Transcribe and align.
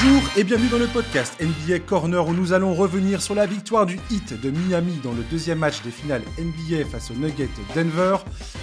Bonjour 0.00 0.22
et 0.36 0.44
bienvenue 0.44 0.68
dans 0.68 0.78
le 0.78 0.86
podcast 0.86 1.42
NBA 1.42 1.80
Corner 1.80 2.24
où 2.24 2.32
nous 2.32 2.52
allons 2.52 2.72
revenir 2.72 3.20
sur 3.20 3.34
la 3.34 3.46
victoire 3.46 3.84
du 3.84 3.98
Heat 4.10 4.40
de 4.40 4.50
Miami 4.50 5.00
dans 5.02 5.10
le 5.10 5.24
deuxième 5.24 5.58
match 5.58 5.82
des 5.82 5.90
finales 5.90 6.22
NBA 6.38 6.84
face 6.88 7.10
aux 7.10 7.14
Nuggets 7.14 7.48
Denver. 7.74 8.18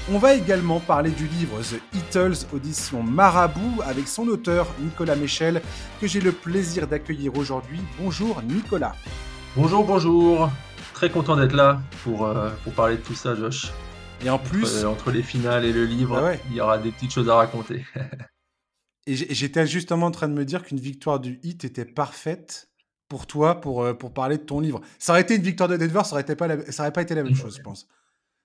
On 0.09 0.17
va 0.17 0.35
également 0.35 0.79
parler 0.79 1.09
du 1.11 1.27
livre 1.27 1.59
The 1.59 1.81
Heatles, 1.93 2.45
audition 2.53 3.03
Marabout, 3.03 3.81
avec 3.83 4.07
son 4.07 4.29
auteur 4.29 4.67
Nicolas 4.79 5.17
Michel, 5.17 5.61
que 5.99 6.07
j'ai 6.07 6.21
le 6.21 6.31
plaisir 6.31 6.87
d'accueillir 6.87 7.37
aujourd'hui. 7.37 7.81
Bonjour 7.99 8.41
Nicolas. 8.41 8.95
Bonjour, 9.57 9.83
bonjour. 9.83 10.49
Très 10.93 11.09
content 11.09 11.35
d'être 11.35 11.55
là 11.55 11.81
pour, 12.05 12.27
euh, 12.27 12.49
pour 12.63 12.71
parler 12.71 12.95
de 12.95 13.01
tout 13.01 13.15
ça, 13.15 13.35
Josh. 13.35 13.73
Et 14.23 14.29
en 14.29 14.39
plus. 14.39 14.85
Entre, 14.85 15.11
les 15.11 15.23
finales 15.23 15.65
et 15.65 15.73
le 15.73 15.83
livre, 15.83 16.17
ah 16.17 16.37
il 16.49 16.55
y 16.55 16.61
aura 16.61 16.77
des 16.77 16.91
petites 16.91 17.11
choses 17.11 17.27
à 17.27 17.35
raconter. 17.35 17.85
Et 19.07 19.15
j'étais 19.15 19.67
justement 19.67 20.07
en 20.07 20.11
train 20.11 20.27
de 20.27 20.33
me 20.33 20.45
dire 20.45 20.63
qu'une 20.63 20.79
victoire 20.79 21.19
du 21.19 21.39
Hit 21.43 21.63
était 21.63 21.85
parfaite 21.85 22.69
pour 23.07 23.27
toi, 23.27 23.61
pour, 23.61 23.83
euh, 23.83 23.93
pour 23.93 24.13
parler 24.13 24.37
de 24.37 24.43
ton 24.43 24.59
livre. 24.59 24.81
Ça 24.97 25.13
aurait 25.13 25.21
été 25.21 25.35
une 25.35 25.43
victoire 25.43 25.69
de 25.69 25.77
Denver, 25.77 26.01
ça 26.03 26.15
n'aurait 26.15 26.35
pas, 26.35 26.71
ça 26.71 26.83
aurait 26.83 26.93
pas 26.93 27.03
été 27.03 27.13
la 27.13 27.23
même 27.23 27.35
chose, 27.35 27.57
je 27.57 27.61
pense. 27.61 27.87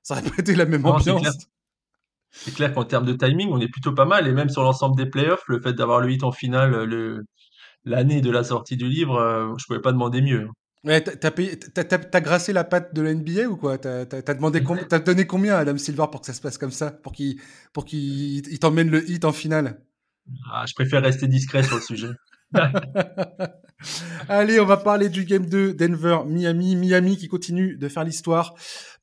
Ça 0.02 0.14
aurait 0.14 0.28
pas 0.28 0.36
été 0.38 0.54
la 0.54 0.66
même 0.66 0.84
ambiance. 0.84 1.48
C'est 2.32 2.54
clair, 2.54 2.72
qu'en 2.72 2.84
termes 2.84 3.06
de 3.06 3.12
timing, 3.12 3.48
on 3.50 3.60
est 3.60 3.68
plutôt 3.68 3.92
pas 3.92 4.04
mal. 4.04 4.28
Et 4.28 4.32
même 4.32 4.48
sur 4.48 4.62
l'ensemble 4.62 4.96
des 4.96 5.06
playoffs, 5.06 5.44
le 5.48 5.60
fait 5.60 5.72
d'avoir 5.72 6.00
le 6.00 6.10
hit 6.12 6.22
en 6.22 6.30
finale 6.30 6.84
le, 6.84 7.24
l'année 7.84 8.20
de 8.20 8.30
la 8.30 8.44
sortie 8.44 8.76
du 8.76 8.88
livre, 8.88 9.16
euh, 9.16 9.52
je 9.58 9.66
pouvais 9.66 9.80
pas 9.80 9.92
demander 9.92 10.22
mieux. 10.22 10.48
Ouais, 10.84 11.02
t'as, 11.02 11.30
t'as, 11.30 12.20
grassé 12.20 12.54
la 12.54 12.64
patte 12.64 12.94
de 12.94 13.02
la 13.02 13.12
NBA 13.14 13.48
ou 13.48 13.56
quoi? 13.56 13.76
T'as, 13.76 14.04
demandé 14.04 14.62
t'as 14.88 14.98
donné 14.98 15.26
combien 15.26 15.56
à 15.56 15.58
Adam 15.58 15.76
Silver 15.76 16.06
pour 16.10 16.20
que 16.20 16.26
ça 16.26 16.32
se 16.32 16.40
passe 16.40 16.56
comme 16.56 16.70
ça 16.70 16.90
Pour 16.90 17.12
qu'il, 17.12 17.38
pour 17.74 17.84
qu'il 17.84 18.58
t'emmène 18.58 18.90
le 18.90 19.08
hit 19.10 19.26
en 19.26 19.32
finale? 19.32 19.82
Ah, 20.52 20.64
je 20.66 20.74
préfère 20.74 21.02
rester 21.02 21.28
discret 21.28 21.62
sur 21.62 21.76
le 21.76 21.82
sujet. 21.82 22.10
Allez, 24.28 24.60
on 24.60 24.66
va 24.66 24.76
parler 24.76 25.08
du 25.08 25.24
game 25.24 25.46
2 25.46 25.74
Denver-Miami. 25.74 26.76
Miami 26.76 27.16
qui 27.16 27.28
continue 27.28 27.76
de 27.76 27.88
faire 27.88 28.04
l'histoire, 28.04 28.54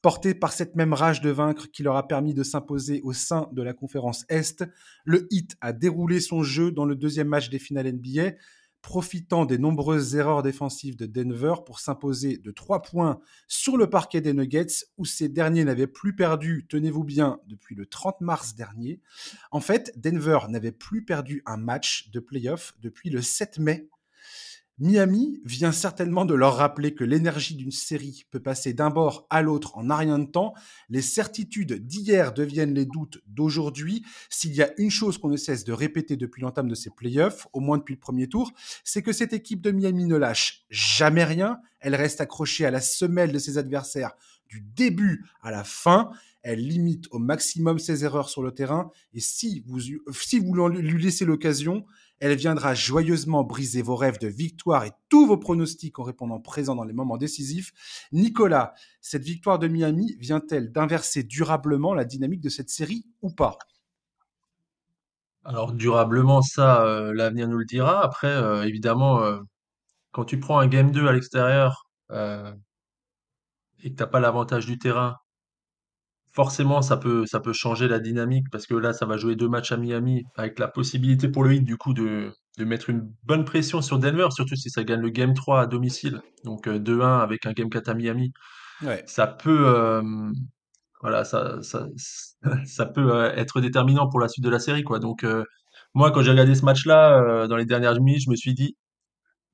porté 0.01 0.33
par 0.33 0.51
cette 0.51 0.75
même 0.75 0.93
rage 0.93 1.21
de 1.21 1.29
vaincre 1.29 1.67
qui 1.71 1.83
leur 1.83 1.95
a 1.95 2.07
permis 2.07 2.33
de 2.33 2.43
s'imposer 2.43 3.01
au 3.03 3.13
sein 3.13 3.47
de 3.53 3.63
la 3.63 3.73
conférence 3.73 4.25
Est. 4.29 4.63
Le 5.05 5.27
Heat 5.31 5.55
a 5.61 5.73
déroulé 5.73 6.19
son 6.19 6.43
jeu 6.43 6.71
dans 6.71 6.85
le 6.85 6.95
deuxième 6.95 7.27
match 7.27 7.49
des 7.49 7.59
finales 7.59 7.91
NBA, 7.91 8.33
profitant 8.87 9.43
des 9.43 9.57
nombreuses 9.57 10.15
erreurs 10.15 10.43
défensives 10.43 10.95
de 10.95 11.05
Denver 11.05 11.55
pour 11.65 11.81
s'imposer 11.81 12.37
de 12.37 12.51
3 12.51 12.83
points 12.83 13.19
sur 13.45 13.75
le 13.75 13.89
parquet 13.89 14.21
des 14.21 14.31
Nuggets, 14.31 14.85
où 14.97 15.03
ces 15.03 15.27
derniers 15.27 15.65
n'avaient 15.65 15.87
plus 15.87 16.15
perdu, 16.15 16.65
tenez-vous 16.69 17.03
bien, 17.03 17.41
depuis 17.47 17.75
le 17.75 17.85
30 17.85 18.21
mars 18.21 18.55
dernier. 18.55 19.01
En 19.51 19.59
fait, 19.59 19.91
Denver 19.97 20.39
n'avait 20.47 20.71
plus 20.71 21.03
perdu 21.03 21.43
un 21.45 21.57
match 21.57 22.11
de 22.11 22.21
playoff 22.21 22.75
depuis 22.79 23.09
le 23.09 23.21
7 23.21 23.59
mai 23.59 23.89
Miami 24.79 25.41
vient 25.43 25.71
certainement 25.71 26.23
de 26.23 26.35
leur 26.35 26.57
rappeler 26.57 26.93
que 26.93 27.03
l'énergie 27.03 27.55
d'une 27.55 27.71
série 27.71 28.25
peut 28.29 28.39
passer 28.39 28.73
d'un 28.73 28.91
bord 28.91 29.25
à 29.31 29.41
l'autre 29.41 29.75
en 29.75 29.89
un 29.89 29.95
rien 29.95 30.19
de 30.19 30.25
temps. 30.25 30.53
Les 30.89 31.01
certitudes 31.01 31.87
d'hier 31.87 32.31
deviennent 32.31 32.75
les 32.75 32.85
doutes 32.85 33.19
d'aujourd'hui. 33.25 34.05
S'il 34.29 34.53
y 34.53 34.61
a 34.61 34.71
une 34.77 34.91
chose 34.91 35.17
qu'on 35.17 35.29
ne 35.29 35.37
cesse 35.37 35.63
de 35.63 35.73
répéter 35.73 36.15
depuis 36.15 36.43
l'entame 36.43 36.67
de 36.67 36.75
ces 36.75 36.91
playoffs, 36.91 37.47
au 37.53 37.59
moins 37.59 37.79
depuis 37.79 37.95
le 37.95 37.99
premier 37.99 38.27
tour, 38.27 38.51
c'est 38.83 39.01
que 39.01 39.13
cette 39.13 39.33
équipe 39.33 39.61
de 39.61 39.71
Miami 39.71 40.05
ne 40.05 40.15
lâche 40.15 40.65
jamais 40.69 41.23
rien. 41.23 41.59
Elle 41.79 41.95
reste 41.95 42.21
accrochée 42.21 42.65
à 42.65 42.71
la 42.71 42.81
semelle 42.81 43.31
de 43.31 43.39
ses 43.39 43.57
adversaires 43.57 44.13
du 44.47 44.61
début 44.61 45.25
à 45.41 45.49
la 45.49 45.63
fin. 45.63 46.11
Elle 46.43 46.65
limite 46.65 47.07
au 47.11 47.19
maximum 47.19 47.79
ses 47.79 48.05
erreurs 48.05 48.29
sur 48.29 48.43
le 48.43 48.51
terrain. 48.51 48.91
Et 49.13 49.19
si 49.19 49.63
vous, 49.65 49.79
si 50.11 50.39
vous 50.39 50.67
lui 50.69 51.03
laissez 51.03 51.25
l'occasion, 51.25 51.85
elle 52.19 52.35
viendra 52.35 52.73
joyeusement 52.73 53.43
briser 53.43 53.81
vos 53.81 53.95
rêves 53.95 54.19
de 54.19 54.27
victoire 54.27 54.85
et 54.85 54.91
tous 55.09 55.27
vos 55.27 55.37
pronostics 55.37 55.99
en 55.99 56.03
répondant 56.03 56.39
présent 56.39 56.75
dans 56.75 56.83
les 56.83 56.93
moments 56.93 57.17
décisifs. 57.17 57.73
Nicolas, 58.11 58.73
cette 59.01 59.23
victoire 59.23 59.59
de 59.59 59.67
Miami 59.67 60.15
vient-elle 60.19 60.71
d'inverser 60.71 61.23
durablement 61.23 61.93
la 61.93 62.05
dynamique 62.05 62.41
de 62.41 62.49
cette 62.49 62.69
série 62.69 63.05
ou 63.21 63.29
pas? 63.31 63.57
Alors 65.47 65.71
durablement, 65.71 66.41
ça, 66.41 66.83
euh, 66.83 67.13
l'avenir 67.13 67.47
nous 67.47 67.57
le 67.57 67.65
dira. 67.65 68.03
Après, 68.03 68.27
euh, 68.27 68.63
évidemment, 68.65 69.21
euh, 69.21 69.39
quand 70.11 70.25
tu 70.25 70.39
prends 70.39 70.59
un 70.59 70.67
game 70.67 70.91
2 70.91 71.07
à 71.07 71.13
l'extérieur 71.13 71.87
et 72.11 72.15
que 73.91 73.95
tu 73.95 73.95
n'as 73.99 74.07
pas 74.07 74.19
l'avantage 74.19 74.65
du 74.65 74.77
terrain, 74.77 75.17
forcément, 76.37 76.83
ça 76.83 76.97
peut, 76.97 77.25
ça 77.25 77.39
peut 77.39 77.51
changer 77.51 77.87
la 77.87 77.97
dynamique 77.97 78.45
parce 78.51 78.67
que 78.67 78.75
là, 78.75 78.93
ça 78.93 79.07
va 79.07 79.17
jouer 79.17 79.35
deux 79.35 79.49
matchs 79.49 79.71
à 79.71 79.77
Miami 79.77 80.23
avec 80.35 80.59
la 80.59 80.67
possibilité 80.67 81.29
pour 81.29 81.43
le 81.43 81.55
Heat, 81.55 81.63
du 81.63 81.77
coup, 81.77 81.95
de, 81.95 82.31
de 82.59 82.63
mettre 82.63 82.91
une 82.91 83.11
bonne 83.23 83.43
pression 83.43 83.81
sur 83.81 83.97
Denver, 83.97 84.27
surtout 84.29 84.55
si 84.55 84.69
ça 84.69 84.83
gagne 84.83 85.01
le 85.01 85.09
Game 85.09 85.33
3 85.33 85.61
à 85.61 85.65
domicile. 85.65 86.21
Donc 86.43 86.67
2-1 86.67 87.01
euh, 87.01 87.23
avec 87.23 87.47
un 87.47 87.53
Game 87.53 87.71
4 87.71 87.89
à 87.89 87.95
Miami. 87.95 88.33
Ça 89.07 89.25
peut, 89.25 89.67
euh, 89.67 90.03
voilà, 91.01 91.23
ça, 91.25 91.57
ça, 91.63 91.87
ça 92.67 92.85
peut 92.85 93.15
euh, 93.15 93.33
être 93.33 93.59
déterminant 93.59 94.07
pour 94.07 94.19
la 94.19 94.27
suite 94.27 94.45
de 94.45 94.51
la 94.51 94.59
série, 94.59 94.83
quoi. 94.83 94.99
Donc, 94.99 95.25
moi, 95.95 96.11
quand 96.11 96.21
j'ai 96.21 96.29
regardé 96.29 96.53
ce 96.53 96.65
match-là, 96.65 97.47
dans 97.47 97.57
les 97.57 97.65
dernières 97.65 97.99
minutes, 97.99 98.21
je 98.25 98.29
me 98.29 98.35
suis 98.35 98.53
dit, 98.53 98.77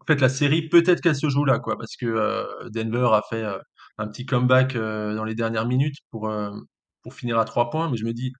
en 0.02 0.06
fait, 0.06 0.20
la 0.20 0.28
série, 0.28 0.68
peut-être 0.68 1.00
qu'elle 1.00 1.16
se 1.16 1.30
joue 1.30 1.46
là, 1.46 1.60
quoi, 1.60 1.78
parce 1.78 1.96
que 1.96 2.70
Denver 2.72 3.08
a 3.14 3.22
fait 3.30 3.46
un 3.98 4.08
petit 4.10 4.26
comeback 4.26 4.76
dans 4.76 5.24
les 5.24 5.36
dernières 5.36 5.66
minutes 5.66 5.96
pour, 6.12 6.30
pour 7.04 7.14
finir 7.14 7.38
à 7.40 7.46
3 7.46 7.70
points, 7.70 7.90
mais 7.90 7.98
je 7.98 8.06
me 8.06 8.14
dis 8.14 8.34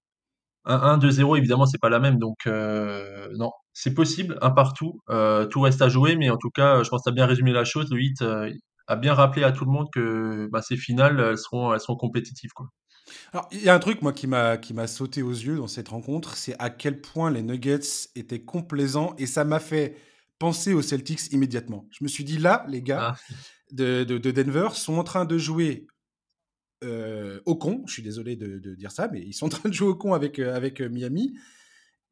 1-1, 0.66 0.98
2-0, 0.98 1.36
évidemment, 1.36 1.66
c'est 1.66 1.80
pas 1.80 1.90
la 1.90 2.00
même. 2.00 2.18
Donc, 2.18 2.46
euh, 2.46 3.28
non, 3.36 3.52
c'est 3.72 3.94
possible, 3.94 4.38
un 4.40 4.50
partout. 4.50 5.00
Euh, 5.10 5.46
tout 5.46 5.60
reste 5.60 5.82
à 5.82 5.88
jouer, 5.88 6.16
mais 6.16 6.30
en 6.30 6.38
tout 6.38 6.50
cas, 6.50 6.82
je 6.82 6.88
pense 6.88 7.02
que 7.02 7.10
tu 7.10 7.12
as 7.12 7.14
bien 7.14 7.26
résumé 7.26 7.52
la 7.52 7.64
chose. 7.64 7.90
Le 7.90 8.00
hit 8.00 8.22
euh, 8.22 8.50
a 8.86 8.96
bien 8.96 9.14
rappelé 9.14 9.44
à 9.44 9.52
tout 9.52 9.64
le 9.64 9.70
monde 9.70 9.88
que 9.92 10.48
bah, 10.50 10.62
ces 10.62 10.76
finales, 10.76 11.20
elles 11.20 11.38
seront, 11.38 11.74
elles 11.74 11.80
seront 11.80 11.96
compétitives. 11.96 12.52
Quoi. 12.54 12.66
Alors, 13.32 13.48
il 13.52 13.62
y 13.62 13.68
a 13.68 13.74
un 13.74 13.78
truc, 13.78 14.00
moi, 14.00 14.12
qui 14.12 14.26
m'a, 14.26 14.56
qui 14.56 14.72
m'a 14.72 14.86
sauté 14.86 15.22
aux 15.22 15.32
yeux 15.32 15.56
dans 15.56 15.66
cette 15.66 15.88
rencontre, 15.88 16.36
c'est 16.36 16.56
à 16.58 16.70
quel 16.70 17.00
point 17.00 17.30
les 17.30 17.42
Nuggets 17.42 18.08
étaient 18.16 18.42
complaisants 18.42 19.14
et 19.18 19.26
ça 19.26 19.44
m'a 19.44 19.60
fait 19.60 19.96
penser 20.38 20.72
aux 20.72 20.82
Celtics 20.82 21.30
immédiatement. 21.32 21.86
Je 21.90 22.04
me 22.04 22.08
suis 22.08 22.24
dit, 22.24 22.38
là, 22.38 22.64
les 22.68 22.82
gars 22.82 23.14
ah. 23.14 23.34
de, 23.72 24.04
de, 24.04 24.16
de 24.16 24.30
Denver 24.30 24.68
sont 24.72 24.94
en 24.94 25.04
train 25.04 25.26
de 25.26 25.36
jouer 25.36 25.86
euh, 26.82 27.40
au 27.46 27.56
con. 27.56 27.82
Je 27.86 27.92
suis 27.92 28.02
désolé 28.02 28.36
de, 28.36 28.74
dire 28.74 28.90
ça, 28.90 29.08
mais 29.08 29.20
ils 29.20 29.32
sont 29.32 29.46
en 29.46 29.50
train 29.50 29.68
de 29.68 29.74
jouer 29.74 29.88
au 29.88 29.94
con 29.94 30.12
avec, 30.12 30.38
euh, 30.38 30.54
avec 30.54 30.80
euh, 30.80 30.88
Miami. 30.88 31.34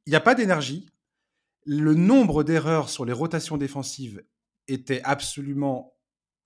Il 0.06 0.10
n'y 0.10 0.16
a 0.16 0.20
pas 0.20 0.34
d'énergie. 0.34 0.88
Le 1.64 1.94
nombre 1.94 2.42
d'erreurs 2.44 2.88
sur 2.88 3.04
les 3.04 3.12
rotations 3.12 3.56
défensives 3.56 4.22
était 4.68 5.02
absolument 5.04 5.94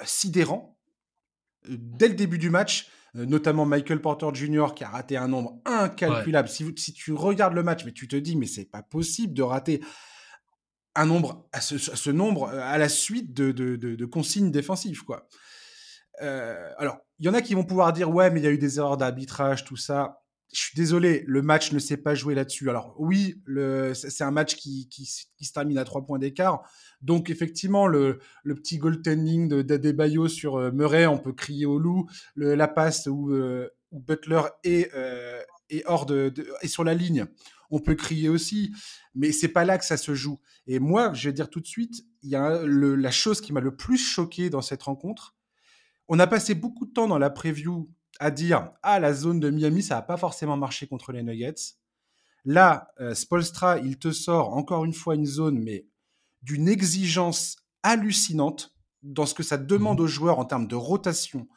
sidérant. 0.05 0.79
Dès 1.69 2.09
le 2.09 2.15
début 2.15 2.39
du 2.39 2.51
match, 2.51 2.91
notamment 3.15 3.65
Michael 3.65 4.03
Porter 4.03 4.29
Jr. 4.35 4.75
qui 4.75 4.85
a 4.85 4.89
raté 4.89 5.17
un 5.17 5.29
nombre 5.29 5.59
incalculable. 5.65 6.49
Si, 6.49 6.71
si, 6.77 6.93
tu 6.93 7.13
regardes 7.13 7.55
le 7.55 7.63
match, 7.63 7.85
mais 7.87 7.93
tu 7.93 8.09
te 8.09 8.17
dis, 8.17 8.37
mais 8.37 8.47
c'est 8.47 8.67
pas 8.67 8.83
possible 8.83 9.33
de 9.33 9.43
rater 9.43 9.81
un 10.95 11.07
nombre, 11.07 11.49
à 11.53 11.61
ce, 11.63 12.11
nombre 12.11 12.49
à 12.49 12.77
la 12.77 12.89
suite 12.91 13.33
de, 13.33 13.53
de, 13.53 13.77
de 13.77 14.05
consignes 14.05 14.51
défensives, 14.51 15.03
quoi. 15.03 15.29
Euh, 16.23 16.71
alors, 16.79 16.99
il 17.19 17.27
y 17.27 17.29
en 17.29 17.35
a 17.35 17.43
qui 17.43 17.55
vont 17.55 17.65
pouvoir 17.65 17.93
dire 17.93 18.11
ouais, 18.11 18.31
mais 18.31 18.41
il 18.41 18.45
y 18.45 18.47
a 18.47 18.51
eu 18.51 18.59
des 18.59 18.79
erreurs 18.79 18.97
d'arbitrage, 18.97 19.65
tout 19.65 19.77
ça. 19.77 20.23
Je 20.53 20.61
suis 20.61 20.77
désolé, 20.77 21.25
le 21.27 21.43
match 21.43 21.73
ne 21.73 21.79
s'est 21.79 21.97
pas 21.97 22.15
joué 22.15 22.35
là-dessus. 22.35 22.71
Alors 22.71 22.95
oui, 22.99 23.43
c'est 23.95 24.23
un 24.23 24.31
match 24.31 24.55
qui, 24.55 24.89
se 24.93 25.53
termine 25.53 25.77
à 25.77 25.85
trois 25.85 26.07
points 26.07 26.19
d'écart. 26.19 26.63
Donc 27.03 27.31
effectivement, 27.31 27.87
le, 27.87 28.21
le 28.45 28.55
petit 28.55 28.79
goaltending 28.79 29.49
de, 29.49 30.29
sur 30.29 30.57
euh, 30.57 30.71
Murray, 30.71 31.07
on 31.07 31.19
peut 31.19 31.33
crier 31.33 31.67
au 31.67 31.79
loup. 31.79 32.07
la 32.37 32.69
passe 32.69 33.07
où, 33.07 33.33
euh, 33.33 33.69
Butler 33.93 34.43
est, 34.63 34.91
hors 35.87 36.07
de, 36.07 36.33
est 36.61 36.69
sur 36.69 36.85
la 36.85 36.95
ligne, 36.95 37.27
on 37.71 37.81
peut 37.81 37.95
crier 37.95 38.29
aussi. 38.29 38.73
Mais 39.15 39.33
c'est 39.33 39.49
pas 39.49 39.65
là 39.65 39.79
que 39.79 39.85
ça 39.85 39.97
se 39.97 40.15
joue. 40.15 40.39
Et 40.67 40.79
moi, 40.79 41.13
je 41.13 41.29
vais 41.29 41.33
dire 41.33 41.51
tout 41.51 41.61
de 41.61 41.67
suite, 41.67 42.05
il 42.23 42.31
y 42.31 42.37
a 42.37 42.63
la 42.67 43.11
chose 43.11 43.41
qui 43.41 43.53
m'a 43.53 43.61
le 43.61 43.75
plus 43.75 43.99
choqué 43.99 44.51
dans 44.51 44.63
cette 44.63 44.85
rencontre, 44.85 45.36
on 46.09 46.19
a 46.19 46.27
passé 46.27 46.55
beaucoup 46.55 46.87
de 46.87 46.93
temps 46.93 47.09
dans 47.09 47.19
la 47.19 47.31
preview 47.31 47.91
à 48.19 48.31
dire 48.31 48.71
ah 48.83 49.01
la 49.01 49.13
zone 49.13 49.41
de 49.41 49.51
Miami 49.51 49.83
ça 49.83 49.97
n'a 49.97 50.03
pas 50.03 50.17
forcément 50.17 50.57
marché 50.57 50.87
contre 50.87 51.13
les 51.13 51.23
Nuggets. 51.23 51.75
Là, 52.45 52.93
euh, 53.01 53.15
Spolstra, 53.15 53.79
il 53.79 53.99
te 53.99 54.13
sort 54.13 54.55
encore 54.55 54.85
une 54.85 54.95
fois 54.95 55.17
une 55.17 55.27
zone 55.27 55.59
mais 55.59 55.87
d'une 56.43 56.69
exigence 56.69 57.57
hallucinante 57.83 58.75
dans 59.03 59.27
ce 59.27 59.35
que 59.35 59.43
ça 59.43 59.57
demande 59.57 59.99
mhm. 59.99 60.05
aux 60.05 60.09
joueurs 60.09 60.39
en 60.39 60.45
termes 60.45 60.69
de 60.69 60.75
rotation 60.75 61.49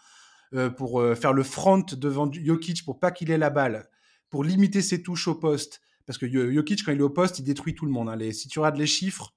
euh, 0.54 0.69
pour 0.69 1.00
euh, 1.00 1.16
faire 1.16 1.34
le 1.34 1.44
front 1.44 1.86
devant 1.92 2.31
Jokic 2.31 2.84
pour 2.84 3.00
pas 3.00 3.12
qu'il 3.12 3.30
ait 3.31 3.38
la 3.38 3.50
balle, 3.50 3.90
pour 4.30 4.44
limiter 4.44 4.81
ses 4.81 5.04
touches 5.04 5.28
au 5.28 5.36
poste. 5.36 5.81
Parce 6.07 6.18
que 6.18 6.28
Jokic, 6.28 6.84
quand 6.84 6.92
il 6.92 6.98
est 6.98 7.04
au 7.04 7.10
poste, 7.12 7.38
il 7.38 7.44
détruit 7.44 7.75
tout 7.75 7.86
le 7.86 7.92
monde. 7.92 8.10
Hein. 8.10 8.16
Les, 8.16 8.34
si 8.34 8.48
tu 8.48 8.57
regardes 8.57 8.78
les 8.78 8.88
chiffres, 8.88 9.36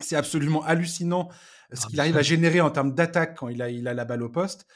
c'est 0.00 0.16
absolument 0.16 0.64
hallucinant 0.64 1.28
ce 1.72 1.84
ah, 1.84 1.88
qu'il 1.88 2.00
arrive 2.00 2.16
à 2.16 2.22
générer 2.22 2.60
en 2.60 2.70
termes 2.70 2.94
d'attaque 2.94 3.36
quand 3.38 3.48
il 3.48 3.62
a, 3.62 3.70
il 3.70 3.88
a 3.88 3.94
la 3.94 4.04
balle 4.04 4.22
au 4.22 4.28
poste. 4.28 4.66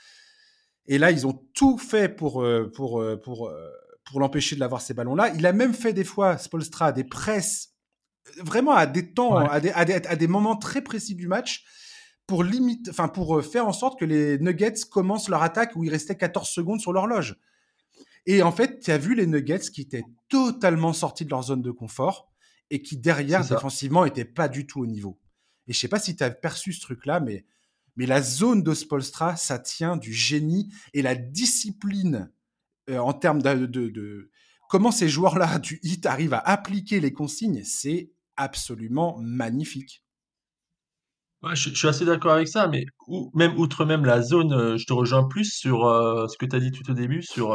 Et 0.87 0.99
là, 0.99 1.11
ils 1.11 1.27
ont 1.27 1.45
tout 1.55 1.79
fait 1.79 2.09
pour, 2.09 2.43
euh, 2.43 2.71
pour, 2.75 3.01
euh, 3.01 3.21
pour, 3.21 3.49
euh, 3.49 3.71
pour 4.05 4.21
l'empêcher 4.21 4.57
de 4.57 4.61
l'avoir 4.61 4.81
ces 4.81 4.95
ballons-là. 4.95 5.33
Il 5.35 5.47
a 5.47 5.53
même 5.53 5.75
fait 5.75 5.93
des 5.93 6.05
fois, 6.05 6.39
Spolstra, 6.39 6.93
des 6.93 7.05
presses 7.05 7.75
vraiment 8.43 8.73
à 8.73 8.87
des 8.87 9.13
temps, 9.13 9.37
à, 9.37 9.61
des, 9.61 9.71
à, 9.71 9.85
des, 9.85 10.27
moments 10.27 10.57
très 10.57 10.83
précis 10.83 11.15
du 11.15 11.29
match 11.29 11.65
pour 12.27 12.45
limite, 12.45 12.91
enfin 12.91 13.09
pour 13.09 13.43
faire 13.43 13.67
en 13.67 13.73
sorte 13.73 13.99
que 13.99 14.05
les 14.05 14.39
Nuggets 14.39 14.85
commencent 14.91 15.31
leur 15.31 15.43
attaque 15.43 15.75
où 15.77 15.85
il 15.85 15.91
restait 15.91 16.17
14 16.17 16.47
secondes 16.47 16.81
sur 16.81 16.93
l'horloge. 16.93 17.37
Et 18.27 18.43
en 18.43 18.53
fait, 18.53 18.81
tu 18.81 18.91
as 18.91 18.99
vu 18.99 19.15
les 19.15 19.27
Nuggets 19.27 19.71
qui 19.73 19.81
étaient 19.81 20.05
totalement 20.29 20.93
sortis 20.93 21.25
de 21.25 21.31
leur 21.31 21.43
zone 21.43 21.63
de 21.63 21.71
confort 21.71 22.28
et 22.71 22.83
qui 22.83 22.97
derrière 22.97 23.47
défensivement 23.47 24.05
n'étaient 24.05 24.25
pas 24.25 24.49
du 24.49 24.67
tout 24.67 24.81
au 24.81 24.87
niveau. 24.87 25.19
Et 25.67 25.73
je 25.73 25.79
sais 25.79 25.89
pas 25.89 26.01
si 26.01 26.17
tu 26.17 26.25
as 26.25 26.31
perçu 26.31 26.73
ce 26.73 26.81
truc-là, 26.81 27.21
mais 27.21 27.45
mais 27.99 28.07
la 28.07 28.23
zone 28.23 28.63
de 28.63 28.75
Spolstra, 28.75 29.35
ça 29.37 29.59
tient 29.59 29.97
du 29.97 30.13
génie 30.13 30.73
et 30.95 31.03
la 31.03 31.17
discipline 31.17 32.31
euh, 32.89 32.99
en 32.99 33.13
termes 33.13 33.43
de, 33.43 33.67
de, 33.67 34.31
comment 34.69 34.93
ces 34.93 35.09
joueurs-là 35.09 35.59
du 35.59 35.81
hit 35.83 36.07
arrivent 36.07 36.35
à 36.35 36.39
appliquer 36.39 37.01
les 37.01 37.13
consignes, 37.13 37.63
c'est 37.65 38.13
absolument 38.37 39.19
magnifique. 39.21 40.05
je, 41.43 41.71
suis 41.75 41.89
assez 41.89 42.05
d'accord 42.05 42.35
avec 42.35 42.47
ça, 42.47 42.69
mais 42.69 42.87
même 43.35 43.59
outre 43.59 43.85
même 43.85 44.05
la 44.05 44.23
zone, 44.23 44.53
euh, 44.53 44.77
je 44.77 44.87
te 44.87 44.93
rejoins 44.93 45.27
plus 45.27 45.53
sur 45.53 45.85
euh, 45.85 46.29
ce 46.29 46.39
que 46.39 46.47
tu 46.47 46.55
as 46.55 46.61
dit 46.61 46.71
tout 46.71 46.89
au 46.89 46.95
début, 46.95 47.23
sur 47.25 47.53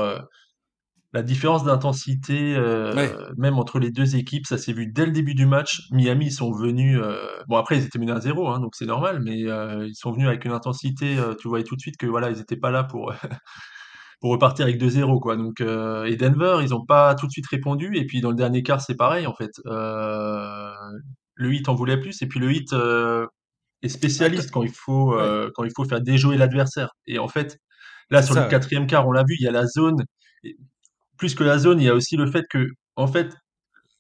la 1.14 1.22
différence 1.22 1.64
d'intensité, 1.64 2.56
euh, 2.58 3.32
même 3.38 3.60
entre 3.60 3.78
les 3.78 3.92
deux 3.92 4.16
équipes, 4.16 4.48
ça 4.48 4.58
s'est 4.58 4.74
vu 4.74 4.88
dès 4.88 5.06
le 5.06 5.12
début 5.12 5.36
du 5.36 5.46
match. 5.46 5.84
Miami, 5.92 6.26
ils 6.26 6.32
sont 6.32 6.52
venus. 6.52 7.00
Euh, 7.00 7.16
bon, 7.48 7.58
après, 7.58 7.78
ils 7.78 7.86
étaient 7.86 8.00
menés 8.00 8.14
à 8.14 8.20
zéro, 8.20 8.50
hein, 8.50 8.60
donc 8.60 8.74
c'est 8.76 8.88
normal, 8.88 9.22
mais 9.24 9.44
euh, 9.44 9.86
ils 9.88 9.96
sont 9.96 10.12
venus 10.12 10.28
avec 10.28 10.44
une 10.44 10.52
intensité. 10.52 11.18
tu 11.40 11.48
voyais 11.48 11.64
tout 11.64 11.76
de 11.76 11.82
suite 11.82 11.98
que 11.98 12.08
voilà, 12.08 12.32
ils 12.32 12.38
n'étaient 12.38 12.58
pas 12.58 12.72
là 12.72 12.84
pour, 12.84 13.14
pour 14.22 14.32
repartir 14.32 14.66
avec 14.66 14.82
2-0, 14.82 15.20
quoi. 15.20 15.36
Donc, 15.38 15.62
et 15.62 16.16
Denver, 16.16 16.58
ils 16.64 16.72
n'ont 16.72 16.86
pas 16.86 17.14
tout 17.14 17.28
de 17.28 17.32
suite 17.32 17.48
répondu. 17.48 17.96
Et 17.96 18.08
puis, 18.08 18.20
dans 18.20 18.32
le 18.32 18.36
dernier 18.36 18.64
quart, 18.64 18.82
c'est 18.82 18.96
pareil, 18.96 19.28
en 19.28 19.36
fait. 19.36 19.52
le 19.66 21.54
hit 21.54 21.70
en 21.70 21.76
voulait 21.76 22.00
plus. 22.00 22.24
Et 22.24 22.28
puis, 22.28 22.40
le 22.40 22.52
hit 22.52 22.74
est 23.84 23.90
spécialiste 23.90 24.50
quand 24.50 24.64
il, 24.64 24.72
faut, 24.74 25.16
quand 25.54 25.64
il 25.64 25.72
faut 25.76 25.86
faire 25.86 26.02
déjouer 26.02 26.38
l'adversaire. 26.38 26.90
Et 27.06 27.20
en 27.20 27.28
fait, 27.28 27.60
là, 28.10 28.24
sur 28.24 28.34
le 28.34 28.50
quatrième 28.50 28.88
quart, 28.88 29.08
on 29.08 29.12
l'a 29.12 29.24
vu, 29.24 29.36
il 29.40 29.44
y 29.44 29.48
a 29.48 29.52
la 29.52 29.68
zone 29.68 30.04
plus 31.24 31.36
que 31.36 31.44
la 31.46 31.58
zone, 31.58 31.80
il 31.80 31.86
y 31.86 31.90
a 31.90 31.96
aussi 31.96 32.18
le 32.18 32.30
fait 32.30 32.44
que, 32.50 32.68
en 32.98 33.08
fait, 33.08 33.34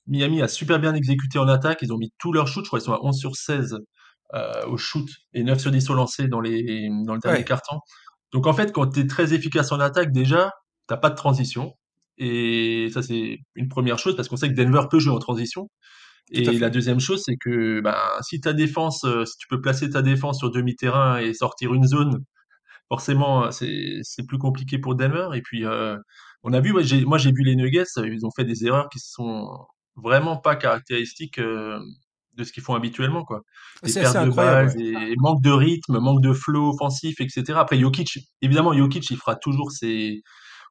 Miami 0.07 0.41
a 0.41 0.49
super 0.49 0.77
bien 0.77 0.93
exécuté 0.93 1.39
en 1.39 1.47
attaque. 1.47 1.77
Ils 1.81 1.93
ont 1.93 1.97
mis 1.97 2.11
tous 2.19 2.33
leurs 2.33 2.49
shoots. 2.49 2.65
Je 2.65 2.67
crois 2.67 2.79
qu'ils 2.79 2.87
sont 2.87 2.91
à 2.91 2.99
11 3.01 3.17
sur 3.17 3.37
16 3.37 3.77
euh, 4.33 4.65
au 4.65 4.75
shoot 4.75 5.07
et 5.33 5.41
9 5.41 5.57
sur 5.57 5.71
10 5.71 5.89
au 5.89 5.93
lancer 5.93 6.27
dans, 6.27 6.41
les, 6.41 6.89
dans 7.05 7.13
le 7.13 7.21
dernier 7.21 7.45
carton. 7.45 7.79
Donc, 8.33 8.45
en 8.45 8.51
fait, 8.51 8.73
quand 8.73 8.87
tu 8.89 8.99
es 8.99 9.07
très 9.07 9.33
efficace 9.33 9.71
en 9.71 9.79
attaque, 9.79 10.11
déjà, 10.11 10.51
tu 10.89 10.95
pas 11.01 11.09
de 11.09 11.15
transition. 11.15 11.71
Et 12.17 12.89
ça, 12.93 13.01
c'est 13.01 13.37
une 13.55 13.69
première 13.69 13.99
chose 13.99 14.17
parce 14.17 14.27
qu'on 14.27 14.35
sait 14.35 14.49
que 14.49 14.61
Denver 14.61 14.81
peut 14.91 14.99
jouer 14.99 15.13
en 15.13 15.19
transition. 15.19 15.69
Et 16.29 16.43
la 16.43 16.69
deuxième 16.69 16.99
chose, 16.99 17.21
c'est 17.25 17.37
que 17.37 17.79
ben, 17.79 17.95
si 18.19 18.41
ta 18.41 18.51
défense, 18.51 19.05
euh, 19.05 19.23
si 19.23 19.37
tu 19.37 19.47
peux 19.47 19.61
placer 19.61 19.89
ta 19.89 20.01
défense 20.01 20.39
sur 20.39 20.51
demi-terrain 20.51 21.19
et 21.19 21.33
sortir 21.33 21.73
une 21.73 21.87
zone, 21.87 22.19
forcément, 22.89 23.49
c'est 23.49 24.27
plus 24.27 24.39
compliqué 24.39 24.77
pour 24.77 24.95
Denver. 24.95 25.29
Et 25.35 25.41
puis, 25.41 25.63
euh, 25.63 25.95
on 26.43 26.53
a 26.53 26.59
vu, 26.59 26.73
moi 27.05 27.17
j'ai 27.17 27.31
vu 27.31 27.43
les 27.43 27.55
Nuggets, 27.55 27.85
ils 27.97 28.25
ont 28.25 28.31
fait 28.35 28.43
des 28.43 28.65
erreurs 28.65 28.89
qui 28.89 28.99
sont 28.99 29.47
vraiment 29.95 30.37
pas 30.37 30.55
caractéristiques 30.55 31.39
euh, 31.39 31.79
de 32.33 32.43
ce 32.43 32.51
qu'ils 32.51 32.63
font 32.63 32.73
habituellement, 32.73 33.23
quoi. 33.23 33.41
Des 33.83 33.93
pertes 33.93 34.25
de 34.25 34.31
balles, 34.31 34.73
des 34.75 35.15
manque 35.17 35.41
de 35.41 35.51
rythme, 35.51 35.99
manque 35.99 36.21
de 36.21 36.33
flow 36.33 36.69
offensif, 36.69 37.21
etc. 37.21 37.53
Après 37.55 37.79
Jokic, 37.79 38.19
évidemment 38.41 38.73
Jokic, 38.73 39.09
il 39.09 39.17
fera 39.17 39.35
toujours 39.35 39.71
ses 39.71 40.21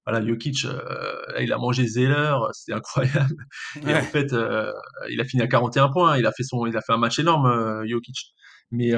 voilà, 0.04 0.26
Jokic, 0.26 0.64
euh, 0.64 1.22
il 1.40 1.52
a 1.52 1.58
mangé 1.58 1.86
Zeller, 1.86 2.34
c'était 2.52 2.72
incroyable. 2.72 3.36
Et 3.86 3.94
en 3.94 4.02
fait, 4.02 4.32
euh, 4.32 4.72
il 5.10 5.20
a 5.20 5.24
fini 5.24 5.42
à 5.42 5.46
41 5.46 5.90
points, 5.90 6.18
il 6.18 6.26
a 6.26 6.32
fait 6.32 6.42
son, 6.42 6.66
il 6.66 6.76
a 6.76 6.80
fait 6.80 6.92
un 6.92 6.98
match 6.98 7.20
énorme, 7.20 7.86
Jokic. 7.86 8.34
Mais 8.72 8.90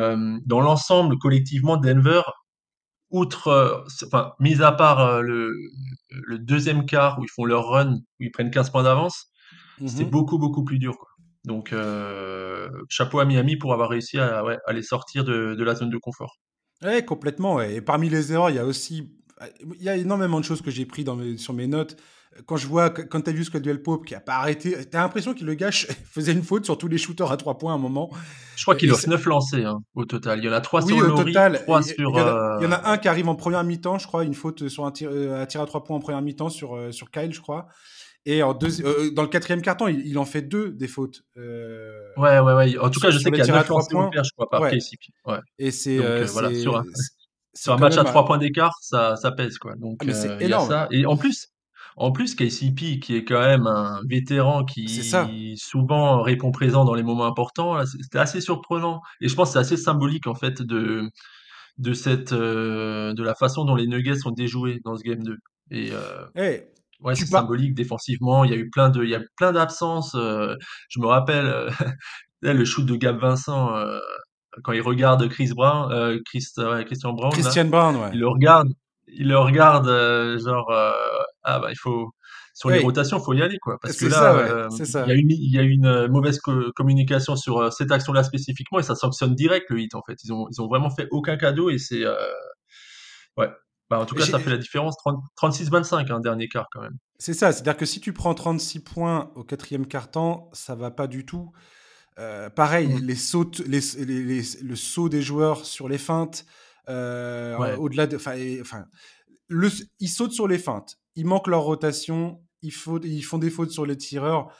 dans 0.46 0.60
l'ensemble, 0.60 1.18
collectivement, 1.18 1.76
Denver 1.76 2.22
outre, 3.14 3.49
euh, 3.49 3.78
enfin, 4.06 4.32
mis 4.40 4.61
à 4.61 4.72
part 4.72 5.00
euh, 5.00 5.20
le, 5.20 5.55
le, 6.11 6.38
deuxième 6.38 6.84
quart 6.84 7.19
où 7.19 7.25
ils 7.25 7.31
font 7.31 7.44
leur 7.44 7.69
run, 7.69 7.94
où 7.94 8.22
ils 8.25 8.32
prennent 8.32 8.50
15 8.50 8.70
points 8.70 8.82
d'avance, 8.82 9.31
c'était 9.87 10.05
mmh 10.05 10.11
beaucoup, 10.11 10.38
beaucoup 10.38 10.64
plus 10.64 10.78
dur. 10.78 10.99
Quoi. 10.99 11.08
Donc, 11.44 11.72
euh, 11.72 12.69
chapeau 12.88 13.20
à 13.20 13.25
Miami 13.25 13.56
pour 13.56 13.72
avoir 13.72 13.90
réussi 13.90 14.19
à, 14.19 14.44
ouais, 14.44 14.58
à 14.66 14.72
les 14.72 14.82
sortir 14.82 15.25
de, 15.25 15.55
de, 15.55 15.64
la 15.64 15.76
zone 15.76 15.90
de 15.90 15.99
confort. 15.99 16.38
Oui, 16.82 17.05
complètement. 17.05 17.61
Et 17.61 17.81
parmi 17.81 18.08
les 18.08 18.32
erreurs, 18.32 18.50
il 18.50 18.56
y 18.56 18.58
a 18.58 18.66
aussi 18.66 19.12
il 19.76 19.82
y 19.82 19.88
a 19.88 19.96
énormément 19.96 20.40
de 20.40 20.44
choses 20.44 20.62
que 20.62 20.70
j'ai 20.70 20.87
pris 20.87 21.05
dans 21.05 21.17
mes, 21.17 21.37
sur 21.37 21.55
mes 21.55 21.67
notes 21.67 21.96
quand 22.46 22.56
je 22.56 22.66
vois, 22.66 22.90
quand 22.90 23.20
tu 23.20 23.31
as 23.31 23.32
vu 23.32 23.44
Duel 23.60 23.82
Pope 23.82 24.04
qui 24.06 24.14
a 24.14 24.20
pas 24.20 24.34
arrêté, 24.34 24.76
tu 24.90 24.96
as 24.96 25.00
l'impression 25.00 25.34
que 25.34 25.44
le 25.44 25.54
gars 25.54 25.70
faisait 26.10 26.32
une 26.32 26.42
faute 26.42 26.64
sur 26.64 26.78
tous 26.78 26.88
les 26.88 26.98
shooters 26.98 27.31
à 27.31 27.36
3 27.36 27.58
points 27.58 27.72
à 27.72 27.76
un 27.76 27.78
moment. 27.78 28.10
Je 28.56 28.62
crois 28.62 28.75
qu'il 28.75 28.92
offre 28.92 29.08
9 29.08 29.25
lancés 29.26 29.64
hein, 29.64 29.78
au 29.94 30.04
total. 30.04 30.38
Il 30.40 30.44
y 30.44 30.48
en 30.48 30.52
a 30.52 30.60
3 30.60 30.84
oui, 30.84 30.96
sur 30.96 31.14
au 31.14 31.22
total, 31.25 31.60
3 31.62 31.81
il, 31.81 31.84
sur. 31.84 32.10
Il 32.10 32.16
y, 32.16 32.20
en 32.20 32.26
a, 32.26 32.58
il 32.60 32.64
y, 32.64 32.66
en 32.66 32.72
a, 32.72 32.90
un 32.90 32.98
qui 32.98 33.08
arrive 33.08 33.28
en 33.28 33.34
première 33.34 33.64
mi-temps, 33.64 33.98
je 33.98 34.06
crois, 34.06 34.25
une 34.25 34.34
faute 34.34 34.69
sur 34.69 34.84
un 34.84 34.90
tir, 34.90 35.10
euh, 35.12 35.42
à 35.42 35.46
tir 35.46 35.60
à 35.60 35.66
3 35.66 35.84
points 35.84 35.96
en 35.96 36.00
première 36.00 36.22
mi-temps 36.22 36.48
sur, 36.48 36.76
euh, 36.76 36.92
sur 36.92 37.10
Kyle, 37.10 37.32
je 37.32 37.40
crois. 37.40 37.69
Et 38.26 38.42
en 38.42 38.54
deux, 38.54 38.81
euh, 38.84 39.10
dans 39.10 39.22
le 39.22 39.28
quatrième 39.28 39.60
carton, 39.60 39.86
il, 39.86 40.06
il, 40.06 40.19
en 40.19 40.25
fait 40.25 40.40
deux 40.40 40.70
des 40.70 40.88
fautes. 40.88 41.22
Euh, 41.36 41.90
ouais, 42.16 42.38
ouais, 42.38 42.54
ouais. 42.54 42.78
En 42.78 42.88
tout 42.88 43.00
cas, 43.00 43.10
je 43.10 43.19
sais 43.19 43.31
qu'il 43.31 43.44
y 43.44 43.50
a 43.50 43.54
9 43.54 43.69
lancés 43.69 43.88
points. 43.90 44.10
je 44.14 44.31
crois, 44.34 44.48
par 44.48 44.62
ouais. 44.62 44.78
Ouais. 45.26 45.38
Et 45.58 45.70
c'est. 45.70 45.98
Euh, 45.98 46.25
voilà, 46.25 46.54
sur 46.54 46.76
un, 46.76 46.84
sur 47.54 47.75
un 47.75 47.76
match 47.76 47.98
à 47.98 48.04
3 48.04 48.25
points 48.25 48.38
d'écart, 48.38 48.72
ça, 48.81 49.16
ça 49.16 49.31
pèse, 49.31 49.58
quoi. 49.58 49.75
Donc, 49.76 49.98
ah, 50.00 50.04
mais 50.06 50.14
c'est 50.14 50.40
énorme. 50.40 50.69
ça. 50.69 50.88
Et 50.90 51.04
en 51.04 51.19
plus, 51.19 51.48
en 51.96 52.11
plus, 52.11 52.35
KCP, 52.35 52.99
qui 53.00 53.17
est 53.17 53.25
quand 53.25 53.41
même 53.41 53.67
un 53.67 54.00
vétéran 54.08 54.64
qui 54.64 55.56
souvent 55.56 56.23
répond 56.23 56.50
présent 56.50 56.85
dans 56.85 56.94
les 56.94 57.02
moments 57.02 57.26
importants, 57.26 57.85
c'était 57.87 58.19
assez 58.19 58.41
surprenant. 58.41 59.00
Et 59.20 59.29
je 59.29 59.35
pense 59.35 59.50
que 59.50 59.52
c'est 59.55 59.58
assez 59.61 59.76
symbolique, 59.76 60.26
en 60.26 60.35
fait, 60.35 60.61
de, 60.62 61.08
de, 61.79 61.93
cette, 61.93 62.32
euh, 62.32 63.14
de 63.14 63.23
la 63.23 63.35
façon 63.35 63.64
dont 63.64 63.76
les 63.76 63.87
Nuggets 63.87 64.17
sont 64.17 64.32
déjoués 64.32 64.81
dans 64.85 64.96
ce 64.96 65.02
Game 65.02 65.23
2. 65.23 65.37
Et 65.70 65.91
euh, 65.93 66.26
hey, 66.35 66.64
ouais, 67.00 67.14
c'est 67.14 67.26
symbolique 67.26 67.75
défensivement. 67.75 68.44
Il 68.44 68.50
y 68.50 68.55
a 68.55 68.56
eu 68.56 68.70
plein 68.70 68.91
de, 68.91 69.05
il 69.05 69.11
y 69.11 69.14
a 69.14 69.20
plein 69.37 69.52
d'absences. 69.52 70.14
Euh, 70.17 70.56
je 70.88 71.00
me 71.00 71.06
rappelle 71.06 71.70
le 72.43 72.64
shoot 72.64 72.85
de 72.85 72.96
Gab 72.96 73.19
Vincent 73.20 73.73
quand 74.62 74.73
il 74.73 74.82
regarde 74.82 75.29
Chris 75.29 75.50
Brown, 75.55 76.20
Chris, 76.26 76.46
Christian 76.87 77.12
Brown, 77.12 77.32
Christian 77.32 77.64
Brown, 77.64 77.96
ouais. 77.96 78.11
il 78.12 78.20
le 78.20 78.29
regarde 78.29 78.69
il 79.08 79.28
le 79.28 79.38
regarde 79.38 79.88
euh, 79.88 80.38
genre 80.38 80.70
euh, 80.70 80.92
ah 81.42 81.58
bah 81.58 81.68
il 81.70 81.76
faut 81.76 82.10
sur 82.54 82.70
les 82.70 82.78
rotations 82.78 83.20
faut 83.20 83.34
y 83.34 83.42
aller 83.42 83.58
quoi 83.58 83.78
parce 83.80 83.96
que 83.96 84.06
là 84.06 84.34
euh, 84.34 84.68
il 84.78 85.08
y 85.08 85.10
a 85.10 85.14
une 85.14 85.30
il 85.30 85.52
y 85.52 85.58
a 85.58 85.62
une 85.62 86.06
mauvaise 86.08 86.38
communication 86.76 87.36
sur 87.36 87.72
cette 87.72 87.90
action 87.90 88.12
là 88.12 88.22
spécifiquement 88.22 88.78
et 88.78 88.82
ça 88.82 88.94
sanctionne 88.94 89.34
direct 89.34 89.67
le 89.70 89.81
hit 89.81 89.94
en 89.94 90.02
fait. 90.06 90.17
Ils 90.22 90.32
ont 90.32 90.46
ils 90.50 90.62
ont 90.62 90.69
vraiment 90.69 90.90
fait 90.90 91.08
aucun 91.10 91.36
cadeau 91.36 91.70
et 91.70 91.79
c'est 91.79 92.05
ouais. 93.36 93.50
Bah, 93.90 93.98
en 93.98 94.06
tout 94.06 94.14
cas 94.14 94.24
ça 94.24 94.38
fait 94.38 94.50
la 94.50 94.56
différence. 94.56 94.96
36-25 95.36 96.10
un 96.10 96.17
hein, 96.17 96.20
dernier 96.20 96.48
quart 96.48 96.67
quand 96.72 96.81
même. 96.81 96.96
C'est 97.19 97.34
ça 97.34 97.52
c'est 97.52 97.60
à 97.60 97.64
dire 97.64 97.76
que 97.76 97.86
si 97.86 98.00
tu 98.00 98.12
prends 98.12 98.34
36 98.34 98.81
points 98.84 99.32
au 99.34 99.43
quatrième 99.43 99.86
quart 99.86 100.10
temps 100.10 100.48
ça 100.52 100.74
va 100.76 100.90
pas 100.93 101.08
du 101.08 101.26
tout. 101.26 101.50
Pareil 102.55 102.86
mmh. 102.86 103.05
les 103.05 103.17
sautes 103.17 103.58
les, 103.67 103.81
les, 104.05 104.43
le 104.62 104.76
saut 104.76 105.08
des 105.08 105.22
joueurs 105.22 105.67
sur 105.67 105.88
les 105.88 105.98
feintes 105.98 106.46
euh, 106.88 107.76
au-delà 107.76 108.06
de, 108.06 108.17
enfin, 108.17 108.34
ils 110.00 110.08
sautent 110.08 110.32
sur 110.32 110.48
les 110.48 110.58
feintes, 110.58 110.98
ils 111.17 111.26
manquent 111.26 111.48
leur 111.48 111.62
rotation, 111.62 112.43
ils, 112.62 112.72
faut, 112.72 113.00
ils 113.00 113.22
font 113.22 113.38
des 113.38 113.50
fautes 113.50 113.70
sur 113.70 113.86
les 113.86 113.96
tireurs. 113.96 114.50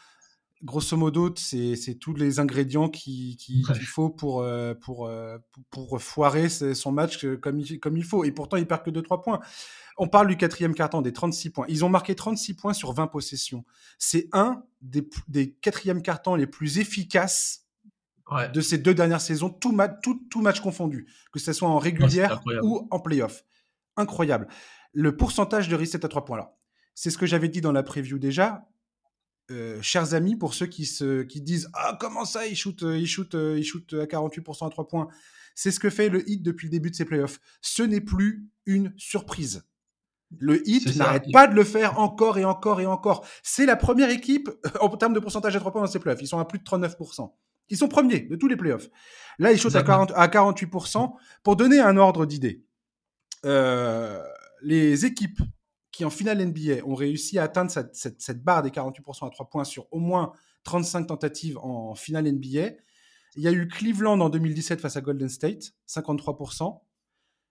Grosso 0.63 0.97
modo, 0.97 1.35
c'est 1.37 1.99
tous 2.01 2.15
les 2.15 2.41
ingrédients 2.41 2.89
qu'il 2.89 3.37
qui, 3.37 3.63
faut 3.85 4.09
pour, 4.09 4.41
euh, 4.41 4.73
pour, 4.73 5.07
euh, 5.07 5.37
pour, 5.71 5.89
pour, 5.89 6.01
foirer 6.01 6.49
son 6.49 6.91
match 6.91 7.27
comme 7.43 7.61
il, 7.61 7.79
comme 7.81 7.99
il 7.99 8.05
faut. 8.05 8.25
Et 8.25 8.33
pourtant, 8.33 8.57
ils 8.57 8.67
perdent 8.67 8.85
que 8.85 8.91
2-3 8.91 9.23
points. 9.23 9.41
On 9.99 10.09
parle 10.09 10.29
du 10.29 10.39
quatrième 10.39 10.75
carton, 10.75 11.03
des 11.03 11.13
36 11.13 11.51
points. 11.51 11.67
Ils 11.69 11.85
ont 11.85 11.91
marqué 11.91 12.15
36 12.15 12.55
points 12.55 12.73
sur 12.73 12.93
20 12.93 13.09
possessions. 13.09 13.65
C'est 13.99 14.29
un 14.33 14.63
des, 14.81 15.07
des 15.29 15.53
quatrièmes 15.53 16.01
cartons 16.01 16.35
les 16.35 16.47
plus 16.47 16.79
efficaces 16.79 17.64
de 18.53 18.61
ces 18.61 18.79
deux 18.79 18.95
dernières 18.95 19.21
saisons, 19.21 19.51
tout, 19.51 19.73
match 19.73 20.61
confondu, 20.61 21.07
que 21.33 21.39
ce 21.39 21.53
soit 21.53 21.69
en 21.69 21.79
régulière 21.79 22.43
ou 22.63 22.87
en 22.91 23.01
playoff. 23.01 23.45
Incroyable. 23.97 24.49
Le 24.93 25.17
pourcentage 25.17 25.69
de 25.69 25.77
reset 25.77 26.05
à 26.05 26.09
trois 26.09 26.25
points 26.25 26.39
là, 26.39 26.57
c'est 26.95 27.11
ce 27.11 27.19
que 27.19 27.27
j'avais 27.27 27.49
dit 27.49 27.61
dans 27.61 27.73
la 27.73 27.83
preview 27.83 28.19
déjà. 28.19 28.69
Euh, 29.51 29.79
chers 29.83 30.15
amis, 30.15 30.37
pour 30.37 30.55
ceux 30.55 30.67
qui, 30.67 30.87
se, 30.87 31.23
qui 31.23 31.43
disent 31.43 31.69
Ah, 31.75 31.99
comment 32.01 32.25
ça, 32.25 32.47
il 32.47 32.57
shoot, 32.57 32.83
euh, 32.83 32.97
il 32.97 33.07
shoot, 33.07 33.35
euh, 33.35 33.59
il 33.59 33.65
shoot 33.65 33.93
à 33.95 34.07
48% 34.07 34.67
à 34.67 34.71
3 34.71 34.89
points. 34.89 35.09
C'est 35.55 35.71
ce 35.71 35.79
que 35.79 35.91
fait 35.91 36.09
le 36.09 36.29
hit 36.29 36.43
depuis 36.43 36.69
le 36.69 36.71
début 36.71 36.91
de 36.91 36.97
ses 36.97 37.05
playoffs. 37.05 37.41
Ce 37.61 37.83
n'est 37.83 38.01
plus 38.01 38.49
une 38.65 38.95
surprise. 38.97 39.65
Le 40.39 40.67
hit 40.69 40.97
n'arrête 40.97 41.31
pas 41.33 41.47
de 41.47 41.55
le 41.55 41.63
faire 41.63 41.99
encore 42.01 42.39
et 42.39 42.45
encore 42.45 42.81
et 42.81 42.87
encore. 42.87 43.27
C'est 43.43 43.67
la 43.67 43.77
première 43.77 44.09
équipe 44.09 44.51
en 44.81 44.89
termes 44.97 45.13
de 45.13 45.21
pourcentage 45.21 45.55
à 45.55 45.61
3 45.61 45.73
points 45.73 45.83
dans 45.83 45.91
ses 45.91 45.99
playoffs. 45.99 46.23
Ils 46.23 46.29
sont 46.29 46.39
à 46.39 46.47
plus 46.47 46.59
de 46.59 46.65
39%. 46.65 47.31
Ils 47.69 47.77
sont 47.77 47.89
premiers 47.89 48.21
de 48.21 48.37
tous 48.37 48.49
les 48.49 48.57
playoffs. 48.57 48.89
Là, 49.39 49.53
ils 49.53 49.59
shootent 49.59 49.77
à, 49.77 49.83
40, 49.83 50.13
à 50.15 50.27
48%. 50.29 51.13
Pour 51.43 51.57
donner 51.57 51.81
un 51.81 51.97
ordre 51.97 52.27
d'idée, 52.27 52.65
euh, 53.45 54.23
les 54.63 55.05
équipes 55.05 55.41
qui 55.91 56.05
en 56.05 56.11
finale 56.11 56.45
NBA 56.45 56.85
ont 56.85 56.95
réussi 56.95 57.39
à 57.39 57.45
atteindre 57.45 57.71
cette, 57.71 58.43
barre 58.43 58.63
des 58.63 58.71
48% 58.71 59.27
à 59.27 59.31
3 59.31 59.49
points 59.49 59.65
sur 59.65 59.87
au 59.93 60.01
moins 60.01 60.33
35 60.65 61.07
tentatives 61.07 61.59
en 61.59 61.95
finale 61.95 62.31
NBA. 62.31 62.73
Il 63.37 63.43
y 63.43 63.49
a 63.49 63.53
eu 63.53 63.69
Cleveland 63.69 64.21
en 64.21 64.29
2017 64.29 64.81
face 64.81 64.97
à 64.97 65.01
Golden 65.01 65.29
State, 65.29 65.73
53%. 65.89 66.81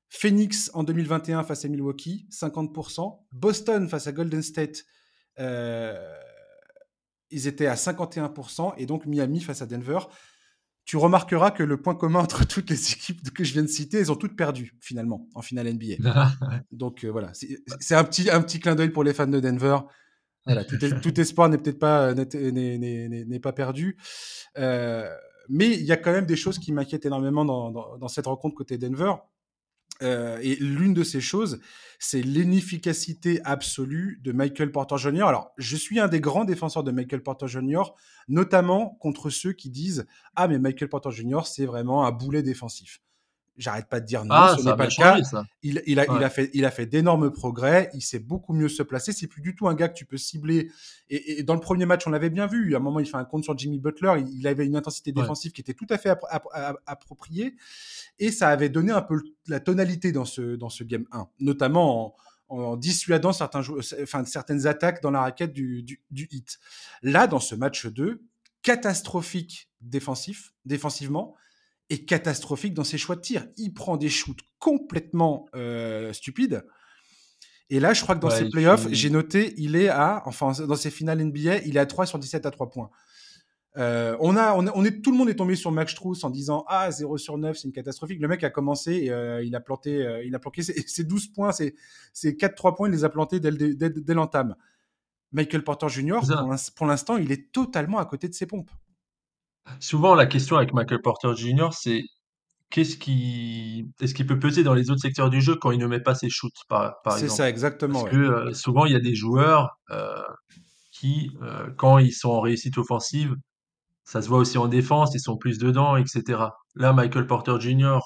Phoenix 0.10 0.70
en 0.74 0.84
2021 0.84 1.44
face 1.44 1.66
à 1.66 1.70
Milwaukee, 1.70 2.28
50%. 2.32 3.20
Boston 3.32 3.88
face 3.90 4.08
à 4.08 4.12
Golden 4.12 4.42
State, 4.42 4.84
euh, 5.40 6.16
ils 7.34 7.48
étaient 7.48 7.68
à 7.68 7.76
51%. 7.76 8.74
Et 8.78 8.86
donc 8.86 9.06
Miami 9.06 9.42
face 9.42 9.62
à 9.62 9.66
Denver. 9.66 10.00
Tu 10.86 10.98
remarqueras 10.98 11.52
que 11.52 11.64
le 11.64 11.82
point 11.82 11.96
commun 11.96 12.20
entre 12.20 12.46
toutes 12.48 12.70
les 12.70 12.92
équipes 12.92 13.32
que 13.34 13.44
je 13.44 13.54
viens 13.54 13.62
de 13.62 13.68
citer, 13.68 14.00
elles 14.00 14.12
ont 14.12 14.16
toutes 14.16 14.36
perdu 14.36 14.76
finalement 14.82 15.28
en 15.34 15.42
finale 15.42 15.74
NBA. 15.74 15.96
donc 16.72 17.04
euh, 17.04 17.10
voilà, 17.10 17.32
c'est 17.34 17.96
un 17.96 18.04
petit, 18.04 18.30
un 18.30 18.42
petit 18.42 18.60
clin 18.60 18.76
d'œil 18.76 18.90
pour 18.90 19.04
les 19.04 19.14
fans 19.14 19.28
de 19.28 19.40
Denver. 19.40 19.78
Voilà, 20.46 20.66
tout, 20.66 21.20
espoir 21.22 21.48
n'est 21.48 21.58
peut-être 21.58 21.80
pas, 21.80 22.14
n'est 22.14 23.40
pas 23.40 23.54
perdu. 23.54 23.98
Euh, 24.58 25.10
mais 25.50 25.72
il 25.72 25.86
y 25.86 25.92
a 25.92 25.98
quand 25.98 26.12
même 26.12 26.26
des 26.26 26.36
choses 26.36 26.60
qui 26.60 26.72
m'inquiètent 26.72 27.06
énormément 27.06 27.46
dans, 27.46 28.08
cette 28.08 28.26
rencontre 28.26 28.56
côté 28.56 28.78
Denver. 28.78 29.14
Euh, 30.04 30.38
et 30.42 30.56
l'une 30.56 30.94
de 30.94 31.04
ces 31.04 31.22
choses, 31.22 31.60
c'est 32.00 32.22
l'inefficacité 32.22 33.42
absolue 33.44 34.20
de 34.24 34.32
Michael 34.32 34.72
Porter 34.72 34.98
Jr. 34.98 35.24
Alors, 35.24 35.52
je 35.58 35.76
suis 35.76 36.00
un 36.00 36.08
des 36.08 36.20
grands 36.20 36.46
défenseurs 36.46 36.84
de 36.84 36.92
Michael 36.92 37.24
Porter 37.24 37.48
Jr., 37.48 37.84
notamment 38.28 38.98
contre 39.00 39.30
ceux 39.30 39.54
qui 39.54 39.70
disent 39.70 40.06
Ah, 40.36 40.48
mais 40.48 40.60
Michael 40.60 40.90
Porter 40.90 41.12
Jr., 41.12 41.42
c'est 41.46 41.66
vraiment 41.66 42.06
un 42.06 42.12
boulet 42.12 42.44
défensif. 42.44 43.02
J'arrête 43.56 43.88
pas 43.88 44.00
de 44.00 44.06
dire 44.06 44.26
non, 44.26 44.34
ah, 44.34 44.56
ce 44.58 44.66
n'est 44.66 44.76
pas 44.76 44.86
le 44.86 44.96
cas. 44.96 45.20
Il, 45.62 45.84
il, 45.86 46.00
a, 46.00 46.06
il, 46.06 46.24
a, 46.24 46.30
fait, 46.30 46.50
il 46.54 46.66
a 46.66 46.72
fait 46.72 46.88
d'énormes 46.88 47.32
progrès, 47.32 47.90
il 47.94 48.02
sait 48.02 48.18
beaucoup 48.18 48.54
mieux 48.54 48.68
se 48.68 48.82
placer. 48.82 49.14
C'est 49.14 49.28
plus 49.28 49.44
du 49.44 49.56
tout 49.56 49.68
un 49.68 49.76
gars 49.76 49.90
que 49.90 49.94
tu 49.94 50.06
peux 50.06 50.18
cibler. 50.18 50.72
Et, 51.10 51.44
dans 51.44 51.54
le 51.54 51.60
premier 51.60 51.86
match, 51.86 52.08
on 52.08 52.10
l'avait 52.10 52.32
bien 52.32 52.48
vu. 52.48 52.74
À 52.74 52.78
un 52.78 52.82
moment, 52.82 53.00
il 53.00 53.06
fait 53.06 53.18
un 53.18 53.26
compte 53.26 53.44
sur 53.44 53.56
Jimmy 53.56 53.80
Butler. 53.80 54.24
Il, 54.34 54.48
avait 54.48 54.66
une 54.66 54.76
intensité 54.76 55.12
défensive 55.12 55.52
qui 55.52 55.62
était 55.62 55.76
tout 55.76 55.86
à 55.92 56.00
fait 56.00 56.18
appropriée. 56.88 57.56
Et 58.18 58.32
ça 58.32 58.50
avait 58.50 58.70
donné 58.70 58.92
un 58.92 59.02
peu 59.02 59.22
la 59.48 59.60
tonalité 59.60 60.12
dans 60.12 60.26
ce, 60.26 60.56
dans 60.56 60.70
ce 60.70 60.84
game 60.84 61.06
1, 61.12 61.28
notamment 61.40 62.16
en, 62.50 62.58
en 62.58 62.78
dissuadant 62.78 63.34
certains 63.34 63.62
enfin, 64.02 64.26
certaines 64.26 64.68
attaques 64.68 65.02
dans 65.02 65.12
la 65.12 65.22
raquette 65.22 65.54
du, 65.54 65.84
du, 65.84 66.02
du 66.12 66.28
hit. 66.32 66.60
Là, 67.02 67.28
dans 67.28 67.40
ce 67.40 67.56
match 67.56 67.86
2, 67.86 68.24
catastrophique 68.64 69.70
défensif, 69.82 70.54
défensivement 70.66 71.36
est 71.94 72.06
catastrophique 72.06 72.74
dans 72.74 72.84
ses 72.84 72.98
choix 72.98 73.16
de 73.16 73.22
tir. 73.22 73.48
Il 73.58 73.74
prend 73.74 73.98
des 73.98 74.10
shoots 74.10 74.42
complètement 74.60 75.48
euh, 75.56 76.14
stupides. 76.14 76.66
Et 77.70 77.80
là, 77.80 77.94
je 77.94 78.02
crois 78.02 78.16
que 78.16 78.20
dans 78.20 78.30
ses 78.30 78.50
playoffs, 78.50 78.88
j'ai 78.92 79.10
noté, 79.10 79.54
il 79.58 79.76
est 79.76 79.90
à, 79.90 80.22
enfin, 80.26 80.52
dans 80.66 80.76
ses 80.76 80.92
finales 80.92 81.24
NBA, 81.24 81.60
il 81.66 81.78
est 81.78 81.80
à 81.80 81.86
3 81.86 82.06
sur 82.06 82.20
17 82.20 82.46
à 82.46 82.52
3 82.52 82.70
points. 82.70 82.90
Euh, 83.78 84.16
on, 84.20 84.36
a, 84.36 84.54
on, 84.54 84.86
est, 84.86 85.02
tout 85.02 85.12
le 85.12 85.18
monde 85.18 85.30
est 85.30 85.36
tombé 85.36 85.56
sur 85.56 85.72
Max 85.72 85.94
Strauss 85.94 86.24
en 86.24 86.30
disant 86.30 86.66
Ah, 86.68 86.92
0 86.92 87.18
sur 87.18 87.38
9, 87.40 87.58
c'est 87.58 87.68
une 87.68 87.74
catastrophique. 87.74 88.20
Le 88.20 88.28
mec 88.28 88.44
a 88.44 88.52
commencé, 88.52 89.10
euh, 89.10 89.42
il 89.44 89.56
a 89.56 89.60
planté, 89.60 90.22
il 90.26 90.36
a 90.36 90.40
planqué 90.40 90.62
ses, 90.62 91.04
12 91.04 91.28
points, 91.30 91.52
ses, 91.52 91.74
4-3 92.16 92.76
points, 92.76 92.90
il 92.90 92.92
les 92.92 93.04
a 93.04 93.10
plantés 93.10 93.40
dès, 93.40 93.52
dès, 93.52 94.14
l'entame. 94.14 94.56
Michael 95.32 95.64
Porter 95.64 95.90
Jr., 95.90 96.20
pour 96.76 96.86
l'instant, 96.86 97.18
il 97.18 97.32
est 97.32 97.52
totalement 97.52 97.98
à 97.98 98.06
côté 98.06 98.28
de 98.28 98.36
ses 98.36 98.46
pompes. 98.46 98.70
Souvent, 99.80 100.16
la 100.16 100.26
question 100.26 100.58
avec 100.58 100.74
Michael 100.74 101.02
Porter 101.02 101.36
Jr., 101.36 101.70
c'est 101.72 102.04
qu'est-ce 102.74 102.98
qui, 102.98 103.88
est-ce 104.02 104.16
qu'il 104.16 104.26
peut 104.26 104.40
peser 104.40 104.64
dans 104.64 104.74
les 104.74 104.90
autres 104.90 105.02
secteurs 105.02 105.30
du 105.30 105.42
jeu 105.42 105.56
quand 105.56 105.70
il 105.70 105.80
ne 105.80 105.86
met 105.86 106.00
pas 106.00 106.16
ses 106.16 106.30
shoots, 106.30 106.52
par, 106.68 107.02
par 107.04 107.14
C'est 107.14 107.30
ça, 107.30 107.48
exactement. 107.48 108.02
Parce 108.02 108.12
que 108.12 108.18
euh, 108.18 108.54
souvent, 108.54 108.86
il 108.86 108.94
y 108.94 108.96
a 108.96 109.00
des 109.00 109.14
joueurs 109.14 109.78
euh, 109.92 110.24
qui, 110.92 111.32
euh, 111.44 111.70
quand 111.78 112.00
ils 112.00 112.12
sont 112.12 112.32
en 112.32 112.42
réussite 112.42 112.78
offensive, 112.80 113.36
ça 114.06 114.24
se 114.24 114.28
voit 114.28 114.40
aussi 114.40 114.58
en 114.58 114.68
défense, 114.68 115.14
ils 115.14 115.20
sont 115.20 115.38
plus 115.38 115.60
dedans, 115.60 115.96
etc. 115.98 116.40
Là, 116.76 116.94
Michael 116.94 117.28
Porter 117.28 117.60
Jr., 117.60 118.00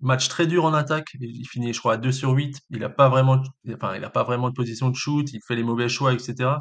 match 0.00 0.28
très 0.28 0.46
dur 0.46 0.64
en 0.64 0.72
attaque, 0.72 1.14
il 1.20 1.46
finit, 1.46 1.74
je 1.74 1.78
crois, 1.78 1.94
à 1.94 1.96
2 1.98 2.10
sur 2.10 2.30
8, 2.30 2.60
il 2.70 2.78
n'a 2.80 2.88
pas 2.88 3.10
vraiment, 3.10 3.42
enfin, 3.74 3.94
il 3.94 4.02
a 4.02 4.10
pas 4.10 4.24
vraiment 4.24 4.48
de 4.48 4.54
position 4.54 4.88
de 4.88 4.96
shoot, 4.96 5.30
il 5.32 5.40
fait 5.46 5.54
les 5.54 5.62
mauvais 5.62 5.90
choix, 5.90 6.14
etc. 6.14 6.54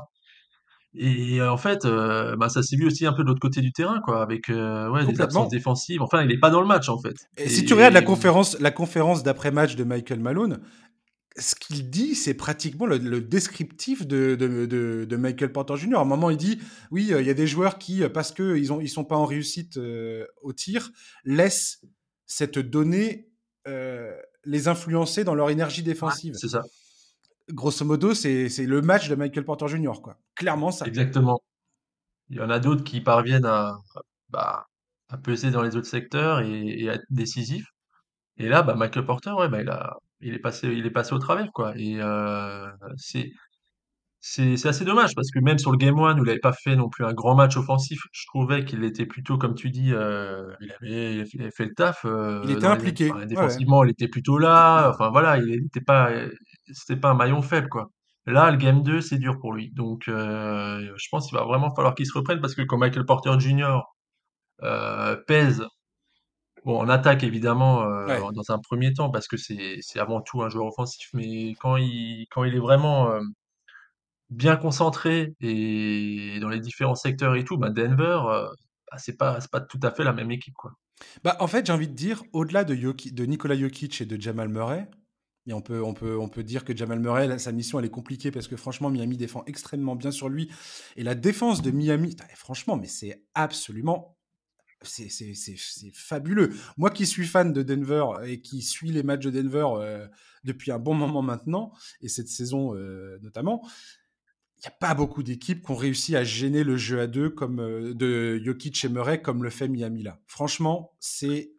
Et 0.95 1.41
en 1.41 1.57
fait, 1.57 1.85
euh, 1.85 2.35
bah, 2.35 2.49
ça 2.49 2.63
s'est 2.63 2.75
vu 2.75 2.87
aussi 2.87 3.05
un 3.05 3.13
peu 3.13 3.21
de 3.21 3.27
l'autre 3.27 3.39
côté 3.39 3.61
du 3.61 3.71
terrain, 3.71 4.01
quoi, 4.01 4.23
avec 4.23 4.49
euh, 4.49 4.89
ouais, 4.89 5.05
des 5.05 5.21
absences 5.21 5.49
défensives. 5.49 6.01
Enfin, 6.01 6.23
il 6.23 6.27
n'est 6.27 6.39
pas 6.39 6.49
dans 6.49 6.61
le 6.61 6.67
match, 6.67 6.89
en 6.89 6.97
fait. 6.97 7.15
Et, 7.37 7.47
si 7.47 7.63
tu 7.63 7.73
regardes 7.73 7.93
la 7.93 8.01
conférence, 8.01 8.59
la 8.59 8.71
conférence 8.71 9.21
d'après-match 9.21 9.75
de 9.75 9.83
Michael 9.83 10.19
Malone, 10.19 10.59
ce 11.37 11.53
qu'il 11.53 11.91
dit, 11.91 12.15
c'est 12.15 12.33
pratiquement 12.33 12.87
le, 12.87 13.21
descriptif 13.21 14.07
de, 14.07 14.35
de, 14.35 14.65
de, 15.05 15.15
Michael 15.15 15.51
Porter 15.51 15.77
Jr. 15.77 15.97
À 15.97 16.01
un 16.01 16.05
moment, 16.05 16.31
il 16.31 16.37
dit 16.37 16.59
oui, 16.89 17.13
euh, 17.13 17.21
il 17.21 17.27
y 17.27 17.31
a 17.31 17.35
des 17.35 17.47
joueurs 17.47 17.77
qui, 17.77 18.01
parce 18.11 18.31
qu'ils 18.31 18.45
ne 18.45 18.81
ils 18.81 18.89
sont 18.89 19.05
pas 19.05 19.15
en 19.15 19.25
réussite 19.25 19.79
au 20.41 20.53
tir, 20.53 20.91
laissent 21.23 21.81
cette 22.25 22.57
donnée 22.57 23.27
les 24.45 24.67
influencer 24.67 25.23
dans 25.23 25.35
leur 25.35 25.51
énergie 25.51 25.83
défensive. 25.83 26.33
c'est 26.35 26.47
ça 26.47 26.63
grosso 27.51 27.85
modo, 27.85 28.13
c'est 28.13 28.47
le 28.59 28.81
match 28.81 29.09
de 29.09 29.15
Michael 29.15 29.43
Porter 29.43 29.67
Jr. 29.67 30.01
Quoi. 30.01 30.17
Clairement 30.39 30.71
ça. 30.71 30.85
Exactement. 30.87 31.41
Il 32.29 32.37
y 32.37 32.39
en 32.39 32.49
a 32.49 32.59
d'autres 32.59 32.85
qui 32.85 33.01
parviennent 33.01 33.45
à, 33.45 33.75
bah, 34.29 34.65
à 35.09 35.17
peser 35.17 35.51
dans 35.51 35.61
les 35.61 35.75
autres 35.75 35.87
secteurs 35.87 36.39
et, 36.39 36.89
à 36.89 36.93
être 36.93 37.05
décisifs. 37.09 37.67
Et 38.37 38.47
là, 38.47 38.61
bah, 38.61 38.75
Michael 38.75 39.05
Porter, 39.05 39.31
ouais, 39.31 39.49
bah, 39.49 39.61
il, 39.61 39.69
a, 39.69 39.97
il, 40.21 40.33
est 40.33 40.39
passé, 40.39 40.69
il 40.69 40.85
est 40.85 40.91
passé 40.91 41.13
au 41.13 41.19
travers. 41.19 41.51
Quoi. 41.51 41.73
Et 41.75 41.97
euh, 41.99 42.69
c'est 42.95 43.31
c'est 44.21 44.65
assez 44.65 44.85
dommage 44.85 45.15
parce 45.15 45.29
que 45.31 45.39
même 45.39 45.57
sur 45.57 45.71
le 45.71 45.77
Game 45.77 45.97
One 45.97 46.19
où 46.19 46.23
il 46.23 46.27
n'avait 46.27 46.39
pas 46.39 46.53
fait 46.53 46.75
non 46.75 46.89
plus 46.89 47.05
un 47.05 47.13
grand 47.13 47.35
match 47.35 47.57
offensif, 47.57 48.01
je 48.11 48.25
trouvais 48.27 48.65
qu'il 48.65 48.83
était 48.83 49.05
plutôt, 49.05 49.37
comme 49.37 49.55
tu 49.55 49.69
dis, 49.69 49.93
euh, 49.93 50.53
il, 50.61 50.71
avait, 50.81 51.51
fait 51.51 51.65
le 51.65 51.73
taf. 51.73 52.05
Euh, 52.05 52.41
il 52.45 52.51
était 52.51 52.65
impliqué. 52.65 53.11
défensivement, 53.27 53.83
il 53.83 53.91
était 53.91 54.07
plutôt 54.07 54.37
là. 54.37 54.89
Enfin 54.89 55.09
voilà, 55.09 55.37
il 55.37 55.63
n'était 55.63 55.81
pas, 55.81 56.11
c'était 56.71 56.99
pas 56.99 57.09
un 57.09 57.13
maillon 57.15 57.41
faible 57.41 57.67
quoi. 57.67 57.89
Là, 58.25 58.51
le 58.51 58.57
Game 58.57 58.83
2, 58.83 59.01
c'est 59.01 59.17
dur 59.17 59.39
pour 59.39 59.53
lui. 59.53 59.71
Donc, 59.71 60.07
euh, 60.07 60.93
je 60.97 61.07
pense 61.09 61.27
qu'il 61.27 61.37
va 61.37 61.45
vraiment 61.45 61.73
falloir 61.73 61.95
qu'il 61.95 62.05
se 62.05 62.13
reprenne 62.17 62.41
parce 62.41 62.55
que 62.55 62.61
quand 62.61 62.77
Michael 62.77 63.05
Porter 63.05 63.39
Jr. 63.39 63.79
pèse, 65.27 65.65
bon, 66.65 66.79
en 66.79 66.89
attaque 66.89 67.23
évidemment 67.23 67.83
dans 68.31 68.51
un 68.51 68.59
premier 68.59 68.93
temps 68.93 69.09
parce 69.09 69.27
que 69.27 69.37
c'est 69.37 69.99
avant 69.99 70.21
tout 70.21 70.43
un 70.43 70.49
joueur 70.49 70.67
offensif, 70.67 71.09
mais 71.13 71.55
quand 71.59 71.77
il, 71.77 72.27
quand 72.29 72.43
il 72.43 72.55
est 72.55 72.59
vraiment 72.59 73.19
bien 74.29 74.55
concentré 74.55 75.33
et 75.41 76.39
dans 76.39 76.49
les 76.49 76.59
différents 76.59 76.95
secteurs 76.95 77.35
et 77.35 77.43
tout, 77.43 77.57
bah 77.57 77.69
Denver, 77.69 78.19
euh, 78.27 78.47
bah 78.91 78.97
c'est 78.97 79.17
pas, 79.17 79.39
pas 79.51 79.61
tout 79.61 79.79
à 79.83 79.91
fait 79.91 80.03
la 80.03 80.13
même 80.13 80.31
équipe. 80.31 80.53
Quoi. 80.55 80.73
Bah, 81.23 81.37
en 81.39 81.47
fait, 81.47 81.65
j'ai 81.65 81.73
envie 81.73 81.87
de 81.87 81.93
dire, 81.93 82.23
au-delà 82.33 82.63
de, 82.63 82.75
de 82.75 83.25
Nikola 83.25 83.55
Jokic 83.57 84.01
et 84.01 84.05
de 84.05 84.21
Jamal 84.21 84.49
Murray, 84.49 84.89
et 85.49 85.53
on 85.53 85.61
peut, 85.61 85.83
on, 85.83 85.95
peut, 85.95 86.15
on 86.17 86.29
peut 86.29 86.43
dire 86.43 86.63
que 86.63 86.77
Jamal 86.77 86.99
Murray, 86.99 87.39
sa 87.39 87.51
mission, 87.51 87.79
elle 87.79 87.85
est 87.85 87.89
compliquée 87.89 88.29
parce 88.29 88.47
que 88.47 88.55
franchement, 88.55 88.91
Miami 88.91 89.17
défend 89.17 89.43
extrêmement 89.47 89.95
bien 89.95 90.11
sur 90.11 90.29
lui. 90.29 90.51
Et 90.95 91.03
la 91.03 91.15
défense 91.15 91.63
de 91.63 91.71
Miami, 91.71 92.15
franchement, 92.35 92.77
mais 92.77 92.87
c'est 92.87 93.23
absolument 93.33 94.15
c'est 94.83 95.09
fabuleux. 95.93 96.51
Moi 96.77 96.89
qui 96.89 97.05
suis 97.05 97.27
fan 97.27 97.51
de 97.51 97.63
Denver 97.63 98.05
et 98.23 98.39
qui 98.39 98.61
suis 98.61 98.91
les 98.91 99.03
matchs 99.03 99.25
de 99.25 99.31
Denver 99.31 99.67
euh, 99.73 100.07
depuis 100.45 100.71
un 100.71 100.79
bon 100.79 100.93
moment 100.93 101.21
maintenant, 101.21 101.73
et 102.01 102.07
cette 102.07 102.29
saison 102.29 102.75
euh, 102.75 103.19
notamment, 103.21 103.61
il 104.57 104.61
n'y 104.61 104.67
a 104.67 104.77
pas 104.79 104.93
beaucoup 104.93 105.21
d'équipes 105.21 105.65
qui 105.65 105.71
ont 105.71 105.75
réussi 105.75 106.15
à 106.15 106.23
gêner 106.23 106.63
le 106.63 106.77
jeu 106.77 107.01
à 107.01 107.07
deux 107.07 107.29
comme 107.29 107.59
euh, 107.59 107.93
de 107.93 108.41
Jokic 108.41 108.85
et 108.85 108.89
Murray 108.89 109.21
comme 109.21 109.43
le 109.43 109.49
fait 109.49 109.67
Miami 109.67 110.03
là. 110.03 110.21
Franchement, 110.27 110.93
c'est 111.01 111.51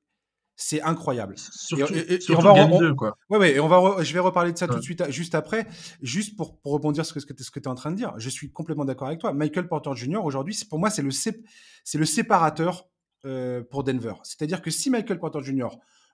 c'est 0.60 0.82
incroyable. 0.82 1.34
Surtout, 1.38 1.94
et, 1.94 2.18
on 2.30 2.40
va 2.40 2.52
game 2.52 2.94
quoi. 2.94 3.16
Ouais, 3.30 3.38
ouais, 3.38 3.54
et 3.54 3.60
on 3.60 3.68
va 3.68 4.02
je 4.02 4.12
vais 4.12 4.20
reparler 4.20 4.52
de 4.52 4.58
ça 4.58 4.68
tout 4.68 4.76
de 4.76 4.82
suite 4.82 5.02
juste 5.10 5.34
après, 5.34 5.66
juste 6.02 6.36
pour, 6.36 6.60
pour 6.60 6.72
rebondir 6.72 7.06
sur 7.06 7.18
ce 7.20 7.26
que, 7.26 7.42
ce 7.42 7.50
que 7.50 7.60
tu 7.60 7.64
es 7.64 7.68
en 7.68 7.74
train 7.74 7.90
de 7.90 7.96
dire. 7.96 8.12
Je 8.18 8.28
suis 8.28 8.52
complètement 8.52 8.84
d'accord 8.84 9.08
avec 9.08 9.20
toi. 9.20 9.32
Michael 9.32 9.68
Porter 9.68 9.94
Jr. 9.94 10.24
aujourd'hui, 10.24 10.58
pour 10.68 10.78
moi, 10.78 10.90
c'est 10.90 11.02
le, 11.02 11.10
c'est 11.10 11.98
le 11.98 12.04
séparateur 12.04 12.88
euh, 13.24 13.62
pour 13.62 13.84
Denver. 13.84 14.14
C'est-à-dire 14.22 14.60
que 14.60 14.70
si 14.70 14.90
Michael 14.90 15.18
Porter 15.18 15.40
Jr. 15.42 15.68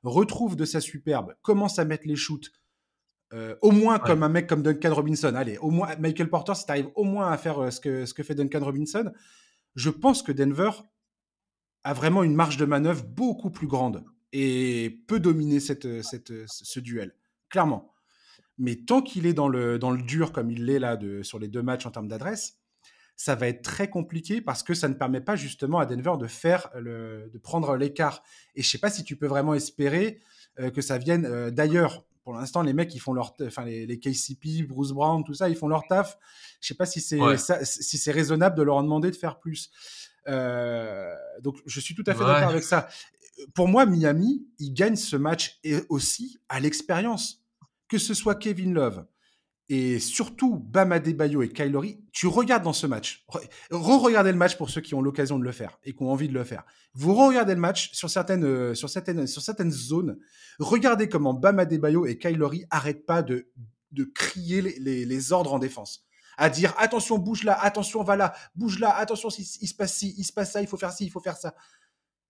retrouve 0.04 0.54
de 0.54 0.64
sa 0.64 0.80
superbe, 0.80 1.34
commence 1.42 1.78
à 1.80 1.84
mettre 1.84 2.06
les 2.06 2.16
shoots, 2.16 2.52
euh, 3.32 3.56
au 3.62 3.72
moins 3.72 3.98
comme 3.98 4.22
un 4.22 4.28
mec 4.28 4.46
comme 4.46 4.62
Duncan 4.62 4.94
Robinson. 4.94 5.34
Allez, 5.34 5.58
au 5.58 5.70
moins 5.70 5.96
Michael 5.96 6.30
Porter, 6.30 6.54
si 6.54 6.64
tu 6.64 6.70
arrives 6.70 6.90
au 6.94 7.02
moins 7.02 7.32
à 7.32 7.36
faire 7.36 7.58
euh, 7.58 7.70
ce, 7.70 7.80
que, 7.80 8.06
ce 8.06 8.14
que 8.14 8.22
fait 8.22 8.36
Duncan 8.36 8.64
Robinson, 8.64 9.10
je 9.74 9.90
pense 9.90 10.22
que 10.22 10.30
Denver 10.30 10.70
a 11.82 11.92
vraiment 11.92 12.22
une 12.22 12.34
marge 12.34 12.56
de 12.56 12.64
manœuvre 12.64 13.04
beaucoup 13.04 13.50
plus 13.50 13.66
grande 13.66 14.04
et 14.38 14.90
peut 15.06 15.18
dominer 15.18 15.60
cette, 15.60 16.02
cette, 16.02 16.30
ce 16.46 16.78
duel, 16.78 17.14
clairement. 17.48 17.94
Mais 18.58 18.76
tant 18.76 19.00
qu'il 19.00 19.24
est 19.24 19.32
dans 19.32 19.48
le, 19.48 19.78
dans 19.78 19.90
le 19.90 20.02
dur 20.02 20.30
comme 20.30 20.50
il 20.50 20.66
l'est 20.66 20.78
là 20.78 20.98
de, 20.98 21.22
sur 21.22 21.38
les 21.38 21.48
deux 21.48 21.62
matchs 21.62 21.86
en 21.86 21.90
termes 21.90 22.08
d'adresse, 22.08 22.58
ça 23.16 23.34
va 23.34 23.48
être 23.48 23.62
très 23.62 23.88
compliqué 23.88 24.42
parce 24.42 24.62
que 24.62 24.74
ça 24.74 24.88
ne 24.88 24.94
permet 24.94 25.22
pas 25.22 25.36
justement 25.36 25.78
à 25.78 25.86
Denver 25.86 26.18
de 26.20 26.26
faire 26.26 26.68
le, 26.78 27.30
de 27.32 27.38
prendre 27.38 27.76
l'écart. 27.76 28.22
Et 28.54 28.62
je 28.62 28.68
sais 28.68 28.76
pas 28.76 28.90
si 28.90 29.04
tu 29.04 29.16
peux 29.16 29.26
vraiment 29.26 29.54
espérer 29.54 30.20
euh, 30.60 30.70
que 30.70 30.82
ça 30.82 30.98
vienne 30.98 31.50
d'ailleurs 31.50 32.04
pour 32.22 32.34
l'instant, 32.34 32.62
les 32.62 32.72
mecs, 32.72 32.92
ils 32.92 32.98
font 32.98 33.12
leur, 33.12 33.36
enfin 33.40 33.64
les, 33.64 33.86
les, 33.86 34.00
KCP, 34.00 34.66
Bruce 34.66 34.90
Brown, 34.90 35.22
tout 35.22 35.32
ça, 35.32 35.48
ils 35.48 35.54
font 35.54 35.68
leur 35.68 35.86
taf. 35.86 36.18
Je 36.60 36.66
sais 36.66 36.74
pas 36.74 36.84
si 36.84 37.00
c'est 37.00 37.20
si 37.62 37.98
c'est 37.98 38.10
raisonnable 38.10 38.56
de 38.56 38.64
leur 38.64 38.74
en 38.74 38.82
demander 38.82 39.12
de 39.12 39.16
faire 39.16 39.38
plus. 39.38 39.70
Euh, 40.28 41.14
donc, 41.40 41.56
je 41.66 41.80
suis 41.80 41.94
tout 41.94 42.04
à 42.06 42.14
fait 42.14 42.24
d'accord 42.24 42.50
avec 42.50 42.64
ça. 42.64 42.88
Pour 43.54 43.68
moi, 43.68 43.86
Miami, 43.86 44.46
il 44.58 44.72
gagne 44.72 44.96
ce 44.96 45.16
match 45.16 45.60
aussi 45.88 46.38
à 46.48 46.60
l'expérience. 46.60 47.42
Que 47.88 47.98
ce 47.98 48.14
soit 48.14 48.34
Kevin 48.34 48.74
Love, 48.74 49.06
et 49.68 49.98
surtout 49.98 50.58
Bam 50.58 50.92
Adebayo 50.92 51.42
et 51.42 51.48
Kylori, 51.48 51.98
tu 52.12 52.28
regardes 52.28 52.62
dans 52.62 52.72
ce 52.72 52.86
match. 52.86 53.26
Re-regardez 53.70 54.30
le 54.30 54.38
match 54.38 54.56
pour 54.56 54.70
ceux 54.70 54.80
qui 54.80 54.94
ont 54.94 55.02
l'occasion 55.02 55.38
de 55.38 55.44
le 55.44 55.50
faire 55.50 55.78
et 55.82 55.92
qui 55.92 56.02
ont 56.02 56.12
envie 56.12 56.28
de 56.28 56.34
le 56.34 56.44
faire. 56.44 56.64
Vous 56.94 57.14
re-regardez 57.14 57.54
le 57.54 57.60
match 57.60 57.90
sur 57.92 58.08
certaines, 58.08 58.44
euh, 58.44 58.74
sur 58.74 58.88
certaines, 58.88 59.26
sur 59.26 59.42
certaines 59.42 59.72
zones. 59.72 60.18
Regardez 60.60 61.08
comment 61.08 61.34
Bam 61.34 61.58
Adebayo 61.58 62.06
et 62.06 62.16
Kylori 62.16 62.64
arrêtent 62.70 63.06
pas 63.06 63.22
de, 63.22 63.48
de 63.90 64.04
crier 64.04 64.62
les, 64.62 65.04
les, 65.04 65.32
ordres 65.32 65.52
en 65.52 65.58
défense. 65.58 66.04
À 66.38 66.48
dire 66.48 66.72
attention, 66.78 67.18
bouge 67.18 67.42
là, 67.42 67.58
attention, 67.60 68.04
va 68.04 68.14
là, 68.14 68.34
bouge 68.54 68.78
là, 68.78 68.94
attention, 68.94 69.30
il, 69.30 69.46
il 69.62 69.68
se 69.68 69.74
passe 69.74 69.96
ci, 69.96 70.14
il 70.16 70.24
se 70.24 70.32
passe 70.32 70.52
ça, 70.52 70.60
il 70.60 70.68
faut 70.68 70.76
faire 70.76 70.92
ci, 70.92 71.06
il 71.06 71.10
faut 71.10 71.20
faire 71.20 71.36
ça. 71.36 71.54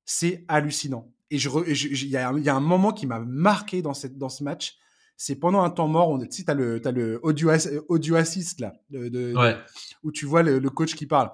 C'est 0.06 0.44
hallucinant. 0.48 1.12
Et 1.30 1.36
il 1.36 1.40
je, 1.40 2.06
y, 2.06 2.16
a, 2.16 2.32
y, 2.32 2.48
a 2.48 2.54
un 2.54 2.60
moment 2.60 2.92
qui 2.92 3.06
m'a 3.06 3.18
marqué 3.20 3.82
dans, 3.82 3.94
cette, 3.94 4.16
dans 4.16 4.28
ce 4.28 4.44
match 4.44 4.78
c'est 5.16 5.36
pendant 5.36 5.62
un 5.62 5.70
temps 5.70 5.88
mort, 5.88 6.10
on, 6.10 6.18
tu 6.18 6.26
sais, 6.30 6.50
as 6.50 6.54
le, 6.54 6.80
as 6.86 6.92
le 6.92 7.18
audio, 7.22 7.50
audio 7.88 8.16
assist 8.16 8.60
là, 8.60 8.74
de, 8.90 9.34
où 10.02 10.12
tu 10.12 10.26
vois 10.26 10.42
le, 10.42 10.60
coach 10.70 10.94
qui 10.94 11.06
parle. 11.06 11.30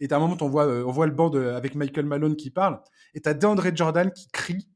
Et 0.00 0.10
à 0.10 0.16
un 0.16 0.18
moment, 0.18 0.36
on 0.40 0.48
voit, 0.48 0.66
euh, 0.66 0.84
on 0.84 0.90
voit 0.90 1.06
le 1.06 1.12
banc 1.12 1.32
avec 1.32 1.74
Michael 1.74 2.06
Malone 2.06 2.36
qui 2.36 2.50
parle. 2.50 2.80
Et 3.14 3.20
tu 3.20 3.28
as 3.28 3.34
DeAndre 3.34 3.74
Jordan 3.74 4.10
qui 4.10 4.28
crie 4.30 4.68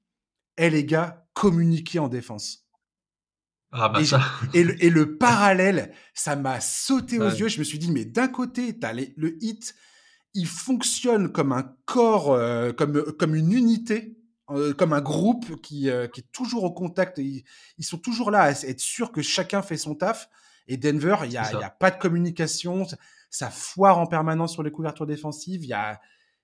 Hé 0.57 0.65
hey, 0.65 0.71
les 0.71 0.85
gars, 0.85 1.27
communiquez 1.33 1.99
en 1.99 2.09
défense. 2.09 2.67
Ah 3.73 3.89
bah 3.89 4.01
et, 4.01 4.05
ça. 4.05 4.21
et, 4.53 4.65
le, 4.65 4.83
et, 4.85 4.91
le, 4.91 5.17
parallèle, 5.19 5.95
ça 6.13 6.37
m'a 6.37 6.61
sauté 6.61 7.19
aux 7.19 7.31
yeux. 7.31 7.49
Je 7.49 7.59
me 7.59 7.65
suis 7.65 7.79
dit, 7.79 7.91
mais 7.91 8.05
d'un 8.05 8.29
côté, 8.29 8.79
tu 8.79 8.87
as 8.87 8.93
le 8.93 9.43
hit, 9.43 9.75
il 10.35 10.47
fonctionne 10.47 11.33
comme 11.33 11.53
un 11.53 11.75
corps, 11.85 12.33
euh, 12.33 12.73
comme, 12.73 13.13
comme 13.15 13.35
une 13.35 13.53
unité 13.53 14.17
euh, 14.51 14.75
comme 14.75 14.93
un 14.93 15.01
groupe 15.01 15.61
qui, 15.61 15.89
euh, 15.91 16.09
qui, 16.09 16.21
est 16.21 16.33
toujours 16.33 16.65
au 16.65 16.73
contact. 16.73 17.19
Ils, 17.19 17.45
ils, 17.79 17.85
sont 17.85 17.99
toujours 17.99 18.33
là 18.33 18.43
à 18.43 18.51
être 18.51 18.81
sûrs 18.81 19.13
que 19.13 19.23
chacun 19.23 19.63
fait 19.63 19.77
son 19.77 19.95
taf. 19.95 20.29
Et 20.67 20.77
Denver, 20.77 21.17
il 21.23 21.31
n'y 21.31 21.37
a, 21.37 21.45
a, 21.45 21.71
pas 21.71 21.93
de 21.93 21.99
communication. 21.99 22.85
Ça 23.31 23.49
foire 23.49 23.99
en 23.99 24.07
permanence 24.07 24.53
sur 24.53 24.65
les 24.65 24.73
couvertures 24.73 25.07
défensives. 25.07 25.63
Il 25.63 25.69
y 25.69 25.73
a, 25.73 26.01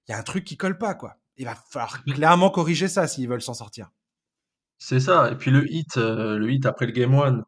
y 0.08 0.12
a 0.12 0.18
un 0.18 0.22
truc 0.22 0.44
qui 0.44 0.56
colle 0.56 0.78
pas. 0.78 0.94
quoi. 0.94 1.16
Il 1.36 1.46
va 1.46 1.56
falloir 1.68 2.00
mmh. 2.06 2.12
clairement 2.12 2.50
corriger 2.50 2.86
ça 2.86 3.08
s'ils 3.08 3.28
veulent 3.28 3.42
s'en 3.42 3.54
sortir. 3.54 3.90
C'est 4.78 5.00
ça. 5.00 5.30
Et 5.32 5.34
puis 5.34 5.50
le 5.50 5.68
hit, 5.70 5.96
euh, 5.96 6.38
le 6.38 6.50
hit 6.52 6.64
après 6.64 6.86
le 6.86 6.92
Game 6.92 7.14
One, 7.14 7.44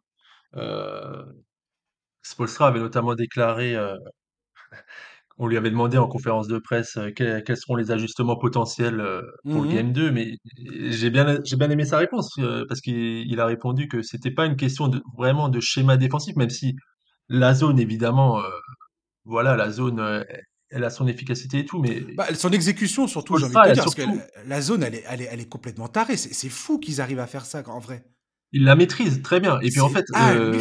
euh, 0.56 1.24
Spolstra 2.22 2.66
avait 2.68 2.80
notamment 2.80 3.14
déclaré 3.14 3.76
on 5.38 5.46
lui 5.46 5.56
avait 5.56 5.70
demandé 5.70 5.98
en 5.98 6.08
conférence 6.08 6.48
de 6.48 6.58
presse 6.58 6.96
euh, 6.96 7.10
quels, 7.12 7.56
seront 7.56 7.76
les 7.76 7.90
ajustements 7.90 8.36
potentiels 8.36 9.00
euh, 9.00 9.22
pour 9.44 9.62
le 9.62 9.68
mmh 9.68 9.74
Game 9.74 9.92
2, 9.92 10.10
mais 10.10 10.36
j'ai 10.90 11.10
bien, 11.10 11.38
j'ai 11.44 11.56
bien 11.56 11.70
aimé 11.70 11.84
sa 11.84 11.98
réponse 11.98 12.32
euh, 12.38 12.64
parce 12.68 12.80
qu'il 12.80 13.40
a 13.40 13.46
répondu 13.46 13.88
que 13.88 14.02
c'était 14.02 14.32
pas 14.32 14.46
une 14.46 14.56
question 14.56 14.88
de, 14.88 15.00
vraiment 15.16 15.48
de 15.48 15.60
schéma 15.60 15.96
défensif, 15.96 16.34
même 16.36 16.50
si 16.50 16.74
la 17.28 17.54
zone, 17.54 17.78
évidemment, 17.78 18.40
voilà, 19.26 19.54
la 19.54 19.70
zone, 19.70 20.24
elle 20.70 20.82
a 20.82 20.88
son 20.88 21.06
efficacité 21.06 21.58
et 21.58 21.64
tout, 21.66 21.78
mais 21.78 22.00
bah, 22.16 22.26
son 22.34 22.50
exécution 22.50 23.06
surtout, 23.06 23.36
j'ai 23.36 23.44
envie 23.44 23.54
de 23.54 23.74
dire, 23.74 23.84
parce 23.84 23.94
que 23.94 24.02
la, 24.46 24.60
zone, 24.62 24.82
elle 24.82 24.94
est, 24.94 25.04
elle 25.06 25.20
est, 25.20 25.28
elle 25.30 25.40
est 25.40 25.48
complètement 25.48 25.88
tarée. 25.88 26.16
C'est 26.16 26.48
fou 26.48 26.78
qu'ils 26.78 27.02
arrivent 27.02 27.18
à 27.18 27.26
faire 27.26 27.44
ça 27.44 27.62
en 27.66 27.80
vrai. 27.80 28.02
Il 28.52 28.64
la 28.64 28.76
maîtrise 28.76 29.20
très 29.20 29.40
bien. 29.40 29.60
Et 29.60 29.68
puis 29.68 29.80
en 29.80 29.90
fait, 29.90 30.06
euh, 30.16 30.58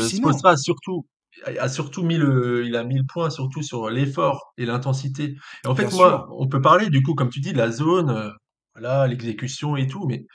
surtout 0.58 1.06
a 1.46 1.70
surtout 1.70 2.04
mis 2.04 2.18
le, 2.18 2.66
il 2.66 2.76
a 2.76 2.84
mis 2.84 2.98
le 2.98 3.06
point 3.06 3.30
surtout 3.30 3.62
sur 3.62 3.90
l'effort 3.90 4.54
et 4.58 4.66
l'intensité. 4.66 5.36
Et 5.64 5.68
en 5.68 5.76
fait, 5.76 5.92
moi, 5.92 6.28
on 6.32 6.48
peut 6.48 6.62
parler 6.62 6.90
du 6.90 7.02
coup, 7.02 7.16
comme 7.16 7.30
tu 7.30 7.40
dis, 7.40 7.54
de 7.54 7.58
la 7.58 7.72
zone, 7.72 8.10
euh, 8.10 8.30
voilà, 8.74 9.08
l'exécution 9.08 9.76
et 9.76 9.88
tout, 9.88 10.06
mais, 10.08 10.26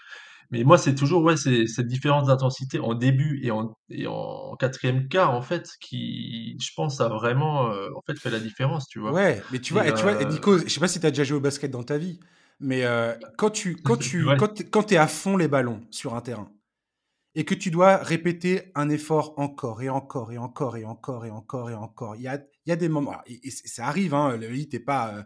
mais 0.50 0.64
moi, 0.64 0.78
c'est 0.78 0.94
toujours 0.94 1.22
ouais, 1.22 1.36
c'est 1.36 1.66
cette 1.66 1.86
différence 1.86 2.26
d'intensité 2.26 2.78
en 2.78 2.94
début 2.94 3.40
et 3.42 3.50
en, 3.50 3.74
et 3.90 4.06
en 4.06 4.54
quatrième 4.56 5.08
quart, 5.08 5.32
en 5.32 5.42
fait, 5.42 5.70
qui, 5.80 6.56
je 6.60 6.70
pense, 6.76 7.00
a 7.00 7.08
vraiment, 7.08 7.70
euh, 7.70 7.88
en 7.96 8.02
fait, 8.06 8.18
fait 8.18 8.30
la 8.30 8.40
différence, 8.40 8.86
tu 8.86 8.98
vois. 8.98 9.12
Ouais, 9.12 9.42
mais 9.50 9.58
tu 9.58 9.72
vois, 9.72 9.86
et, 9.86 9.94
tu 9.94 10.02
vois, 10.02 10.12
euh 10.12 10.24
Nico, 10.24 10.58
je 10.58 10.68
sais 10.68 10.80
pas 10.80 10.88
si 10.88 11.00
tu 11.00 11.06
as 11.06 11.10
déjà 11.10 11.24
joué 11.24 11.38
au 11.38 11.40
basket 11.40 11.70
dans 11.70 11.82
ta 11.82 11.98
vie, 11.98 12.20
mais 12.60 12.84
quand 13.36 13.50
tu, 13.50 13.76
quand 13.76 13.96
tu, 13.98 14.26
quand, 14.38 14.62
quand 14.70 14.92
es 14.92 14.96
à 14.96 15.06
fond 15.06 15.36
les 15.36 15.48
ballons 15.48 15.80
sur 15.90 16.14
un 16.14 16.20
terrain, 16.20 16.48
et 17.34 17.44
que 17.44 17.54
tu 17.54 17.70
dois 17.70 17.96
répéter 17.96 18.70
un 18.74 18.88
effort 18.90 19.34
encore 19.38 19.82
et 19.82 19.88
encore 19.88 20.32
et 20.32 20.38
encore 20.38 20.76
et 20.76 20.84
encore 20.84 21.24
et 21.24 21.30
encore 21.30 21.70
et 21.70 21.74
encore. 21.74 22.16
Il 22.16 22.22
y 22.22 22.28
a, 22.28 22.36
il 22.66 22.70
y 22.70 22.72
a 22.72 22.76
des 22.76 22.88
moments, 22.88 23.16
et, 23.26 23.50
ça 23.50 23.86
arrive, 23.86 24.14
hein, 24.14 24.36
le 24.36 24.54
hit 24.54 24.72
n'est 24.72 24.80
pas 24.80 25.14
euh, 25.14 25.22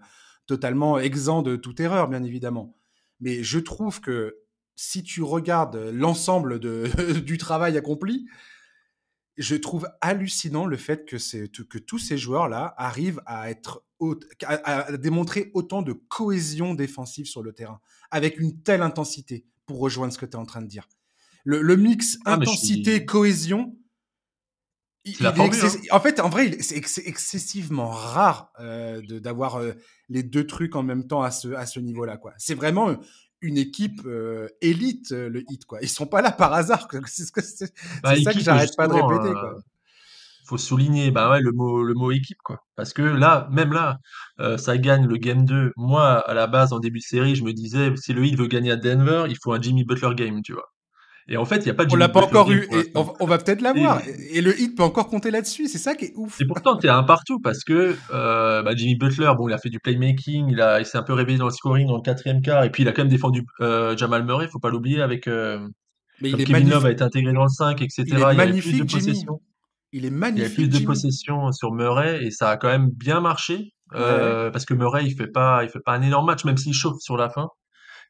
totalement 0.47 0.99
exempt 0.99 1.43
de 1.43 1.57
toute 1.57 1.81
erreur, 1.81 2.09
bien 2.09 2.23
évidemment. 2.23 2.77
Mais 3.21 3.43
je 3.43 3.59
trouve 3.59 4.01
que 4.01 4.37
si 4.77 5.03
tu 5.03 5.23
regardes 5.23 5.77
l'ensemble 5.77 6.61
du 7.25 7.39
travail 7.39 7.77
accompli, 7.77 8.27
je 9.37 9.57
trouve 9.57 9.89
hallucinant 10.01 10.65
le 10.65 10.77
fait 10.77 11.05
que, 11.07 11.17
que 11.63 11.79
tous 11.79 11.99
ces 11.99 12.17
joueurs-là 12.17 12.75
arrivent 12.79 13.21
à, 13.27 13.51
être, 13.51 13.85
à 14.45 14.97
démontrer 14.97 15.51
autant 15.55 15.83
de 15.83 15.93
cohésion 15.93 16.75
défensive 16.75 17.27
sur 17.27 17.43
le 17.43 17.53
terrain, 17.53 17.81
avec 18.11 18.39
une 18.39 18.63
telle 18.63 18.81
intensité, 18.81 19.45
pour 19.67 19.81
rejoindre 19.81 20.13
ce 20.13 20.19
que 20.19 20.27
tu 20.27 20.33
es 20.33 20.37
en 20.37 20.47
train 20.47 20.63
de 20.63 20.69
dire 20.69 20.89
le, 21.47 21.77
mix 21.77 22.19
ah, 22.25 22.35
intensité-cohésion, 22.35 23.73
hein. 23.73 23.87
En 25.93 26.01
fait, 26.01 26.21
en 26.21 26.29
vrai, 26.29 26.57
c'est 26.61 27.07
excessivement 27.07 27.91
rare 27.91 28.51
euh, 28.61 29.01
d'avoir 29.03 29.57
euh, 29.57 29.73
les 30.09 30.25
deux 30.25 30.47
trucs 30.47 30.75
en 30.75 30.83
même 30.83 31.07
temps 31.07 31.23
à 31.23 31.31
ce, 31.31 31.55
à 31.55 31.65
ce 31.67 31.79
niveau-là. 31.79 32.19
C'est 32.39 32.55
vraiment 32.55 32.97
une 33.41 33.57
équipe 33.57 34.01
euh, 34.05 34.49
élite, 34.61 35.13
le 35.13 35.45
hit. 35.49 35.65
Quoi. 35.65 35.79
Ils 35.83 35.89
sont 35.89 36.07
pas 36.07 36.23
là 36.23 36.33
par 36.33 36.53
hasard. 36.53 36.89
C'est 37.07 37.73
bah, 38.03 38.17
ça 38.17 38.33
que 38.33 38.41
j'arrête 38.41 38.77
pas 38.77 38.89
de 38.89 38.95
répéter. 38.95 39.33
Il 40.43 40.49
faut 40.49 40.59
souligner 40.59 41.11
bah 41.11 41.29
ouais, 41.29 41.41
le, 41.41 41.51
mot, 41.51 41.83
le 41.83 41.95
mot 41.95 42.13
équipe. 42.13 42.39
Quoi. 42.43 42.65
Parce 42.77 42.93
que 42.93 43.03
là, 43.03 43.49
même 43.53 43.73
là, 43.73 43.99
ça 44.59 44.77
gagne 44.77 45.07
le 45.07 45.17
Game 45.19 45.45
2. 45.45 45.73
Moi, 45.77 46.19
à 46.19 46.35
la 46.35 46.49
base, 46.49 46.73
en 46.73 46.81
début 46.81 46.99
de 46.99 47.05
série, 47.05 47.37
je 47.37 47.45
me 47.45 47.53
disais, 47.53 47.93
si 47.97 48.13
le 48.13 48.25
hit 48.25 48.37
veut 48.37 48.49
gagner 48.49 48.73
à 48.73 48.77
Denver, 48.77 49.27
il 49.29 49.37
faut 49.41 49.53
un 49.53 49.61
Jimmy 49.61 49.85
Butler 49.85 50.15
game, 50.17 50.43
tu 50.43 50.53
vois. 50.53 50.73
Et 51.29 51.37
en 51.37 51.45
fait, 51.45 51.57
il 51.57 51.65
n'y 51.65 51.71
a 51.71 51.75
pas 51.75 51.85
de 51.85 51.93
On 51.93 51.97
l'a 51.97 52.09
pas 52.09 52.23
encore 52.23 52.53
eu. 52.53 52.69
Et 52.73 52.93
on, 52.95 53.27
va 53.27 53.39
peut-être 53.39 53.61
l'avoir. 53.61 54.01
Et, 54.07 54.39
et, 54.39 54.41
le 54.41 54.59
hit 54.61 54.77
peut 54.77 54.85
encore 54.85 55.09
compter 55.09 55.33
là-dessus. 55.33 55.67
C'est 55.67 55.79
ça 55.79 55.97
qui 55.97 56.07
est 56.07 56.13
ouf. 56.15 56.41
Et 56.41 56.45
pourtant, 56.45 56.77
tu 56.77 56.87
es 56.87 56.91
un 56.91 57.03
partout 57.03 57.41
parce 57.41 57.65
que 57.65 57.97
euh, 58.13 58.63
bah, 58.63 58.77
Jimmy 58.77 58.95
Butler, 58.95 59.33
bon, 59.37 59.49
il 59.49 59.53
a 59.53 59.59
fait 59.59 59.69
du 59.69 59.81
playmaking, 59.81 60.51
il, 60.51 60.61
a, 60.61 60.79
il 60.79 60.87
s'est 60.87 60.99
un 60.99 61.03
peu 61.03 61.15
réveillé 61.15 61.39
dans 61.39 61.47
le 61.47 61.51
scoring 61.51 61.89
dans 61.89 61.97
le 61.97 62.03
quatrième 62.03 62.43
quart. 62.43 62.63
Et 62.63 62.71
puis, 62.71 62.85
il 62.85 62.89
a 62.89 62.93
quand 62.93 63.03
même 63.03 63.11
défendu 63.11 63.45
euh, 63.61 63.97
Jamal 63.97 64.25
Murray, 64.25 64.47
faut 64.47 64.61
pas 64.61 64.71
l'oublier, 64.71 65.03
avec. 65.03 65.27
Euh, 65.27 65.67
mais 66.21 66.31
il 66.31 66.41
est 66.41 66.45
Kevin 66.45 66.71
Love 66.71 66.87
a 66.87 66.93
été 66.93 67.03
intégré 67.03 67.33
dans 67.33 67.43
le 67.43 67.49
5, 67.49 67.83
etc. 67.83 68.05
Il 68.07 68.15
est 68.15 68.35
magnifique, 68.35 68.93
il 68.93 69.01
Jimmy. 69.01 69.25
Il 69.93 70.05
est 70.05 70.11
magnifique. 70.11 70.55
Il 70.59 70.65
y 70.65 70.67
a 70.67 70.69
plus 70.69 70.81
de 70.81 70.87
possession 70.87 71.51
sur 71.51 71.73
Murray 71.73 72.25
et 72.25 72.31
ça 72.31 72.51
a 72.51 72.57
quand 72.57 72.69
même 72.69 72.89
bien 72.89 73.21
marché. 73.21 73.73
Parce 73.91 74.65
que 74.65 74.75
Murray, 74.75 75.05
il 75.07 75.17
fait 75.17 75.27
pas, 75.27 75.65
il 75.65 75.71
fait 75.71 75.81
pas 75.85 75.93
un 75.93 76.03
énorme 76.03 76.27
match, 76.27 76.45
même 76.45 76.57
s'il 76.57 76.73
chauffe 76.73 77.01
sur 77.01 77.17
la 77.17 77.31
fin. 77.31 77.49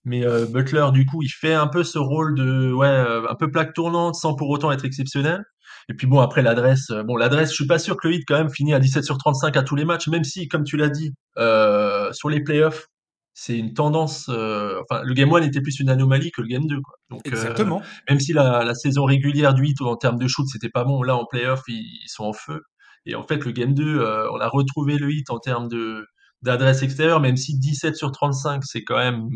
Mais 0.06 0.24
euh, 0.24 0.46
Butler, 0.46 0.86
du 0.92 1.04
coup, 1.04 1.22
il 1.22 1.28
fait 1.28 1.52
un 1.52 1.66
peu 1.66 1.84
ce 1.84 1.98
rôle 1.98 2.34
de, 2.34 2.72
ouais, 2.72 2.86
euh, 2.86 3.28
un 3.28 3.34
peu 3.34 3.50
plaque 3.50 3.74
tournante 3.74 4.14
sans 4.14 4.34
pour 4.34 4.48
autant 4.48 4.72
être 4.72 4.84
exceptionnel. 4.84 5.44
Et 5.88 5.94
puis 5.94 6.06
bon, 6.06 6.20
après 6.20 6.42
l'adresse, 6.42 6.90
euh, 6.90 7.02
bon, 7.02 7.16
l'adresse, 7.16 7.50
je 7.50 7.54
suis 7.54 7.66
pas 7.66 7.78
sûr 7.78 7.96
que 7.96 8.08
le 8.08 8.14
hit 8.14 8.24
quand 8.26 8.36
même 8.36 8.50
finit 8.50 8.74
à 8.74 8.78
17 8.78 9.04
sur 9.04 9.18
35 9.18 9.56
à 9.56 9.62
tous 9.62 9.76
les 9.76 9.84
matchs, 9.84 10.08
même 10.08 10.24
si, 10.24 10.48
comme 10.48 10.64
tu 10.64 10.76
l'as 10.76 10.88
dit, 10.88 11.14
euh, 11.38 12.12
sur 12.12 12.28
les 12.28 12.42
playoffs, 12.42 12.88
c'est 13.34 13.56
une 13.56 13.74
tendance. 13.74 14.28
Euh, 14.28 14.80
enfin, 14.88 15.02
le 15.04 15.14
game 15.14 15.32
1 15.32 15.42
était 15.42 15.60
plus 15.60 15.78
une 15.78 15.90
anomalie 15.90 16.32
que 16.32 16.40
le 16.40 16.48
game 16.48 16.66
2. 16.66 16.80
Quoi. 16.80 16.94
Donc, 17.10 17.26
Exactement. 17.26 17.82
même 18.08 18.18
si 18.18 18.32
la, 18.32 18.64
la, 18.64 18.74
saison 18.74 19.04
régulière 19.04 19.54
du 19.54 19.66
hit 19.66 19.80
en 19.80 19.96
termes 19.96 20.18
de 20.18 20.26
shoot, 20.26 20.46
c'était 20.48 20.70
pas 20.70 20.84
bon, 20.84 21.02
là 21.02 21.16
en 21.16 21.26
playoff, 21.26 21.62
ils, 21.68 21.74
ils, 21.74 22.08
sont 22.08 22.24
en 22.24 22.32
feu. 22.32 22.62
Et 23.04 23.14
en 23.14 23.22
fait, 23.22 23.44
le 23.44 23.52
game 23.52 23.74
2, 23.74 24.00
on 24.32 24.40
a 24.40 24.48
retrouvé 24.48 24.96
le 24.98 25.12
hit 25.12 25.30
en 25.30 25.38
termes 25.38 25.68
de 25.68 26.06
d'adresse 26.42 26.82
extérieure, 26.82 27.20
même 27.20 27.36
si 27.36 27.58
17 27.58 27.96
sur 27.96 28.12
35, 28.12 28.62
c'est 28.64 28.84
quand 28.84 28.98
même 28.98 29.28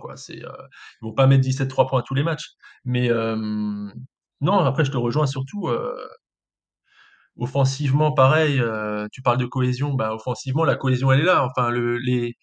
quoi. 0.00 0.16
C'est, 0.16 0.44
euh, 0.44 0.50
ils 1.00 1.06
vont 1.06 1.12
pas 1.12 1.26
mettre 1.26 1.42
17-3 1.42 1.86
points 1.88 2.00
à 2.00 2.02
tous 2.02 2.14
les 2.14 2.22
matchs. 2.22 2.50
Mais 2.84 3.10
euh, 3.10 3.36
non, 4.40 4.58
après, 4.60 4.84
je 4.84 4.90
te 4.90 4.96
rejoins 4.96 5.26
surtout. 5.26 5.68
Euh, 5.68 5.94
offensivement, 7.38 8.12
pareil, 8.12 8.60
tu 9.12 9.22
parles 9.22 9.38
de 9.38 9.46
cohésion. 9.46 9.94
Bah, 9.94 10.14
offensivement, 10.14 10.64
la 10.64 10.76
cohésion, 10.76 11.12
elle 11.12 11.20
est 11.20 11.24
là. 11.24 11.44
Enfin, 11.44 11.70
le, 11.70 11.98
les, 11.98 12.36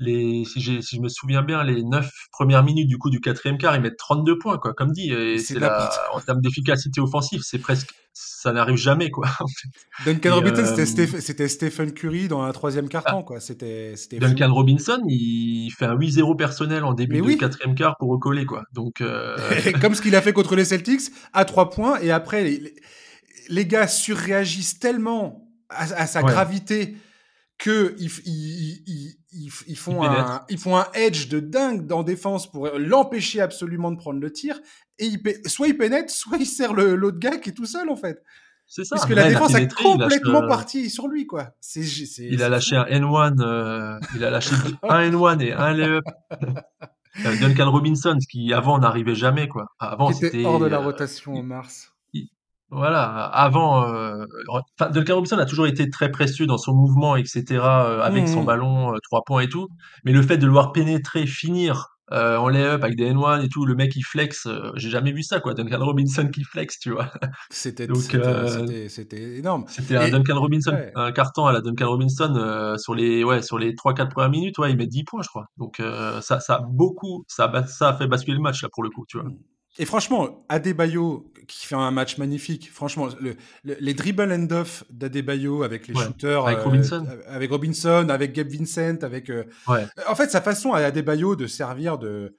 les, 0.00 0.44
si, 0.44 0.60
si, 0.60 0.96
je 0.96 1.00
me 1.00 1.08
souviens 1.08 1.42
bien, 1.42 1.64
les 1.64 1.82
9 1.82 2.08
premières 2.30 2.62
minutes 2.62 2.88
du 2.88 2.98
coup 2.98 3.10
du 3.10 3.20
quatrième 3.20 3.58
quart, 3.58 3.74
ils 3.74 3.82
mettent 3.82 3.96
32 3.96 4.38
points, 4.38 4.58
quoi. 4.58 4.72
Comme 4.72 4.92
dit, 4.92 5.10
et 5.10 5.38
c'est 5.38 5.58
la, 5.58 5.90
en 6.12 6.20
termes 6.20 6.40
d'efficacité 6.40 7.00
offensive, 7.00 7.40
c'est 7.42 7.58
presque, 7.58 7.90
ça 8.12 8.52
n'arrive 8.52 8.76
jamais, 8.76 9.10
quoi. 9.10 9.28
Duncan 10.04 10.36
Robinson, 10.36 10.74
euh, 10.78 11.20
c'était 11.20 11.48
Stephen 11.48 11.92
Curry 11.92 12.28
dans 12.28 12.42
un 12.42 12.52
troisième 12.52 12.88
quart-temps, 12.88 13.20
ah. 13.20 13.26
quoi. 13.26 13.40
C'était, 13.40 13.94
Duncan 14.12 14.52
Robinson, 14.52 15.02
il 15.08 15.70
fait 15.70 15.86
un 15.86 15.96
8-0 15.96 16.36
personnel 16.36 16.84
en 16.84 16.94
début 16.94 17.20
du 17.20 17.36
quatrième 17.36 17.74
quart 17.74 17.96
pour 17.98 18.10
recoller, 18.10 18.46
quoi. 18.46 18.64
Donc, 18.72 19.00
euh... 19.00 19.36
comme 19.80 19.94
ce 19.94 20.02
qu'il 20.02 20.14
a 20.14 20.22
fait 20.22 20.32
contre 20.32 20.54
les 20.54 20.64
Celtics, 20.64 21.10
à 21.32 21.44
3 21.44 21.70
points, 21.70 21.98
et 22.00 22.10
après, 22.10 22.44
les, 22.44 22.74
les 23.48 23.66
gars 23.66 23.88
surréagissent 23.88 24.78
tellement 24.78 25.44
à, 25.70 26.06
sa 26.06 26.22
gravité 26.22 26.96
que 27.58 27.96
ils, 27.98 28.08
font 29.76 30.04
un, 30.04 30.44
ils 30.48 30.58
font 30.58 30.76
un 30.76 30.86
edge 30.94 31.28
de 31.28 31.40
dingue 31.40 31.90
en 31.92 32.04
défense 32.04 32.50
pour 32.50 32.68
l'empêcher 32.78 33.40
absolument 33.40 33.90
de 33.90 33.96
prendre 33.96 34.20
le 34.20 34.32
tir. 34.32 34.60
Et 34.98 35.06
il, 35.06 35.20
soit 35.46 35.68
il 35.68 35.76
pénètre, 35.76 36.10
soit 36.14 36.38
il 36.38 36.46
sert 36.46 36.72
l'autre 36.72 37.18
gars 37.18 37.36
qui 37.38 37.50
est 37.50 37.54
tout 37.54 37.66
seul 37.66 37.90
en 37.90 37.96
fait. 37.96 38.22
C'est 38.66 38.84
ça. 38.84 38.96
Parce 38.96 39.08
que 39.08 39.14
la 39.14 39.28
défense 39.28 39.54
a, 39.54 39.66
complètement 39.66 40.46
parti 40.46 40.90
sur 40.90 41.08
lui 41.08 41.26
quoi. 41.26 41.56
C'est, 41.60 41.80
il 42.18 42.42
a 42.42 42.48
lâché 42.48 42.76
un 42.76 42.84
N1, 42.84 43.40
euh, 43.40 43.98
il 44.14 44.24
a 44.24 44.30
lâché 44.30 44.54
un 44.82 45.10
N1 45.10 45.40
et 45.40 45.52
un 45.52 45.72
layup. 45.72 46.04
Euh, 47.26 47.36
Duncan 47.40 47.70
Robinson, 47.72 48.16
ce 48.20 48.28
qui 48.28 48.52
avant 48.52 48.78
n'arrivait 48.78 49.16
jamais 49.16 49.48
quoi. 49.48 49.66
Avant 49.80 50.12
c'était 50.12 50.44
hors 50.44 50.60
de 50.60 50.66
la 50.66 50.76
euh, 50.76 50.84
rotation 50.84 51.34
en 51.34 51.42
mars. 51.42 51.92
Voilà, 52.70 53.24
avant, 53.24 53.88
euh, 53.88 54.26
Duncan 54.90 55.14
Robinson 55.14 55.38
a 55.38 55.46
toujours 55.46 55.66
été 55.66 55.88
très 55.88 56.10
précieux 56.10 56.46
dans 56.46 56.58
son 56.58 56.74
mouvement, 56.74 57.16
etc., 57.16 57.44
euh, 57.50 58.02
avec 58.02 58.28
son 58.28 58.42
mmh 58.42 58.46
ballon, 58.46 58.94
euh, 58.94 58.98
trois 59.02 59.22
points 59.24 59.40
et 59.40 59.48
tout. 59.48 59.68
Mais 60.04 60.12
le 60.12 60.20
fait 60.20 60.36
de 60.36 60.44
le 60.44 60.52
voir 60.52 60.72
pénétrer, 60.72 61.26
finir 61.26 61.86
euh, 62.12 62.36
en 62.36 62.48
lay-up 62.48 62.84
avec 62.84 62.96
des 62.96 63.10
N1 63.10 63.42
et 63.42 63.48
tout, 63.48 63.64
le 63.64 63.74
mec 63.74 63.96
il 63.96 64.02
flex, 64.02 64.46
j'ai 64.74 64.90
jamais 64.90 65.12
vu 65.12 65.22
ça 65.22 65.40
quoi. 65.40 65.54
Duncan 65.54 65.82
Robinson 65.82 66.28
qui 66.28 66.44
flex, 66.44 66.78
tu 66.78 66.90
vois. 66.90 67.10
C'était 68.48 68.88
c'était 68.90 69.38
énorme. 69.38 69.64
C'était 69.68 69.96
un 69.96 70.10
Duncan 70.10 70.38
Robinson, 70.38 70.76
un 70.94 71.12
carton 71.12 71.46
à 71.46 71.52
la 71.52 71.62
Duncan 71.62 71.88
Robinson 71.88 72.76
sur 72.78 72.94
les 72.94 73.24
ouais 73.24 73.40
sur 73.40 73.58
les 73.58 73.72
3-4 73.72 74.10
premières 74.10 74.30
minutes, 74.30 74.58
ouais, 74.58 74.70
il 74.70 74.76
met 74.76 74.86
10 74.86 75.04
points 75.04 75.22
je 75.22 75.28
crois. 75.28 75.46
Donc 75.56 75.82
ça 76.20 76.40
ça 76.40 76.56
a 76.56 76.60
beaucoup 76.60 77.24
ça 77.28 77.50
ça 77.66 77.88
a 77.90 77.94
fait 77.94 78.06
basculer 78.06 78.36
le 78.36 78.42
match 78.42 78.62
là 78.62 78.68
pour 78.70 78.82
le 78.82 78.90
coup, 78.90 79.04
tu 79.08 79.18
vois. 79.18 79.28
Mmh. 79.28 79.38
Et 79.80 79.84
franchement, 79.84 80.44
Adebayo, 80.48 81.32
qui 81.46 81.66
fait 81.66 81.76
un 81.76 81.92
match 81.92 82.18
magnifique, 82.18 82.70
franchement, 82.70 83.08
les 83.64 83.94
dribble 83.94 84.32
and 84.32 84.50
off 84.50 84.84
d'Adebayo 84.90 85.62
avec 85.62 85.86
les 85.86 85.94
shooters. 85.94 86.46
Avec 86.46 86.58
Robinson. 86.60 87.06
Euh, 87.08 87.22
avec 87.28 87.50
Robinson, 87.50 88.08
avec 88.08 88.32
Gabe 88.32 88.48
Vincent, 88.48 88.98
avec. 89.02 89.30
Euh, 89.30 89.44
en 89.68 90.14
fait, 90.16 90.30
sa 90.30 90.40
façon 90.40 90.72
à 90.72 90.80
Adebayo 90.80 91.36
de 91.36 91.46
servir 91.46 91.96
de. 91.98 92.36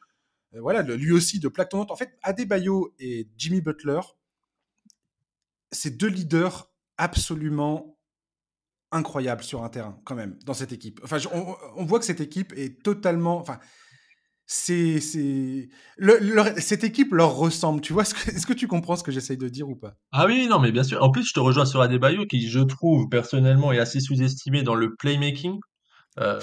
Euh, 0.54 0.62
voilà, 0.62 0.82
lui 0.82 1.14
aussi 1.14 1.40
de 1.40 1.48
plaque 1.48 1.70
tournante. 1.70 1.92
En 1.92 1.96
fait, 1.96 2.18
Adebayo 2.24 2.94
et 3.00 3.30
Jimmy 3.38 3.62
Butler, 3.62 4.02
c'est 5.72 5.96
deux 5.96 6.08
leaders 6.08 6.70
absolument 6.98 7.98
incroyables 8.92 9.44
sur 9.44 9.64
un 9.64 9.70
terrain, 9.70 9.98
quand 10.04 10.16
même, 10.16 10.38
dans 10.46 10.54
cette 10.54 10.74
équipe. 10.74 11.00
Enfin, 11.04 11.20
on, 11.32 11.56
on 11.78 11.86
voit 11.86 12.00
que 12.00 12.06
cette 12.06 12.22
équipe 12.22 12.52
est 12.58 12.84
totalement. 12.84 13.38
Enfin, 13.38 13.60
c'est 14.52 15.00
c'est 15.00 15.70
cette 16.58 16.84
équipe 16.84 17.14
leur 17.14 17.36
ressemble. 17.36 17.82
Tu 17.82 17.94
vois? 17.94 18.02
Est-ce 18.02 18.48
que 18.48 18.54
tu 18.54 18.68
comprends 18.68 18.96
ce 18.96 19.04
que 19.04 19.12
j'essaye 19.12 19.38
de 19.38 19.48
dire 19.48 19.70
ou 19.70 19.76
pas? 19.76 19.94
Ah 20.12 20.26
oui, 20.26 20.48
non, 20.50 20.58
mais 20.58 20.72
bien 20.72 20.82
sûr. 20.82 21.04
En 21.04 21.12
plus, 21.12 21.28
je 21.28 21.34
te 21.34 21.40
rejoins 21.40 21.66
sur 21.66 21.82
Adebayo, 21.82 22.26
qui 22.26 22.50
je 22.50 22.60
trouve 22.60 23.08
personnellement 23.10 23.72
est 23.72 23.78
assez 23.78 24.00
sous-estimé 24.00 24.64
dans 24.64 24.74
le 24.74 24.96
playmaking. 24.98 25.60
Euh, 26.20 26.40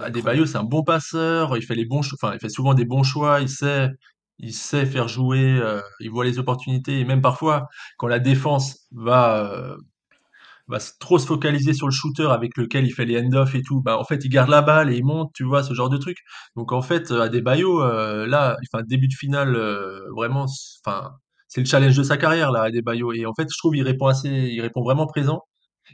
Adebayo, 0.00 0.46
c'est 0.46 0.56
un 0.56 0.64
bon 0.64 0.82
passeur. 0.82 1.54
Il 1.58 1.62
fait 1.62 1.74
les 1.74 1.84
bons, 1.84 2.00
enfin, 2.14 2.32
il 2.32 2.40
fait 2.40 2.48
souvent 2.48 2.72
des 2.72 2.86
bons 2.86 3.02
choix. 3.02 3.42
Il 3.42 3.50
sait, 3.50 3.90
il 4.38 4.54
sait 4.54 4.86
faire 4.86 5.08
jouer. 5.08 5.58
Euh, 5.60 5.82
il 6.00 6.10
voit 6.10 6.24
les 6.24 6.38
opportunités. 6.38 7.00
Et 7.00 7.04
même 7.04 7.20
parfois, 7.20 7.66
quand 7.98 8.06
la 8.06 8.18
défense 8.18 8.86
va 8.92 9.52
euh, 9.52 9.76
va 10.72 10.78
trop 11.00 11.18
se 11.18 11.26
focaliser 11.26 11.74
sur 11.74 11.86
le 11.86 11.92
shooter 11.92 12.28
avec 12.30 12.56
lequel 12.56 12.86
il 12.86 12.92
fait 12.92 13.04
les 13.04 13.20
end-off 13.20 13.54
et 13.54 13.62
tout, 13.62 13.80
bah 13.82 13.98
en 13.98 14.04
fait 14.04 14.24
il 14.24 14.28
garde 14.28 14.50
la 14.50 14.62
balle 14.62 14.92
et 14.92 14.96
il 14.96 15.04
monte, 15.04 15.32
tu 15.34 15.44
vois, 15.44 15.62
ce 15.62 15.74
genre 15.74 15.90
de 15.90 15.98
truc. 15.98 16.18
Donc 16.56 16.72
en 16.72 16.82
fait, 16.82 17.10
à 17.12 17.28
des 17.28 17.42
euh, 17.46 18.26
là, 18.26 18.56
enfin 18.72 18.84
début 18.86 19.08
de 19.08 19.14
finale, 19.14 19.54
euh, 19.56 20.00
vraiment, 20.16 20.46
enfin 20.84 21.12
c'est 21.48 21.60
le 21.60 21.66
challenge 21.66 21.96
de 21.96 22.02
sa 22.02 22.16
carrière 22.16 22.50
là, 22.50 22.62
à 22.62 22.70
des 22.70 22.82
Et 23.14 23.26
en 23.26 23.34
fait, 23.34 23.46
je 23.52 23.58
trouve 23.58 23.76
il 23.76 23.82
répond 23.82 24.06
assez, 24.06 24.28
il 24.28 24.60
répond 24.62 24.82
vraiment 24.82 25.06
présent. 25.06 25.42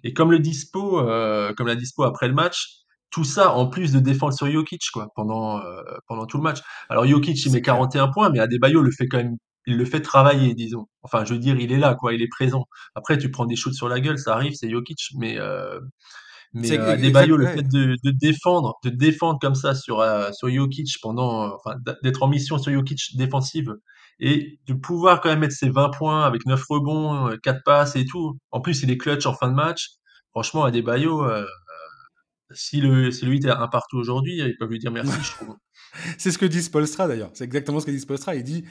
Et 0.04 0.12
comme 0.12 0.30
le 0.30 0.38
dispo, 0.38 1.00
euh, 1.00 1.52
comme 1.56 1.66
la 1.66 1.74
dispo 1.76 2.04
après 2.04 2.28
le 2.28 2.34
match, 2.34 2.84
tout 3.10 3.24
ça 3.24 3.52
en 3.52 3.66
plus 3.68 3.92
de 3.92 4.00
défendre 4.00 4.34
sur 4.34 4.50
Jokic 4.50 4.82
quoi 4.92 5.08
pendant 5.16 5.58
euh, 5.60 5.82
pendant 6.06 6.26
tout 6.26 6.36
le 6.38 6.42
match. 6.44 6.60
Alors 6.88 7.06
Jokic 7.06 7.44
il 7.44 7.52
met 7.52 7.62
41 7.62 8.08
points, 8.08 8.30
mais 8.30 8.38
Adebayo 8.38 8.82
le 8.82 8.90
fait 8.92 9.08
quand 9.08 9.18
même 9.18 9.36
il 9.68 9.76
le 9.76 9.85
fait 9.85 10.00
travailler, 10.00 10.54
disons. 10.54 10.87
Enfin, 11.02 11.24
je 11.24 11.35
veux 11.35 11.38
dire, 11.38 11.59
il 11.61 11.72
est 11.72 11.78
là, 11.78 11.94
quoi, 11.94 12.14
il 12.14 12.22
est 12.22 12.28
présent. 12.28 12.66
Après, 12.94 13.18
tu 13.18 13.31
prends 13.31 13.46
des 13.46 13.57
shoots 13.57 13.74
sur 13.74 13.88
la 13.88 14.00
gueule, 14.00 14.18
ça 14.18 14.35
arrive, 14.35 14.54
c'est 14.54 14.70
Jokic, 14.70 14.98
mais 15.16 15.38
euh, 15.38 15.78
mais 16.54 16.78
euh, 16.78 16.96
le 16.96 17.46
fait 17.46 17.62
de, 17.62 17.96
de, 18.02 18.11
défendre, 18.11 18.78
de 18.83 18.90
défendre 18.90 19.38
comme 19.38 19.54
ça 19.54 19.74
sur 19.74 20.00
euh, 20.00 20.31
sur 20.33 20.48
Jokic 20.48 20.96
pendant, 21.02 21.54
enfin, 21.54 21.76
d'être 22.02 22.22
en 22.22 22.28
mission 22.28 22.59
sur 22.59 22.72
Jokic 22.72 23.16
défensive 23.16 23.74
et 24.20 24.59
de 24.66 24.74
pouvoir 24.74 25.20
quand 25.20 25.28
même 25.28 25.40
mettre 25.40 25.54
ses 25.54 25.68
20 25.68 25.90
points 25.90 26.24
avec 26.24 26.46
9 26.46 26.61
rebonds, 26.68 27.37
4 27.42 27.57
euh, 27.57 27.61
passes 27.64 27.96
et 27.96 28.04
tout. 28.07 28.38
En 28.50 28.61
plus, 28.61 28.83
il 28.83 28.90
est 28.90 28.96
clutch 28.96 29.26
en 29.26 29.35
fin 29.35 29.48
de 29.48 29.54
match. 29.54 29.90
Franchement, 30.31 30.64
Adebayo, 30.64 31.24
euh, 31.24 31.46
si 32.52 32.81
le 32.81 33.11
si 33.11 33.26
le 33.26 33.33
8 33.33 33.44
est 33.44 33.50
un 33.50 33.68
partout 33.68 33.98
aujourd'hui, 33.98 34.38
ils 34.38 34.57
peuvent 34.59 34.70
lui 34.70 34.78
dire 34.78 34.90
merci, 34.90 35.12
je 35.22 35.33
trouve. 35.33 35.57
c'est 36.18 36.31
ce 36.31 36.38
que 36.38 36.46
dit 36.46 36.62
Spolstra 36.62 37.07
d'ailleurs. 37.09 37.31
C'est 37.35 37.44
exactement 37.44 37.81
ce 37.81 37.87
que 37.87 37.90
dit 37.90 38.00
Spolstra. 38.00 38.35
Il 38.35 38.42
dit 38.42 38.64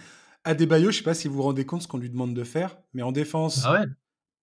Adebayo, 0.48 0.92
je 0.92 0.98
sais 0.98 1.04
pas 1.04 1.14
si 1.14 1.28
vous 1.28 1.36
vous 1.36 1.44
rendez 1.44 1.66
compte 1.66 1.82
ce 1.82 1.88
qu'on 1.90 1.98
lui 1.98 2.10
demande 2.10 2.34
de 2.34 2.44
faire, 2.46 2.78
mais 2.94 3.02
en 3.02 3.12
défense, 3.12 3.64
ah 3.66 3.84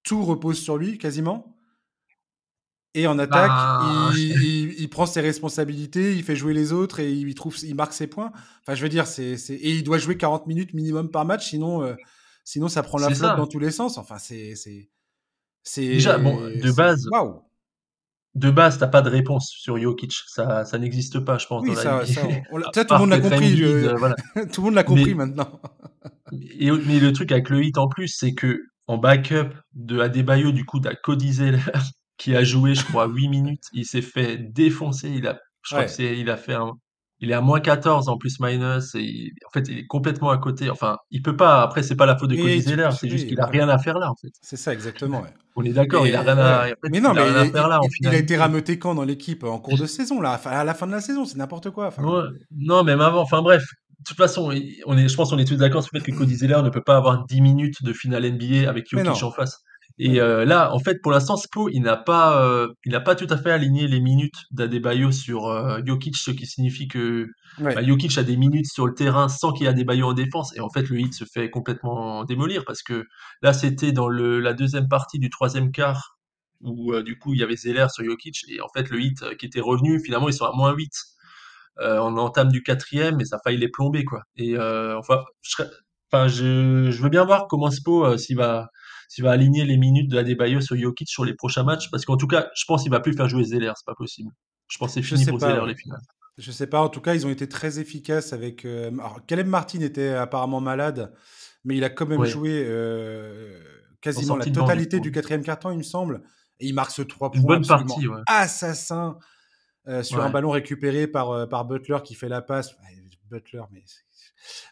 tout 0.02 0.22
repose 0.22 0.58
sur 0.58 0.76
lui 0.76 0.98
quasiment. 0.98 1.56
Et 2.92 3.06
en 3.06 3.18
attaque, 3.18 3.48
bah, 3.48 4.12
il, 4.16 4.88
prend 4.90 5.06
ses 5.06 5.22
responsabilités, 5.22 6.14
il 6.14 6.22
fait 6.22 6.36
jouer 6.36 6.52
les 6.52 6.72
autres 6.72 7.00
et 7.00 7.10
il, 7.10 7.34
trouve, 7.34 7.56
il 7.62 7.74
marque 7.74 7.94
ses 7.94 8.06
points. 8.06 8.32
Enfin, 8.60 8.74
je 8.74 8.82
veux 8.82 8.90
dire, 8.90 9.06
c'est, 9.06 9.32
et 9.32 9.70
il 9.70 9.82
doit 9.82 9.98
jouer 9.98 10.16
40 10.16 10.46
minutes 10.46 10.74
minimum 10.74 11.10
par 11.10 11.24
match, 11.24 11.48
sinon, 11.48 11.82
euh, 11.82 11.94
sinon 12.44 12.68
ça 12.68 12.82
prend 12.82 12.98
la 12.98 13.08
flotte 13.08 13.36
dans 13.38 13.46
tous 13.46 13.58
les 13.58 13.70
sens. 13.70 13.96
Enfin, 13.96 14.18
c'est, 14.18 14.54
c'est, 14.54 15.86
déjà 15.86 16.18
bon 16.18 16.36
de 16.36 16.70
base. 16.70 17.08
Waouh 17.10 17.40
de 18.34 18.50
base, 18.50 18.78
t'as 18.78 18.88
pas 18.88 19.02
de 19.02 19.10
réponse 19.10 19.48
sur 19.48 19.78
Jokic. 19.78 20.12
Ça, 20.26 20.64
ça 20.64 20.78
n'existe 20.78 21.20
pas, 21.20 21.38
je 21.38 21.46
pense. 21.46 21.62
Oui, 21.62 21.74
ça, 21.76 22.04
ça, 22.04 22.22
tout 22.84 22.94
le 22.94 22.98
monde 22.98 23.10
l'a 23.10 23.20
compris. 23.20 23.54
tout 24.52 24.60
le 24.60 24.64
monde 24.64 24.74
l'a 24.74 24.84
compris 24.84 25.14
maintenant. 25.14 25.60
mais 26.32 26.98
le 26.98 27.12
truc 27.12 27.30
avec 27.32 27.48
le 27.48 27.62
hit 27.62 27.78
en 27.78 27.88
plus, 27.88 28.08
c'est 28.08 28.34
que 28.34 28.60
en 28.86 28.98
backup 28.98 29.50
de 29.72 30.00
Adebayo, 30.00 30.52
du 30.52 30.64
coup, 30.64 30.80
t'as 30.80 30.94
Cody 30.94 31.32
Zeller 31.34 31.58
qui 32.18 32.36
a 32.36 32.44
joué, 32.44 32.74
je 32.74 32.84
crois, 32.84 33.06
8 33.06 33.28
minutes. 33.28 33.64
Il 33.72 33.86
s'est 33.86 34.02
fait 34.02 34.36
défoncer. 34.36 35.10
Il 35.10 35.26
a, 35.26 35.38
je 35.62 35.74
crois 35.74 35.86
il 36.02 36.28
a 36.28 36.36
fait 36.36 36.54
un, 36.54 36.72
il 37.20 37.30
est 37.30 37.34
à 37.34 37.40
moins 37.40 37.60
14 37.60 38.08
en 38.08 38.18
plus 38.18 38.40
minus 38.40 38.94
et 38.94 39.32
en 39.46 39.50
fait 39.50 39.68
il 39.68 39.78
est 39.78 39.86
complètement 39.86 40.30
à 40.30 40.38
côté. 40.38 40.70
Enfin, 40.70 40.98
il 41.10 41.22
peut 41.22 41.36
pas. 41.36 41.62
Après, 41.62 41.82
c'est 41.82 41.96
pas 41.96 42.06
la 42.06 42.16
faute 42.16 42.30
de 42.30 42.36
Cody 42.36 42.60
Zeller, 42.60 42.90
c'est 42.98 43.08
juste 43.08 43.28
qu'il 43.28 43.40
a 43.40 43.46
rien 43.46 43.68
à 43.68 43.78
faire 43.78 43.98
là 43.98 44.10
en 44.10 44.14
fait. 44.14 44.32
C'est 44.40 44.56
ça 44.56 44.72
exactement. 44.72 45.24
On 45.56 45.62
est 45.62 45.72
d'accord, 45.72 46.06
il 46.06 46.14
a 46.16 46.22
rien 46.22 46.38
à. 46.38 46.66
mais 46.90 47.00
non, 47.00 47.14
mais 47.14 47.22
il, 47.26 47.52
faire 47.52 47.68
là. 47.68 47.80
il 48.00 48.08
a 48.08 48.16
été 48.16 48.36
rameuté 48.36 48.78
quand 48.78 48.94
dans 48.94 49.04
l'équipe 49.04 49.44
en 49.44 49.58
cours 49.58 49.78
de 49.78 49.86
saison 49.86 50.20
là, 50.20 50.32
à 50.44 50.64
la 50.64 50.74
fin 50.74 50.86
de 50.86 50.92
la 50.92 51.00
saison, 51.00 51.24
c'est 51.24 51.38
n'importe 51.38 51.70
quoi. 51.70 51.92
Non, 52.56 52.84
même 52.84 53.00
avant. 53.00 53.20
Enfin 53.20 53.42
bref. 53.42 53.64
De 54.00 54.08
toute 54.08 54.18
façon, 54.18 54.52
on 54.84 54.98
est, 54.98 55.08
je 55.08 55.16
pense 55.16 55.30
qu'on 55.30 55.38
est 55.38 55.46
tous 55.46 55.56
d'accord 55.56 55.82
sur 55.82 55.92
le 55.94 56.00
fait 56.00 56.12
que 56.12 56.18
Cody 56.18 56.34
Zeller 56.34 56.60
ne 56.62 56.68
peut 56.68 56.82
pas 56.82 56.96
avoir 56.96 57.24
10 57.24 57.40
minutes 57.40 57.82
de 57.82 57.94
finale 57.94 58.30
NBA 58.30 58.68
avec 58.68 58.86
Jokic 58.90 59.22
en 59.22 59.30
face. 59.30 59.62
Et 59.98 60.20
euh, 60.20 60.44
là, 60.44 60.74
en 60.74 60.80
fait, 60.80 61.00
pour 61.00 61.12
l'instant, 61.12 61.36
Spo, 61.36 61.68
il 61.68 61.80
n'a 61.80 61.96
pas, 61.96 62.44
euh, 62.44 62.68
il 62.84 62.92
n'a 62.92 63.00
pas 63.00 63.14
tout 63.14 63.28
à 63.30 63.36
fait 63.36 63.52
aligné 63.52 63.86
les 63.86 64.00
minutes 64.00 64.34
d'Adebayo 64.50 65.12
sur 65.12 65.46
euh, 65.46 65.78
Jokic, 65.84 66.16
ce 66.16 66.32
qui 66.32 66.46
signifie 66.46 66.88
que 66.88 67.28
bah, 67.58 67.80
Jokic 67.82 68.18
a 68.18 68.24
des 68.24 68.36
minutes 68.36 68.66
sur 68.66 68.86
le 68.86 68.94
terrain 68.94 69.28
sans 69.28 69.52
qu'il 69.52 69.64
y 69.64 69.66
ait 69.66 69.70
Adebayo 69.70 70.08
en 70.08 70.12
défense. 70.12 70.54
Et 70.56 70.60
en 70.60 70.68
fait, 70.68 70.88
le 70.88 70.98
hit 70.98 71.14
se 71.14 71.24
fait 71.24 71.48
complètement 71.48 72.24
démolir 72.24 72.64
parce 72.64 72.82
que 72.82 73.04
là, 73.40 73.52
c'était 73.52 73.92
dans 73.92 74.08
le, 74.08 74.40
la 74.40 74.52
deuxième 74.52 74.88
partie 74.88 75.20
du 75.20 75.30
troisième 75.30 75.70
quart 75.70 76.18
où 76.60 76.98
du 77.02 77.18
coup 77.18 77.34
il 77.34 77.40
y 77.40 77.42
avait 77.42 77.56
Zeller 77.56 77.88
sur 77.92 78.04
Jokic 78.04 78.44
et 78.48 78.62
en 78.62 78.68
fait 78.74 78.88
le 78.88 78.98
hit 78.98 79.36
qui 79.36 79.44
était 79.44 79.60
revenu, 79.60 80.00
finalement 80.02 80.30
ils 80.30 80.34
sont 80.34 80.46
à 80.46 80.52
moins 80.54 80.72
8 80.72 80.90
on 81.78 82.16
entame 82.16 82.50
du 82.50 82.62
quatrième 82.62 83.20
et 83.20 83.26
ça 83.26 83.36
a 83.36 83.38
failli 83.44 83.58
les 83.58 83.68
plomber 83.68 84.04
quoi. 84.04 84.22
Et 84.36 84.56
enfin, 84.56 85.22
je, 85.42 85.62
enfin 86.10 86.26
je, 86.28 86.90
je, 86.90 87.02
veux 87.02 87.10
bien 87.10 87.26
voir 87.26 87.48
comment 87.48 87.70
Spo 87.70 88.16
s'il 88.16 88.38
va 88.38 88.70
s'il 89.14 89.22
va 89.22 89.30
aligner 89.30 89.64
les 89.64 89.76
minutes 89.76 90.10
de 90.10 90.18
Adebayo 90.18 90.60
sur 90.60 90.76
Jokic 90.76 91.08
sur 91.08 91.24
les 91.24 91.34
prochains 91.34 91.62
matchs, 91.62 91.88
parce 91.88 92.04
qu'en 92.04 92.16
tout 92.16 92.26
cas, 92.26 92.50
je 92.56 92.64
pense 92.64 92.82
qu'il 92.82 92.90
va 92.90 92.98
plus 92.98 93.12
faire 93.12 93.28
jouer 93.28 93.44
Zeller, 93.44 93.70
c'est 93.76 93.86
pas 93.86 93.94
possible. 93.94 94.32
Je 94.66 94.76
pense 94.76 94.88
que 94.88 94.94
c'est 94.94 95.02
fini 95.02 95.24
pour 95.24 95.38
Zeller 95.38 95.64
les 95.68 95.76
finales. 95.76 96.00
Je 96.36 96.50
sais 96.50 96.66
pas, 96.66 96.80
en 96.80 96.88
tout 96.88 97.00
cas, 97.00 97.14
ils 97.14 97.24
ont 97.24 97.30
été 97.30 97.48
très 97.48 97.78
efficaces 97.78 98.32
avec. 98.32 98.64
Euh, 98.64 98.90
alors, 98.90 99.24
Caleb 99.24 99.46
Martin 99.46 99.78
était 99.82 100.08
apparemment 100.08 100.60
malade, 100.60 101.14
mais 101.62 101.76
il 101.76 101.84
a 101.84 101.90
quand 101.90 102.06
même 102.06 102.24
joué 102.24 102.64
euh, 102.66 103.56
quasiment 104.00 104.34
la 104.34 104.46
totalité 104.46 104.98
du, 104.98 105.12
quatrième 105.12 105.44
quart-temps, 105.44 105.70
il 105.70 105.78
me 105.78 105.84
semble. 105.84 106.22
Et 106.58 106.66
il 106.66 106.74
marque 106.74 106.90
ce 106.90 107.02
3 107.02 107.30
points. 107.30 107.40
Une 107.40 107.46
bonne 107.46 107.64
partie, 107.64 108.08
ouais. 108.08 108.20
Assassin. 108.26 109.16
sur 110.02 110.24
un 110.24 110.30
ballon 110.30 110.50
récupéré 110.50 111.06
par, 111.06 111.48
par 111.48 111.66
Butler 111.66 111.98
qui 112.02 112.16
fait 112.16 112.28
la 112.28 112.42
passe. 112.42 112.74
Butler, 113.30 113.62
mais 113.70 113.84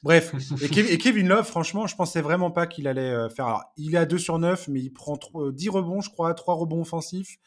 Bref, 0.02 0.32
et, 0.62 0.98
Kevin 0.98 1.28
Love, 1.28 1.46
franchement, 1.46 1.87
je 1.87 1.96
pensais 1.96 2.20
vraiment 2.20 2.50
pas 2.50 2.66
qu'il 2.66 2.87
allait 2.88 3.28
faire. 3.30 3.46
Alors, 3.46 3.64
il 3.76 3.94
est 3.94 3.98
à 3.98 4.06
2 4.06 4.18
sur 4.18 4.38
9, 4.38 4.68
mais 4.68 4.80
il 4.80 4.92
prend 4.92 5.18
10 5.35 5.68
rebonds, 5.68 6.00
je 6.00 6.11
crois, 6.11 6.35
3 6.35 6.54
rebonds 6.54 6.82
offensifs. 6.82 7.38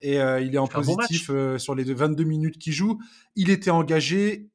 Et 0.00 0.16
il 0.16 0.54
est 0.54 0.58
en 0.58 0.68
positif 0.68 1.30
sur 1.58 1.74
les 1.74 1.84
22 1.84 2.24
minutes 2.24 2.58
qu'il 2.58 2.72
joue. 2.72 2.98
Il 3.36 3.50
était 3.50 3.70
engagé 3.70 4.50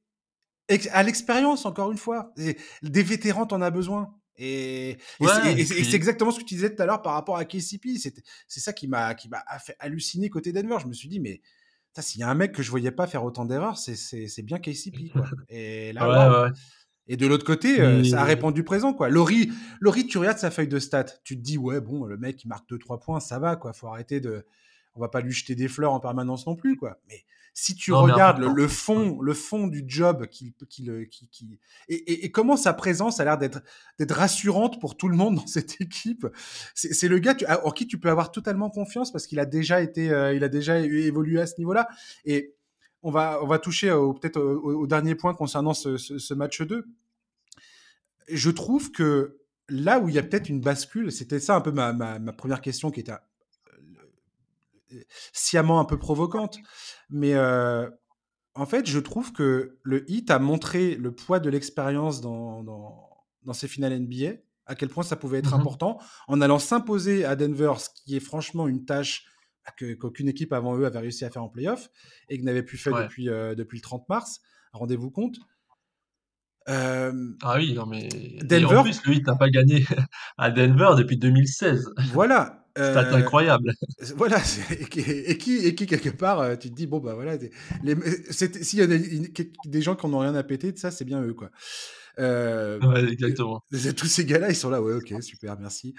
à 0.92 1.04
l'expérience, 1.04 1.66
encore 1.66 1.92
une 1.92 1.98
fois. 1.98 2.34
des 2.82 3.04
vétérans, 3.04 3.46
t'en 3.46 3.62
as 3.62 3.72
besoin. 3.72 4.14
Et, 4.38 4.98
c'est 5.20 5.94
exactement 5.94 6.32
ce 6.32 6.40
que 6.40 6.46
tu 6.46 6.56
disais 6.56 6.74
tout 6.74 6.82
à 6.82 6.86
l'heure 6.86 7.02
par 7.02 7.14
rapport 7.14 7.38
à 7.38 7.46
KCP. 7.46 7.98
C'est 7.98 8.60
ça 8.60 8.74
qui 8.74 8.88
m'a 8.88 9.16
fait 9.64 9.76
halluciner 9.80 10.30
côté 10.30 10.52
Denver. 10.52 10.78
Je 10.82 10.88
me 10.88 10.94
suis 10.94 11.10
dit, 11.10 11.20
mais 11.20 11.42
s'il 12.00 12.22
y 12.22 12.24
a 12.24 12.30
un 12.30 12.36
mec 12.36 12.54
que 12.54 12.64
je 12.64 12.70
voyais 12.70 12.92
pas 12.92 13.08
faire 13.08 13.24
autant 13.24 13.46
d'erreurs, 13.46 13.78
c'est 13.78 14.42
bien 14.44 14.60
KCP. 14.60 15.10
Quoi. 15.12 15.26
Et 15.50 15.94
là, 15.94 16.52
Et 17.08 17.18
de 17.18 17.28
l'autre 17.28 17.46
côté, 17.46 17.82
euh, 17.82 18.04
ça 18.04 18.22
a 18.22 18.24
répondu 18.24 18.64
présent, 18.64 18.94
quoi. 18.94 19.10
Laurie, 19.10 19.52
Laurie, 19.82 20.08
tu 20.08 20.18
regardes 20.18 20.38
sa 20.38 20.52
feuille 20.52 20.68
de 20.68 20.80
stats, 20.80 21.06
tu 21.24 21.38
te 21.38 21.42
dis, 21.42 21.58
ouais, 21.58 21.82
bon, 21.82 22.06
le 22.06 22.18
mec, 22.18 22.44
il 22.44 22.48
marque 22.48 22.70
2-3 22.70 23.00
points, 23.00 23.20
ça 23.20 23.40
va, 23.40 23.56
quoi. 23.56 23.74
Faut 23.74 23.88
arrêter 23.88 24.20
de. 24.20 24.46
On 24.96 25.02
va 25.02 25.10
pas 25.10 25.22
lui 25.22 25.32
jeter 25.32 25.56
des 25.56 25.68
fleurs 25.68 25.92
en 25.92 26.00
permanence 26.00 26.46
non 26.46 26.56
plus, 26.56 26.78
quoi. 26.78 27.00
Mais 27.10 27.26
si 27.54 27.76
tu 27.76 27.94
regardes 27.94 28.40
le, 28.40 28.68
fond, 28.68 29.22
le 29.22 29.34
fond 29.34 29.68
du 29.68 29.84
job 29.86 30.26
qui, 30.28 30.56
qui, 30.70 30.90
qui, 31.10 31.28
qui 31.30 31.60
et, 31.88 32.26
et, 32.26 32.32
comment 32.32 32.58
sa 32.58 32.74
présence 32.74 33.20
a 33.20 33.26
l'air 33.26 33.38
d'être 33.38 33.62
d'être 34.00 34.16
rassurante 34.16 34.80
pour 34.82 34.98
tout 34.98 35.08
le 35.08 35.16
monde 35.16 35.36
dans 35.36 35.48
cette 35.48 35.80
équipe. 35.80 36.26
C'est 36.74 37.08
le 37.08 37.20
gars 37.20 37.36
en 37.64 37.72
qui 37.72 37.86
tu 37.86 38.00
peux 38.00 38.10
avoir 38.10 38.32
totalement 38.32 38.70
confiance 38.70 39.12
parce 39.12 39.28
qu'il 39.28 39.40
a 39.40 39.46
déjà 39.46 39.82
été, 39.82 40.10
euh, 40.10 40.34
il 40.34 40.44
a 40.44 40.50
déjà 40.50 40.80
évolué 40.80 41.40
à 41.40 41.46
ce 41.46 41.56
niveau-là. 41.60 41.88
Et 42.26 42.56
on 43.04 43.12
va 43.12 43.40
on 43.44 43.48
va 43.48 43.60
toucher 43.60 43.90
peut-être 43.90 44.42
au, 44.42 44.88
dernier 44.88 45.16
point 45.16 45.34
concernant 45.34 45.74
ce, 45.74 45.98
ce, 45.98 46.34
match 46.34 46.62
2. 46.62 46.86
Je 48.30 48.50
trouve 48.50 48.92
que 48.92 49.38
là 49.70 50.00
où 50.00 50.10
il 50.10 50.16
y 50.16 50.20
a 50.20 50.24
peut-être 50.24 50.50
une 50.50 50.62
bascule, 50.62 51.12
c'était 51.12 51.40
ça 51.40 51.56
un 51.56 51.62
peu 51.62 51.72
ma, 51.72 51.94
ma, 51.94 52.20
ma 52.20 52.34
première 52.34 52.62
question 52.62 52.90
qui 52.90 53.02
était 53.02 53.14
sciemment 55.32 55.80
un 55.80 55.86
peu 55.86 55.98
provocante. 55.98 56.58
Mais 57.10 57.34
euh, 57.34 57.90
en 58.56 58.66
fait, 58.66 58.86
je 58.86 59.00
trouve 59.00 59.34
que 59.34 59.78
le 59.84 60.10
hit 60.10 60.30
a 60.32 60.40
montré 60.40 60.96
le 60.96 61.14
poids 61.14 61.40
de 61.40 61.50
l'expérience 61.50 62.22
dans, 62.22 62.64
dans, 62.64 63.54
ces 63.54 63.68
finales 63.68 64.00
NBA, 64.00 64.38
à 64.66 64.76
quel 64.76 64.90
point 64.90 65.04
ça 65.04 65.16
pouvait 65.16 65.40
être 65.40 65.52
mmh 65.52 65.60
important, 65.60 66.00
en 66.28 66.42
allant 66.42 66.60
s'imposer 66.60 67.26
à 67.26 67.36
Denver, 67.36 67.74
ce 67.78 67.90
qui 67.90 68.16
est 68.16 68.22
franchement 68.22 68.68
une 68.68 68.86
tâche 68.86 69.28
qu'aucune 69.78 70.28
équipe 70.28 70.54
avant 70.54 70.78
eux 70.78 70.86
avait 70.86 71.00
réussi 71.00 71.26
à 71.26 71.30
faire 71.30 71.44
en 71.44 71.50
playoff 71.50 71.90
et 72.30 72.40
que 72.40 72.44
n'avait 72.44 72.64
plus 72.64 72.78
fait 72.78 72.92
depuis, 72.92 73.30
euh, 73.30 73.56
depuis 73.56 73.78
le 73.78 73.82
30 73.82 74.08
mars. 74.10 74.42
Rendez-vous 74.74 75.12
compte. 75.12 75.38
Euh, 76.70 77.34
ah 77.42 77.56
oui, 77.58 77.74
non 77.74 77.86
mais 77.86 78.08
Denver. 78.42 78.78
en 78.78 78.84
plus, 78.84 79.02
Heat 79.06 79.28
n'a 79.28 79.36
pas 79.36 79.50
gagné 79.50 79.86
à 80.38 80.50
Denver 80.50 80.92
depuis 80.98 81.18
2016. 81.18 81.92
Voilà, 82.14 82.64
c'est 82.76 82.82
euh, 82.82 83.14
incroyable. 83.14 83.74
Voilà, 84.16 84.38
et 84.72 84.86
qui, 85.38 85.52
et 85.58 85.76
qui, 85.76 85.86
quelque 85.86 86.10
part, 86.10 86.40
euh, 86.40 86.56
tu 86.56 86.72
te 86.72 86.76
dis, 86.76 86.88
bon, 86.88 87.00
bah 87.00 87.14
voilà, 87.14 87.38
s'il 88.32 88.80
y 88.80 88.82
a 88.82 88.88
des, 88.88 89.82
gens 89.82 89.96
qui 89.96 90.08
n'ont 90.08 90.20
rien 90.20 90.34
à 90.34 90.44
péter 90.44 90.72
de 90.72 90.80
ça, 90.80 90.90
c'est 90.90 91.06
bien 91.06 91.22
eux, 91.22 91.34
quoi. 91.34 91.52
Euh, 92.20 92.80
ouais, 92.80 93.12
exactement. 93.12 93.64
tous 93.96 94.08
ces 94.08 94.26
gars-là, 94.26 94.50
ils 94.50 94.56
sont 94.56 94.70
là, 94.72 94.82
ouais, 94.82 94.94
ok, 94.94 95.22
super, 95.22 95.60
merci. 95.60 95.94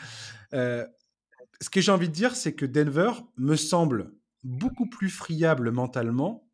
Ce 1.60 1.70
que 1.70 1.80
j'ai 1.80 1.92
envie 1.92 2.08
de 2.08 2.14
dire, 2.14 2.36
c'est 2.36 2.54
que 2.54 2.66
Denver 2.66 3.12
me 3.36 3.56
semble 3.56 4.12
beaucoup 4.42 4.88
plus 4.88 5.10
friable 5.10 5.70
mentalement 5.70 6.48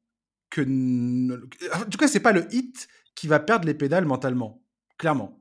que. 0.50 0.62
En 1.74 1.84
tout 1.84 1.98
cas, 1.98 2.08
c'est 2.08 2.20
pas 2.20 2.32
le 2.32 2.46
hit 2.54 2.88
qui 3.14 3.26
va 3.26 3.40
perdre 3.40 3.66
les 3.66 3.74
pédales 3.74 4.04
mentalement, 4.04 4.62
clairement. 4.98 5.38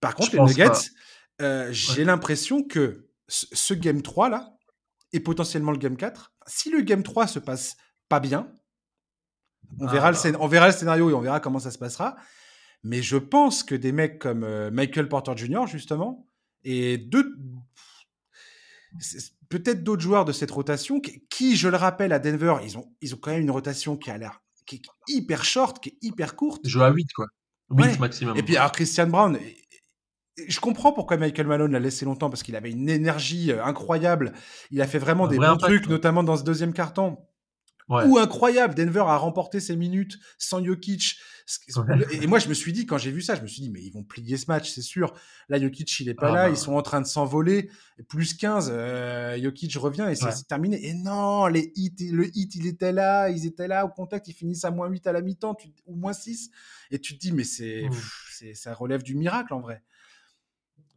Par 0.00 0.14
contre, 0.14 0.34
les 0.34 0.42
Nuggets, 0.42 0.90
j'ai 1.70 2.04
l'impression 2.04 2.62
que 2.62 3.08
ce 3.28 3.74
game 3.74 4.02
3 4.02 4.28
là, 4.28 4.56
et 5.12 5.20
potentiellement 5.20 5.72
le 5.72 5.78
game 5.78 5.96
4, 5.96 6.32
si 6.46 6.70
le 6.70 6.80
game 6.80 7.02
3 7.02 7.26
se 7.26 7.38
passe 7.38 7.76
pas 8.08 8.20
bien, 8.20 8.52
on, 9.78 9.86
verra, 9.86 10.10
le, 10.10 10.16
ah. 10.24 10.36
on 10.40 10.46
verra 10.46 10.66
le 10.66 10.72
scénario 10.72 11.10
et 11.10 11.14
on 11.14 11.20
verra 11.20 11.40
comment 11.40 11.58
ça 11.58 11.70
se 11.70 11.78
passera. 11.78 12.16
Mais 12.82 13.02
je 13.02 13.16
pense 13.16 13.62
que 13.62 13.74
des 13.74 13.92
mecs 13.92 14.18
comme 14.18 14.42
euh, 14.42 14.70
Michael 14.70 15.08
Porter 15.08 15.36
Jr., 15.36 15.66
justement, 15.66 16.26
et 16.64 16.98
deux, 16.98 17.36
peut-être 19.48 19.82
d'autres 19.82 20.02
joueurs 20.02 20.24
de 20.24 20.32
cette 20.32 20.50
rotation, 20.50 21.00
qui, 21.00 21.56
je 21.56 21.68
le 21.68 21.76
rappelle, 21.76 22.12
à 22.12 22.18
Denver, 22.18 22.56
ils 22.64 22.78
ont, 22.78 22.92
ils 23.00 23.14
ont 23.14 23.18
quand 23.18 23.30
même 23.30 23.42
une 23.42 23.50
rotation 23.50 23.96
qui 23.96 24.10
a 24.10 24.18
l'air 24.18 24.40
qui 24.70 24.76
est 24.76 25.12
hyper 25.14 25.44
short, 25.44 25.80
qui 25.82 25.90
est 25.90 25.98
hyper 26.02 26.36
courte. 26.36 26.60
Je 26.64 26.70
joue 26.70 26.82
à 26.82 26.90
8, 26.90 27.12
quoi. 27.12 27.26
8 27.70 27.98
maximum. 27.98 28.36
Et 28.36 28.42
puis, 28.42 28.56
alors, 28.56 28.72
Christian 28.72 29.08
Brown, 29.08 29.38
je 30.46 30.60
comprends 30.60 30.92
pourquoi 30.92 31.16
Michael 31.16 31.46
Malone 31.46 31.72
l'a 31.72 31.80
laissé 31.80 32.04
longtemps 32.04 32.30
parce 32.30 32.42
qu'il 32.42 32.56
avait 32.56 32.70
une 32.70 32.88
énergie 32.88 33.52
euh, 33.52 33.64
incroyable. 33.64 34.32
Il 34.70 34.80
a 34.80 34.86
fait 34.86 34.98
vraiment 34.98 35.26
des 35.26 35.38
bons 35.38 35.56
trucs, 35.56 35.88
notamment 35.88 36.22
dans 36.22 36.36
ce 36.36 36.44
deuxième 36.44 36.72
carton. 36.72 37.18
Ou 37.88 38.18
incroyable, 38.18 38.76
Denver 38.76 39.00
a 39.00 39.16
remporté 39.16 39.58
ses 39.58 39.74
minutes 39.74 40.16
sans 40.38 40.64
Jokic. 40.64 41.16
Et 42.10 42.26
moi, 42.26 42.38
je 42.38 42.48
me 42.48 42.54
suis 42.54 42.72
dit, 42.72 42.86
quand 42.86 42.98
j'ai 42.98 43.10
vu 43.10 43.22
ça, 43.22 43.34
je 43.34 43.42
me 43.42 43.46
suis 43.46 43.62
dit, 43.62 43.70
mais 43.70 43.82
ils 43.82 43.90
vont 43.90 44.02
plier 44.02 44.36
ce 44.36 44.46
match, 44.48 44.70
c'est 44.70 44.82
sûr. 44.82 45.14
Là, 45.48 45.60
Jokic, 45.60 46.00
il 46.00 46.08
est 46.08 46.14
pas 46.14 46.30
ah 46.30 46.34
là, 46.34 46.44
bah 46.44 46.50
ils 46.50 46.56
sont 46.56 46.74
en 46.74 46.82
train 46.82 47.00
de 47.00 47.06
s'envoler. 47.06 47.70
Plus 48.08 48.34
15, 48.34 48.70
euh, 48.72 49.40
Jokic 49.42 49.74
revient 49.76 50.08
et 50.10 50.14
c'est 50.14 50.46
terminé. 50.46 50.86
Et 50.86 50.94
non, 50.94 51.46
les 51.46 51.72
hits, 51.74 52.10
le 52.12 52.26
hit, 52.36 52.54
il 52.54 52.66
était 52.66 52.92
là, 52.92 53.30
ils 53.30 53.46
étaient 53.46 53.68
là 53.68 53.84
au 53.84 53.88
contact, 53.88 54.28
ils 54.28 54.34
finissent 54.34 54.64
à 54.64 54.70
moins 54.70 54.88
8 54.88 55.06
à 55.06 55.12
la 55.12 55.22
mi-temps, 55.22 55.56
ou 55.86 55.96
moins 55.96 56.12
6. 56.12 56.50
Et 56.90 56.98
tu 56.98 57.14
te 57.14 57.20
dis, 57.20 57.32
mais 57.32 57.44
c'est, 57.44 57.88
mmh. 57.88 58.54
ça 58.54 58.74
relève 58.74 59.02
du 59.02 59.14
miracle 59.14 59.54
en 59.54 59.60
vrai. 59.60 59.82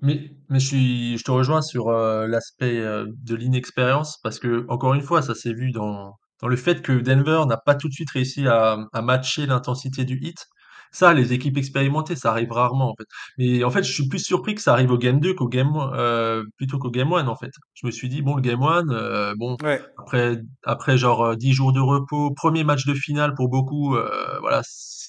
Mais, 0.01 0.31
mais 0.49 0.59
je, 0.59 0.67
suis, 0.67 1.17
je 1.17 1.23
te 1.23 1.31
rejoins 1.31 1.61
sur 1.61 1.87
euh, 1.87 2.27
l'aspect 2.27 2.77
euh, 2.79 3.05
de 3.23 3.35
l'inexpérience 3.35 4.19
parce 4.21 4.37
que, 4.37 4.65
encore 4.67 4.93
une 4.93 5.01
fois, 5.01 5.21
ça 5.21 5.33
s'est 5.33 5.53
vu 5.53 5.71
dans, 5.71 6.17
dans 6.43 6.49
le 6.49 6.57
fait 6.57 6.81
que 6.81 6.91
Denver 6.91 7.43
n'a 7.47 7.55
pas 7.55 7.73
tout 7.73 7.87
de 7.87 7.93
suite 7.93 8.11
réussi 8.11 8.47
à, 8.47 8.77
à 8.91 9.01
matcher 9.01 9.45
l'intensité 9.45 10.03
du 10.03 10.19
hit. 10.21 10.45
Ça, 10.91 11.13
les 11.13 11.31
équipes 11.31 11.57
expérimentées, 11.57 12.17
ça 12.17 12.31
arrive 12.31 12.51
rarement 12.51 12.91
en 12.91 12.95
fait. 12.97 13.07
Mais 13.37 13.63
en 13.63 13.71
fait, 13.71 13.81
je 13.81 13.93
suis 13.93 14.09
plus 14.09 14.19
surpris 14.19 14.53
que 14.53 14.61
ça 14.61 14.73
arrive 14.73 14.91
au 14.91 14.97
game 14.97 15.21
2 15.21 15.35
qu'au 15.35 15.47
game 15.47 15.71
euh, 15.93 16.43
plutôt 16.57 16.79
qu'au 16.79 16.91
game 16.91 17.13
1 17.13 17.27
en 17.27 17.35
fait. 17.37 17.51
Je 17.75 17.87
me 17.87 17.91
suis 17.91 18.09
dit 18.09 18.21
bon, 18.21 18.35
le 18.35 18.41
game 18.41 18.61
1 18.61 18.89
euh, 18.89 19.33
bon 19.37 19.55
après 19.97 20.41
après 20.63 20.97
genre 20.97 21.37
10 21.37 21.53
jours 21.53 21.71
de 21.71 21.79
repos, 21.79 22.31
premier 22.31 22.65
match 22.65 22.85
de 22.85 22.93
finale 22.93 23.33
pour 23.35 23.47
beaucoup 23.47 23.95
voilà, 24.41 24.61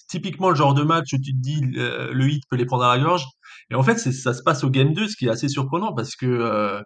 typiquement 0.08 0.50
le 0.50 0.56
genre 0.56 0.72
de 0.72 0.84
match 0.84 1.12
où 1.12 1.18
tu 1.18 1.32
te 1.32 1.40
dis 1.40 1.60
le 1.62 2.28
hit 2.28 2.44
peut 2.48 2.56
les 2.56 2.64
prendre 2.64 2.84
à 2.84 2.96
la 2.96 3.02
gorge. 3.02 3.24
Et 3.70 3.74
en 3.74 3.82
fait, 3.82 3.96
ça 3.98 4.34
se 4.34 4.42
passe 4.42 4.64
au 4.64 4.70
game 4.70 4.92
2, 4.92 5.08
ce 5.08 5.16
qui 5.16 5.26
est 5.26 5.30
assez 5.30 5.48
surprenant 5.48 5.94
parce 5.94 6.16
que 6.16 6.26
euh, 6.26 6.82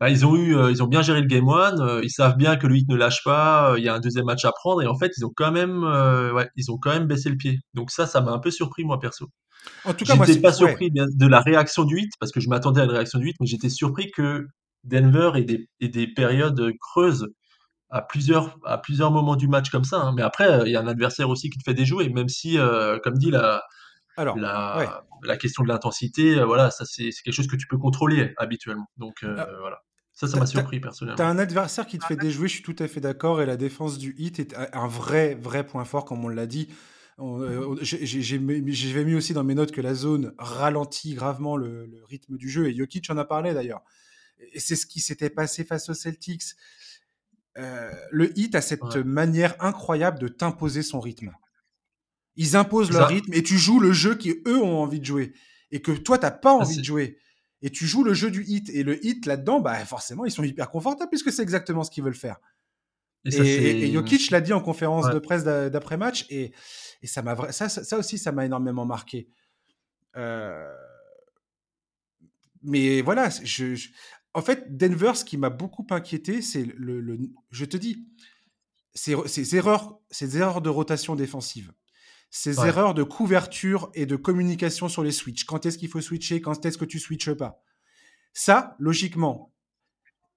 bah, 0.00 0.08
ils 0.08 0.24
ont 0.24 0.34
eu, 0.34 0.56
euh, 0.56 0.70
ils 0.70 0.82
ont 0.82 0.86
bien 0.86 1.02
géré 1.02 1.20
le 1.20 1.26
game 1.26 1.48
1, 1.48 1.78
euh, 1.78 2.00
ils 2.02 2.10
savent 2.10 2.36
bien 2.36 2.56
que 2.56 2.66
le 2.66 2.76
hit 2.76 2.88
ne 2.88 2.96
lâche 2.96 3.22
pas, 3.22 3.74
il 3.76 3.84
y 3.84 3.88
a 3.88 3.94
un 3.94 4.00
deuxième 4.00 4.24
match 4.24 4.44
à 4.44 4.52
prendre 4.52 4.82
et 4.82 4.86
en 4.86 4.96
fait, 4.98 5.12
ils 5.16 5.24
ont 5.24 5.32
quand 5.34 5.52
même, 5.52 5.82
ouais, 6.34 6.48
ils 6.56 6.70
ont 6.70 6.78
quand 6.78 6.90
même 6.90 7.06
baissé 7.06 7.28
le 7.28 7.36
pied. 7.36 7.60
Donc 7.74 7.90
ça, 7.90 8.06
ça 8.06 8.20
m'a 8.20 8.32
un 8.32 8.38
peu 8.38 8.50
surpris 8.50 8.84
moi 8.84 8.98
perso. 8.98 9.28
En 9.84 9.92
tout 9.92 10.06
cas, 10.06 10.14
moi, 10.14 10.26
pas 10.42 10.52
surpris 10.52 10.90
de 10.90 11.26
la 11.26 11.40
réaction 11.40 11.84
du 11.84 12.00
hit 12.00 12.12
parce 12.18 12.32
que 12.32 12.40
je 12.40 12.48
m'attendais 12.48 12.80
à 12.80 12.84
une 12.84 12.90
réaction 12.90 13.18
du 13.18 13.28
hit, 13.28 13.36
mais 13.40 13.46
j'étais 13.46 13.68
surpris 13.68 14.10
que 14.10 14.46
Denver 14.84 15.32
ait 15.34 15.44
des, 15.44 15.68
ait 15.80 15.88
des 15.88 16.06
périodes 16.06 16.72
creuses 16.80 17.28
à 17.90 18.00
plusieurs, 18.00 18.56
à 18.64 18.78
plusieurs 18.78 19.10
moments 19.10 19.36
du 19.36 19.48
match 19.48 19.68
comme 19.68 19.84
ça. 19.84 20.00
Hein. 20.00 20.12
Mais 20.16 20.22
après, 20.22 20.62
il 20.64 20.72
y 20.72 20.76
a 20.76 20.80
un 20.80 20.86
adversaire 20.86 21.28
aussi 21.28 21.50
qui 21.50 21.58
te 21.58 21.64
fait 21.64 21.74
déjouer, 21.74 22.08
même 22.08 22.28
si, 22.28 22.56
comme 23.02 23.18
dit 23.18 23.30
la, 23.30 23.62
alors, 24.16 24.36
la, 24.36 25.02
la 25.22 25.36
question 25.36 25.62
de 25.62 25.68
l'intensité, 25.68 26.38
euh, 26.38 26.44
voilà, 26.44 26.70
ça 26.70 26.84
c'est 26.84 27.10
quelque 27.24 27.34
chose 27.34 27.46
que 27.46 27.56
tu 27.56 27.66
peux 27.66 27.78
contrôler 27.78 28.34
habituellement. 28.36 28.86
Donc 28.96 29.22
euh, 29.22 29.36
ah. 29.38 29.48
voilà. 29.60 29.82
Ça, 30.20 30.28
ça 30.28 30.38
m'a 30.38 30.44
surpris 30.44 30.80
personnellement. 30.80 31.16
T'as 31.16 31.28
un 31.28 31.38
adversaire 31.38 31.86
qui 31.86 31.98
te 31.98 32.04
fait 32.04 32.14
déjouer, 32.14 32.46
je 32.46 32.52
suis 32.52 32.62
tout 32.62 32.76
à 32.78 32.86
fait 32.88 33.00
d'accord, 33.00 33.40
et 33.40 33.46
la 33.46 33.56
défense 33.56 33.96
du 33.96 34.14
hit 34.18 34.38
est 34.38 34.54
un 34.74 34.86
vrai, 34.86 35.34
vrai 35.34 35.66
point 35.66 35.86
fort, 35.86 36.04
comme 36.04 36.22
on 36.22 36.28
l'a 36.28 36.46
dit. 36.46 36.68
Euh, 37.20 37.74
j'ai 37.80 38.38
mis 38.38 39.14
aussi 39.14 39.32
dans 39.32 39.44
mes 39.44 39.54
notes 39.54 39.72
que 39.72 39.80
la 39.80 39.94
zone 39.94 40.34
ralentit 40.36 41.14
gravement 41.14 41.56
le, 41.56 41.88
rythme 42.06 42.36
du 42.36 42.50
jeu, 42.50 42.68
et 42.68 42.76
Jokic 42.76 43.08
en 43.08 43.16
a 43.16 43.24
parlé 43.24 43.54
d'ailleurs. 43.54 43.80
Et 44.52 44.60
c'est 44.60 44.76
ce 44.76 44.84
qui 44.84 45.00
s'était 45.00 45.30
passé 45.30 45.64
face 45.64 45.88
aux 45.88 45.94
Celtics. 45.94 46.54
le 47.56 48.38
hit 48.38 48.54
a 48.54 48.60
cette 48.60 48.96
manière 48.96 49.56
incroyable 49.58 50.18
de 50.18 50.28
t'imposer 50.28 50.82
son 50.82 51.00
rythme. 51.00 51.32
Ils 52.36 52.56
imposent 52.56 52.92
leur 52.92 53.08
rythme 53.08 53.32
et 53.32 53.42
tu 53.42 53.56
joues 53.56 53.80
le 53.80 53.92
jeu 53.92 54.16
qui 54.16 54.42
eux 54.46 54.58
ont 54.58 54.82
envie 54.82 55.00
de 55.00 55.06
jouer 55.06 55.32
et 55.70 55.80
que 55.80 55.92
toi 55.92 56.18
t'as 56.18 56.30
pas 56.30 56.50
ah, 56.50 56.62
envie 56.62 56.76
de 56.76 56.84
jouer. 56.84 57.16
Et 57.62 57.70
tu 57.70 57.86
joues 57.86 58.04
le 58.04 58.14
jeu 58.14 58.30
du 58.30 58.44
hit 58.44 58.70
et 58.70 58.82
le 58.82 59.04
hit 59.04 59.26
là-dedans, 59.26 59.60
bah 59.60 59.84
forcément 59.84 60.24
ils 60.24 60.30
sont 60.30 60.42
hyper 60.42 60.70
confortables 60.70 61.10
puisque 61.10 61.30
c'est 61.30 61.42
exactement 61.42 61.84
ce 61.84 61.90
qu'ils 61.90 62.04
veulent 62.04 62.14
faire. 62.14 62.40
Et, 63.26 63.92
Jokic 63.92 64.30
l'a 64.30 64.40
dit 64.40 64.54
en 64.54 64.60
conférence 64.60 65.10
de 65.10 65.18
presse 65.18 65.44
d'après 65.44 65.96
match 65.96 66.26
et, 66.30 66.52
ça 67.04 67.22
m'a 67.22 67.52
ça, 67.52 67.68
ça, 67.68 67.98
aussi 67.98 68.18
ça 68.18 68.32
m'a 68.32 68.46
énormément 68.46 68.84
marqué. 68.84 69.28
Euh, 70.16 70.72
mais 72.62 73.00
voilà, 73.02 73.28
je, 73.42 73.74
en 74.34 74.42
fait 74.42 74.76
Denver, 74.76 75.12
ce 75.14 75.24
qui 75.24 75.36
m'a 75.36 75.50
beaucoup 75.50 75.86
inquiété, 75.90 76.42
c'est 76.42 76.64
le, 76.64 77.00
le, 77.00 77.18
je 77.50 77.64
te 77.64 77.76
dis, 77.76 78.06
ces, 78.94 79.56
erreurs, 79.56 79.98
ces 80.10 80.36
erreurs 80.36 80.60
de 80.60 80.68
rotation 80.68 81.16
défensive, 81.16 81.72
ces 82.30 82.60
erreurs 82.64 82.94
de 82.94 83.02
couverture 83.02 83.90
et 83.94 84.06
de 84.06 84.14
communication 84.14 84.88
sur 84.88 85.02
les 85.02 85.10
switches. 85.10 85.44
Quand 85.44 85.66
est-ce 85.66 85.76
qu'il 85.76 85.88
faut 85.88 86.00
switcher? 86.00 86.40
Quand 86.40 86.64
est-ce 86.64 86.78
que 86.78 86.84
tu 86.84 87.00
switches 87.00 87.34
pas? 87.34 87.60
Ça, 88.32 88.76
logiquement, 88.78 89.52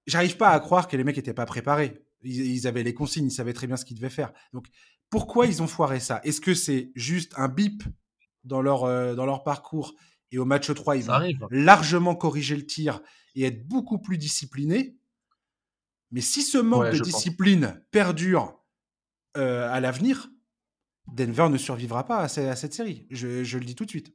j'arrive 0.06 0.36
pas 0.36 0.50
à 0.50 0.58
croire 0.58 0.88
que 0.88 0.96
les 0.96 1.04
mecs 1.04 1.16
n'étaient 1.16 1.32
pas 1.32 1.46
préparés. 1.46 2.02
Ils, 2.22 2.66
avaient 2.66 2.82
les 2.82 2.94
consignes, 2.94 3.26
ils 3.26 3.30
savaient 3.30 3.52
très 3.52 3.68
bien 3.68 3.76
ce 3.76 3.84
qu'ils 3.84 3.96
devaient 3.96 4.10
faire. 4.10 4.32
Donc, 4.52 4.66
pourquoi 5.08 5.46
ils 5.46 5.62
ont 5.62 5.68
foiré 5.68 6.00
ça? 6.00 6.20
Est-ce 6.24 6.40
que 6.40 6.54
c'est 6.54 6.90
juste 6.96 7.32
un 7.36 7.48
bip 7.48 7.84
dans 8.42 8.60
leur, 8.60 8.84
euh, 8.84 9.14
dans 9.14 9.26
leur 9.26 9.44
parcours 9.44 9.94
et 10.32 10.38
au 10.38 10.44
match 10.44 10.72
3, 10.72 10.96
ils 10.96 11.04
vont 11.04 11.48
largement 11.50 12.16
corriger 12.16 12.56
le 12.56 12.66
tir 12.66 13.00
et 13.36 13.44
être 13.44 13.68
beaucoup 13.68 14.00
plus 14.00 14.18
disciplinés? 14.18 14.96
Mais 16.10 16.22
si 16.22 16.42
ce 16.42 16.58
manque 16.58 16.92
de 16.92 16.98
discipline 16.98 17.84
perdure 17.92 18.60
euh, 19.36 19.70
à 19.70 19.80
l'avenir, 19.80 20.30
Denver 21.12 21.48
ne 21.48 21.58
survivra 21.58 22.04
pas 22.04 22.20
à, 22.20 22.28
cette 22.28 22.72
série. 22.72 23.06
Je, 23.10 23.58
le 23.58 23.64
dis 23.64 23.74
tout 23.74 23.84
de 23.84 23.90
suite. 23.90 24.14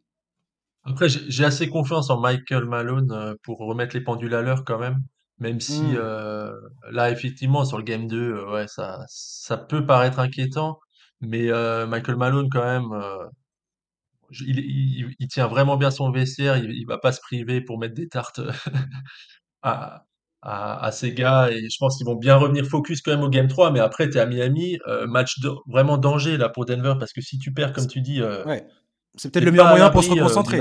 Après, 0.84 1.08
j'ai 1.10 1.46
assez 1.46 1.70
confiance 1.70 2.10
en 2.10 2.20
Michael 2.20 2.66
Malone 2.66 3.12
euh, 3.12 3.36
pour 3.44 3.60
remettre 3.60 3.96
les 3.96 4.04
pendules 4.04 4.34
à 4.34 4.42
l'heure 4.42 4.64
quand 4.64 4.80
même. 4.80 5.00
Même 5.38 5.60
si 5.60 5.82
hmm. 5.82 5.96
euh, 5.98 6.54
là, 6.92 7.12
effectivement, 7.12 7.64
sur 7.64 7.78
le 7.78 7.84
game 7.84 8.08
2, 8.08 8.18
euh, 8.18 8.52
ouais, 8.52 8.68
ça, 8.68 9.04
ça 9.08 9.58
peut 9.58 9.86
paraître 9.86 10.20
inquiétant. 10.20 10.80
Mais 11.22 11.50
Michael 11.86 12.16
Malone, 12.16 12.48
quand 12.50 12.64
même, 12.64 12.98
il, 14.40 15.14
il, 15.20 15.28
tient 15.28 15.48
vraiment 15.48 15.76
bien 15.76 15.92
son 15.92 16.12
vestiaire. 16.12 16.58
Il, 16.58 16.72
il 16.72 16.86
va 16.86 16.98
pas 16.98 17.12
se 17.12 17.20
priver 17.20 17.60
pour 17.60 17.78
mettre 17.78 17.94
des 17.94 18.08
tartes 18.08 18.40
à, 19.62 20.06
à, 20.42 20.92
ces 20.94 21.14
gars 21.14 21.50
et 21.52 21.70
je 21.70 21.78
pense 21.80 21.98
qu'ils 21.98 22.06
vont 22.06 22.16
bien 22.16 22.38
revenir 22.38 22.66
focus 22.66 23.02
quand 23.02 23.12
même 23.12 23.24
au 23.24 23.30
Game 23.30 23.48
3 23.48 23.72
mais 23.72 23.80
après 23.80 24.10
tu 24.10 24.18
es 24.18 24.22
à 24.22 24.26
Miami 24.26 24.80
euh, 24.88 25.06
match 25.06 25.40
de, 25.42 25.50
vraiment 25.68 25.98
danger 25.98 26.38
là 26.38 26.48
pour 26.48 26.66
Denver 26.66 26.94
parce 26.98 27.12
que 27.12 27.22
si 27.22 27.38
tu 27.38 27.54
perds 27.54 27.74
comme 27.74 27.88
tu 27.88 28.00
dis 28.00 28.22
euh, 28.22 28.46
ouais. 28.46 28.66
c'est 29.16 29.32
peut-être 29.32 29.44
le 29.44 29.52
meilleur 29.52 29.68
moyen 29.68 29.90
pour 29.90 30.04
se 30.04 30.10
reconcentrer 30.10 30.60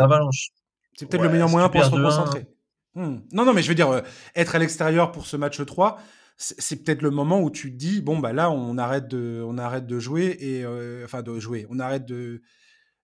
c'est 0.96 1.06
peut-être 1.06 1.22
le 1.22 1.28
meilleur 1.28 1.48
moyen 1.48 1.68
pour 1.68 1.84
se 1.84 1.90
reconcentrer 1.90 2.46
hmm. 2.94 3.18
non 3.32 3.44
non 3.44 3.52
mais 3.52 3.62
je 3.62 3.68
veux 3.68 3.76
dire 3.76 3.90
euh, 3.90 4.00
être 4.34 4.56
à 4.56 4.58
l'extérieur 4.58 5.12
pour 5.12 5.26
ce 5.26 5.36
match 5.36 5.64
3 5.64 5.98
c'est 6.36 6.84
peut-être 6.84 7.02
le 7.02 7.10
moment 7.10 7.40
où 7.40 7.50
tu 7.50 7.72
te 7.72 7.76
dis 7.76 8.00
bon 8.00 8.18
bah 8.18 8.32
là 8.32 8.50
on 8.50 8.78
arrête 8.78 9.06
de 9.06 9.44
on 9.46 9.58
arrête 9.58 9.86
de 9.86 9.98
jouer 10.00 10.36
et 10.40 10.64
enfin 11.04 11.22
de 11.22 11.38
jouer 11.38 11.66
on 11.68 11.78
arrête 11.80 12.04
de 12.04 12.42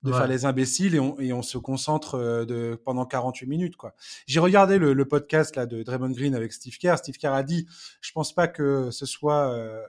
de 0.05 0.13
faire 0.13 0.27
les 0.27 0.45
imbéciles 0.45 0.95
et 0.95 1.01
on, 1.01 1.19
et 1.19 1.33
on 1.33 1.43
se 1.43 1.57
concentre 1.57 2.17
euh, 2.17 2.45
de, 2.45 2.79
pendant 2.85 3.07
48 3.07 3.47
minutes. 3.47 3.77
quoi. 3.77 3.95
J'ai 4.27 4.41
regardé 4.41 4.79
le, 4.79 4.93
le, 4.93 5.05
podcast 5.07 5.57
là, 5.57 5.67
de 5.67 5.83
Draymond 5.83 6.11
Green 6.11 6.35
avec 6.35 6.53
Steve 6.53 6.77
Kerr. 6.77 6.99
Steve 6.99 7.17
Kerr 7.17 7.33
a 7.33 7.43
dit, 7.43 7.67
je 8.01 8.13
pense 8.13 8.35
pas 8.35 8.47
que 8.47 8.91
ce 8.91 9.07
soit 9.07 9.51
euh, 9.53 9.81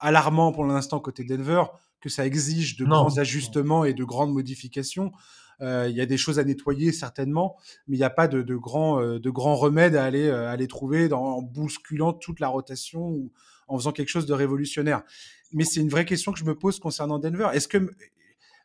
alarmant 0.00 0.52
pour 0.52 0.64
l'instant 0.64 0.98
côté 0.98 1.24
Denver, 1.24 1.64
que 2.00 2.08
ça 2.08 2.26
exige 2.26 2.76
de 2.76 2.84
grands 2.84 3.18
ajustements 3.18 3.84
et 3.84 3.94
de 3.94 4.04
grandes 4.04 4.32
modifications. 4.32 5.12
Euh, 5.60 5.86
il 5.88 5.96
y 5.96 6.00
a 6.00 6.06
des 6.06 6.16
choses 6.16 6.40
à 6.40 6.44
nettoyer 6.44 6.90
certainement, 6.90 7.56
mais 7.86 7.96
il 7.96 8.00
n'y 8.00 8.04
a 8.04 8.10
pas 8.10 8.26
de, 8.26 8.42
de 8.42 8.56
grands 8.56 9.00
de 9.00 9.30
grands 9.30 9.54
remèdes 9.54 9.94
à 9.94 10.02
aller 10.02 10.28
à 10.28 10.50
aller 10.50 10.66
trouver 10.66 11.08
dans, 11.08 11.22
en 11.22 11.42
bousculant 11.42 12.12
toute 12.12 12.40
la 12.40 12.48
rotation 12.48 13.00
ou 13.00 13.30
en 13.68 13.78
faisant 13.78 13.92
quelque 13.92 14.08
chose 14.08 14.26
de 14.26 14.32
révolutionnaire. 14.32 15.02
Mais 15.52 15.64
c'est 15.64 15.80
une 15.80 15.88
vraie 15.88 16.04
question 16.04 16.32
que 16.32 16.38
je 16.40 16.44
me 16.44 16.58
pose 16.58 16.80
concernant 16.80 17.20
Denver. 17.20 17.50
Est-ce 17.52 17.68
que 17.68 17.90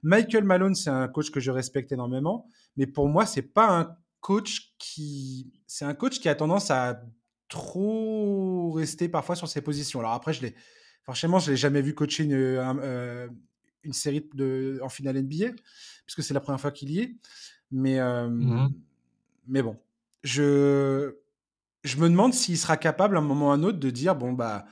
Michael 0.04 0.44
Malone, 0.44 0.76
c'est 0.76 0.90
un 0.90 1.08
coach 1.08 1.32
que 1.32 1.40
je 1.40 1.52
respecte 1.52 1.92
énormément, 1.92 2.48
mais 2.76 2.88
pour 2.88 3.08
moi, 3.08 3.26
c'est 3.26 3.42
pas 3.42 3.70
un 3.70 3.96
coach 4.20 4.74
qui, 4.78 5.52
c'est 5.68 5.86
un 5.86 5.94
coach 5.94 6.20
qui 6.20 6.30
a 6.30 6.36
tendance 6.36 6.72
à 6.72 7.02
trop 7.50 8.72
rester 8.72 9.10
parfois 9.10 9.36
sur 9.36 9.48
ses 9.48 9.62
positions. 9.62 10.00
Alors 10.00 10.14
après, 10.14 10.34
je 10.34 10.42
l'ai, 10.42 10.56
franchement, 11.04 11.40
je 11.40 11.52
l'ai 11.52 11.58
jamais 11.58 11.82
vu 11.82 11.94
coacher 11.94 12.24
une, 12.24 12.34
euh, 12.34 13.28
une 13.84 13.94
série 13.94 14.28
de, 14.34 14.80
en 14.84 14.90
finale 14.90 15.22
NBA, 15.22 15.52
puisque 16.06 16.24
c'est 16.24 16.34
la 16.34 16.42
première 16.42 16.60
fois 16.60 16.72
qu'il 16.72 16.92
y 16.92 17.00
est. 17.00 17.16
Mais, 17.72 18.00
euh, 18.00 18.28
mmh 18.28 18.74
mais 19.50 19.62
bon, 19.62 19.78
je, 20.24 21.16
je 21.84 21.98
me 21.98 22.10
demande 22.10 22.34
s'il 22.34 22.58
sera 22.58 22.78
capable 22.78 23.16
à 23.16 23.20
un 23.20 23.24
moment 23.24 23.48
ou 23.48 23.52
à 23.52 23.54
un 23.54 23.64
autre 23.64 23.80
de 23.80 23.90
dire 23.90 24.16
bon 24.16 24.34
bah 24.34 24.66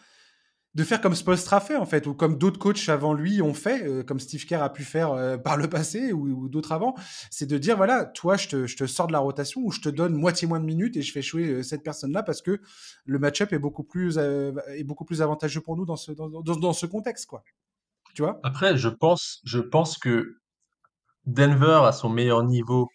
de 0.75 0.83
faire 0.83 0.99
comme 0.99 1.15
Spolstra 1.15 1.61
fait 1.61 1.77
en 1.77 1.85
fait, 1.85 2.05
ou 2.05 2.13
comme 2.13 2.37
d'autres 2.37 2.59
coachs 2.59 2.89
avant 2.89 3.13
lui 3.13 3.41
ont 3.41 3.53
fait, 3.53 3.87
euh, 3.87 4.03
comme 4.03 4.19
Steve 4.19 4.45
Kerr 4.45 4.61
a 4.61 4.71
pu 4.71 4.83
faire 4.83 5.13
euh, 5.13 5.37
par 5.45 5.57
le 5.57 5.69
passé 5.69 6.11
ou, 6.11 6.49
d'autres 6.49 6.73
avant, 6.73 6.95
c'est 7.31 7.45
de 7.45 7.57
dire 7.57 7.77
voilà, 7.77 8.05
toi 8.05 8.35
je 8.35 8.49
te, 8.49 8.67
je 8.67 8.75
te, 8.75 8.85
sors 8.85 9.07
de 9.07 9.13
la 9.13 9.19
rotation 9.19 9.61
ou 9.61 9.71
je 9.71 9.79
te 9.79 9.89
donne 9.89 10.13
moitié 10.13 10.47
moins 10.47 10.59
de 10.59 10.65
minutes 10.65 10.97
et 10.97 11.01
je 11.01 11.11
fais 11.11 11.21
jouer 11.21 11.47
euh, 11.47 11.63
cette 11.63 11.81
personne-là 11.81 12.23
parce 12.23 12.41
que 12.41 12.59
le 13.05 13.19
match-up 13.19 13.53
est 13.53 13.59
beaucoup 13.59 13.83
plus 13.83 14.17
est 14.17 14.83
beaucoup 14.83 15.05
plus 15.05 15.21
avantageux 15.21 15.61
pour 15.61 15.77
nous 15.77 15.85
dans 15.85 15.95
ce 15.95 16.11
dans, 16.11 16.29
dans, 16.29 16.73
ce 16.73 16.85
contexte 16.85 17.25
quoi. 17.25 17.43
Tu 18.13 18.21
vois? 18.21 18.39
Après, 18.43 18.77
je 18.77 18.89
pense 18.89 19.41
je 19.45 19.59
pense 19.59 19.97
que 19.97 20.37
Denver 21.25 21.81
à 21.85 21.91
son 21.93 22.09
meilleur 22.09 22.43
niveau 22.43 22.89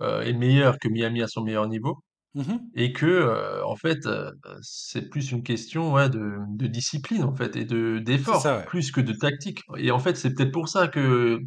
est 0.00 0.32
meilleur 0.32 0.78
que 0.78 0.88
Miami 0.88 1.22
à 1.22 1.28
son 1.28 1.42
meilleur 1.42 1.68
niveau. 1.68 2.02
Mmh 2.34 2.70
et 2.74 2.92
que, 2.92 3.06
heu, 3.06 3.64
en 3.66 3.74
fait, 3.74 4.06
heu, 4.06 4.30
c'est 4.62 5.08
plus 5.10 5.32
une 5.32 5.42
question, 5.42 5.92
ouais, 5.92 6.08
de 6.08 6.36
de 6.56 6.66
discipline, 6.68 7.24
en 7.24 7.34
fait 7.34 7.56
et 7.56 7.64
de 7.64 7.98
d'effort, 7.98 8.60
plus 8.66 8.92
que 8.92 9.00
de 9.00 9.12
tactique 9.12 9.62
et 9.76 9.90
en 9.90 9.98
fait, 9.98 10.14
c'est 10.16 10.32
peut-être 10.34 10.52
pour 10.52 10.68
ça 10.68 10.86
que 10.86 11.40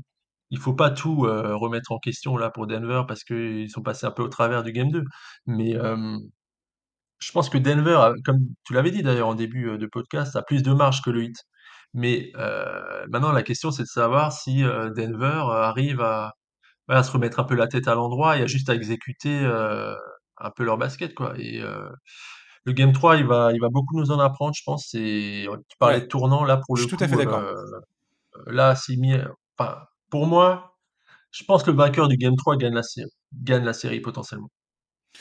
il 0.49 0.59
faut 0.59 0.73
pas 0.73 0.91
tout, 0.91 1.25
heu, 1.25 1.55
remettre 1.55 1.91
en 1.93 1.99
question, 1.99 2.35
là, 2.37 2.49
pour 2.51 2.67
Denver 2.67 3.03
parce 3.07 3.23
qu'ils 3.23 3.69
sont 3.71 3.81
passés 3.81 4.05
un 4.05 4.11
peu 4.11 4.23
au 4.23 4.27
travers 4.27 4.61
du 4.63 4.73
game 4.73 4.91
2. 4.91 5.05
Mais, 5.47 5.71
hem, 5.71 6.19
je 7.19 7.31
pense 7.33 7.49
que 7.49 7.57
Denver 7.59 8.11
comme 8.25 8.39
tu 8.65 8.73
l'avais 8.73 8.91
dit 8.91 9.03
d'ailleurs 9.03 9.29
en 9.29 9.35
début, 9.35 9.77
de 9.77 9.87
podcast, 9.87 10.35
a 10.37 10.43
plus 10.43 10.63
de 10.63 10.73
marge 10.73 11.01
que 11.03 11.09
le 11.11 11.23
Heat. 11.25 11.37
Mais, 11.93 12.31
heu, 12.37 13.05
maintenant 13.09 13.31
la 13.33 13.43
question, 13.43 13.71
c'est 13.71 13.83
de 13.83 13.87
savoir 13.87 14.33
si, 14.33 14.63
heu, 14.63 14.91
Denver, 14.95 15.43
arrive 15.51 16.01
à, 16.01 16.33
à 16.89 17.03
se 17.03 17.11
remettre 17.11 17.39
un 17.41 17.45
peu 17.45 17.55
la 17.55 17.67
tête 17.67 17.87
à 17.89 17.95
l'endroit 17.95 18.37
et 18.37 18.43
a 18.43 18.47
juste 18.47 18.69
à 18.69 18.75
exécuter, 18.75 19.41
heu 19.45 19.95
un 20.43 20.51
peu 20.51 20.63
leur 20.63 20.77
basket, 20.77 21.15
quoi. 21.15 21.33
Et 21.37 21.61
euh, 21.61 21.89
le 22.65 22.73
Game 22.73 22.91
3, 22.91 23.17
il 23.17 23.25
va, 23.25 23.51
il 23.53 23.59
va 23.59 23.69
beaucoup 23.69 23.97
nous 23.97 24.11
en 24.11 24.19
apprendre, 24.19 24.53
je 24.53 24.63
pense. 24.63 24.93
Et 24.93 25.47
tu 25.69 25.77
parlais 25.79 26.01
de 26.01 26.05
tournant, 26.05 26.43
là, 26.43 26.57
pour 26.57 26.75
le 26.75 26.81
je 26.81 26.87
suis 26.87 26.95
tout 26.95 27.03
à 27.03 27.07
fait 27.07 27.15
d'accord. 27.15 27.39
Euh, 27.39 27.63
là, 28.47 28.75
c'est 28.75 28.95
mis. 28.95 29.15
Enfin, 29.57 29.79
pour 30.09 30.27
moi, 30.27 30.77
je 31.31 31.43
pense 31.45 31.63
que 31.63 31.71
le 31.71 31.77
vainqueur 31.77 32.07
du 32.07 32.17
Game 32.17 32.35
3 32.35 32.57
gagne 32.57 32.73
la 32.73 32.83
série, 32.83 33.09
gagne 33.33 33.63
la 33.63 33.73
série 33.73 34.01
potentiellement. 34.01 34.51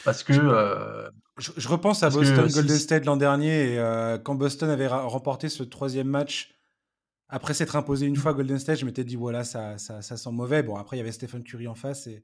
Parce 0.05 0.23
que. 0.23 0.33
Euh, 0.35 1.09
je, 1.39 1.69
repense 1.69 2.03
à 2.03 2.11
Boston 2.11 2.47
Golden 2.47 2.77
State 2.77 3.07
l'an 3.07 3.17
dernier, 3.17 3.75
et 3.75 4.17
quand 4.23 4.35
Boston 4.35 4.69
avait 4.69 4.89
remporté 4.89 5.49
ce 5.49 5.63
troisième 5.63 6.09
match. 6.09 6.55
Après 7.35 7.55
s'être 7.55 7.77
imposé 7.77 8.05
une 8.05 8.17
fois 8.17 8.35
Golden 8.35 8.59
State, 8.59 8.81
je 8.81 8.85
m'étais 8.85 9.05
dit, 9.05 9.17
voilà, 9.17 9.43
ça, 9.43 9.79
ça, 9.79 10.03
ça, 10.03 10.19
sent 10.19 10.31
mauvais. 10.33 10.63
Bon, 10.63 10.77
après, 10.77 10.97
il 10.97 11.01
y 11.01 11.03
avait 11.03 11.13
Stephen 11.13 11.43
Curry 11.43 11.67
en 11.67 11.75
face 11.75 12.07
et, 12.07 12.23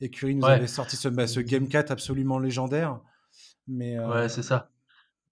et 0.00 0.10
Curry 0.10 0.34
nous 0.36 0.46
avait 0.46 0.66
sorti 0.66 0.96
ce, 0.96 1.08
bah, 1.08 1.26
ce, 1.26 1.40
Game 1.40 1.68
4 1.68 1.90
absolument 1.90 2.38
légendaire. 2.38 3.00
Mais, 3.66 3.98
euh, 3.98 4.08
ouais, 4.08 4.28
c'est 4.28 4.42
ça. 4.42 4.70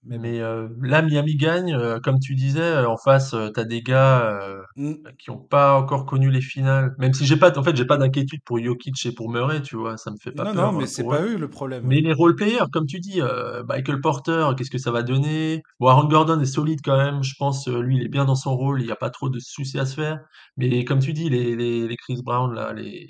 Mais, 0.08 0.40
euh, 0.40 0.68
là, 0.82 1.02
Miami 1.02 1.34
gagne, 1.34 1.74
euh, 1.74 1.98
comme 1.98 2.20
tu 2.20 2.36
disais, 2.36 2.84
en 2.84 2.96
face, 2.96 3.34
tu 3.54 3.60
as 3.60 3.64
des 3.64 3.82
gars 3.82 4.38
mmh. 4.76 4.92
qui 5.18 5.30
n'ont 5.30 5.38
pas 5.38 5.76
encore 5.76 6.06
connu 6.06 6.30
les 6.30 6.40
finales. 6.40 6.94
Même 6.98 7.12
si 7.12 7.26
j'ai 7.26 7.36
pas, 7.36 7.56
en 7.58 7.62
fait, 7.64 7.74
j'ai 7.74 7.86
pas 7.86 7.96
d'inquiétude 7.96 8.40
pour 8.44 8.62
Jokic 8.62 9.04
et 9.06 9.12
pour 9.12 9.30
Murray, 9.30 9.62
tu 9.62 9.74
vois, 9.74 9.96
ça 9.96 10.12
me 10.12 10.16
fait 10.16 10.30
pas 10.30 10.44
non, 10.44 10.54
peur. 10.54 10.72
Non, 10.72 10.78
mais 10.78 10.86
c'est 10.86 11.02
pas 11.02 11.22
eux 11.22 11.36
le 11.36 11.50
problème. 11.50 11.82
Mais 11.84 12.00
les 12.00 12.12
role 12.12 12.36
players, 12.36 12.66
comme 12.72 12.86
tu 12.86 13.00
dis, 13.00 13.20
Michael 13.68 14.00
Porter, 14.00 14.50
qu'est-ce 14.56 14.70
que 14.70 14.78
ça 14.78 14.92
va 14.92 15.02
donner? 15.02 15.62
Bon, 15.80 15.88
Aaron 15.88 16.06
Gordon 16.06 16.40
est 16.40 16.44
solide 16.44 16.80
quand 16.84 16.96
même, 16.96 17.24
je 17.24 17.34
pense, 17.36 17.66
lui, 17.66 17.96
il 17.96 18.04
est 18.04 18.08
bien 18.08 18.26
dans 18.26 18.36
son 18.36 18.56
rôle, 18.56 18.80
il 18.82 18.86
n'y 18.86 18.92
a 18.92 18.96
pas 18.96 19.10
trop 19.10 19.28
de 19.28 19.40
soucis 19.40 19.78
à 19.78 19.86
se 19.86 19.96
faire. 19.96 20.20
Mais 20.56 20.84
comme 20.84 21.00
tu 21.00 21.14
dis, 21.14 21.28
les, 21.28 21.56
les, 21.56 21.88
les 21.88 21.96
Chris 21.96 22.20
Brown, 22.22 22.54
là, 22.54 22.72
les, 22.72 23.08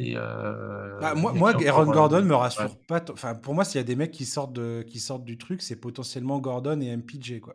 euh, 0.00 0.98
bah, 1.00 1.14
moi, 1.14 1.32
moi 1.32 1.52
Aaron 1.66 1.86
Gordon 1.86 2.22
me 2.22 2.34
rassure 2.34 2.76
pas. 2.86 3.04
Enfin, 3.10 3.34
pour 3.34 3.54
moi, 3.54 3.64
s'il 3.64 3.78
y 3.78 3.80
a 3.80 3.84
des 3.84 3.96
mecs 3.96 4.10
qui 4.10 4.24
sortent, 4.24 4.52
de, 4.52 4.82
qui 4.86 5.00
sortent 5.00 5.24
du 5.24 5.38
truc, 5.38 5.62
c'est 5.62 5.76
potentiellement 5.76 6.38
Gordon 6.38 6.80
et 6.80 6.96
MPJ, 6.96 7.40
quoi. 7.40 7.54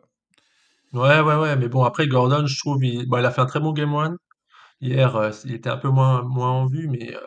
Ouais, 0.92 1.20
ouais, 1.20 1.36
ouais. 1.36 1.56
Mais 1.56 1.68
bon, 1.68 1.84
après, 1.84 2.06
Gordon, 2.06 2.46
je 2.46 2.58
trouve, 2.58 2.84
il, 2.84 3.06
il 3.10 3.24
a 3.24 3.30
fait 3.30 3.40
un 3.40 3.46
très 3.46 3.60
bon 3.60 3.72
game 3.72 3.92
one. 3.92 4.16
Hier, 4.80 5.16
euh, 5.16 5.30
il 5.44 5.54
était 5.54 5.70
un 5.70 5.76
peu 5.76 5.88
moins, 5.88 6.22
moins 6.22 6.50
en 6.50 6.66
vue, 6.66 6.88
mais, 6.88 7.14
euh, 7.14 7.20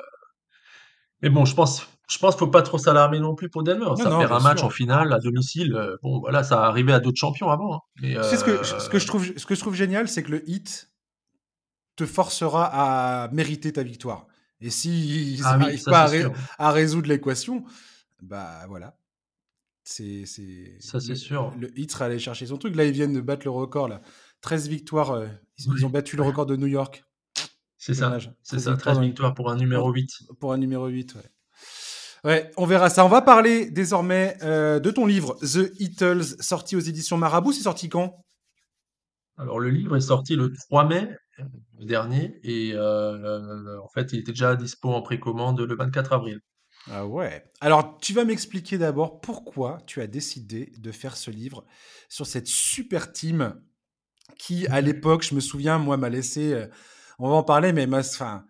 mais 1.22 1.30
bon, 1.30 1.46
je 1.46 1.54
pense, 1.54 1.88
je 2.10 2.18
pense 2.18 2.36
qu'il 2.36 2.40
faut 2.40 2.52
pas 2.52 2.62
trop 2.62 2.78
s'alarmer 2.78 3.20
non 3.20 3.36
plus 3.36 3.50
pour 3.50 3.64
Denver. 3.64 3.86
ça 3.98 4.10
perd 4.18 4.32
un 4.32 4.40
match 4.40 4.64
en 4.64 4.70
finale 4.70 5.12
à 5.14 5.20
domicile. 5.20 5.78
bon, 6.02 6.20
voilà, 6.20 6.44
ça 6.44 6.64
arrivé 6.64 6.94
à 6.94 7.00
d'autres 7.00 7.20
champions 7.20 7.50
avant. 7.50 7.76
Hein. 7.76 7.80
Mais, 8.02 8.16
ce 8.16 8.44
que, 8.44 8.64
ce, 8.64 8.90
que 8.90 9.00
je 9.00 9.08
trouve, 9.08 9.26
ce 9.38 9.46
que 9.46 9.56
je 9.56 9.60
trouve 9.60 9.76
génial, 9.76 10.08
c'est 10.08 10.24
que 10.24 10.32
le 10.32 10.50
hit 10.50 10.90
te 11.96 12.06
forcera 12.06 12.66
à 12.66 13.28
mériter 13.30 13.74
ta 13.74 13.84
victoire. 13.84 14.26
Et 14.62 14.70
s'ils 14.70 15.42
ah 15.44 15.58
n'arrivent 15.58 15.84
pas 15.84 16.10
à, 16.58 16.72
résoudre 16.72 17.10
l'équation, 17.10 17.64
bah 18.22 18.66
voilà. 18.68 18.96
C'est, 19.84 20.26
ça, 20.80 21.00
c'est 21.00 21.16
sûr. 21.16 21.54
Le 21.60 21.78
Heat 21.78 21.92
sera 21.92 22.06
allé 22.06 22.20
chercher 22.20 22.46
son 22.46 22.58
truc. 22.58 22.76
Là, 22.76 22.86
ils 22.86 22.92
viennent 22.92 23.14
de 23.14 23.22
battre 23.22 23.46
le 23.46 23.52
record. 23.52 23.88
Là. 23.88 24.02
13 24.42 24.68
victoires. 24.68 25.12
Euh, 25.12 25.28
ils, 25.58 25.86
ont 25.86 25.90
battu 25.90 26.16
le 26.16 26.24
record 26.24 26.46
de 26.46 26.56
New 26.56 26.68
York. 26.68 27.04
C'est 27.78 27.96
ça. 27.96 28.18
C'est 28.44 28.60
ça, 28.60 28.76
13 28.76 29.00
victoires 29.00 29.34
pour 29.34 29.50
un 29.50 29.56
numéro 29.56 29.92
8. 29.92 30.10
Pour 30.40 30.54
un 30.54 30.58
numéro 30.58 30.88
8, 30.88 31.16
ouais. 31.16 31.22
Ouais, 32.24 32.52
on 32.56 32.68
verra 32.68 32.92
ça. 32.92 33.04
On 33.04 33.10
va 33.10 33.24
parler 33.24 33.72
désormais 33.72 34.38
euh, 34.44 34.80
de 34.80 34.92
ton 34.92 35.08
livre, 35.08 35.40
The 35.42 35.72
Eatles, 35.80 36.36
sorti 36.40 36.76
aux 36.76 36.80
éditions 36.80 37.18
Marabout. 37.18 37.52
C'est 37.52 37.64
sorti 37.64 37.90
quand? 37.90 38.24
Alors 39.38 39.60
le 39.60 39.70
livre 39.70 39.98
est 39.98 40.02
sorti 40.02 40.36
le 40.36 40.54
3 40.54 40.88
mai 40.88 41.10
dernier 41.86 42.40
et 42.44 42.78
en 42.78 43.88
fait, 43.94 44.14
il 44.14 44.20
était 44.20 44.32
déjà 44.32 44.56
dispo 44.56 44.90
en 44.90 45.02
précommande 45.02 45.60
le 45.60 45.76
24 45.76 46.14
avril. 46.14 46.40
Ah 46.90 47.06
ouais. 47.06 47.44
Alors, 47.60 47.98
tu 48.00 48.14
vas 48.14 48.26
m'expliquer 48.26 48.78
d'abord 48.78 49.22
pourquoi 49.22 49.80
tu 49.86 50.02
as 50.02 50.08
décidé 50.08 50.72
de 50.78 50.92
faire 50.92 51.16
ce 51.16 51.30
livre 51.30 51.64
sur 52.10 52.26
cette 52.26 52.48
super 52.48 53.12
team 53.12 53.62
qui, 54.38 54.66
à 54.68 54.82
l'époque, 54.82 55.24
je 55.24 55.36
me 55.36 55.40
souviens, 55.40 55.78
moi, 55.78 55.98
m'a 55.98 56.10
laissé. 56.10 56.66
on 57.20 57.30
va 57.30 57.36
en 57.36 57.44
parler, 57.44 57.72
mais 57.72 57.88
enfin, 57.94 58.46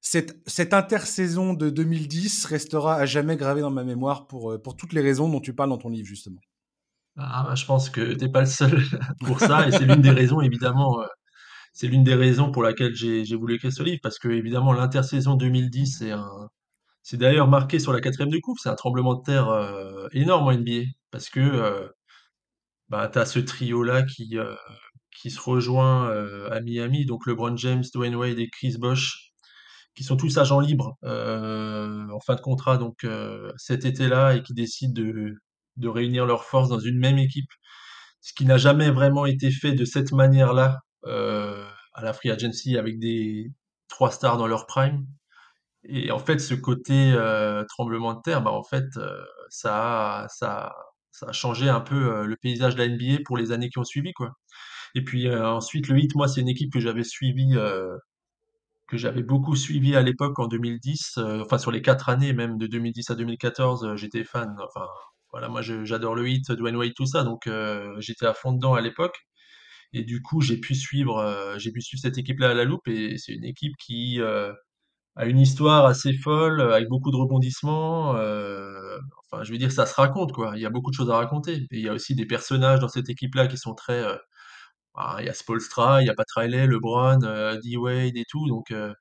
cette, 0.00 0.42
cette 0.48 0.74
intersaison 0.74 1.54
de 1.54 1.70
2010 1.70 2.46
restera 2.46 2.96
à 2.96 3.06
jamais 3.06 3.36
gravée 3.36 3.60
dans 3.60 3.70
ma 3.70 3.84
mémoire 3.84 4.26
pour, 4.26 4.60
pour 4.60 4.76
toutes 4.76 4.92
les 4.92 5.00
raisons 5.00 5.28
dont 5.28 5.40
tu 5.40 5.54
parles 5.54 5.70
dans 5.70 5.78
ton 5.78 5.90
livre, 5.90 6.08
justement. 6.08 6.40
Ah, 7.16 7.44
bah, 7.46 7.54
je 7.54 7.64
pense 7.64 7.90
que 7.90 8.14
t'es 8.14 8.28
pas 8.28 8.40
le 8.40 8.46
seul 8.46 8.82
pour 9.24 9.38
ça, 9.38 9.68
et 9.68 9.70
c'est 9.70 9.84
l'une 9.84 10.00
des 10.00 10.10
raisons, 10.10 10.40
évidemment, 10.40 11.00
c'est 11.72 11.88
l'une 11.88 12.04
des 12.04 12.14
raisons 12.14 12.50
pour 12.52 12.62
laquelle 12.62 12.94
j'ai 12.94 13.36
voulu 13.36 13.54
écrire 13.56 13.72
ce 13.72 13.82
livre, 13.82 14.00
parce 14.02 14.18
que 14.18 14.28
évidemment 14.28 14.72
l'intersaison 14.72 15.34
2010 15.34 16.04
c'est 17.02 17.16
d'ailleurs 17.16 17.48
marqué 17.48 17.78
sur 17.78 17.92
la 17.92 18.00
quatrième 18.00 18.30
de 18.30 18.38
coupe, 18.38 18.58
c'est 18.60 18.68
un 18.68 18.74
tremblement 18.74 19.14
de 19.14 19.22
terre 19.22 20.08
énorme 20.12 20.46
en 20.48 20.52
NBA, 20.52 20.84
parce 21.10 21.28
que 21.30 21.90
bah, 22.88 23.08
tu 23.12 23.18
as 23.18 23.26
ce 23.26 23.38
trio-là 23.38 24.02
qui, 24.04 24.36
qui 25.20 25.30
se 25.30 25.40
rejoint 25.40 26.10
à 26.50 26.60
Miami, 26.60 27.06
donc 27.06 27.26
LeBron 27.26 27.56
James, 27.56 27.84
Dwayne 27.94 28.16
Wade 28.16 28.38
et 28.38 28.48
Chris 28.50 28.76
Bosh, 28.78 29.32
qui 29.94 30.04
sont 30.04 30.16
tous 30.16 30.38
agents 30.38 30.60
libres 30.60 30.96
en 31.02 32.20
fin 32.20 32.34
de 32.34 32.40
contrat 32.40 32.76
donc 32.78 33.06
cet 33.56 33.84
été-là 33.84 34.36
et 34.36 34.42
qui 34.42 34.54
décident 34.54 34.92
de, 34.94 35.34
de 35.76 35.88
réunir 35.88 36.26
leurs 36.26 36.44
forces 36.44 36.68
dans 36.68 36.78
une 36.78 36.98
même 36.98 37.18
équipe, 37.18 37.50
ce 38.20 38.32
qui 38.34 38.44
n'a 38.44 38.58
jamais 38.58 38.90
vraiment 38.90 39.26
été 39.26 39.50
fait 39.50 39.72
de 39.72 39.84
cette 39.84 40.12
manière-là 40.12 40.78
à 41.04 42.02
la 42.02 42.12
free 42.12 42.30
agency 42.30 42.76
avec 42.78 42.98
des 42.98 43.50
trois 43.88 44.10
stars 44.10 44.38
dans 44.38 44.46
leur 44.46 44.66
prime. 44.66 45.06
Et 45.84 46.10
en 46.12 46.18
fait, 46.18 46.38
ce 46.38 46.54
côté 46.54 47.14
tremblement 47.68 48.14
de 48.14 48.20
terre, 48.22 48.42
bah 48.42 48.52
en 48.52 48.64
fait, 48.64 48.86
ça 49.48 50.22
a, 50.24 50.28
ça, 50.28 50.74
ça 51.10 51.26
a 51.28 51.32
changé 51.32 51.68
un 51.68 51.80
peu 51.80 52.24
le 52.24 52.36
paysage 52.36 52.76
de 52.76 52.80
la 52.82 52.88
NBA 52.88 53.22
pour 53.24 53.36
les 53.36 53.52
années 53.52 53.68
qui 53.68 53.78
ont 53.78 53.84
suivi, 53.84 54.12
quoi. 54.12 54.32
Et 54.94 55.02
puis 55.04 55.28
ensuite, 55.34 55.88
le 55.88 55.98
Heat, 55.98 56.14
moi, 56.14 56.28
c'est 56.28 56.40
une 56.40 56.48
équipe 56.48 56.72
que 56.72 56.80
j'avais 56.80 57.04
suivie, 57.04 57.56
que 58.88 58.96
j'avais 58.96 59.22
beaucoup 59.22 59.56
suivi 59.56 59.96
à 59.96 60.02
l'époque 60.02 60.38
en 60.38 60.46
2010, 60.46 61.18
enfin 61.40 61.58
sur 61.58 61.70
les 61.70 61.82
quatre 61.82 62.08
années, 62.08 62.32
même 62.32 62.58
de 62.58 62.66
2010 62.66 63.10
à 63.10 63.14
2014, 63.14 63.96
j'étais 63.96 64.24
fan. 64.24 64.54
Enfin, 64.64 64.86
voilà, 65.30 65.48
moi, 65.48 65.62
j'adore 65.62 66.14
le 66.14 66.28
Heat, 66.28 66.52
Dwayne 66.52 66.76
Wade, 66.76 66.92
tout 66.94 67.06
ça, 67.06 67.24
donc 67.24 67.48
j'étais 67.98 68.26
à 68.26 68.34
fond 68.34 68.52
dedans 68.52 68.74
à 68.74 68.80
l'époque. 68.80 69.16
Et 69.92 70.04
du 70.04 70.22
coup, 70.22 70.40
j'ai 70.40 70.58
pu 70.58 70.74
suivre, 70.74 71.54
j'ai 71.58 71.72
pu 71.72 71.80
suivre 71.82 72.00
cette 72.00 72.18
équipe-là 72.18 72.50
à 72.50 72.54
la 72.54 72.64
loupe, 72.64 72.88
et 72.88 73.18
c'est 73.18 73.32
une 73.32 73.44
équipe 73.44 73.74
qui 73.78 74.20
a 75.16 75.26
une 75.26 75.38
histoire 75.38 75.86
assez 75.86 76.12
folle, 76.14 76.60
avec 76.60 76.88
beaucoup 76.88 77.10
de 77.10 77.16
rebondissements. 77.16 78.10
enfin, 78.10 79.42
je 79.44 79.52
veux 79.52 79.58
dire, 79.58 79.72
ça 79.72 79.86
se 79.86 79.94
raconte, 79.94 80.32
quoi. 80.32 80.52
Il 80.56 80.62
y 80.62 80.66
a 80.66 80.70
beaucoup 80.70 80.90
de 80.90 80.96
choses 80.96 81.10
à 81.10 81.16
raconter. 81.16 81.66
Et 81.70 81.78
il 81.78 81.82
y 81.82 81.88
a 81.88 81.92
aussi 81.94 82.14
des 82.14 82.26
personnages 82.26 82.80
dans 82.80 82.88
cette 82.88 83.10
équipe-là 83.10 83.46
qui 83.46 83.58
sont 83.58 83.74
très 83.74 84.04
bah, 84.94 85.16
il 85.20 85.26
y 85.26 85.28
a 85.28 85.34
Spolstra, 85.34 86.02
il 86.02 86.06
y 86.06 86.10
a 86.10 86.14
Pat 86.14 86.26
Riley, 86.36 86.66
LeBron, 86.66 87.22
euh, 87.24 87.58
D-Wade 87.62 88.16
et 88.16 88.24
tout. 88.28 88.46
Donc, 88.48 88.70
euh, 88.70 88.92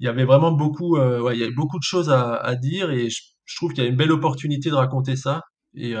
il 0.00 0.06
y 0.06 0.08
avait 0.08 0.24
vraiment 0.24 0.52
beaucoup, 0.52 0.96
euh, 0.96 1.30
il 1.34 1.40
y 1.40 1.44
avait 1.44 1.52
beaucoup 1.54 1.78
de 1.78 1.84
choses 1.84 2.10
à, 2.10 2.54
dire 2.56 2.90
et 2.90 3.10
je 3.10 3.56
trouve 3.56 3.72
qu'il 3.72 3.84
y 3.84 3.86
a 3.86 3.90
une 3.90 3.96
belle 3.96 4.12
opportunité 4.12 4.70
de 4.70 4.74
raconter 4.76 5.16
ça. 5.16 5.42
Et 5.74 5.94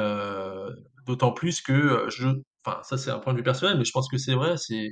d'autant 1.06 1.32
plus 1.32 1.60
que 1.62 2.06
je, 2.10 2.28
enfin, 2.64 2.82
ça 2.82 2.98
c'est 2.98 3.10
un 3.10 3.18
point 3.18 3.32
de 3.32 3.38
vue 3.38 3.44
personnel, 3.44 3.78
mais 3.78 3.84
je 3.84 3.92
pense 3.92 4.08
que 4.08 4.18
c'est 4.18 4.34
vrai, 4.34 4.56
c'est 4.56 4.90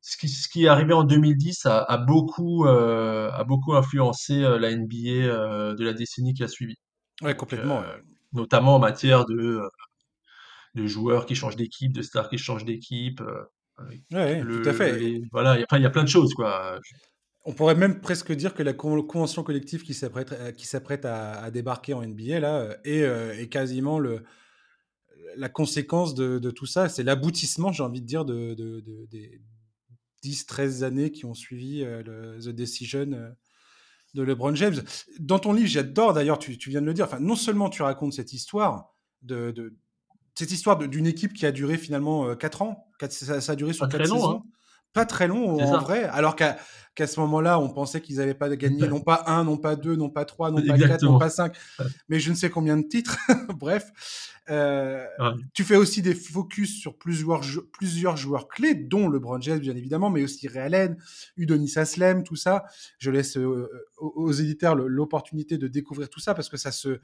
ce 0.00 0.16
qui, 0.16 0.28
ce 0.28 0.48
qui 0.48 0.64
est 0.64 0.68
arrivé 0.68 0.94
en 0.94 1.04
2010 1.04 1.66
a, 1.66 1.82
a 1.82 1.98
beaucoup, 1.98 2.66
a 2.66 3.44
beaucoup 3.44 3.74
influencé 3.74 4.40
la 4.40 4.74
NBA 4.74 5.74
de 5.74 5.84
la 5.84 5.92
décennie 5.92 6.34
qui 6.34 6.42
a 6.42 6.48
suivi. 6.48 6.76
Ouais, 7.22 7.36
complètement. 7.36 7.82
notamment 8.32 8.76
en 8.76 8.78
matière 8.78 9.26
de 9.26 9.60
de 10.74 10.86
joueurs 10.86 11.26
qui 11.26 11.34
changent 11.34 11.56
d'équipe, 11.56 11.92
de 11.92 12.02
stars 12.02 12.28
qui 12.28 12.38
changent 12.38 12.64
d'équipe. 12.64 13.20
Euh, 13.20 13.84
ouais, 14.12 14.40
tout 14.40 14.68
à 14.68 14.72
fait. 14.72 15.20
voilà, 15.32 15.56
il 15.56 15.82
y, 15.82 15.86
a 15.86 15.90
plein 15.90 16.04
de 16.04 16.08
choses, 16.08 16.34
quoi. 16.34 16.78
On 17.44 17.52
pourrait 17.54 17.74
même 17.74 18.00
presque 18.00 18.32
dire 18.32 18.54
que 18.54 18.62
la 18.62 18.74
convention 18.74 19.42
collective 19.42 19.82
qui 19.82 19.94
s'apprête, 19.94 20.54
qui 20.56 20.66
s'apprête 20.66 21.04
à, 21.04 21.50
débarquer 21.50 21.94
en 21.94 22.02
NBA 22.02 22.40
là 22.40 22.76
est, 22.84 23.02
euh, 23.02 23.32
est 23.38 23.48
quasiment 23.48 23.98
le, 23.98 24.22
la 25.36 25.48
conséquence 25.48 26.14
de, 26.14 26.38
de 26.38 26.50
tout 26.50 26.66
ça. 26.66 26.88
C'est 26.88 27.02
l'aboutissement, 27.02 27.72
j'ai 27.72 27.82
envie 27.82 28.00
de 28.00 28.06
dire, 28.06 28.24
de, 28.24 28.54
de, 28.54 29.06
des 29.10 29.40
10-13 30.24 30.82
années 30.84 31.10
qui 31.10 31.24
ont 31.24 31.34
suivi 31.34 31.82
euh, 31.82 32.02
le, 32.02 32.40
The 32.40 32.54
Decision 32.54 33.34
de 34.14 34.22
LeBron 34.22 34.54
James. 34.54 34.82
Dans 35.18 35.38
ton 35.38 35.52
livre, 35.52 35.68
j'adore 35.68 36.12
d'ailleurs, 36.12 36.38
tu, 36.38 36.58
tu, 36.58 36.70
viens 36.70 36.80
de 36.80 36.86
le 36.86 36.94
dire, 36.94 37.04
enfin, 37.04 37.20
non 37.20 37.36
seulement 37.36 37.70
tu 37.70 37.82
racontes 37.82 38.12
cette 38.12 38.32
histoire 38.32 38.94
de, 39.22 39.74
cette 40.34 40.50
histoire 40.50 40.78
d'une 40.78 41.06
équipe 41.06 41.32
qui 41.32 41.46
a 41.46 41.52
duré 41.52 41.76
finalement 41.76 42.34
4 42.34 42.62
euh, 42.62 42.64
ans, 42.64 42.86
ça, 43.08 43.52
a 43.52 43.56
duré 43.56 43.72
sur 43.72 43.88
4 43.88 44.04
saisons. 44.04 44.30
Hein. 44.30 44.42
Pas 44.92 45.06
très 45.06 45.28
long 45.28 45.60
en 45.60 45.78
vrai, 45.78 46.04
alors 46.04 46.34
qu'à 46.34 46.56
ce 46.98 47.20
moment-là, 47.20 47.60
on 47.60 47.68
pensait 47.68 48.00
qu'ils 48.00 48.16
n'avaient 48.16 48.34
pas 48.34 48.54
gagné 48.56 48.88
non 48.88 49.00
pas 49.00 49.22
un, 49.26 49.44
non 49.44 49.56
pas 49.56 49.76
deux, 49.76 49.94
non 49.94 50.10
pas 50.10 50.24
trois, 50.24 50.50
non 50.50 50.64
pas 50.66 50.76
quatre, 50.76 51.04
non 51.04 51.18
pas 51.18 51.30
cinq, 51.30 51.56
mais 52.08 52.18
je 52.18 52.30
ne 52.30 52.34
sais 52.34 52.50
combien 52.50 52.76
de 52.76 52.82
titres. 52.82 53.16
Bref, 53.58 53.90
euh, 54.50 55.04
tu 55.54 55.62
fais 55.62 55.76
aussi 55.76 56.02
des 56.02 56.14
focus 56.14 56.80
sur 56.80 56.98
plusieurs, 56.98 57.42
plusieurs 57.72 58.16
joueurs 58.16 58.48
clés, 58.48 58.74
dont 58.74 59.08
LeBron 59.08 59.40
James 59.40 59.60
bien 59.60 59.76
évidemment, 59.76 60.10
mais 60.10 60.24
aussi 60.24 60.48
Ray 60.48 60.62
Allen, 60.62 60.96
Udonis 61.36 61.74
Aslem, 61.76 62.24
tout 62.24 62.36
ça. 62.36 62.64
Je 62.98 63.10
laisse 63.10 63.36
euh, 63.36 63.68
aux 63.98 64.32
éditeurs 64.32 64.74
l'opportunité 64.74 65.56
de 65.56 65.68
découvrir 65.68 66.08
tout 66.08 66.20
ça 66.20 66.34
parce 66.34 66.48
que 66.48 66.56
ça 66.56 66.72
se 66.72 67.00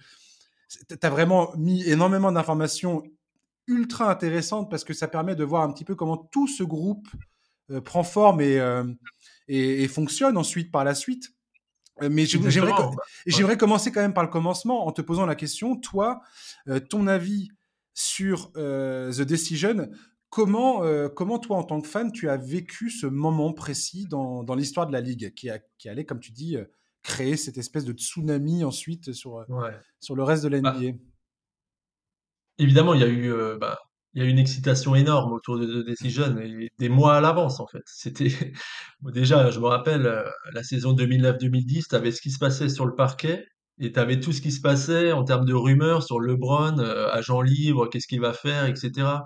tu 0.68 0.97
as 1.01 1.11
vraiment 1.11 1.53
mis 1.57 1.89
énormément 1.89 2.32
d'informations 2.32 3.05
ultra 3.66 4.11
intéressantes 4.11 4.70
parce 4.70 4.84
que 4.84 4.95
ça 4.95 5.09
permet 5.09 5.37
de 5.37 5.45
voir 5.45 5.62
un 5.62 5.72
petit 5.72 5.84
peu 5.84 5.95
comment 5.95 6.16
tout 6.16 6.49
ce 6.49 6.62
groupe 6.62 7.07
euh, 7.12 7.18
prend 7.85 8.05
forme 8.05 8.41
euh, 8.41 8.85
et, 9.49 9.83
et, 9.85 9.89
fonctionne 9.89 10.37
ensuite 10.37 10.71
par 10.71 10.85
la 10.85 10.95
suite. 10.95 11.33
Euh, 12.03 12.09
mais 12.11 12.27
j'aimerais 12.27 13.57
commencer 13.57 13.91
quand 13.91 14.03
même 14.03 14.14
par 14.14 14.25
le 14.25 14.31
commencement 14.31 14.87
en 14.87 14.93
te 14.93 15.01
posant 15.03 15.27
la 15.27 15.35
question, 15.35 15.77
toi, 15.77 16.21
ton 16.91 17.07
avis 17.07 17.49
sur 17.95 18.53
The 18.53 19.23
Decision, 19.23 19.89
comment, 20.29 20.83
comment 21.14 21.39
toi, 21.39 21.57
en 21.57 21.64
tant 21.64 21.81
que 21.81 21.89
fan, 21.89 22.12
tu 22.12 22.29
as 22.29 22.37
vécu 22.37 22.91
ce 22.91 23.07
moment 23.07 23.55
précis 23.55 24.07
dans, 24.07 24.45
dans 24.45 24.55
l'histoire 24.55 24.87
de 24.87 24.93
la 24.93 25.01
Ligue 25.01 25.33
qui, 25.35 25.49
a, 25.49 25.59
qui 25.79 25.89
allait, 25.89 26.05
comme 26.05 26.21
tu 26.21 26.33
dis, 26.33 26.59
créer 27.07 27.37
cette 27.37 27.57
espèce 27.57 27.85
de 27.85 27.93
tsunami 27.93 28.64
ensuite 28.64 29.12
sur, 29.12 29.39
euh, 29.39 29.71
sur 30.01 30.17
le 30.17 30.25
reste 30.25 30.43
de 30.43 30.49
la 30.49 30.59
NBA. 30.59 30.73
Bah, 30.73 30.99
évidemment, 32.59 32.95
il 32.95 33.01
y 33.01 33.05
a 33.05 33.09
eu 33.09 33.33
euh, 33.33 33.57
bah, 33.59 33.79
il 34.17 34.23
y 34.23 34.27
a 34.27 34.29
une 34.29 34.39
excitation 34.39 34.97
énorme 34.97 35.33
autour 35.33 35.59
de 35.59 35.67
The 35.67 35.87
Decision 35.87 36.37
et 36.39 36.71
des 36.79 36.89
mois 36.89 37.17
à 37.17 37.21
l'avance 37.21 37.61
en 37.61 37.67
fait. 37.67 37.83
C'était 37.87 38.33
déjà, 39.03 39.51
je 39.51 39.61
me 39.61 39.67
rappelle 39.67 40.07
euh, 40.07 40.25
la 40.53 40.62
saison 40.64 40.95
2009-2010, 40.95 41.89
tu 41.91 41.95
avais 41.95 42.11
ce 42.11 42.21
qui 42.21 42.31
se 42.31 42.39
passait 42.39 42.69
sur 42.69 42.87
le 42.87 42.95
parquet 42.95 43.45
et 43.79 43.93
tu 43.93 44.01
avais 44.01 44.19
tout 44.19 44.33
ce 44.33 44.41
qui 44.41 44.53
se 44.53 44.61
passait 44.61 45.12
en 45.12 45.23
termes 45.23 45.45
de 45.45 45.55
rumeurs 45.55 46.03
sur 46.03 46.19
LeBron, 46.19 46.79
agent 47.12 47.43
libre, 47.43 47.89
qu'est-ce 47.91 48.09
qu'il 48.09 48.23
va 48.23 48.33
faire, 48.33 48.64
etc 48.64 49.19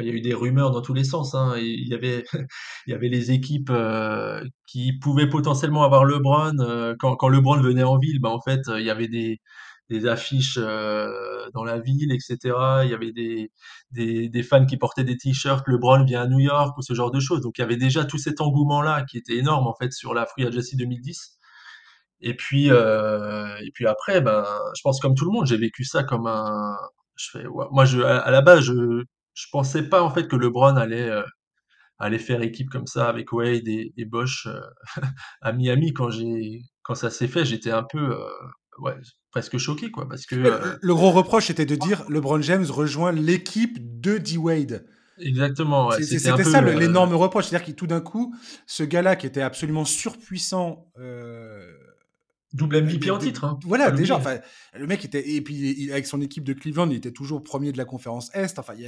il 0.00 0.06
y 0.06 0.10
a 0.10 0.14
eu 0.14 0.20
des 0.20 0.34
rumeurs 0.34 0.70
dans 0.70 0.82
tous 0.82 0.94
les 0.94 1.04
sens. 1.04 1.34
Hein. 1.34 1.54
Il 1.58 1.88
y 1.88 1.94
avait, 1.94 3.08
les 3.08 3.32
équipes 3.32 3.70
euh, 3.70 4.42
qui 4.66 4.92
pouvaient 4.98 5.28
potentiellement 5.28 5.84
avoir 5.84 6.04
LeBron. 6.04 6.58
Euh, 6.60 6.94
quand, 6.98 7.16
quand 7.16 7.28
LeBron 7.28 7.60
venait 7.60 7.82
en 7.82 7.98
ville, 7.98 8.20
bah, 8.20 8.30
en 8.30 8.40
fait, 8.40 8.60
il 8.78 8.84
y 8.84 8.90
avait 8.90 9.08
des, 9.08 9.40
des 9.90 10.06
affiches 10.06 10.58
euh, 10.60 11.48
dans 11.54 11.64
la 11.64 11.78
ville, 11.78 12.12
etc. 12.12 12.36
Il 12.84 12.90
y 12.90 12.94
avait 12.94 13.12
des, 13.12 13.50
des, 13.90 14.42
fans 14.42 14.66
qui 14.66 14.76
portaient 14.76 15.04
des 15.04 15.16
t-shirts 15.16 15.66
LeBron 15.66 16.04
vient 16.04 16.22
à 16.22 16.26
New 16.26 16.40
York 16.40 16.76
ou 16.76 16.82
ce 16.82 16.94
genre 16.94 17.10
de 17.10 17.20
choses. 17.20 17.40
Donc 17.40 17.58
il 17.58 17.62
y 17.62 17.64
avait 17.64 17.76
déjà 17.76 18.04
tout 18.04 18.18
cet 18.18 18.40
engouement-là 18.40 19.04
qui 19.08 19.18
était 19.18 19.36
énorme 19.36 19.66
en 19.66 19.74
fait 19.74 19.92
sur 19.92 20.14
la 20.14 20.26
Free 20.26 20.46
Agency 20.46 20.76
2010. 20.76 21.38
Et 22.20 22.34
puis, 22.34 22.70
euh, 22.70 23.56
et 23.64 23.70
puis 23.72 23.86
après, 23.86 24.20
ben, 24.20 24.44
je 24.76 24.80
pense 24.82 25.00
comme 25.00 25.14
tout 25.14 25.24
le 25.24 25.30
monde, 25.30 25.46
j'ai 25.46 25.56
vécu 25.56 25.84
ça 25.84 26.02
comme 26.02 26.26
un. 26.26 26.76
Je 27.16 27.30
fais, 27.32 27.44
moi, 27.44 27.84
je, 27.84 28.00
à 28.00 28.30
la 28.30 28.42
base, 28.42 28.60
je, 28.60 29.04
je 29.34 29.46
pensais 29.52 29.88
pas 29.88 30.02
en 30.02 30.10
fait 30.10 30.28
que 30.28 30.36
LeBron 30.36 30.76
allait 30.76 31.10
euh, 31.10 32.18
faire 32.18 32.42
équipe 32.42 32.70
comme 32.70 32.86
ça 32.86 33.08
avec 33.08 33.32
Wade 33.32 33.68
et, 33.68 34.04
Bosch 34.04 34.46
euh, 34.46 34.60
à 35.42 35.52
Miami 35.52 35.92
quand 35.92 36.10
quand 36.82 36.94
ça 36.94 37.10
s'est 37.10 37.28
fait, 37.28 37.44
j'étais 37.44 37.70
un 37.70 37.84
peu 37.84 38.16
ouais, 39.38 39.48
presque 39.50 39.58
choqué 39.58 39.90
quoi 39.90 40.08
parce 40.08 40.26
que 40.26 40.36
le 40.80 40.94
gros 40.94 41.10
reproche 41.10 41.50
était 41.50 41.66
de 41.66 41.74
dire 41.74 42.04
LeBron 42.08 42.42
James 42.42 42.66
rejoint 42.68 43.12
l'équipe 43.12 44.00
de 44.00 44.18
D 44.18 44.36
Wade. 44.36 44.86
Exactement. 45.20 45.90
c'était 45.92 46.44
ça 46.44 46.60
l'énorme 46.60 47.14
reproche, 47.14 47.46
c'est-à-dire 47.46 47.66
que 47.66 47.72
tout 47.72 47.88
d'un 47.88 48.00
coup, 48.00 48.34
ce 48.66 48.84
gars-là 48.84 49.16
qui 49.16 49.26
était 49.26 49.42
absolument 49.42 49.84
surpuissant 49.84 50.86
Double 52.54 52.82
MVP 52.82 53.10
en 53.10 53.18
titre. 53.18 53.44
Hein, 53.44 53.58
voilà, 53.64 53.90
déjà. 53.90 54.16
Enfin, 54.16 54.38
le 54.74 54.86
mec 54.86 55.04
était 55.04 55.32
et 55.32 55.42
puis 55.42 55.90
avec 55.92 56.06
son 56.06 56.22
équipe 56.22 56.44
de 56.44 56.54
Cleveland, 56.54 56.88
il 56.88 56.96
était 56.96 57.12
toujours 57.12 57.42
premier 57.42 57.72
de 57.72 57.78
la 57.78 57.84
conférence 57.84 58.34
Est. 58.34 58.58
Enfin, 58.58 58.72
il 58.78 58.84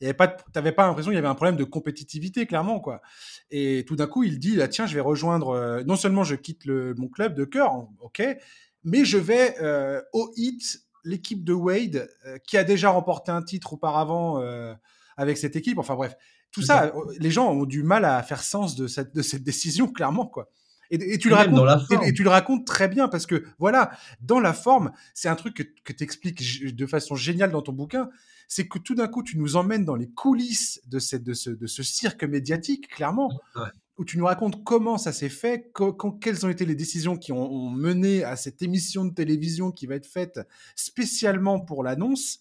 y 0.00 0.04
avait, 0.04 0.14
pas, 0.14 0.28
t'avais 0.28 0.70
pas 0.70 0.86
l'impression 0.86 1.10
qu'il 1.10 1.16
y 1.16 1.18
avait 1.18 1.26
un 1.26 1.34
problème 1.34 1.56
de 1.56 1.64
compétitivité, 1.64 2.46
clairement, 2.46 2.78
quoi. 2.78 3.02
Et 3.50 3.84
tout 3.88 3.96
d'un 3.96 4.06
coup, 4.06 4.22
il 4.22 4.38
dit, 4.38 4.62
ah, 4.62 4.68
tiens, 4.68 4.86
je 4.86 4.94
vais 4.94 5.00
rejoindre. 5.00 5.48
Euh, 5.48 5.82
non 5.84 5.96
seulement 5.96 6.22
je 6.22 6.36
quitte 6.36 6.64
le, 6.64 6.94
mon 6.96 7.08
club 7.08 7.34
de 7.34 7.44
cœur, 7.44 7.88
ok, 8.00 8.22
mais 8.84 9.04
je 9.04 9.18
vais 9.18 9.56
euh, 9.60 10.00
au 10.12 10.32
hit 10.36 10.80
l'équipe 11.04 11.44
de 11.44 11.52
Wade 11.52 12.08
euh, 12.26 12.38
qui 12.46 12.56
a 12.56 12.64
déjà 12.64 12.90
remporté 12.90 13.30
un 13.32 13.42
titre 13.42 13.74
auparavant 13.74 14.42
avec 15.16 15.38
cette 15.38 15.56
équipe. 15.56 15.78
Enfin 15.78 15.94
bref, 15.94 16.14
tout 16.50 16.62
ça, 16.62 16.92
les 17.18 17.30
gens 17.30 17.50
ont 17.50 17.64
du 17.64 17.82
mal 17.82 18.04
à 18.04 18.22
faire 18.22 18.42
sens 18.42 18.76
de 18.76 18.86
cette, 18.86 19.14
de 19.14 19.22
cette 19.22 19.42
décision, 19.42 19.90
clairement, 19.90 20.26
quoi. 20.26 20.50
Et, 20.90 21.16
tu 21.16 21.30
le 21.30 21.34
racontes, 21.34 21.90
et, 22.04 22.12
tu 22.12 22.22
le 22.22 22.28
racontes 22.28 22.66
très 22.66 22.86
bien 22.86 23.08
parce 23.08 23.24
que 23.24 23.46
voilà, 23.58 23.92
dans 24.20 24.40
la 24.40 24.52
forme, 24.52 24.92
c'est 25.14 25.28
un 25.30 25.36
truc 25.36 25.56
que, 25.56 25.62
que 25.84 25.92
tu 25.94 26.04
expliques 26.04 26.76
de 26.76 26.86
façon 26.86 27.16
géniale 27.16 27.50
dans 27.50 27.62
ton 27.62 27.72
bouquin. 27.72 28.10
C'est 28.46 28.68
que 28.68 28.78
tout 28.78 28.94
d'un 28.94 29.08
coup, 29.08 29.22
tu 29.22 29.38
nous 29.38 29.56
emmènes 29.56 29.86
dans 29.86 29.94
les 29.94 30.10
coulisses 30.10 30.82
de, 30.86 30.98
cette, 30.98 31.22
de, 31.22 31.32
ce, 31.32 31.48
de 31.48 31.66
ce 31.66 31.82
cirque 31.82 32.24
médiatique, 32.24 32.88
clairement, 32.88 33.30
où 33.98 34.04
tu 34.04 34.18
nous 34.18 34.24
racontes 34.24 34.64
comment 34.64 34.96
ça 34.98 35.12
s'est 35.12 35.28
fait, 35.28 35.72
quelles 36.20 36.46
ont 36.46 36.48
été 36.48 36.64
les 36.64 36.74
décisions 36.74 37.16
qui 37.16 37.32
ont, 37.32 37.52
ont, 37.52 37.70
mené 37.70 38.24
à 38.24 38.36
cette 38.36 38.62
émission 38.62 39.04
de 39.04 39.12
télévision 39.12 39.70
qui 39.70 39.86
va 39.86 39.96
être 39.96 40.06
faite 40.06 40.40
spécialement 40.76 41.60
pour 41.60 41.84
l'annonce. 41.84 42.40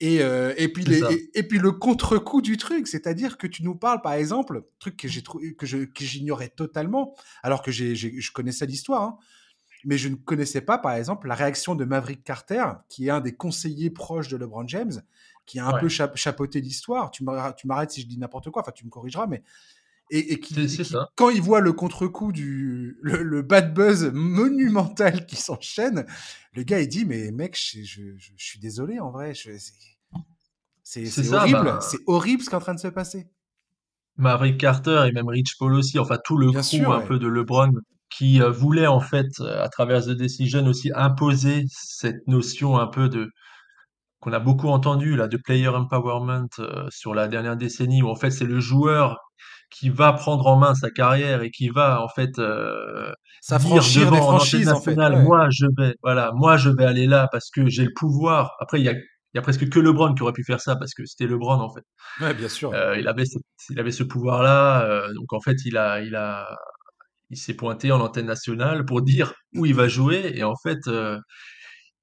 Et, 0.00 0.22
euh, 0.22 0.54
et, 0.56 0.68
puis 0.72 0.84
les, 0.84 1.30
et, 1.34 1.42
puis 1.42 1.58
le 1.58 1.72
contre-coup 1.72 2.40
du 2.40 2.56
truc, 2.56 2.86
c'est-à-dire 2.86 3.36
que 3.36 3.48
tu 3.48 3.64
nous 3.64 3.74
parles, 3.74 4.00
par 4.00 4.12
exemple, 4.12 4.64
truc 4.78 4.96
que 4.96 5.08
j'ai 5.08 5.22
que 5.22 6.04
j'ignorais 6.04 6.48
totalement, 6.48 7.16
alors 7.42 7.62
que 7.62 7.72
j'ai, 7.72 7.96
je 7.96 8.32
connaissais 8.32 8.66
l'histoire, 8.66 9.02
hein, 9.02 9.18
mais 9.84 9.98
je 9.98 10.08
ne 10.08 10.14
connaissais 10.14 10.60
pas, 10.60 10.78
par 10.78 10.92
exemple, 10.92 11.26
la 11.26 11.34
réaction 11.34 11.74
de 11.74 11.84
Maverick 11.84 12.22
Carter, 12.22 12.64
qui 12.88 13.08
est 13.08 13.10
un 13.10 13.20
des 13.20 13.34
conseillers 13.34 13.90
proches 13.90 14.28
de 14.28 14.36
LeBron 14.36 14.68
James, 14.68 15.02
qui 15.46 15.58
a 15.58 15.66
un 15.66 15.78
peu 15.80 15.88
chapeauté 15.88 16.60
l'histoire. 16.60 17.10
Tu 17.10 17.24
m'arrêtes 17.24 17.90
si 17.90 18.02
je 18.02 18.06
dis 18.06 18.18
n'importe 18.18 18.50
quoi, 18.50 18.62
enfin 18.62 18.72
tu 18.72 18.84
me 18.84 18.90
corrigeras, 18.90 19.26
mais 19.26 19.42
et, 20.10 20.40
qui, 20.40 20.54
quand 21.16 21.30
il 21.30 21.42
voit 21.42 21.60
le 21.60 21.72
contre-coup 21.72 22.32
du 22.32 22.98
le, 23.02 23.42
bad 23.42 23.74
buzz 23.74 24.10
monumental 24.12 25.26
qui 25.26 25.36
s'enchaîne, 25.36 26.06
le 26.54 26.62
gars 26.62 26.80
il 26.80 26.88
dit 26.88 27.04
mais 27.04 27.30
mec 27.30 27.56
je, 27.56 27.82
je, 27.82 28.02
je, 28.16 28.44
suis 28.44 28.58
désolé 28.58 29.00
en 29.00 29.10
vrai, 29.10 29.34
c'est 30.82 31.32
horrible, 31.32 31.64
bah 31.64 31.80
c'est 31.82 32.00
horrible 32.06 32.42
ce 32.42 32.48
qui 32.48 32.54
est 32.54 32.58
en 32.58 32.60
train 32.60 32.74
de 32.74 32.80
se 32.80 32.88
passer. 32.88 33.28
Maverick 34.16 34.58
Carter 34.58 35.04
et 35.08 35.12
même 35.12 35.28
Rich 35.28 35.56
Paul 35.58 35.74
aussi, 35.74 35.98
enfin 35.98 36.18
tout 36.24 36.36
le 36.36 36.50
coup 36.50 36.92
un 36.92 37.00
peu 37.00 37.18
de 37.18 37.28
LeBron 37.28 37.72
qui 38.10 38.42
euh, 38.42 38.50
voulait 38.50 38.86
en 38.86 39.00
fait 39.00 39.40
euh, 39.40 39.62
à 39.62 39.68
travers 39.68 40.04
The 40.04 40.10
Decision 40.10 40.66
aussi 40.66 40.90
imposer 40.94 41.64
cette 41.68 42.26
notion 42.26 42.78
un 42.78 42.86
peu 42.86 43.08
de 43.08 43.30
qu'on 44.20 44.32
a 44.32 44.40
beaucoup 44.40 44.68
entendu 44.68 45.16
là 45.16 45.28
de 45.28 45.36
player 45.36 45.68
empowerment 45.68 46.48
euh, 46.58 46.86
sur 46.90 47.14
la 47.14 47.28
dernière 47.28 47.56
décennie 47.56 48.02
où 48.02 48.08
en 48.08 48.16
fait 48.16 48.30
c'est 48.30 48.46
le 48.46 48.60
joueur 48.60 49.16
qui 49.70 49.90
va 49.90 50.12
prendre 50.12 50.46
en 50.46 50.56
main 50.56 50.74
sa 50.74 50.90
carrière 50.90 51.42
et 51.42 51.50
qui 51.50 51.68
va 51.68 52.02
en 52.02 52.08
fait 52.08 52.38
euh, 52.38 53.12
s'affranchir 53.40 54.06
devant 54.06 54.16
des 54.16 54.22
franchises 54.22 54.68
en 54.70 54.80
fait, 54.80 54.96
moi 54.96 55.48
je 55.50 55.66
vais 55.76 55.94
voilà 56.02 56.32
moi 56.34 56.56
je 56.56 56.70
vais 56.70 56.84
aller 56.84 57.06
là 57.06 57.28
parce 57.30 57.50
que 57.50 57.68
j'ai 57.68 57.84
le 57.84 57.92
pouvoir 57.94 58.56
après 58.60 58.80
il 58.80 58.84
y 58.84 58.88
a 58.88 58.94
il 59.34 59.36
y 59.36 59.38
a 59.38 59.42
presque 59.42 59.68
que 59.68 59.78
LeBron 59.78 60.14
qui 60.14 60.22
aurait 60.22 60.32
pu 60.32 60.42
faire 60.42 60.60
ça 60.60 60.76
parce 60.76 60.94
que 60.94 61.04
c'était 61.04 61.26
LeBron 61.26 61.60
en 61.60 61.68
fait. 61.72 61.82
Ouais, 62.20 62.32
bien 62.32 62.48
sûr. 62.48 62.72
Euh, 62.72 62.96
il 62.98 63.06
avait 63.08 63.26
ce, 63.26 63.36
il 63.68 63.78
avait 63.78 63.90
ce 63.90 64.02
pouvoir 64.02 64.42
là 64.42 64.82
euh, 64.84 65.12
donc 65.12 65.32
en 65.34 65.40
fait 65.40 65.56
il 65.66 65.76
a 65.76 66.00
il 66.00 66.16
a 66.16 66.48
il 67.30 67.36
s'est 67.36 67.54
pointé 67.54 67.92
en 67.92 68.00
antenne 68.00 68.26
nationale 68.26 68.86
pour 68.86 69.02
dire 69.02 69.34
où 69.54 69.66
il 69.66 69.74
va 69.74 69.86
jouer 69.86 70.32
et 70.34 70.44
en 70.44 70.54
fait 70.56 70.78
euh, 70.86 71.18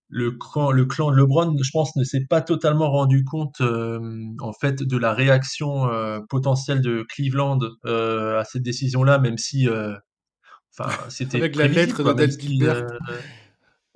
le 0.10 0.32
clan, 0.32 0.72
le 0.72 0.86
clan 0.86 1.12
de 1.12 1.18
LeBron, 1.18 1.56
je 1.62 1.72
pense, 1.72 1.96
ne 1.96 2.04
s'est 2.04 2.26
pas 2.30 2.42
totalement 2.42 2.90
rendu 2.90 3.24
compte 3.24 3.62
euh, 3.62 4.00
en 4.40 4.54
fait 4.54 4.84
de 4.84 4.98
la 4.98 5.14
réaction 5.14 5.90
euh, 5.90 6.20
potentielle 6.30 6.82
de 6.82 7.06
Cleveland 7.10 7.60
euh, 7.86 8.40
à 8.40 8.44
cette 8.44 8.64
décision-là, 8.64 9.18
même 9.18 9.38
si, 9.38 9.68
enfin, 9.68 10.92
c'était 11.10 11.38
avec 11.38 11.56
la 11.56 11.68
lettre 11.68 12.04
de 12.04 12.14
Dan 12.14 12.32
Gilbert. 12.32 12.88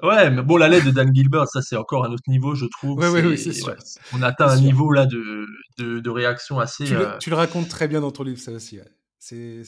Ouais, 0.01 0.29
mais 0.29 0.41
bon, 0.41 0.55
la 0.55 0.69
lettre 0.69 0.85
de 0.85 0.91
Dan 0.91 1.13
Gilbert, 1.13 1.47
ça 1.47 1.61
c'est 1.61 1.75
encore 1.75 2.05
un 2.05 2.11
autre 2.11 2.23
niveau, 2.27 2.55
je 2.55 2.65
trouve. 2.65 2.97
Oui, 2.99 3.07
oui, 3.07 3.21
oui, 3.21 3.37
c'est 3.37 3.51
sûr. 3.51 3.75
on 4.13 4.21
atteint 4.21 4.47
un 4.47 4.59
niveau 4.59 4.91
là 4.91 5.05
de, 5.05 5.45
de, 5.77 5.99
de 5.99 6.09
réaction 6.09 6.57
assez. 6.59 6.85
Tu 6.85 6.95
le, 6.95 7.17
tu 7.19 7.29
le, 7.29 7.35
racontes 7.35 7.67
très 7.67 7.87
bien 7.87 7.99
dans 7.99 8.11
ton 8.11 8.23
livre, 8.23 8.39
ça 8.39 8.51
aussi. 8.53 8.79
C'est 9.19 9.63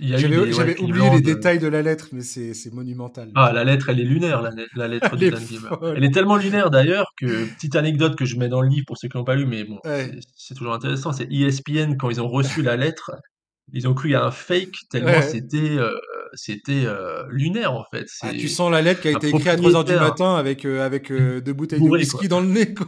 j'avais 0.00 0.80
oublié 0.80 1.10
les 1.10 1.20
détails 1.20 1.58
de 1.58 1.68
la 1.68 1.82
lettre, 1.82 2.08
mais 2.12 2.22
c'est 2.22 2.72
monumental. 2.72 3.30
Ah, 3.34 3.52
la 3.52 3.64
lettre, 3.64 3.88
elle 3.88 4.00
est 4.00 4.04
lunaire, 4.04 4.42
la, 4.42 4.50
la 4.74 4.88
lettre 4.88 5.16
de 5.16 5.30
Dan 5.30 5.46
Gilbert. 5.46 5.78
Elle 5.96 6.04
est 6.04 6.12
tellement 6.12 6.36
lunaire 6.36 6.70
d'ailleurs 6.70 7.12
que, 7.18 7.46
petite 7.54 7.76
anecdote 7.76 8.16
que 8.16 8.24
je 8.24 8.36
mets 8.36 8.48
dans 8.48 8.60
le 8.60 8.68
livre 8.68 8.84
pour 8.86 8.98
ceux 8.98 9.08
qui 9.08 9.16
n'ont 9.16 9.24
pas 9.24 9.34
lu, 9.34 9.46
mais 9.46 9.64
bon, 9.64 9.78
c'est 10.36 10.54
toujours 10.54 10.74
intéressant, 10.74 11.12
c'est 11.12 11.30
ESPN, 11.30 11.96
quand 11.98 12.10
ils 12.10 12.20
ont 12.20 12.28
reçu 12.28 12.62
la 12.62 12.76
lettre, 12.76 13.12
ils 13.72 13.88
ont 13.88 13.94
cru 13.94 14.14
à 14.14 14.24
un 14.24 14.30
fake 14.30 14.76
tellement 14.90 15.20
c'était 15.22 15.76
euh, 15.76 15.90
c'était 16.34 16.84
euh, 16.86 17.24
lunaire 17.30 17.72
en 17.72 17.84
fait. 17.90 18.06
Ah, 18.22 18.30
tu 18.30 18.48
sens 18.48 18.70
la 18.70 18.82
lettre 18.82 19.00
qui 19.00 19.08
a 19.08 19.12
été 19.12 19.28
écrite 19.28 19.46
à 19.46 19.56
3h 19.56 19.84
du 19.84 19.94
matin 19.94 20.36
avec, 20.36 20.64
euh, 20.64 20.84
avec 20.84 21.10
deux 21.10 21.52
bouteilles 21.52 21.80
de 21.80 21.88
whisky 21.88 22.28
dans 22.28 22.40
le 22.40 22.46
nez. 22.46 22.74
Quoi. 22.74 22.86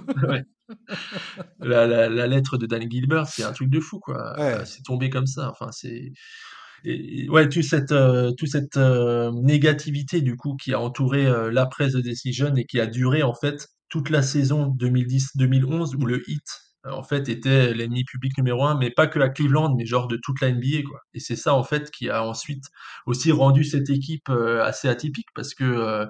la, 1.60 1.86
la, 1.86 2.08
la, 2.08 2.26
lettre 2.26 2.58
de 2.58 2.66
Dan 2.66 2.88
Gilbert, 2.88 3.26
c'est 3.26 3.42
un 3.42 3.52
truc 3.52 3.70
de 3.70 3.80
fou 3.80 3.98
quoi. 3.98 4.36
C'est 4.64 4.82
tombé 4.84 5.10
comme 5.10 5.26
ça. 5.26 5.50
Enfin, 5.50 5.70
c'est 5.72 6.12
et, 6.84 7.28
ouais, 7.28 7.48
toute 7.48 7.62
cette, 7.62 7.92
euh, 7.92 8.32
cette 8.46 8.76
euh, 8.76 9.30
négativité 9.32 10.20
du 10.20 10.36
coup 10.36 10.56
qui 10.56 10.72
a 10.72 10.80
entouré 10.80 11.26
euh, 11.26 11.50
la 11.50 11.66
presse 11.66 11.92
de 11.92 12.00
Decision 12.00 12.54
et 12.56 12.64
qui 12.64 12.80
a 12.80 12.86
duré 12.86 13.22
en 13.22 13.34
fait 13.34 13.68
toute 13.88 14.10
la 14.10 14.22
saison 14.22 14.74
2010-2011 14.78 15.96
où 15.96 16.06
le 16.06 16.22
hit 16.30 16.44
en 16.84 17.02
fait 17.02 17.28
était 17.28 17.74
l'ennemi 17.74 18.04
public 18.04 18.36
numéro 18.38 18.64
un, 18.64 18.78
mais 18.78 18.90
pas 18.90 19.08
que 19.08 19.18
à 19.18 19.28
Cleveland, 19.28 19.74
mais 19.76 19.84
genre 19.84 20.08
de 20.08 20.16
toute 20.16 20.40
la 20.40 20.52
NBA 20.52 20.82
quoi. 20.88 21.00
Et 21.12 21.20
c'est 21.20 21.36
ça 21.36 21.54
en 21.54 21.64
fait 21.64 21.90
qui 21.90 22.08
a 22.08 22.24
ensuite 22.24 22.64
aussi 23.06 23.32
rendu 23.32 23.64
cette 23.64 23.90
équipe 23.90 24.30
assez 24.30 24.88
atypique 24.88 25.26
parce 25.34 25.54
que 25.54 26.06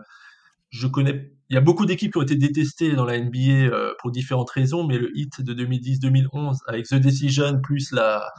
je 0.70 0.86
connais, 0.86 1.32
il 1.50 1.54
y 1.54 1.56
a 1.56 1.60
beaucoup 1.60 1.86
d'équipes 1.86 2.12
qui 2.12 2.18
ont 2.18 2.22
été 2.22 2.36
détestées 2.36 2.94
dans 2.94 3.04
la 3.04 3.18
NBA 3.18 3.94
pour 4.00 4.10
différentes 4.10 4.50
raisons, 4.50 4.86
mais 4.86 4.98
le 4.98 5.10
hit 5.16 5.40
de 5.40 5.54
2010-2011 5.54 6.58
avec 6.66 6.86
The 6.86 6.96
Decision 6.96 7.60
plus 7.62 7.90
la 7.92 8.30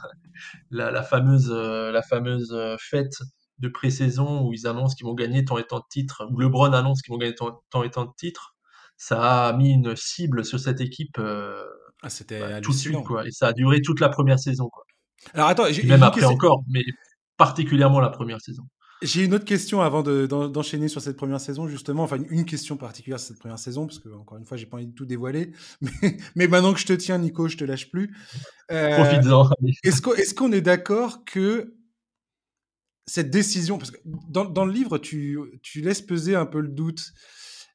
la, 0.70 1.02
fameuse, 1.02 1.50
euh, 1.52 1.90
la 1.92 2.02
fameuse 2.02 2.52
euh, 2.52 2.76
fête 2.78 3.18
de 3.58 3.68
pré-saison 3.68 4.46
où 4.46 4.52
ils 4.52 4.66
annoncent 4.66 4.94
qu'ils 4.94 5.06
vont 5.06 5.14
gagner 5.14 5.44
tant 5.44 5.58
et 5.58 5.64
tant 5.64 5.78
de 5.78 5.84
titres, 5.90 6.26
où 6.30 6.38
LeBron 6.38 6.72
annonce 6.72 7.02
qu'ils 7.02 7.12
vont 7.12 7.18
gagner 7.18 7.34
tant, 7.34 7.82
et 7.82 7.90
tant 7.90 8.04
de 8.04 8.12
titres, 8.16 8.54
ça 8.96 9.48
a 9.48 9.52
mis 9.52 9.72
une 9.72 9.96
cible 9.96 10.44
sur 10.44 10.58
cette 10.58 10.80
équipe 10.80 11.18
euh, 11.18 11.64
ah, 12.02 12.08
bah, 12.30 12.60
tout 12.60 12.72
de 12.72 12.76
suite, 12.76 13.02
quoi. 13.04 13.26
Et 13.26 13.30
ça 13.30 13.48
a 13.48 13.52
duré 13.52 13.82
toute 13.82 14.00
la 14.00 14.08
première 14.08 14.38
saison, 14.38 14.68
quoi. 14.70 14.84
Alors 15.34 15.48
attends, 15.48 15.64
même 15.84 16.02
après 16.02 16.24
encore, 16.24 16.62
mais 16.66 16.82
particulièrement 17.36 18.00
la 18.00 18.08
première 18.08 18.40
saison. 18.40 18.62
J'ai 19.02 19.24
une 19.24 19.32
autre 19.32 19.46
question 19.46 19.80
avant 19.80 20.02
d'enchaîner 20.02 20.88
sur 20.88 21.00
cette 21.00 21.16
première 21.16 21.40
saison, 21.40 21.66
justement. 21.68 22.02
Enfin, 22.02 22.18
une 22.28 22.44
question 22.44 22.76
particulière 22.76 23.18
sur 23.18 23.28
cette 23.28 23.38
première 23.38 23.58
saison, 23.58 23.86
parce 23.86 23.98
que, 23.98 24.10
encore 24.10 24.36
une 24.36 24.44
fois, 24.44 24.56
j'ai 24.56 24.66
pas 24.66 24.76
envie 24.76 24.86
de 24.86 24.94
tout 24.94 25.06
dévoiler. 25.06 25.52
Mais, 25.80 26.16
mais, 26.36 26.48
maintenant 26.48 26.74
que 26.74 26.80
je 26.80 26.86
te 26.86 26.92
tiens, 26.92 27.18
Nico, 27.18 27.48
je 27.48 27.56
te 27.56 27.64
lâche 27.64 27.90
plus. 27.90 28.14
Euh, 28.70 28.94
Profites-en. 28.96 29.50
Est-ce 29.82 30.34
qu'on 30.34 30.52
est, 30.52 30.60
d'accord 30.60 31.24
que 31.24 31.74
cette 33.06 33.30
décision, 33.30 33.78
parce 33.78 33.90
que 33.90 33.98
dans, 34.04 34.44
dans 34.44 34.64
le 34.64 34.72
livre, 34.72 34.98
tu, 34.98 35.38
tu, 35.62 35.80
laisses 35.80 36.02
peser 36.02 36.36
un 36.36 36.46
peu 36.46 36.60
le 36.60 36.68
doute, 36.68 37.12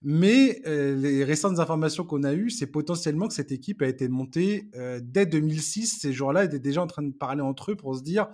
mais 0.01 0.61
euh, 0.67 0.95
les 0.95 1.23
récentes 1.23 1.59
informations 1.59 2.03
qu'on 2.03 2.23
a 2.23 2.33
eues, 2.33 2.51
c'est 2.51 2.67
potentiellement 2.67 3.27
que 3.27 3.33
cette 3.33 3.51
équipe 3.51 3.81
a 3.81 3.87
été 3.87 4.07
montée 4.07 4.69
euh, 4.75 4.99
dès 5.03 5.25
2006. 5.25 5.99
Ces 5.99 6.13
jours-là 6.13 6.43
étaient 6.43 6.59
déjà 6.59 6.81
en 6.81 6.87
train 6.87 7.01
de 7.01 7.11
parler 7.11 7.41
entre 7.41 7.71
eux 7.71 7.75
pour 7.75 7.95
se 7.95 8.03
dire 8.03 8.27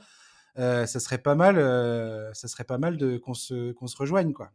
ça 0.56 1.00
serait 1.00 1.18
pas 1.18 1.36
mal, 1.36 1.58
euh, 1.58 2.34
ça 2.34 2.48
serait 2.48 2.64
pas 2.64 2.78
mal 2.78 2.98
de 2.98 3.18
qu'on 3.18 3.34
se 3.34 3.72
qu'on 3.74 3.88
se 3.88 3.98
rejoigne 3.98 4.34
quoi. 4.34 4.52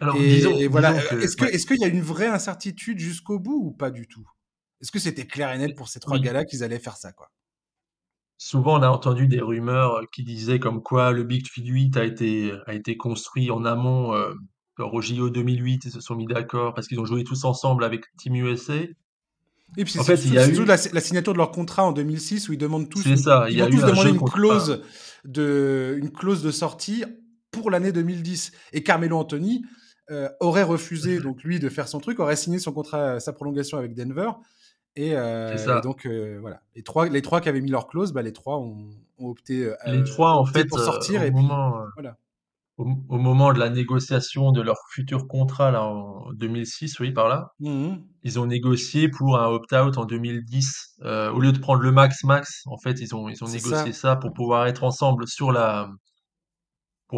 Alors, 0.00 0.16
et, 0.16 0.26
disons, 0.26 0.58
voilà. 0.70 0.94
Est-ce 1.22 1.36
que 1.36 1.44
est-ce 1.44 1.66
qu'il 1.66 1.80
y 1.80 1.84
a 1.84 1.88
une 1.88 2.02
vraie 2.02 2.26
incertitude 2.26 2.98
jusqu'au 2.98 3.38
bout 3.38 3.60
ou 3.64 3.70
pas 3.70 3.90
du 3.90 4.08
tout? 4.08 4.28
Est-ce 4.80 4.90
que 4.90 4.98
c'était 4.98 5.26
clair 5.26 5.52
et 5.52 5.58
net 5.58 5.76
pour 5.76 5.88
ces 5.88 6.00
trois 6.00 6.18
gars-là 6.18 6.44
qu'ils 6.44 6.64
allaient 6.64 6.78
faire 6.78 6.96
ça 6.96 7.12
quoi? 7.12 7.30
Souvent, 8.36 8.78
on 8.78 8.82
a 8.82 8.88
entendu 8.88 9.28
des 9.28 9.40
rumeurs 9.40 10.02
qui 10.12 10.24
disaient 10.24 10.58
comme 10.58 10.82
quoi 10.82 11.12
le 11.12 11.22
Big 11.22 11.46
8 11.46 11.96
a 11.96 12.04
été 12.04 12.52
a 12.66 12.74
été 12.74 12.96
construit 12.96 13.50
en 13.50 13.64
amont. 13.64 14.14
Euh, 14.14 14.34
au 14.78 15.00
JO 15.00 15.30
2008, 15.30 15.84
ils 15.84 15.90
se 15.92 16.00
sont 16.00 16.16
mis 16.16 16.26
d'accord 16.26 16.74
parce 16.74 16.88
qu'ils 16.88 16.98
ont 16.98 17.04
joué 17.04 17.22
tous 17.22 17.44
ensemble 17.44 17.84
avec 17.84 18.04
Team 18.16 18.34
USA. 18.34 18.74
Et 19.76 19.84
puis 19.84 19.94
y 19.94 20.38
a 20.38 20.46
eu 20.46 20.64
la, 20.64 20.76
signature 20.76 21.32
de 21.32 21.38
leur 21.38 21.50
contrat 21.50 21.84
en 21.84 21.92
2006 21.92 22.48
où 22.48 22.52
ils 22.52 22.58
demandent 22.58 22.88
tous, 22.88 23.02
ça, 23.16 23.46
ils 23.50 23.60
vont 23.60 23.70
tous 23.70 23.82
demander 23.82 24.10
une 24.10 24.22
clause 24.22 24.82
de, 25.24 25.96
une 25.98 26.10
clause 26.10 26.42
de 26.42 26.50
sortie 26.50 27.04
pour 27.50 27.70
l'année 27.70 27.92
2010. 27.92 28.52
Et 28.72 28.82
Carmelo 28.82 29.18
Anthony 29.18 29.64
euh, 30.10 30.28
aurait 30.40 30.62
refusé 30.62 31.18
donc 31.18 31.42
lui 31.42 31.58
de 31.58 31.68
faire 31.68 31.88
son 31.88 31.98
truc, 31.98 32.20
aurait 32.20 32.36
signé 32.36 32.58
son 32.58 32.72
contrat, 32.72 33.20
sa 33.20 33.32
prolongation 33.32 33.78
avec 33.78 33.94
Denver. 33.94 34.30
Et, 34.96 35.16
euh, 35.16 35.80
donc 35.80 36.06
euh, 36.06 36.38
voilà, 36.40 36.60
les 36.76 36.84
trois, 36.84 37.08
les 37.08 37.22
trois 37.22 37.40
qui 37.40 37.48
avaient 37.48 37.60
mis 37.60 37.70
leur 37.70 37.88
clause, 37.88 38.12
bah, 38.12 38.22
les 38.22 38.32
trois 38.32 38.58
ont, 38.58 38.90
ont 39.18 39.28
opté, 39.28 39.72
les 39.86 40.04
trois 40.04 40.34
en 40.34 40.44
fait 40.46 40.66
pour 40.66 40.78
sortir 40.78 41.22
et 41.24 41.32
moment, 41.32 41.84
voilà. 41.94 42.16
Au, 42.76 43.18
moment 43.18 43.52
de 43.52 43.58
la 43.58 43.70
négociation 43.70 44.50
de 44.50 44.60
leur 44.60 44.76
futur 44.90 45.28
contrat 45.28 45.70
là, 45.70 45.84
en 45.84 46.32
2006, 46.32 46.98
oui, 47.00 47.12
par 47.12 47.28
là, 47.28 47.52
mmh 47.60 47.96
ils 48.26 48.40
ont 48.40 48.46
négocié 48.46 49.10
pour 49.10 49.38
un 49.38 49.48
opt-out 49.48 49.98
en 49.98 50.06
2010. 50.06 50.94
Euh, 51.02 51.30
au 51.30 51.40
lieu 51.40 51.52
de 51.52 51.58
prendre 51.58 51.82
le 51.82 51.92
max-max, 51.92 52.62
en 52.64 52.78
fait, 52.78 52.98
ils 53.02 53.14
ont, 53.14 53.28
ils 53.28 53.44
ont 53.44 53.46
C'est 53.46 53.62
négocié 53.62 53.92
ça. 53.92 54.14
ça 54.14 54.16
pour 54.16 54.32
pouvoir 54.32 54.66
être 54.66 54.82
ensemble 54.82 55.28
sur 55.28 55.52
la, 55.52 55.90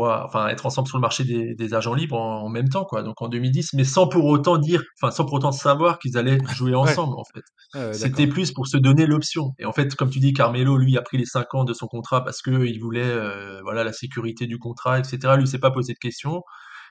enfin, 0.05 0.49
être 0.49 0.67
ensemble 0.67 0.89
sur 0.89 0.99
le 0.99 1.03
marché 1.03 1.25
des, 1.25 1.55
des 1.55 1.75
agents 1.75 1.95
libres 1.95 2.17
en, 2.17 2.43
en, 2.45 2.49
même 2.49 2.69
temps, 2.69 2.85
quoi. 2.85 3.03
Donc 3.03 3.21
en 3.23 3.29
2010, 3.29 3.75
mais 3.75 3.85
sans 3.85 4.07
pour 4.09 4.25
autant 4.27 4.59
dire, 4.59 4.83
enfin, 5.01 5.11
sans 5.11 5.25
pour 5.25 5.35
autant 5.35 5.53
savoir 5.53 5.99
qu'ils 5.99 6.17
allaient 6.17 6.39
jouer 6.55 6.73
Ouais. 6.73 6.77
ensemble, 6.77 7.15
en 7.19 7.25
fait. 7.25 7.43
Ouais, 7.79 7.93
C'était 7.95 8.27
plus 8.27 8.53
pour 8.53 8.67
se 8.67 8.77
donner 8.77 9.07
l'option. 9.07 9.55
Et 9.59 9.65
en 9.65 9.73
fait, 9.73 9.95
comme 9.95 10.11
tu 10.11 10.19
dis, 10.21 10.33
Carmelo, 10.33 10.77
lui, 10.77 10.97
a 10.97 11.03
pris 11.03 11.19
les 11.19 11.25
5 11.25 11.55
ans 11.55 11.65
de 11.65 11.73
son 11.73 11.87
contrat 11.87 12.25
parce 12.25 12.43
que 12.43 12.67
il 12.67 12.79
voulait, 12.79 13.03
euh, 13.03 13.61
voilà, 13.63 13.85
la 13.85 13.93
sécurité 13.93 14.47
du 14.47 14.59
contrat, 14.59 14.99
etc. 14.99 15.35
Lui, 15.37 15.47
s'est 15.47 15.59
pas 15.59 15.71
posé 15.71 15.93
de 15.93 15.99
questions. 15.99 16.43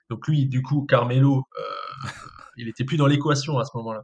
Donc 0.10 0.28
lui, 0.28 0.48
du 0.48 0.62
coup, 0.62 0.86
Carmelo, 0.88 1.44
euh, 1.60 2.10
il 2.58 2.68
était 2.68 2.84
plus 2.84 2.98
dans 2.98 3.08
l'équation 3.08 3.58
à 3.60 3.66
ce 3.66 3.72
moment-là. 3.76 4.04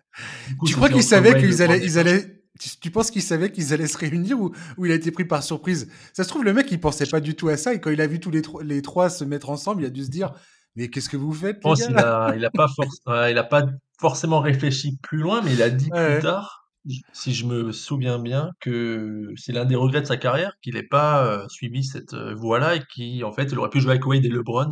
Tu 0.65 0.75
crois 0.75 0.89
qu'ils 0.89 1.03
savaient 1.03 1.39
qu'ils 1.39 1.49
ils 1.83 1.99
allaient, 1.99 2.40
tu, 2.59 2.69
tu 2.79 2.91
penses 2.91 3.11
qu'ils 3.11 3.21
savaient 3.23 3.51
qu'ils 3.51 3.73
allaient 3.73 3.87
se 3.87 3.97
réunir 3.97 4.39
ou, 4.39 4.51
ou 4.77 4.85
il 4.85 4.91
a 4.91 4.95
été 4.95 5.11
pris 5.11 5.25
par 5.25 5.43
surprise? 5.43 5.89
Ça 6.13 6.23
se 6.23 6.29
trouve, 6.29 6.43
le 6.43 6.53
mec, 6.53 6.71
il 6.71 6.79
pensait 6.79 7.07
pas 7.07 7.21
du 7.21 7.35
tout 7.35 7.47
à 7.49 7.57
ça 7.57 7.73
et 7.73 7.79
quand 7.81 7.91
il 7.91 8.01
a 8.01 8.07
vu 8.07 8.19
tous 8.19 8.31
les, 8.31 8.41
tro- 8.41 8.61
les 8.61 8.81
trois 8.81 9.09
se 9.09 9.23
mettre 9.23 9.49
ensemble, 9.49 9.83
il 9.83 9.85
a 9.85 9.89
dû 9.89 10.03
se 10.03 10.09
dire, 10.09 10.33
mais 10.75 10.89
qu'est-ce 10.89 11.09
que 11.09 11.17
vous 11.17 11.33
Je 11.33 11.33
faites, 11.33 11.65
les 11.65 11.75
pense 11.75 11.85
qu'il 11.85 11.97
là 11.97 12.03
a, 12.03 12.33
il 12.35 12.45
a 12.45 12.49
pas 12.51 12.65
forc- 12.67 12.97
ouais, 13.07 13.31
il 13.31 13.37
a 13.37 13.43
pas 13.43 13.63
forcément 13.99 14.39
réfléchi 14.39 14.97
plus 15.01 15.19
loin, 15.19 15.41
mais 15.41 15.53
il 15.53 15.61
a 15.61 15.69
dit 15.69 15.91
plus 15.91 16.17
tard, 16.17 16.69
si 17.13 17.33
je 17.33 17.45
me 17.45 17.71
souviens 17.71 18.19
bien, 18.19 18.49
que 18.59 19.27
c'est 19.37 19.51
l'un 19.53 19.65
des 19.65 19.75
regrets 19.75 20.01
de 20.01 20.07
sa 20.07 20.17
carrière 20.17 20.53
qu'il 20.61 20.73
n'ait 20.75 20.83
pas 20.87 21.25
euh, 21.25 21.47
suivi 21.49 21.83
cette 21.83 22.13
euh, 22.13 22.33
voie-là 22.35 22.75
et 22.77 22.83
qui, 22.93 23.23
en 23.23 23.31
fait, 23.31 23.45
il 23.51 23.59
aurait 23.59 23.69
pu 23.69 23.79
jouer 23.81 23.91
avec 23.91 24.05
Wade 24.05 24.25
et 24.25 24.29
LeBron, 24.29 24.69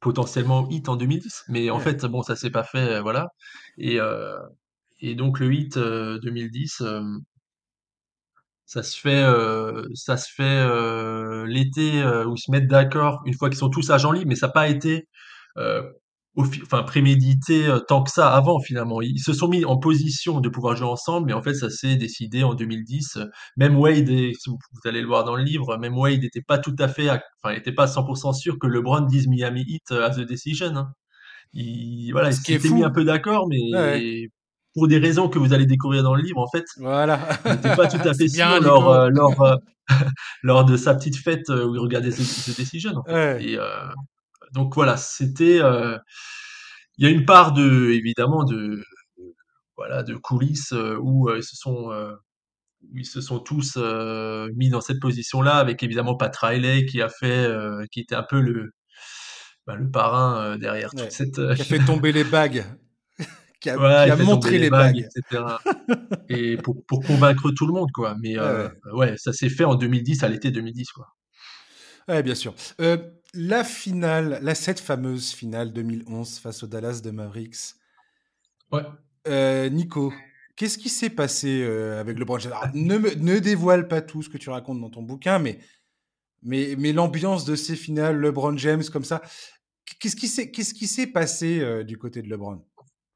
potentiellement 0.00 0.68
Heat 0.70 0.88
en 0.88 0.96
2010. 0.96 1.44
Mais 1.48 1.70
en 1.70 1.78
ouais. 1.78 1.80
fait, 1.80 2.04
bon, 2.06 2.22
ça 2.22 2.36
s'est 2.36 2.50
pas 2.50 2.64
fait, 2.64 2.78
euh, 2.98 3.02
voilà. 3.02 3.28
Et, 3.78 4.00
euh, 4.00 4.38
et 5.00 5.14
donc 5.14 5.40
le 5.40 5.48
euh, 5.76 6.18
2010, 6.20 6.80
euh, 6.80 7.02
ça 8.66 8.82
se 8.82 8.98
fait, 8.98 9.22
euh, 9.22 9.86
ça 9.94 10.16
se 10.16 10.28
fait 10.32 10.42
euh, 10.42 11.46
l'été 11.46 12.02
euh, 12.02 12.26
où 12.26 12.34
ils 12.34 12.40
se 12.40 12.50
mettent 12.50 12.66
d'accord 12.68 13.22
une 13.24 13.34
fois 13.34 13.48
qu'ils 13.48 13.58
sont 13.58 13.70
tous 13.70 13.90
agents 13.90 14.12
libres, 14.12 14.28
mais 14.28 14.34
ça 14.34 14.48
n'a 14.48 14.52
pas 14.52 14.68
été 14.68 15.08
enfin 16.38 16.82
prémédité 16.82 17.66
tant 17.88 18.02
que 18.02 18.10
ça 18.10 18.34
avant 18.34 18.60
finalement. 18.60 19.00
Ils 19.00 19.20
se 19.20 19.32
sont 19.32 19.48
mis 19.48 19.64
en 19.64 19.78
position 19.78 20.40
de 20.40 20.48
pouvoir 20.50 20.76
jouer 20.76 20.88
ensemble, 20.88 21.28
mais 21.28 21.32
en 21.32 21.42
fait 21.42 21.54
ça 21.54 21.70
s'est 21.70 21.96
décidé 21.96 22.42
en 22.44 22.54
2010. 22.54 23.18
Même 23.56 23.78
Wade, 23.78 24.08
si 24.08 24.50
vous, 24.50 24.58
allez 24.84 25.00
le 25.00 25.06
voir 25.06 25.24
dans 25.24 25.36
le 25.36 25.44
livre, 25.44 25.78
même 25.78 25.96
Wade 25.96 26.20
n'était 26.20 26.42
pas 26.42 26.58
tout 26.58 26.76
à 26.78 26.88
fait, 26.88 27.08
enfin 27.08 27.52
il 27.52 27.54
n'était 27.54 27.72
pas 27.72 27.84
à 27.84 27.86
100% 27.86 28.34
sûr 28.34 28.58
que 28.58 28.66
LeBron 28.66 29.02
dise 29.02 29.28
Miami 29.28 29.64
Heat 29.66 29.92
as 29.92 30.16
the 30.16 30.26
decision. 30.26 30.76
hein. 30.76 30.92
Il, 31.54 32.10
voilà, 32.12 32.32
Ce 32.32 32.42
s'étaient 32.42 32.68
mis 32.68 32.84
un 32.84 32.90
peu 32.90 33.04
d'accord, 33.04 33.46
Ouais. 33.48 34.28
Pour 34.76 34.86
des 34.88 34.98
raisons 34.98 35.28
que 35.28 35.38
vous 35.38 35.52
allez 35.54 35.66
découvrir 35.66 36.02
dans 36.02 36.14
le 36.14 36.22
livre, 36.22 36.38
en 36.38 36.48
fait, 36.48 36.64
Voilà. 36.76 37.18
il 37.46 37.52
n'était 37.52 37.74
pas 37.74 37.88
tout 37.88 37.96
à 38.08 38.12
fait 38.14 38.28
sûr 38.28 38.60
lors, 38.60 38.90
euh, 38.92 39.08
lors, 39.10 39.40
euh, 39.42 39.56
lors 40.42 40.64
de 40.64 40.76
sa 40.76 40.94
petite 40.94 41.16
fête 41.16 41.48
euh, 41.50 41.64
où 41.66 41.74
il 41.74 41.78
regardait 41.80 42.10
The, 42.10 42.16
The 42.16 42.56
Decision, 42.58 42.92
en 42.98 43.02
fait. 43.04 43.12
Ouais. 43.12 43.44
Et 43.44 43.58
donc 44.52 44.74
voilà, 44.74 44.96
c'était. 44.96 45.60
Il 46.98 47.04
y 47.04 47.06
a 47.06 47.10
une 47.10 47.24
part 47.26 47.52
de, 47.52 47.90
évidemment, 47.90 48.44
de 48.44 48.82
voilà, 49.76 50.02
de 50.02 50.14
coulisses 50.14 50.72
où 51.00 51.30
ils 51.34 51.42
se 51.44 51.56
sont 51.56 51.90
où 52.92 52.98
ils 52.98 53.04
se 53.06 53.20
sont 53.20 53.40
tous 53.40 53.74
euh, 53.78 54.48
mis 54.54 54.68
dans 54.68 54.80
cette 54.80 55.00
position-là, 55.00 55.56
avec 55.56 55.82
évidemment 55.82 56.14
Pat 56.16 56.34
Riley 56.36 56.84
qui 56.86 57.02
a 57.02 57.08
fait, 57.08 57.44
euh, 57.46 57.84
qui 57.90 58.00
était 58.00 58.14
un 58.14 58.22
peu 58.22 58.40
le 58.40 58.70
bah, 59.66 59.74
le 59.74 59.90
parrain 59.90 60.38
euh, 60.40 60.56
derrière 60.58 60.90
toute 60.90 61.00
Ouais. 61.00 61.10
cette. 61.10 61.38
euh, 61.40 61.54
Qui 61.56 61.62
a 61.62 61.64
fait 61.64 61.84
tomber 61.84 62.12
les 62.12 62.22
bagues. 62.22 62.64
Qui 63.60 63.70
a, 63.70 63.78
ouais, 63.78 64.16
qui 64.16 64.22
montré 64.22 64.58
les 64.58 64.68
bagues, 64.70 64.96
bagues. 64.96 65.08
etc. 65.16 65.42
Et 66.28 66.56
pour, 66.58 66.84
pour 66.84 67.02
convaincre 67.02 67.50
tout 67.52 67.66
le 67.66 67.72
monde, 67.72 67.90
quoi. 67.92 68.14
Mais 68.20 68.38
euh, 68.38 68.68
ouais. 68.86 68.92
ouais, 68.92 69.14
ça 69.16 69.32
s'est 69.32 69.48
fait 69.48 69.64
en 69.64 69.74
2010, 69.76 70.22
à 70.22 70.28
l'été 70.28 70.50
2010, 70.50 70.90
quoi. 70.92 71.08
Ouais, 72.08 72.22
bien 72.22 72.34
sûr. 72.34 72.54
Euh, 72.80 72.98
la 73.34 73.64
finale, 73.64 74.38
la 74.42 74.54
cette 74.54 74.78
fameuse 74.80 75.32
finale 75.32 75.72
2011 75.72 76.38
face 76.38 76.62
au 76.62 76.66
Dallas 76.66 77.00
de 77.02 77.10
Mavericks. 77.10 77.56
Ouais. 78.72 78.82
Euh, 79.26 79.68
Nico, 79.70 80.12
qu'est-ce 80.54 80.78
qui 80.78 80.88
s'est 80.88 81.10
passé 81.10 81.62
euh, 81.62 81.98
avec 82.00 82.18
LeBron 82.18 82.38
James? 82.38 82.52
Ne, 82.74 82.98
me- 82.98 83.14
ne 83.14 83.38
dévoile 83.38 83.88
pas 83.88 84.02
tout 84.02 84.22
ce 84.22 84.28
que 84.28 84.38
tu 84.38 84.50
racontes 84.50 84.80
dans 84.80 84.90
ton 84.90 85.02
bouquin, 85.02 85.38
mais, 85.38 85.58
mais, 86.42 86.76
mais 86.78 86.92
l'ambiance 86.92 87.44
de 87.44 87.56
ces 87.56 87.74
finales, 87.74 88.18
LeBron 88.20 88.56
James 88.56 88.84
comme 88.92 89.04
ça, 89.04 89.22
qu'est-ce 89.98 90.16
qui 90.16 90.28
s'est 90.28 90.50
qu'est-ce 90.50 90.74
qui 90.74 90.86
s'est 90.86 91.06
passé 91.08 91.60
euh, 91.60 91.82
du 91.82 91.98
côté 91.98 92.22
de 92.22 92.28
LeBron? 92.28 92.62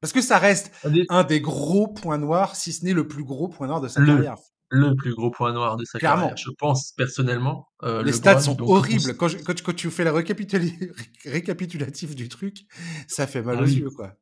Parce 0.01 0.13
que 0.13 0.21
ça 0.21 0.39
reste 0.39 0.71
un 1.09 1.23
des 1.23 1.41
gros 1.41 1.87
points 1.87 2.17
noirs, 2.17 2.55
si 2.55 2.73
ce 2.73 2.83
n'est 2.83 2.93
le 2.93 3.07
plus 3.07 3.23
gros 3.23 3.47
point 3.47 3.67
noir 3.67 3.81
de 3.81 3.87
sa 3.87 3.99
Le, 4.01 4.07
carrière. 4.15 4.35
le 4.69 4.95
plus 4.95 5.13
gros 5.13 5.29
point 5.29 5.53
noir 5.53 5.77
de 5.77 5.85
sa 5.85 5.99
carrière, 5.99 6.35
je 6.37 6.49
pense 6.57 6.93
personnellement, 6.97 7.67
euh, 7.83 8.01
Les 8.03 8.11
stats 8.11 8.39
sont 8.41 8.55
Donc 8.55 8.69
horribles. 8.69 9.15
Quand, 9.15 9.27
je- 9.27 9.37
quand, 9.37 9.53
tu- 9.53 9.63
quand 9.63 9.75
tu 9.75 9.91
fais 9.91 10.03
récapituli- 10.09 10.91
récapitulatif 11.25 12.15
du 12.15 12.29
truc, 12.29 12.61
ça 13.07 13.27
fait 13.27 13.43
mal 13.43 13.57
ah 13.59 13.61
aux 13.61 13.65
oui, 13.65 13.75
yeux, 13.75 13.89
quoi. 13.91 14.13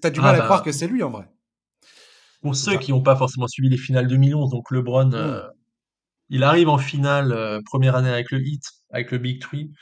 T'as 0.00 0.10
du 0.10 0.18
ah 0.20 0.24
mal 0.24 0.34
à 0.34 0.40
croire 0.44 0.58
bah, 0.60 0.64
que 0.64 0.72
c'est 0.72 0.88
lui, 0.88 1.02
en 1.04 1.10
vrai. 1.10 1.28
pour 2.42 2.54
ceux 2.56 2.76
qui 2.78 2.90
n'ont 2.92 3.02
pas 3.02 3.16
forcément 3.16 3.46
suivi 3.48 3.68
les 3.68 3.76
finales 3.78 4.06
2011, 4.08 4.50
donc 4.50 4.70
LeBron, 4.70 5.10
Hmm. 5.10 5.14
euh, 5.14 5.42
il 6.30 6.42
arrive 6.42 6.68
en 6.68 6.78
finale, 6.78 7.32
euh, 7.32 7.60
première 7.64 7.94
année 7.96 8.10
avec 8.10 8.30
le 8.32 8.40
Heat, 8.40 8.62
avec 8.90 9.10
le 9.12 9.18
Big 9.18 9.40
Three, 9.40 9.72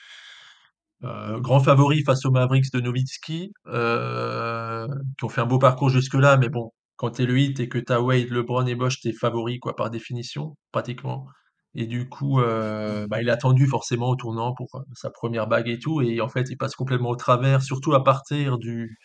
euh, 1.04 1.38
grand 1.40 1.60
favori 1.60 2.02
face 2.04 2.24
aux 2.24 2.30
Mavericks 2.30 2.72
de 2.72 2.80
Nowitzki, 2.80 3.52
euh, 3.66 4.88
qui 5.18 5.24
ont 5.24 5.28
fait 5.28 5.40
un 5.40 5.46
beau 5.46 5.58
parcours 5.58 5.90
jusque-là, 5.90 6.36
mais 6.36 6.48
bon, 6.48 6.72
quand 6.96 7.10
t'es 7.10 7.26
le 7.26 7.38
Heat 7.38 7.60
et 7.60 7.68
que 7.68 7.78
t'as 7.78 8.00
Wade, 8.00 8.30
LeBron 8.30 8.66
et 8.66 8.74
Bosh, 8.74 9.00
t'es 9.00 9.12
favori, 9.12 9.58
quoi, 9.58 9.76
par 9.76 9.90
définition, 9.90 10.56
pratiquement. 10.72 11.26
Et 11.74 11.86
du 11.86 12.08
coup, 12.08 12.40
euh, 12.40 13.06
bah, 13.08 13.20
il 13.20 13.28
a 13.30 13.34
attendu 13.34 13.66
forcément 13.66 14.08
au 14.08 14.16
tournant 14.16 14.54
pour 14.54 14.68
euh, 14.76 14.80
sa 14.94 15.10
première 15.10 15.46
bague 15.46 15.68
et 15.68 15.78
tout, 15.78 16.00
et 16.00 16.20
en 16.22 16.28
fait, 16.28 16.46
il 16.50 16.56
passe 16.56 16.74
complètement 16.74 17.10
au 17.10 17.16
travers, 17.16 17.62
surtout 17.62 17.94
à 17.94 18.02
partir 18.02 18.58
du, 18.58 18.98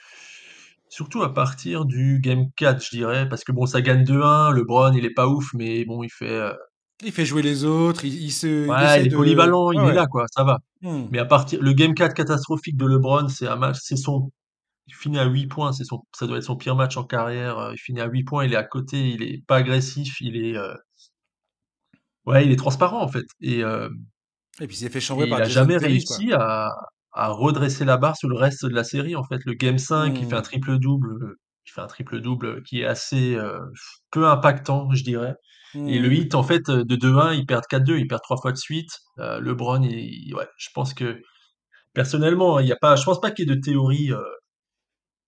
surtout 0.89 1.23
à 1.23 1.33
partir 1.33 1.85
du 1.85 2.19
Game 2.21 2.45
4, 2.55 2.83
je 2.83 2.89
dirais, 2.91 3.27
parce 3.29 3.43
que 3.43 3.51
bon, 3.51 3.65
ça 3.65 3.81
gagne 3.81 4.03
2-1, 4.05 4.53
LeBron, 4.53 4.93
il 4.93 5.05
est 5.05 5.13
pas 5.13 5.27
ouf, 5.27 5.49
mais 5.53 5.83
bon, 5.85 6.03
il 6.03 6.09
fait, 6.09 6.51
Il 7.03 7.11
fait 7.11 7.25
jouer 7.25 7.41
les 7.41 7.63
autres, 7.65 8.05
il, 8.05 8.13
il 8.23 8.31
se, 8.31 8.47
il 8.47 8.69
Ouais, 8.69 9.01
il 9.01 9.07
est 9.07 9.09
de... 9.09 9.15
polyvalent, 9.15 9.71
il 9.71 9.85
est 9.85 9.91
ouais. 9.91 9.93
là, 9.93 10.07
quoi, 10.07 10.25
ça 10.35 10.43
va. 10.43 10.59
Hmm. 10.81 11.07
Mais 11.09 11.19
à 11.19 11.25
partir, 11.25 11.61
le 11.61 11.73
game 11.73 11.93
4 11.95 12.13
catastrophique 12.13 12.77
de 12.77 12.85
LeBron, 12.85 13.27
c'est 13.27 13.47
un 13.47 13.55
match, 13.55 13.77
c'est 13.81 13.95
son, 13.97 14.31
il 14.87 14.95
finit 14.95 15.19
à 15.19 15.25
8 15.25 15.47
points, 15.47 15.73
c'est 15.73 15.85
son, 15.85 16.03
ça 16.15 16.27
doit 16.27 16.37
être 16.39 16.43
son 16.45 16.57
pire 16.57 16.75
match 16.77 16.97
en 16.97 17.05
carrière. 17.05 17.59
euh, 17.59 17.73
Il 17.73 17.79
finit 17.79 18.01
à 18.01 18.07
8 18.07 18.23
points, 18.25 18.45
il 18.45 18.53
est 18.53 18.57
à 18.57 18.63
côté, 18.65 19.09
il 19.11 19.23
est 19.23 19.45
pas 19.47 19.57
agressif, 19.57 20.21
il 20.21 20.37
est, 20.37 20.57
euh, 20.57 20.73
ouais, 22.25 22.45
il 22.45 22.51
est 22.51 22.55
transparent, 22.55 23.01
en 23.01 23.07
fait. 23.07 23.25
Et, 23.41 23.63
euh, 23.63 23.89
Et 24.61 24.67
puis 24.67 24.75
il 24.77 24.79
s'est 24.79 24.89
fait 24.89 25.01
chambrer 25.01 25.27
il 25.27 25.29
par 25.29 25.39
a 25.39 25.43
Jason 25.43 25.49
jamais 25.49 25.77
quoi. 26.05 26.19
réussi 26.19 26.31
à, 26.33 26.71
à 27.13 27.29
redresser 27.29 27.85
la 27.85 27.97
barre 27.97 28.17
sur 28.17 28.29
le 28.29 28.35
reste 28.37 28.65
de 28.65 28.73
la 28.73 28.83
série, 28.83 29.15
en 29.15 29.23
fait. 29.23 29.39
Le 29.45 29.53
game 29.53 29.77
5, 29.77 30.19
il 30.21 30.27
fait 30.27 30.35
un 30.35 30.41
Hmm. 30.41 30.43
triple-double, 30.43 31.35
il 31.67 31.71
fait 31.71 31.81
un 31.81 31.87
triple-double 31.87 32.63
qui 32.63 32.81
est 32.81 32.85
assez, 32.85 33.35
euh, 33.35 33.59
peu 34.11 34.27
impactant, 34.27 34.91
je 34.93 35.03
dirais. 35.03 35.35
Et 35.85 35.99
le 35.99 36.11
Hmm. 36.11 36.13
hit, 36.13 36.35
en 36.35 36.43
fait, 36.43 36.69
de 36.69 36.95
2-1, 36.95 37.33
ils 37.33 37.45
perdent 37.45 37.65
4-2, 37.69 37.97
ils 37.97 38.07
perdent 38.07 38.21
trois 38.23 38.37
fois 38.37 38.51
de 38.51 38.57
suite. 38.57 38.89
Euh, 39.19 39.39
LeBron, 39.41 39.81
il, 39.83 40.33
ouais, 40.35 40.47
je 40.57 40.69
pense 40.73 40.93
que 40.93 41.21
Personnellement, 41.93 42.59
il 42.59 42.67
y 42.67 42.71
a 42.73 42.77
pas, 42.77 42.95
je 42.95 43.03
pense 43.05 43.21
pas 43.21 43.31
qu'il 43.31 43.49
y 43.49 43.51
ait 43.51 43.55
de 43.55 43.61
théorie 43.61 44.13
euh, 44.13 44.21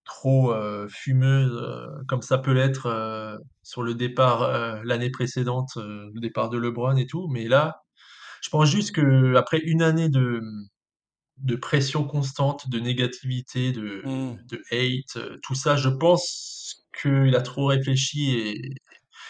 trop 0.06 0.52
euh, 0.54 0.88
fumeuse 0.90 1.52
euh, 1.56 1.88
comme 2.08 2.22
ça 2.22 2.38
peut 2.38 2.52
l'être 2.54 3.38
sur 3.64 3.84
le 3.84 3.96
départ 3.96 4.84
l'année 4.84 5.10
précédente, 5.10 5.72
le 5.78 6.20
départ 6.20 6.50
de 6.50 6.58
LeBron 6.58 6.96
et 6.98 7.08
tout. 7.08 7.28
Mais 7.32 7.48
là, 7.48 7.78
je 8.44 8.50
pense 8.50 8.70
juste 8.70 8.94
que 8.96 9.36
après 9.36 9.60
une 9.60 9.82
année 9.82 10.10
de, 10.10 10.42
de 11.38 11.56
pression 11.56 12.04
constante, 12.06 12.70
de 12.70 12.80
négativité, 12.80 13.72
de, 13.72 14.04
Hmm. 14.04 14.36
de 14.50 14.62
hate, 14.72 15.40
tout 15.44 15.56
ça, 15.56 15.76
je 15.76 15.90
pense 15.90 16.86
qu'il 17.02 17.36
a 17.36 17.42
trop 17.42 17.68
réfléchi. 17.68 18.32
Et 18.38 18.62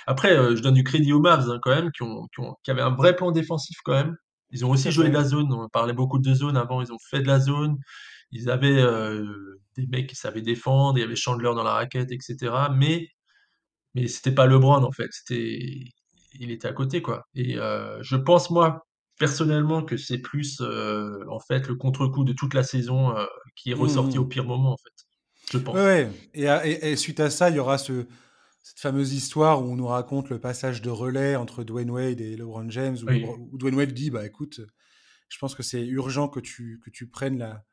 après, 0.08 0.38
euh, 0.38 0.56
je 0.56 0.62
donne 0.62 0.74
du 0.76 0.84
crédit 0.84 1.14
aux 1.14 1.20
Mavs 1.22 1.50
hein, 1.50 1.60
quand 1.62 1.72
même, 1.76 1.92
qui 1.92 2.04
ont, 2.04 2.28
qui 2.34 2.42
ont, 2.42 2.56
qui 2.64 2.72
avaient 2.72 2.82
un 2.82 2.96
vrai 2.96 3.16
plan 3.16 3.32
défensif 3.32 3.78
quand 3.84 3.94
même. 3.94 4.16
Ils 4.52 4.66
ont 4.66 4.70
aussi 4.72 4.92
joué 4.92 5.10
de 5.10 5.14
la 5.14 5.24
zone. 5.24 5.52
On 5.54 5.68
parlait 5.70 5.94
beaucoup 5.94 6.20
de 6.20 6.34
zone 6.34 6.58
avant. 6.58 6.82
Ils 6.82 6.94
ont 6.94 7.00
fait 7.10 7.22
de 7.22 7.28
la 7.28 7.40
zone. 7.40 7.78
Ils 8.32 8.50
avaient 8.50 8.82
euh, 8.82 9.26
des 9.78 9.88
mecs 9.88 10.08
qui 10.10 10.16
savaient 10.16 10.42
défendre, 10.42 10.98
il 10.98 11.02
y 11.02 11.04
avait 11.04 11.16
Chandler 11.16 11.52
dans 11.56 11.64
la 11.64 11.74
raquette, 11.74 12.12
etc. 12.12 12.54
Mais 12.76 13.08
mais 13.96 14.08
c'était 14.08 14.32
pas 14.34 14.46
LeBron 14.48 14.84
en 14.84 14.92
fait. 14.92 15.08
C'était 15.12 15.60
il 16.40 16.52
était 16.52 16.68
à 16.68 16.74
côté 16.74 17.02
quoi. 17.02 17.26
Et 17.36 17.58
euh, 17.58 18.02
je 18.04 18.16
pense 18.16 18.50
moi 18.50 18.86
personnellement 19.20 19.84
que 19.84 19.98
c'est 19.98 20.18
plus 20.20 20.60
euh, 20.62 21.24
en 21.30 21.40
fait 21.40 21.68
le 21.68 21.76
contre-coup 21.76 22.24
de 22.24 22.34
toute 22.34 22.54
la 22.56 22.64
saison 22.64 23.14
qui 23.56 23.72
est 23.72 23.76
ressorti 23.76 24.18
au 24.18 24.26
Hmm. 24.26 24.30
pire 24.30 24.46
moment 24.46 24.74
en 24.74 24.78
fait. 24.78 24.94
Je 25.52 25.58
pense. 25.60 25.76
ouais. 25.76 26.10
Et, 26.34 26.48
à- 26.48 26.66
et- 26.68 26.92
et 26.92 26.96
suite 26.96 27.20
à 27.20 27.30
ça, 27.30 27.50
il 27.50 27.56
y 27.58 27.60
aura 27.60 27.78
ce, 27.78 28.06
cette 28.64 28.80
fameuse 28.80 29.14
histoire 29.14 29.62
où 29.62 29.66
on 29.66 29.76
nous 29.76 29.86
raconte 29.88 30.30
le 30.30 30.40
passage 30.40 30.82
de 30.82 30.90
relais 30.90 31.36
entre 31.36 31.64
Dwayne 31.64 31.92
Wade 31.92 32.22
et 32.22 32.36
LeBron 32.38 32.70
James, 32.70 32.98
où, 33.04 33.06
Oui. 33.08 33.20
Lebron- 33.22 33.50
où 33.52 33.58
Dwayne 33.58 33.76
Wade 33.76 33.94
dit, 33.94 34.10
bah 34.10 34.26
écoute, 34.26 34.62
je 35.30 35.38
pense 35.38 35.54
que 35.54 35.64
c'est 35.64 35.86
urgent 35.86 36.30
que 36.30 36.40
tu, 36.40 36.80
que 36.84 36.90
tu 36.90 37.08
prennes 37.08 37.38
la, 37.38 37.66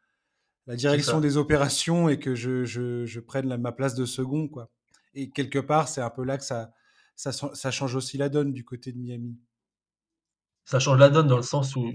la 0.66 0.76
direction 0.76 1.20
des 1.20 1.36
opérations 1.36 2.08
et 2.08 2.18
que 2.18 2.34
je, 2.34 2.64
je, 2.64 3.06
je 3.06 3.20
prenne 3.20 3.56
ma 3.56 3.72
place 3.72 3.94
de 3.94 4.04
second, 4.04 4.48
quoi. 4.48 4.70
Et 5.14 5.30
quelque 5.30 5.58
part, 5.60 5.88
c'est 5.88 6.00
un 6.00 6.10
peu 6.10 6.24
là 6.24 6.38
que 6.38 6.44
ça, 6.44 6.72
ça, 7.16 7.32
ça 7.32 7.70
change 7.70 7.94
aussi 7.94 8.18
la 8.18 8.28
donne 8.28 8.52
du 8.52 8.64
côté 8.64 8.92
de 8.92 8.98
Miami. 8.98 9.38
Ça 10.64 10.78
change 10.78 10.98
la 10.98 11.08
donne 11.08 11.26
dans 11.26 11.36
le 11.36 11.42
sens 11.42 11.74
où 11.76 11.88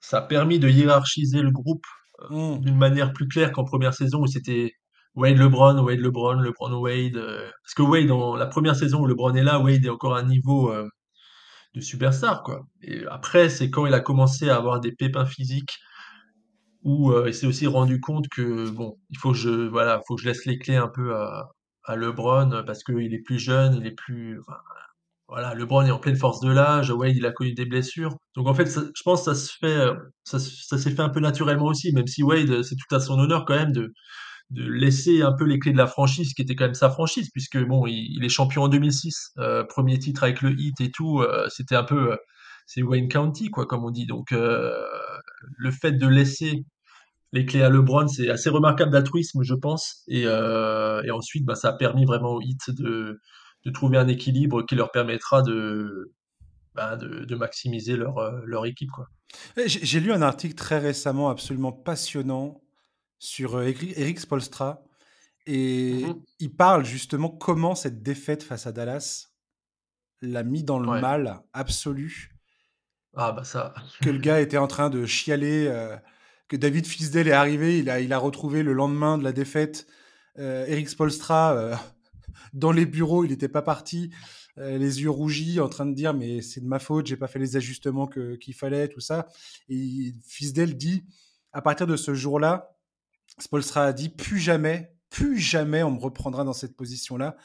ça 0.00 0.18
a 0.18 0.22
permis 0.22 0.58
de 0.58 0.68
hiérarchiser 0.68 1.42
le 1.42 1.50
groupe 1.50 1.86
euh, 2.30 2.56
mmh. 2.56 2.60
d'une 2.60 2.76
manière 2.76 3.12
plus 3.12 3.26
claire 3.26 3.52
qu'en 3.52 3.64
première 3.64 3.94
saison 3.94 4.20
où 4.20 4.26
c'était 4.26 4.74
Wade 5.14 5.38
LeBron, 5.38 5.78
Wade 5.78 6.00
LeBron, 6.00 6.40
LeBron 6.40 6.72
Wade. 6.80 7.16
Euh, 7.16 7.50
parce 7.62 7.74
que 7.74 7.82
Wade, 7.82 8.06
dans 8.06 8.36
la 8.36 8.46
première 8.46 8.76
saison 8.76 9.00
où 9.00 9.06
LeBron 9.06 9.34
est 9.34 9.42
là, 9.42 9.58
Wade 9.60 9.84
est 9.84 9.90
encore 9.90 10.16
à 10.16 10.20
un 10.20 10.24
niveau 10.26 10.72
euh, 10.72 10.88
de 11.74 11.80
superstar, 11.80 12.42
quoi. 12.42 12.66
Après, 13.10 13.48
c'est 13.48 13.70
quand 13.70 13.86
il 13.86 13.94
a 13.94 14.00
commencé 14.00 14.48
à 14.48 14.56
avoir 14.56 14.80
des 14.80 14.92
pépins 14.92 15.26
physiques 15.26 15.78
où 16.82 17.12
il 17.26 17.34
s'est 17.34 17.46
aussi 17.46 17.66
rendu 17.66 17.98
compte 17.98 18.28
que 18.28 18.68
bon, 18.70 18.98
il 19.10 19.18
faut 19.18 19.32
que 19.32 19.38
je 19.38 19.68
voilà, 19.68 20.02
faut 20.06 20.16
que 20.16 20.22
je 20.22 20.28
laisse 20.28 20.44
les 20.44 20.58
clés 20.58 20.76
un 20.76 20.88
peu 20.88 21.16
à, 21.16 21.48
LeBron 21.96 22.62
parce 22.66 22.84
qu'il 22.84 23.14
est 23.14 23.22
plus 23.22 23.38
jeune, 23.38 23.76
il 23.80 23.86
est 23.86 23.94
plus 23.94 24.38
voilà, 25.28 25.54
LeBron 25.54 25.84
est 25.86 25.90
en 25.90 25.98
pleine 25.98 26.16
force 26.16 26.40
de 26.40 26.50
l'âge, 26.50 26.90
Wade 26.90 27.16
il 27.16 27.26
a 27.26 27.32
connu 27.32 27.54
des 27.54 27.64
blessures. 27.64 28.16
Donc 28.36 28.46
en 28.46 28.54
fait, 28.54 28.66
je 28.66 29.02
pense 29.04 29.24
que 29.24 29.34
ça 29.34 29.34
se 29.34 29.52
fait, 29.58 29.66
euh, 29.66 29.94
ça, 30.24 30.38
s'est 30.38 30.90
fait 30.90 31.00
un 31.00 31.08
peu 31.08 31.20
naturellement 31.20 31.66
aussi, 31.66 31.92
même 31.92 32.06
si 32.06 32.22
Wade, 32.22 32.50
euh, 32.50 32.62
c'est 32.62 32.76
tout 32.76 32.94
à 32.94 33.00
son 33.00 33.18
honneur 33.18 33.44
quand 33.44 33.56
même 33.56 33.72
de, 33.72 33.92
de 34.50 34.64
laisser 34.64 35.22
un 35.22 35.32
peu 35.32 35.44
les 35.44 35.58
clés 35.58 35.72
de 35.72 35.78
la 35.78 35.86
franchise, 35.86 36.34
qui 36.34 36.42
était 36.42 36.54
quand 36.54 36.64
même 36.64 36.74
sa 36.74 36.90
franchise, 36.90 37.30
puisque 37.30 37.58
bon, 37.58 37.86
il, 37.86 38.24
est 38.24 38.28
champion 38.28 38.64
en 38.64 38.68
2006, 38.68 39.32
euh, 39.38 39.64
premier 39.64 39.98
titre 39.98 40.22
avec 40.22 40.42
le 40.42 40.52
Heat 40.58 40.80
et 40.80 40.90
tout, 40.90 41.24
c'était 41.48 41.76
un 41.76 41.84
peu, 41.84 42.16
c'est 42.66 42.82
Wayne 42.82 43.08
County 43.08 43.50
quoi, 43.50 43.66
comme 43.66 43.84
on 43.84 43.90
dit. 43.90 44.06
Donc 44.06 44.30
le 44.30 45.70
fait 45.70 45.92
de 45.92 46.06
laisser 46.06 46.64
les 47.32 47.46
clés 47.46 47.62
à 47.62 47.68
LeBron, 47.68 48.06
c'est 48.06 48.28
assez 48.30 48.50
remarquable 48.50 48.92
d'altruisme, 48.92 49.42
je 49.42 49.54
pense, 49.54 50.04
et, 50.08 50.22
et 50.22 51.10
ensuite, 51.10 51.44
bah, 51.44 51.54
ça 51.54 51.70
a 51.70 51.72
permis 51.72 52.04
vraiment 52.04 52.34
au 52.34 52.40
Heat 52.40 52.70
de 52.70 53.18
de 53.64 53.70
trouver 53.70 53.98
un 53.98 54.08
équilibre 54.08 54.64
qui 54.64 54.74
leur 54.74 54.90
permettra 54.90 55.42
de, 55.42 56.12
bah, 56.74 56.96
de, 56.96 57.34
maximiser 57.34 57.96
leur, 57.96 58.18
euh, 58.18 58.40
leur 58.44 58.66
équipe. 58.66 58.90
J'ai 59.66 60.00
lu 60.00 60.12
un 60.12 60.22
article 60.22 60.54
très 60.54 60.78
récemment 60.78 61.30
absolument 61.30 61.72
passionnant 61.72 62.60
sur 63.24 63.56
euh, 63.56 63.72
Eric 63.96 64.20
Spolstra 64.20 64.84
et 65.46 66.04
mmh 66.06 66.22
il 66.40 66.54
parle 66.54 66.84
justement 66.84 67.28
comment 67.28 67.74
cette 67.74 68.02
défaite 68.02 68.42
face 68.42 68.66
à 68.66 68.72
Dallas 68.72 69.28
l'a 70.20 70.42
mis 70.42 70.62
dans 70.62 70.78
le 70.78 71.00
mal 71.00 71.40
absolu. 71.52 72.34
Ah 73.14 73.32
bah 73.32 73.44
ça. 73.44 73.74
que 74.02 74.10
le 74.10 74.18
gars 74.18 74.40
était 74.40 74.58
en 74.58 74.66
train 74.66 74.90
de 74.90 75.06
chialer, 75.06 75.66
euh, 75.68 75.96
que 76.48 76.56
David 76.56 76.86
Fisdale 76.86 77.28
est 77.28 77.32
arrivé, 77.32 77.78
il 77.78 77.88
a, 77.88 78.00
il 78.00 78.12
a 78.12 78.18
retrouvé 78.18 78.62
le 78.62 78.72
lendemain 78.72 79.16
de 79.18 79.24
la 79.24 79.32
défaite 79.32 79.86
Eric 80.36 80.88
Spolstra 80.88 81.78
dans 82.52 82.72
les 82.72 82.86
bureaux, 82.86 83.24
il 83.24 83.30
n'était 83.30 83.48
pas 83.48 83.62
parti, 83.62 84.10
euh, 84.58 84.78
les 84.78 85.02
yeux 85.02 85.10
rougis, 85.10 85.60
en 85.60 85.68
train 85.68 85.86
de 85.86 85.94
dire 85.94 86.14
mais 86.14 86.42
c'est 86.42 86.60
de 86.60 86.66
ma 86.66 86.78
faute, 86.78 87.06
j'ai 87.06 87.16
pas 87.16 87.26
fait 87.26 87.38
les 87.38 87.56
ajustements 87.56 88.06
qu'il 88.06 88.54
fallait, 88.54 88.88
tout 88.88 89.00
ça. 89.00 89.26
Et 89.68 90.14
Fisdel 90.26 90.76
dit 90.76 91.04
à 91.52 91.62
partir 91.62 91.86
de 91.86 91.96
ce 91.96 92.14
jour-là, 92.14 92.73
Spolstra 93.38 93.86
a 93.86 93.92
dit 93.92 94.08
plus 94.08 94.38
jamais, 94.38 94.94
plus 95.10 95.38
jamais 95.38 95.82
on 95.82 95.92
me 95.92 96.00
reprendra 96.00 96.44
dans 96.44 96.52
cette 96.52 96.76
position-là, 96.76 97.36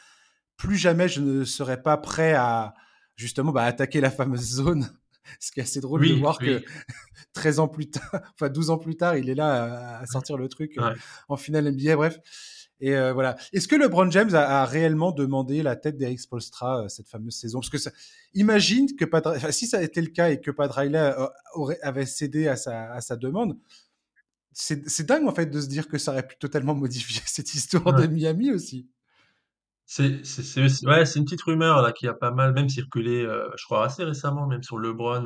plus 0.58 0.78
jamais 0.78 1.08
je 1.08 1.22
ne 1.22 1.46
serai 1.46 1.82
pas 1.82 1.98
prêt 1.98 2.34
à 2.34 2.74
justement 3.16 3.52
bah, 3.52 3.64
attaquer 3.64 4.02
la 4.02 4.12
fameuse 4.12 4.56
zone. 4.56 4.90
Ce 5.40 5.52
qui 5.52 5.60
est 5.60 5.64
assez 5.64 5.80
drôle 5.80 6.08
de 6.08 6.14
voir 6.16 6.40
que 6.40 6.64
13 7.34 7.60
ans 7.60 7.68
plus 7.68 7.90
tard, 7.92 8.10
enfin 8.34 8.50
12 8.50 8.72
ans 8.72 8.78
plus 8.80 8.96
tard, 8.96 9.16
il 9.16 9.30
est 9.30 9.36
là 9.36 10.00
à, 10.00 10.06
sortir 10.08 10.38
le 10.38 10.48
truc 10.48 10.78
euh, 10.80 10.96
en 11.28 11.38
finale 11.38 11.72
NBA. 11.72 11.96
Bref, 11.96 12.20
et 12.80 12.96
euh, 12.96 13.14
voilà. 13.14 13.36
Est-ce 13.54 13.68
que 13.68 13.76
LeBron 13.76 14.10
James 14.10 14.34
a, 14.34 14.66
réellement 14.66 15.12
demandé 15.12 15.62
la 15.62 15.76
tête 15.76 15.98
d'Eric 15.98 16.20
Spolstra 16.20 16.84
euh, 16.84 16.88
cette 16.88 17.08
fameuse 17.08 17.36
saison? 17.36 17.60
Parce 17.60 17.70
que 17.70 17.78
ça, 17.78 17.92
imagine 18.34 18.88
que 18.96 19.06
Pat, 19.06 19.52
si 19.52 19.68
ça 19.68 19.78
a 19.78 19.82
été 19.84 20.02
le 20.02 20.08
cas 20.08 20.32
et 20.32 20.40
que 20.42 20.50
Pat 20.50 20.72
Riley 20.72 21.14
aurait, 21.54 21.80
avait 21.82 22.08
cédé 22.08 22.48
à 22.48 22.56
sa, 22.56 22.92
à 22.92 23.02
sa 23.02 23.18
demande, 23.18 23.56
c'est 24.62 25.06
dingue 25.06 25.28
en 25.28 25.34
fait 25.34 25.48
de 25.48 25.62
se 25.62 25.68
dire 25.68 25.88
que 25.88 25.98
ça 25.98 26.12
aurait 26.12 26.28
pu 26.28 26.36
totalement 26.38 26.76
modifier 26.84 27.22
cette 27.26 27.54
histoire 27.54 27.94
de 27.94 28.08
Miami 28.08 28.52
aussi. 28.52 28.88
C'est 29.86 30.22
ouais, 30.86 31.04
une 31.16 31.26
petite 31.26 31.42
rumeur 31.42 31.82
là 31.82 31.92
qui 31.92 32.08
a 32.08 32.14
pas 32.14 32.32
mal 32.32 32.54
même 32.54 32.70
circulé, 32.70 33.24
je 33.24 33.66
crois 33.66 33.86
assez 33.86 34.04
récemment 34.04 34.46
même 34.46 34.62
sur 34.62 34.78
LeBron 34.78 35.24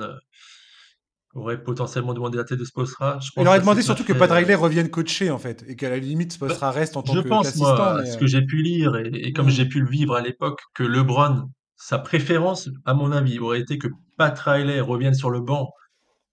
aurait 1.36 1.61
potentiellement 1.63 2.13
demandé 2.13 2.38
la 2.38 2.43
tête 2.43 2.59
de 2.59 2.65
Spostra. 2.65 3.19
Je 3.19 3.29
il 3.38 3.47
aurait 3.47 3.59
demandé 3.59 3.81
surtout 3.81 4.03
que 4.03 4.13
Pat 4.13 4.29
Riley 4.29 4.55
revienne 4.55 4.89
coacher 4.89 5.31
en 5.31 5.39
fait 5.39 5.63
et 5.67 5.75
qu'à 5.75 5.89
la 5.89 5.97
limite 5.97 6.34
Spostra 6.34 6.67
bah, 6.67 6.71
reste 6.71 6.95
en 6.95 7.01
tant 7.01 7.13
que 7.13 7.21
Je 7.21 7.27
pense 7.27 7.55
moi, 7.55 8.03
ce 8.05 8.17
que 8.17 8.25
euh, 8.25 8.27
j'ai 8.27 8.43
pu 8.43 8.61
lire 8.61 8.95
et, 8.95 9.34
comme 9.34 9.47
hmm. 9.47 9.51
j'ai 9.51 9.65
pu 9.65 9.79
le 9.79 9.89
vivre 9.89 10.15
à 10.15 10.21
l'époque, 10.21 10.61
que 10.73 10.84
LeBron, 10.84 11.49
sa 11.75 11.97
préférence, 11.97 12.69
à 12.86 12.93
mon 12.93 13.11
avis, 13.11 13.39
aurait 13.39 13.59
été 13.59 13.77
que 13.77 13.88
Pat 14.17 14.38
Riley 14.38 14.79
revienne 14.79 15.15
sur 15.15 15.31
le 15.31 15.41
banc 15.41 15.71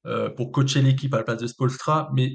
euh, 0.07 0.29
pour 0.29 0.53
coacher 0.53 0.83
l'équipe 0.83 1.13
à 1.15 1.19
la 1.19 1.25
place 1.25 1.39
de 1.39 1.47
Spolstra. 1.47 2.11
Mais 2.13 2.35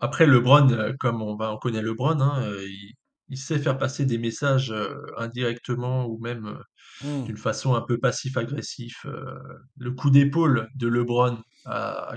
après 0.00 0.26
LeBron, 0.26 0.70
euh, 0.70 0.92
comme 0.98 1.22
on, 1.22 1.36
va, 1.36 1.52
on 1.52 1.58
connaît 1.58 1.82
LeBron, 1.82 2.20
hein, 2.20 2.42
il, 2.62 2.94
il, 3.28 3.38
sait 3.38 3.58
faire 3.58 3.78
passer 3.78 4.04
des 4.04 4.18
messages 4.18 4.74
indirectement 5.16 6.06
ou 6.06 6.18
même 6.18 6.58
Mmh. 7.04 7.24
d'une 7.24 7.36
façon 7.36 7.74
un 7.74 7.82
peu 7.82 7.98
passif-agressif. 7.98 9.04
Euh, 9.04 9.38
le 9.76 9.90
coup 9.90 10.10
d'épaule 10.10 10.68
de 10.76 10.88
LeBron 10.88 11.38
à, 11.66 12.16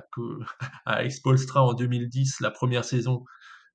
à, 0.86 1.04
Expolstra 1.04 1.64
en 1.64 1.74
2010, 1.74 2.40
la 2.40 2.52
première 2.52 2.86
saison, 2.86 3.26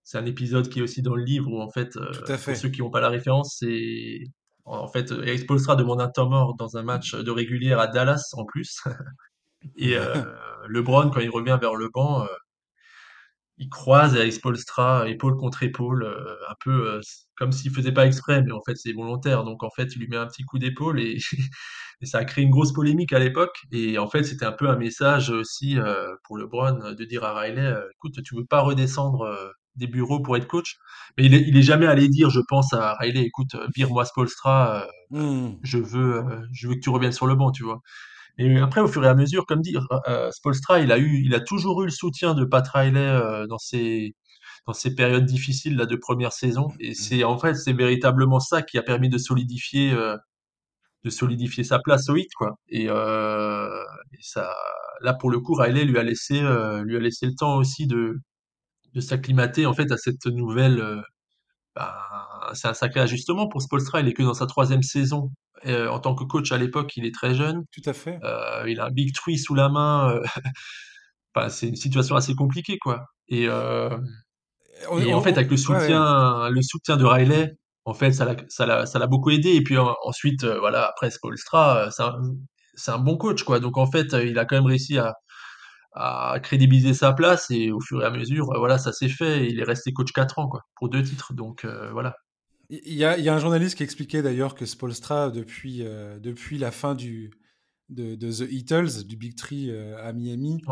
c'est 0.02 0.16
un 0.16 0.24
épisode 0.24 0.68
qui 0.68 0.78
est 0.78 0.82
aussi 0.82 1.02
dans 1.02 1.14
le 1.14 1.24
livre 1.24 1.50
où 1.50 1.60
en 1.60 1.70
fait, 1.70 1.96
euh, 1.96 2.10
pour 2.26 2.56
ceux 2.56 2.70
qui 2.70 2.80
n'ont 2.80 2.90
pas 2.90 3.00
la 3.00 3.10
référence, 3.10 3.56
c'est 3.58 4.24
en 4.64 4.88
fait 4.88 5.12
Expolstra 5.26 5.76
demande 5.76 6.00
un 6.00 6.08
temps 6.08 6.28
mort 6.28 6.54
dans 6.56 6.78
un 6.78 6.82
match 6.82 7.14
de 7.14 7.30
régulière 7.30 7.80
à 7.80 7.86
Dallas 7.86 8.30
en 8.32 8.46
plus. 8.46 8.82
Et 9.76 9.96
euh, 9.98 10.24
LeBron, 10.68 11.10
quand 11.10 11.20
il 11.20 11.30
revient 11.30 11.58
vers 11.60 11.74
le 11.74 11.90
banc, 11.92 12.26
il 13.58 13.68
croise 13.68 14.16
avec 14.16 14.32
Spolstra 14.32 15.08
épaule 15.08 15.36
contre 15.36 15.62
épaule, 15.62 16.04
euh, 16.04 16.34
un 16.48 16.54
peu 16.64 16.90
euh, 16.90 17.00
comme 17.36 17.52
s'il 17.52 17.70
faisait 17.72 17.92
pas 17.92 18.06
exprès, 18.06 18.42
mais 18.42 18.52
en 18.52 18.62
fait 18.66 18.76
c'est 18.76 18.92
volontaire. 18.92 19.44
Donc 19.44 19.62
en 19.62 19.70
fait, 19.70 19.94
il 19.94 20.00
lui 20.00 20.08
met 20.08 20.16
un 20.16 20.26
petit 20.26 20.42
coup 20.44 20.58
d'épaule 20.58 21.00
et, 21.00 21.18
ça 22.02 22.18
a 22.18 22.24
créé 22.24 22.44
une 22.44 22.50
grosse 22.50 22.72
polémique 22.72 23.12
à 23.12 23.18
l'époque. 23.18 23.56
Et 23.72 23.98
en 23.98 24.08
fait, 24.08 24.24
c'était 24.24 24.44
un 24.44 24.52
peu 24.52 24.68
un 24.68 24.76
message 24.76 25.30
aussi 25.30 25.78
euh, 25.78 26.14
pour 26.24 26.36
LeBron 26.36 26.92
de 26.92 27.04
dire 27.04 27.24
à 27.24 27.38
Riley, 27.38 27.74
écoute, 27.94 28.22
tu 28.24 28.34
veux 28.36 28.44
pas 28.44 28.60
redescendre 28.60 29.26
des 29.76 29.86
bureaux 29.86 30.20
pour 30.20 30.36
être 30.36 30.46
coach, 30.46 30.76
mais 31.18 31.24
il 31.24 31.56
est, 31.56 31.62
jamais 31.62 31.86
allé 31.86 32.08
dire, 32.08 32.30
je 32.30 32.40
pense 32.48 32.72
à 32.72 32.94
Riley, 32.94 33.22
écoute, 33.22 33.56
vire-moi 33.74 34.04
Spolstra, 34.04 34.86
mmh. 35.10 35.48
je 35.62 35.78
veux, 35.78 36.24
je 36.52 36.68
veux 36.68 36.74
que 36.74 36.80
tu 36.80 36.90
reviennes 36.90 37.12
sur 37.12 37.26
le 37.26 37.34
banc, 37.34 37.50
tu 37.50 37.64
vois. 37.64 37.80
Et 38.38 38.58
après, 38.58 38.80
au 38.80 38.88
fur 38.88 39.04
et 39.04 39.08
à 39.08 39.14
mesure, 39.14 39.46
comme 39.46 39.60
dit, 39.60 39.76
euh, 40.08 40.30
Spolstra, 40.32 40.80
il 40.80 40.90
a 40.92 40.98
eu, 40.98 41.22
il 41.24 41.34
a 41.34 41.40
toujours 41.40 41.82
eu 41.82 41.86
le 41.86 41.90
soutien 41.92 42.34
de 42.34 42.44
Pat 42.44 42.66
Riley 42.66 42.98
euh, 42.98 43.46
dans 43.46 43.58
ces 43.58 44.14
dans 44.66 44.72
ces 44.72 44.94
périodes 44.94 45.26
difficiles 45.26 45.76
là 45.76 45.86
de 45.86 45.96
première 45.96 46.32
saison. 46.32 46.68
Et 46.80 46.90
mmh. 46.90 46.94
c'est 46.94 47.24
en 47.24 47.38
fait, 47.38 47.54
c'est 47.54 47.72
véritablement 47.72 48.40
ça 48.40 48.62
qui 48.62 48.78
a 48.78 48.82
permis 48.82 49.08
de 49.08 49.18
solidifier 49.18 49.92
euh, 49.92 50.16
de 51.04 51.10
solidifier 51.10 51.64
sa 51.64 51.78
place 51.80 52.08
au 52.08 52.16
hit, 52.16 52.32
quoi. 52.34 52.56
Et, 52.68 52.86
euh, 52.88 53.68
et, 54.12 54.18
ça, 54.22 54.54
là 55.02 55.14
pour 55.14 55.30
le 55.30 55.40
coup, 55.40 55.54
Riley 55.54 55.84
lui 55.84 55.98
a 55.98 56.02
laissé 56.02 56.40
euh, 56.42 56.82
lui 56.84 56.96
a 56.96 57.00
laissé 57.00 57.26
le 57.26 57.34
temps 57.34 57.56
aussi 57.56 57.86
de 57.86 58.16
de 58.94 59.00
s'acclimater 59.00 59.66
en 59.66 59.74
fait 59.74 59.90
à 59.92 59.96
cette 59.98 60.26
nouvelle. 60.26 61.02
Bah, 61.76 62.33
c'est 62.52 62.68
un 62.68 62.74
sacré 62.74 63.00
ajustement 63.00 63.48
pour 63.48 63.62
Spolstra. 63.62 64.00
Il 64.00 64.08
est 64.08 64.12
que 64.12 64.22
dans 64.22 64.34
sa 64.34 64.46
troisième 64.46 64.82
saison 64.82 65.30
euh, 65.66 65.88
en 65.88 65.98
tant 65.98 66.14
que 66.14 66.24
coach 66.24 66.52
à 66.52 66.58
l'époque, 66.58 66.96
il 66.96 67.06
est 67.06 67.14
très 67.14 67.34
jeune. 67.34 67.64
Tout 67.72 67.82
à 67.86 67.92
fait. 67.92 68.18
Euh, 68.22 68.64
il 68.68 68.80
a 68.80 68.86
un 68.86 68.90
big 68.90 69.14
tree 69.14 69.38
sous 69.38 69.54
la 69.54 69.68
main. 69.68 70.10
Euh, 70.10 70.22
c'est 71.48 71.68
une 71.68 71.76
situation 71.76 72.16
assez 72.16 72.34
compliquée, 72.34 72.78
quoi. 72.78 73.06
Et, 73.28 73.48
en 73.48 75.20
fait, 75.22 75.32
avec 75.32 75.50
le 75.50 75.56
soutien, 75.56 76.48
le 76.50 76.62
soutien 76.62 76.96
de 76.96 77.04
Riley, 77.04 77.52
en 77.86 77.94
fait, 77.94 78.12
ça 78.12 78.24
l'a, 78.24 78.86
ça 78.86 78.98
l'a, 78.98 79.06
beaucoup 79.06 79.30
aidé. 79.30 79.54
Et 79.54 79.62
puis 79.62 79.76
ensuite, 79.78 80.44
voilà, 80.44 80.86
après 80.88 81.10
Spolstra, 81.10 81.88
c'est 82.74 82.90
un, 82.90 82.98
bon 82.98 83.16
coach, 83.16 83.42
quoi. 83.44 83.60
Donc 83.60 83.78
en 83.78 83.90
fait, 83.90 84.12
il 84.12 84.38
a 84.38 84.44
quand 84.44 84.56
même 84.56 84.66
réussi 84.66 84.98
à, 84.98 85.14
à 85.94 86.38
crédibiliser 86.42 86.92
sa 86.92 87.12
place 87.12 87.50
et 87.50 87.70
au 87.72 87.80
fur 87.80 88.02
et 88.02 88.06
à 88.06 88.10
mesure, 88.10 88.52
voilà, 88.58 88.78
ça 88.78 88.92
s'est 88.92 89.08
fait. 89.08 89.48
il 89.48 89.60
est 89.60 89.64
resté 89.64 89.92
coach 89.92 90.12
4 90.12 90.38
ans, 90.40 90.48
quoi, 90.48 90.62
pour 90.76 90.90
deux 90.90 91.02
titres. 91.02 91.32
Donc 91.32 91.66
voilà. 91.92 92.16
Il 92.70 92.94
y, 92.94 93.04
a, 93.04 93.18
il 93.18 93.24
y, 93.24 93.28
a, 93.28 93.34
un 93.34 93.38
journaliste 93.38 93.76
qui 93.76 93.82
expliquait 93.82 94.22
d'ailleurs 94.22 94.54
que 94.54 94.64
Spolstra, 94.64 95.30
depuis, 95.30 95.82
euh, 95.82 96.18
depuis 96.18 96.58
la 96.58 96.70
fin 96.70 96.94
du, 96.94 97.30
de, 97.88 98.14
The 98.14 98.50
Eatles, 98.50 99.04
du 99.04 99.16
Big 99.16 99.36
Tree 99.36 99.70
euh, 99.70 99.96
à 100.02 100.12
Miami, 100.12 100.62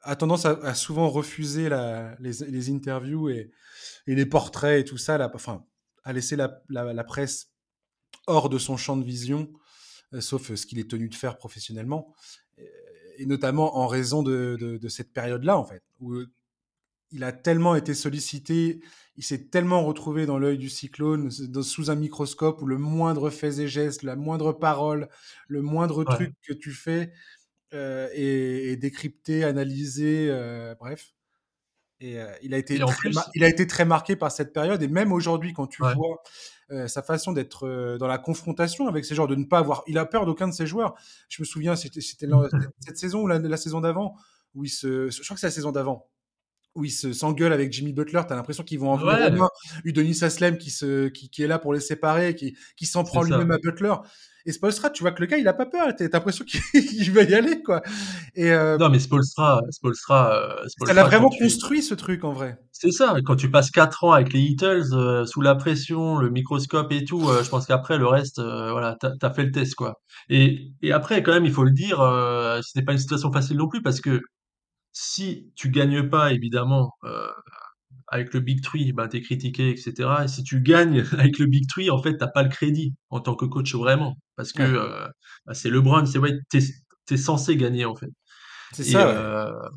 a 0.00 0.16
tendance 0.16 0.44
à, 0.44 0.74
souvent 0.74 1.08
refuser 1.08 1.68
la, 1.68 2.16
les, 2.20 2.32
les, 2.48 2.70
interviews 2.70 3.30
et, 3.30 3.50
et, 4.06 4.14
les 4.14 4.26
portraits 4.26 4.80
et 4.80 4.84
tout 4.84 4.98
ça, 4.98 5.30
enfin, 5.34 5.64
à 6.02 6.12
laisser 6.12 6.36
la, 6.36 6.62
la, 6.68 7.04
presse 7.04 7.52
hors 8.26 8.48
de 8.48 8.58
son 8.58 8.76
champ 8.76 8.96
de 8.96 9.04
vision, 9.04 9.50
euh, 10.12 10.20
sauf 10.20 10.54
ce 10.54 10.66
qu'il 10.66 10.78
est 10.78 10.90
tenu 10.90 11.08
de 11.08 11.14
faire 11.14 11.38
professionnellement, 11.38 12.12
et, 13.18 13.26
notamment 13.26 13.78
en 13.78 13.86
raison 13.86 14.22
de, 14.22 14.56
de, 14.60 14.76
de 14.76 14.88
cette 14.88 15.12
période-là, 15.12 15.56
en 15.56 15.64
fait, 15.64 15.82
où 16.00 16.24
il 17.14 17.22
a 17.22 17.32
tellement 17.32 17.76
été 17.76 17.94
sollicité, 17.94 18.80
il 19.16 19.22
s'est 19.22 19.46
tellement 19.46 19.84
retrouvé 19.84 20.26
dans 20.26 20.36
l'œil 20.36 20.58
du 20.58 20.68
cyclone, 20.68 21.30
sous 21.30 21.90
un 21.90 21.94
microscope 21.94 22.60
où 22.60 22.66
le 22.66 22.76
moindre 22.76 23.30
fait 23.30 23.60
et 23.60 23.68
geste, 23.68 24.02
la 24.02 24.16
moindre 24.16 24.52
parole, 24.52 25.08
le 25.46 25.62
moindre 25.62 26.02
truc 26.02 26.34
que 26.42 26.52
tu 26.52 26.72
fais 26.72 27.12
euh, 27.72 28.08
est, 28.12 28.76
décrypté, 28.76 29.44
analysé, 29.44 30.28
euh, 30.28 30.74
bref. 30.74 31.14
Et 32.00 32.20
euh, 32.20 32.34
il, 32.42 32.52
a 32.52 32.58
été 32.58 32.76
très 32.80 33.10
il 33.36 33.44
a 33.44 33.48
été 33.48 33.68
très 33.68 33.84
marqué 33.84 34.16
par 34.16 34.32
cette 34.32 34.52
période. 34.52 34.82
Et 34.82 34.88
même 34.88 35.12
aujourd'hui, 35.12 35.52
quand 35.52 35.68
tu 35.68 35.82
vois 35.82 36.20
sa 36.88 37.02
façon 37.02 37.30
d'être 37.30 37.96
dans 37.98 38.08
la 38.08 38.18
confrontation 38.18 38.88
avec 38.88 39.04
ces 39.04 39.14
joueurs, 39.14 39.28
de 39.28 39.36
ne 39.36 39.44
pas 39.44 39.58
avoir. 39.58 39.84
Il 39.86 39.98
a 39.98 40.04
peur 40.04 40.26
d'aucun 40.26 40.48
de 40.48 40.52
ses 40.52 40.66
joueurs. 40.66 40.96
Je 41.28 41.40
me 41.40 41.46
souviens, 41.46 41.76
c'était 41.76 42.00
cette 42.00 42.98
saison 42.98 43.22
ou 43.22 43.26
la, 43.28 43.56
saison 43.56 43.80
d'avant, 43.80 44.16
où 44.54 44.64
il 44.64 44.70
se. 44.70 45.08
Je 45.10 45.22
crois 45.22 45.36
que 45.36 45.40
c'est 45.40 45.46
la 45.46 45.52
saison 45.52 45.70
d'avant 45.70 46.08
où 46.74 46.84
il 46.84 46.90
s'engueule 46.90 47.52
avec 47.52 47.72
Jimmy 47.72 47.92
Butler, 47.92 48.22
t'as 48.26 48.36
l'impression 48.36 48.64
qu'ils 48.64 48.80
vont 48.80 48.90
en 48.90 48.98
ouais. 48.98 49.30
venir 49.30 49.48
Eu 49.84 49.92
Denis 49.92 50.18
Aslem 50.22 50.58
qui, 50.58 50.70
se, 50.70 51.08
qui, 51.08 51.30
qui, 51.30 51.42
est 51.42 51.46
là 51.46 51.58
pour 51.58 51.72
les 51.72 51.80
séparer, 51.80 52.34
qui, 52.34 52.56
qui 52.76 52.86
s'en 52.86 53.04
prend 53.04 53.22
lui-même 53.22 53.50
à 53.50 53.58
Butler. 53.58 53.94
Et 54.46 54.52
Spolstra, 54.52 54.90
tu 54.90 55.02
vois 55.02 55.12
que 55.12 55.20
le 55.20 55.26
gars, 55.26 55.38
il 55.38 55.48
a 55.48 55.54
pas 55.54 55.64
peur. 55.64 55.88
T'as 55.96 56.06
l'impression 56.12 56.44
qu'il 56.72 57.10
va 57.12 57.22
y 57.22 57.34
aller, 57.34 57.62
quoi. 57.62 57.80
Et 58.34 58.52
euh, 58.52 58.76
Non, 58.76 58.90
mais 58.90 58.98
Spolstra, 58.98 59.62
Spolstra, 59.70 60.34
euh, 60.34 60.68
Spolstra 60.68 61.00
a 61.00 61.04
vraiment 61.04 61.30
construit 61.30 61.82
ce 61.82 61.94
truc, 61.94 62.24
en 62.24 62.32
vrai. 62.32 62.58
C'est 62.70 62.90
ça. 62.90 63.16
Quand 63.24 63.36
tu 63.36 63.50
passes 63.50 63.70
4 63.70 64.04
ans 64.04 64.12
avec 64.12 64.34
les 64.34 64.40
Heatles, 64.40 64.92
euh, 64.92 65.24
sous 65.24 65.40
la 65.40 65.54
pression, 65.54 66.18
le 66.18 66.28
microscope 66.28 66.92
et 66.92 67.04
tout, 67.04 67.26
je 67.42 67.48
pense 67.48 67.66
qu'après, 67.66 67.96
le 67.96 68.06
reste, 68.06 68.38
voilà, 68.40 68.96
t'as 69.00 69.12
as 69.22 69.30
fait 69.30 69.44
le 69.44 69.50
test, 69.50 69.76
quoi. 69.76 69.94
Et, 70.28 70.72
et 70.82 70.92
après, 70.92 71.22
quand 71.22 71.32
même, 71.32 71.46
il 71.46 71.52
faut 71.52 71.64
le 71.64 71.72
dire, 71.72 71.96
ce 71.98 72.78
n'est 72.78 72.84
pas 72.84 72.92
une 72.92 72.98
situation 72.98 73.32
facile 73.32 73.56
non 73.56 73.68
plus 73.68 73.80
parce 73.80 74.02
que 74.02 74.20
si 74.94 75.50
tu 75.56 75.70
gagnes 75.70 76.08
pas, 76.08 76.32
évidemment, 76.32 76.92
euh, 77.04 77.28
avec 78.06 78.32
le 78.32 78.40
Big 78.40 78.62
Three, 78.62 78.92
ben, 78.92 79.08
tu 79.08 79.18
es 79.18 79.22
critiqué, 79.22 79.70
etc. 79.70 79.92
Et 80.24 80.28
si 80.28 80.44
tu 80.44 80.62
gagnes 80.62 81.04
avec 81.18 81.38
le 81.38 81.46
Big 81.46 81.68
Three, 81.68 81.90
en 81.90 82.00
fait, 82.00 82.16
t'as 82.16 82.28
pas 82.28 82.44
le 82.44 82.48
crédit 82.48 82.94
en 83.10 83.20
tant 83.20 83.34
que 83.34 83.44
coach 83.44 83.74
vraiment. 83.74 84.16
Parce 84.36 84.52
que 84.52 84.62
euh, 84.62 85.06
bah, 85.46 85.54
c'est 85.54 85.68
LeBron, 85.68 86.06
c'est 86.06 86.18
ouais, 86.18 86.38
tu 86.48 86.58
es, 86.58 87.16
censé 87.16 87.56
gagner, 87.56 87.84
en 87.84 87.96
fait. 87.96 88.10
C'est 88.72 88.84
ça. 88.84 89.08
Euh, 89.08 89.68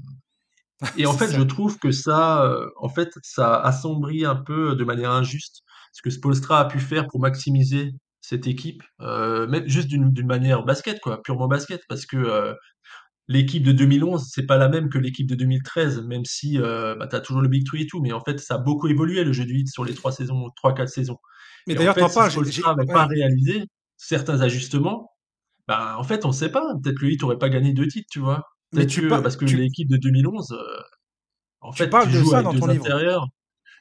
et 0.98 1.08
en 1.08 1.14
fait, 1.14 1.32
je 1.32 1.42
trouve 1.42 1.80
que 1.80 1.92
ça, 1.92 2.56
en 2.78 2.90
fait, 2.90 3.10
ça 3.24 3.60
assombrit 3.60 4.24
un 4.24 4.36
peu 4.36 4.76
de 4.76 4.84
manière 4.84 5.12
injuste 5.12 5.64
ce 5.94 6.04
que 6.04 6.12
Spolstra 6.12 6.60
a 6.60 6.66
pu 6.66 6.80
faire 6.80 7.08
pour 7.08 7.20
maximiser 7.20 7.92
cette 8.22 8.46
équipe, 8.46 8.84
même 9.00 9.68
juste 9.68 9.88
d'une 9.88 10.28
manière 10.28 10.64
basket, 10.64 11.00
quoi, 11.00 11.24
purement 11.24 11.48
basket, 11.48 11.82
parce 11.90 12.06
que 12.06 12.56
l'équipe 13.28 13.64
de 13.64 13.72
2011, 13.72 14.30
c'est 14.32 14.46
pas 14.46 14.58
la 14.58 14.70
même 14.70 14.90
que 14.90 14.98
l'équipe 14.98 15.28
de 15.28 15.36
2013, 15.36 16.04
même 16.04 16.26
si 16.26 16.60
euh, 16.60 16.96
bah, 16.96 17.08
tu 17.08 17.16
as 17.16 17.20
toujours 17.20 17.42
le 17.42 17.50
Big 17.50 17.66
Three 17.66 17.84
et 17.84 17.88
tout, 17.88 18.02
mais 18.02 18.14
en 18.14 18.22
fait, 18.22 18.40
ça 18.40 18.56
a 18.56 18.58
beaucoup 18.58 18.88
évolué 18.88 19.24
le 19.24 19.34
jeu 19.34 19.46
du 19.46 19.60
hit 19.60 19.70
sur 19.70 19.84
les 19.84 19.94
trois 19.94 20.12
saisons, 20.12 20.50
trois, 20.56 20.74
quatre 20.74 20.90
saisons. 20.90 21.18
Mais 21.68 21.76
d'ailleurs, 21.76 21.96
t'en 21.96 22.10
parles. 22.10 22.32
Si 22.32 22.62
n'avait 22.62 22.86
pas 22.86 23.06
réalisé 23.06 23.66
certains 23.98 24.42
ajustements, 24.42 25.12
bah, 25.68 25.96
en 25.98 26.04
fait, 26.04 26.26
on 26.26 26.32
sait 26.32 26.52
pas. 26.52 26.74
Peut-être 26.82 26.98
que 26.98 27.06
le 27.06 27.12
hit 27.12 27.22
n'aurait 27.22 27.38
pas 27.38 27.50
gagné 27.50 27.74
deux 27.74 27.88
titres, 27.88 28.08
tu 28.10 28.20
vois. 28.20 28.44
Mais 28.74 28.86
tu 28.86 29.08
parce 29.08 29.38
que 29.38 29.46
l'équipe 29.46 29.90
de 29.90 29.98
2011, 29.98 30.52
euh, 30.52 30.58
en 31.62 31.72
fait, 31.72 31.90
tu 31.90 32.10
joues 32.12 32.34
avec 32.34 32.60
deux 32.60 32.70
intérieurs. 32.70 33.28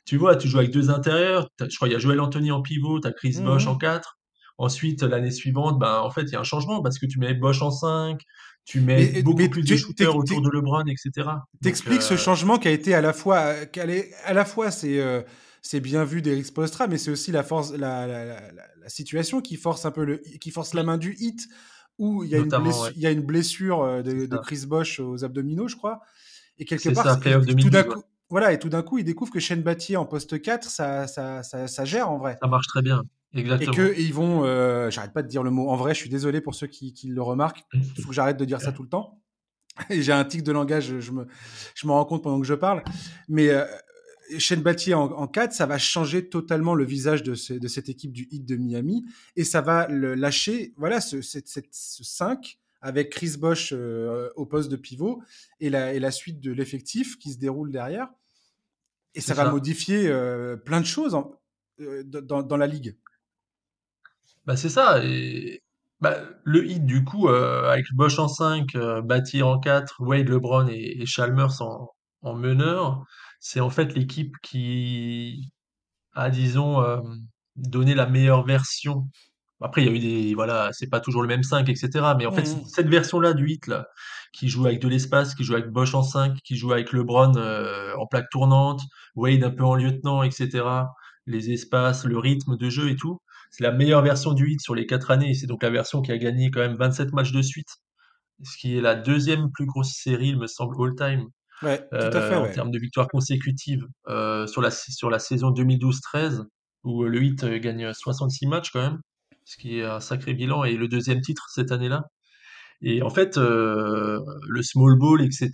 Tu 0.05 0.17
vois, 0.17 0.37
tu 0.37 0.47
joues 0.47 0.59
avec 0.59 0.71
deux 0.71 0.91
intérieurs. 0.91 1.49
Je 1.59 1.75
crois 1.75 1.89
qu'il 1.89 1.95
y 1.95 1.97
a 1.97 1.99
Joel 1.99 2.21
Anthony 2.21 2.53
en 2.53 2.63
pivot, 2.63 3.01
tu 3.01 3.09
as 3.09 3.13
Chris 3.13 3.39
Bosch 3.41 3.67
mmh 3.67 3.69
en 3.69 3.77
4. 3.77 4.19
Ensuite, 4.59 5.03
l'année 5.03 5.33
suivante, 5.33 5.79
bah, 5.79 6.03
en 6.03 6.11
fait, 6.11 6.23
il 6.23 6.33
y 6.33 6.37
a 6.37 6.41
un 6.41 6.45
changement 6.45 6.81
parce 6.81 6.99
que 6.99 7.07
tu 7.07 7.19
mets 7.19 7.35
Bosch 7.35 7.61
en 7.61 7.71
5, 7.71 8.21
tu 8.67 8.81
mets 8.81 9.23
beaucoup 9.23 9.49
plus 9.49 9.63
de 9.63 9.77
shooters 9.77 10.15
autour 10.15 10.43
de 10.43 10.51
LeBron, 10.51 10.85
etc. 10.87 11.29
T'expliques 11.63 12.03
ce 12.03 12.15
euh, 12.15 12.19
changement 12.19 12.59
qui 12.59 12.67
a 12.67 12.73
été 12.73 12.95
à 12.95 13.01
la 13.01 13.13
fois, 13.13 13.55
à 14.25 14.35
la 14.35 14.45
fois 14.45 14.73
c'est 14.73 15.01
euh, 15.01 15.23
c'est 15.63 15.81
bien 15.81 16.05
vu 16.05 16.21
d'Eric 16.21 16.47
Spostra, 16.47 16.89
mais 16.89 16.99
c'est 16.99 17.11
aussi 17.11 17.31
la 17.31 17.45
force, 17.45 17.73
la, 17.73 18.07
la, 18.07 18.25
la, 18.25 18.89
situation 18.89 19.41
qui 19.41 19.57
force 19.57 19.85
un 19.87 19.91
peu 19.93 20.05
le, 20.05 20.17
qui 20.41 20.51
force 20.51 20.75
la 20.75 20.83
main 20.83 20.99
du 20.99 21.15
hit, 21.19 21.49
où 21.99 22.25
il 22.25 22.31
y 22.31 22.35
a, 22.35 22.39
une, 22.39 22.49
blessure, 22.49 22.93
il 22.95 23.03
y 23.03 23.07
a 23.07 23.11
une 23.11 23.23
blessure 23.23 23.83
euh, 23.83 24.03
de, 24.03 24.27
de, 24.27 24.37
Chris 24.39 24.65
Bosch 24.67 25.01
aux 25.01 25.25
abdominaux, 25.25 25.69
je 25.69 25.77
crois, 25.77 26.01
et 26.59 26.65
quelque 26.65 26.91
part, 26.91 27.05
ça, 27.05 27.17
tout 27.17 27.71
d'un 27.71 27.83
coup, 27.85 28.03
voilà, 28.29 28.53
et 28.53 28.59
tout 28.59 28.69
d'un 28.69 28.83
coup, 28.83 28.99
il 28.99 29.05
découvre 29.05 29.33
que 29.33 29.41
Shane 29.41 29.63
Battier 29.63 29.97
en 29.97 30.05
poste 30.05 30.41
4, 30.41 30.69
ça, 30.69 31.07
ça, 31.07 31.43
ça, 31.43 31.69
ça, 31.69 31.85
gère 31.85 32.11
en 32.11 32.19
vrai. 32.19 32.37
Ça 32.41 32.49
marche 32.49 32.67
très 32.67 32.83
bien. 32.83 33.05
Exactement. 33.35 33.73
Et 33.73 33.95
qu'ils 33.95 34.15
vont, 34.15 34.45
euh, 34.45 34.91
j'arrête 34.91 35.13
pas 35.13 35.23
de 35.23 35.29
dire 35.29 35.43
le 35.43 35.51
mot 35.51 35.69
en 35.69 35.77
vrai, 35.77 35.95
je 35.95 36.01
suis 36.01 36.11
désolé 36.11 36.41
pour 36.41 36.55
ceux 36.55 36.67
qui, 36.67 36.93
qui 36.93 37.09
le 37.09 37.23
remarquent, 37.23 37.65
il 37.75 38.03
faut 38.03 38.09
que 38.09 38.15
j'arrête 38.15 38.37
de 38.37 38.45
dire 38.45 38.61
ça 38.61 38.73
tout 38.73 38.83
le 38.83 38.89
temps. 38.89 39.21
J'ai 39.91 40.13
un 40.13 40.25
tic 40.25 40.43
de 40.43 40.53
langage, 40.53 41.01
je 41.01 41.13
me, 41.13 41.27
je 41.75 41.87
me 41.87 41.93
rends 41.93 42.05
compte 42.05 42.23
pendant 42.23 42.41
que 42.41 42.47
je 42.47 42.55
parle. 42.55 42.83
Mais 43.29 43.51
euh, 43.51 43.65
Shane 44.39 44.63
Battier 44.63 44.95
en, 44.95 45.05
en 45.05 45.29
4, 45.29 45.53
ça 45.53 45.67
va 45.67 45.79
changer 45.79 46.29
totalement 46.29 46.75
le 46.75 46.85
visage 46.85 47.23
de, 47.23 47.35
ce, 47.35 47.53
de 47.53 47.69
cette 47.69 47.89
équipe 47.89 48.13
du 48.13 48.27
Heat 48.31 48.45
de 48.45 48.57
Miami 48.57 49.05
et 49.37 49.45
ça 49.45 49.61
va 49.61 49.87
le 49.89 50.15
lâcher, 50.15 50.73
voilà, 50.77 51.01
ce, 51.01 51.21
cette, 51.21 51.49
cette, 51.49 51.69
ce 51.71 52.03
5 52.03 52.59
avec 52.87 53.11
Chris 53.11 53.37
Bosch 53.37 53.73
euh, 53.73 54.31
au 54.37 54.47
poste 54.47 54.71
de 54.71 54.77
pivot 54.77 55.21
et 55.59 55.71
la, 55.71 55.93
et 55.93 55.99
la 55.99 56.13
suite 56.13 56.39
de 56.39 56.53
l'effectif 56.53 57.19
qui 57.19 57.33
se 57.33 57.39
déroule 57.39 57.73
derrière. 57.73 58.09
Et 59.17 59.21
ça, 59.21 59.35
va 59.35 59.51
modifier 59.51 60.07
euh, 60.07 60.57
plein 60.57 60.81
de 60.81 60.87
choses 60.87 61.15
en, 61.15 61.33
euh, 61.81 62.05
dans, 62.05 62.45
dans, 62.45 62.57
la 62.57 62.69
ligue. 62.69 62.97
Bah 64.45 64.57
c'est 64.57 64.69
ça. 64.69 65.05
Et 65.05 65.65
bah, 66.01 66.17
le 66.45 66.65
hit, 66.65 66.87
du 66.87 67.03
coup, 67.03 67.27
avec 67.29 67.87
Bosch 67.95 68.21
en 68.21 68.29
5, 68.29 68.77
euh, 68.77 69.03
en 69.43 69.59
4, 69.59 69.97
Wade, 69.99 70.29
LeBron 70.29 70.69
et, 70.69 71.01
et 71.01 71.07
Chalmers 71.07 71.61
en, 71.63 71.91
en 72.23 72.35
meneur, 72.35 73.05
c'est 73.41 73.61
en 73.61 73.71
fait 73.71 73.95
l'équipe 73.95 74.37
qui 74.43 75.51
a, 76.13 76.31
disons, 76.31 76.85
donné 77.57 77.97
la 77.97 78.07
meilleure 78.07 78.45
version. 78.45 79.09
Après, 79.61 79.83
il 79.83 79.87
y 79.87 79.91
a 79.91 79.93
eu 79.93 79.99
des. 79.99 80.35
Voilà, 80.35 80.71
c'est 80.73 80.89
pas 80.89 81.01
toujours 81.01 81.23
le 81.23 81.29
même 81.29 81.43
5, 81.43 81.69
etc. 81.69 81.89
Mais 82.19 82.27
en 82.27 82.33
fait, 82.33 82.43
mmh 82.43 82.65
cette 82.67 82.89
version-là 82.89 83.33
du 83.33 83.49
hit, 83.49 83.67
là, 83.67 83.89
qui 84.33 84.49
joue 84.49 84.67
avec 84.67 84.81
de 84.81 84.89
l'espace, 84.89 85.35
qui 85.35 85.45
joue 85.45 85.55
avec 85.55 85.71
Bosch 85.71 85.95
en 85.95 86.03
5, 86.03 86.39
qui 86.45 86.57
joue 86.57 86.73
avec 86.73 86.93
LeBron 86.93 87.37
euh, 87.37 87.95
en 87.97 88.07
plaque 88.07 88.29
tournante, 88.31 88.83
Wade 89.15 89.45
un 89.45 89.51
peu 89.51 89.65
en 89.65 89.75
lieutenant, 89.75 90.23
etc. 90.23 90.65
Les 91.27 91.51
espaces, 91.51 92.05
le 92.05 92.19
rythme 92.19 92.57
de 92.57 92.69
jeu 92.69 92.91
et 92.91 92.97
tout 92.97 93.21
c'est 93.51 93.65
la 93.65 93.73
meilleure 93.73 94.03
version 94.03 94.33
du 94.33 94.51
hit 94.51 94.61
sur 94.61 94.75
les 94.75 94.87
quatre 94.87 95.11
années. 95.11 95.35
C'est 95.35 95.47
donc 95.47 95.63
la 95.63 95.71
version 95.71 96.03
qui 96.03 96.13
a 96.13 96.19
gagné 96.19 96.51
quand 96.51 96.61
même 96.61 96.77
27 96.77 97.13
matchs 97.13 97.33
de 97.33 97.43
suite, 97.43 97.77
ce 98.43 98.57
qui 98.59 98.77
est 98.77 98.81
la 98.81 98.95
deuxième 98.95 99.51
plus 99.51 99.67
grosse 99.67 99.93
série, 99.93 100.29
il 100.29 100.39
me 100.39 100.47
semble, 100.47 100.77
all-time. 100.79 101.27
Euh, 101.63 102.35
en 102.35 102.53
termes 102.53 102.71
de 102.71 102.79
victoires 102.79 103.09
consécutives 103.09 103.87
euh, 104.09 104.47
sur, 104.47 104.61
la, 104.61 104.71
sur 104.71 105.09
la 105.09 105.19
saison 105.19 105.53
2012-13, 105.53 106.43
où 106.85 107.05
le 107.05 107.23
hit 107.23 107.45
gagne 107.47 107.95
66 107.95 108.47
matchs 108.47 108.71
quand 108.73 108.83
même, 108.83 109.01
ce 109.47 109.57
qui 109.57 109.79
est 109.79 109.85
un 109.85 110.01
sacré 110.01 110.35
bilan, 110.35 110.65
et 110.65 110.77
le 110.77 110.89
deuxième 110.89 111.23
titre 111.23 111.47
cette 111.55 111.73
année-là. 111.73 112.05
Et 112.83 113.03
en 113.03 113.09
fait, 113.11 113.39
le 113.39 114.63
small 114.63 114.99
ball, 114.99 115.23
etc., 115.23 115.51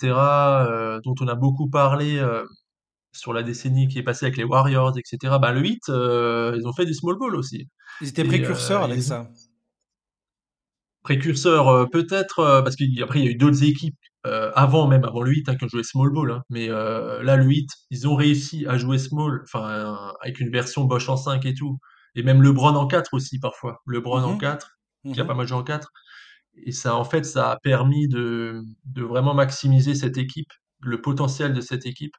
dont 1.04 1.14
on 1.20 1.28
a 1.28 1.36
beaucoup 1.36 1.70
parlé 1.70 2.20
sur 3.12 3.32
la 3.32 3.44
décennie 3.44 3.86
qui 3.86 3.98
est 3.98 4.02
passée 4.02 4.26
avec 4.26 4.36
les 4.36 4.44
Warriors, 4.44 4.98
etc., 4.98 5.36
bah, 5.40 5.52
le 5.52 5.64
hit, 5.64 5.88
ils 5.88 6.66
ont 6.66 6.72
fait 6.72 6.86
du 6.86 6.94
small 6.94 7.16
ball 7.16 7.36
aussi. 7.36 7.68
Ils 8.00 8.08
étaient 8.08 8.24
précurseurs 8.24 8.82
avec 8.82 9.02
ça. 9.02 9.30
Précurseurs, 11.02 11.68
euh, 11.68 11.86
peut-être, 11.86 12.38
euh, 12.38 12.62
parce 12.62 12.76
qu'après, 12.76 13.18
il 13.18 13.24
y 13.24 13.28
a 13.28 13.32
eu 13.32 13.36
d'autres 13.36 13.64
équipes 13.64 13.96
euh, 14.26 14.52
avant 14.54 14.86
même, 14.86 15.04
avant 15.04 15.22
le 15.22 15.32
8, 15.32 15.48
hein, 15.48 15.56
qui 15.56 15.64
ont 15.64 15.68
joué 15.68 15.82
small 15.82 16.10
ball. 16.12 16.30
Hein. 16.30 16.42
mais 16.48 16.68
là, 16.68 17.36
le 17.36 17.44
8, 17.44 17.68
ils 17.90 18.08
ont 18.08 18.14
réussi 18.14 18.66
à 18.66 18.78
jouer 18.78 18.98
small, 18.98 19.42
enfin, 19.44 20.14
avec 20.20 20.40
une 20.40 20.50
version 20.50 20.84
Bosch 20.84 21.08
en 21.08 21.16
5 21.16 21.44
et 21.44 21.54
tout. 21.54 21.78
Et 22.14 22.22
même 22.22 22.42
LeBron 22.42 22.74
en 22.74 22.86
4 22.86 23.14
aussi, 23.14 23.38
parfois. 23.38 23.80
LeBron 23.86 24.22
en 24.22 24.38
4, 24.38 24.78
mmh 25.04 25.12
qui 25.12 25.20
a 25.20 25.24
mmh 25.24 25.26
pas 25.26 25.34
mal 25.34 25.46
joué 25.46 25.58
en 25.58 25.64
4. 25.64 25.90
Et 26.64 26.72
ça, 26.72 26.96
en 26.96 27.04
fait, 27.04 27.24
ça 27.24 27.52
a 27.52 27.58
permis 27.60 28.08
de, 28.08 28.62
de 28.84 29.02
vraiment 29.02 29.34
maximiser 29.34 29.94
cette 29.94 30.18
équipe, 30.18 30.52
le 30.80 31.00
potentiel 31.00 31.54
de 31.54 31.60
cette 31.60 31.86
équipe, 31.86 32.14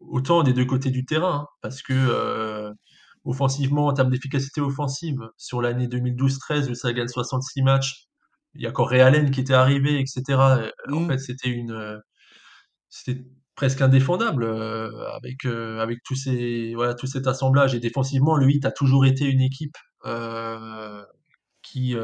autant 0.00 0.42
des 0.42 0.52
deux 0.52 0.64
côtés 0.66 0.90
du 0.90 1.04
terrain, 1.06 1.46
hein, 1.46 1.46
parce 1.62 1.82
que 1.82 2.72
offensivement, 3.24 3.86
en 3.86 3.92
termes 3.92 4.10
d'efficacité 4.10 4.60
offensive, 4.60 5.20
sur 5.36 5.62
l'année 5.62 5.86
2012-13, 5.86 6.70
où 6.70 6.74
ça 6.74 6.92
gagne 6.92 7.08
66 7.08 7.62
matchs, 7.62 8.06
il 8.54 8.62
y 8.62 8.66
a 8.66 8.70
encore 8.70 8.90
Ray 8.90 9.00
Allen 9.00 9.30
qui 9.30 9.40
était 9.40 9.54
arrivé, 9.54 9.98
etc. 10.00 10.22
En 10.90 11.00
mmh. 11.00 11.08
fait, 11.08 11.18
c'était 11.18 11.48
une, 11.48 12.00
c'était 12.88 13.24
presque 13.54 13.80
indéfendable 13.82 14.44
euh, 14.44 14.90
avec 15.14 15.44
euh, 15.44 15.78
avec 15.80 16.02
tous 16.04 16.16
ces 16.16 16.74
voilà 16.74 16.94
tout 16.94 17.06
cet 17.06 17.26
assemblage. 17.26 17.74
Et 17.74 17.80
défensivement 17.80 18.36
le 18.36 18.46
8 18.46 18.64
a 18.66 18.72
toujours 18.72 19.06
été 19.06 19.26
une 19.26 19.40
équipe 19.40 19.76
euh, 20.06 21.04
qui 21.62 21.94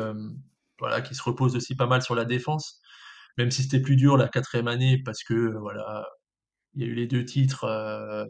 voilà 0.81 1.01
qui 1.03 1.15
se 1.15 1.23
repose 1.23 1.57
aussi 1.57 1.75
pas 1.77 1.87
mal 1.87 2.03
sur 2.03 2.15
la 2.15 2.25
défense. 2.25 2.81
Même 3.39 3.51
si 3.51 3.63
c'était 3.63 3.81
plus 3.81 3.97
dur 3.97 4.17
la 4.17 4.29
quatrième 4.29 4.69
année 4.69 5.03
parce 5.05 5.23
que 5.25 5.57
voilà 5.59 6.07
il 6.75 6.83
y 6.83 6.85
a 6.87 6.89
eu 6.89 6.95
les 6.95 7.07
deux 7.07 7.25
titres, 7.25 7.67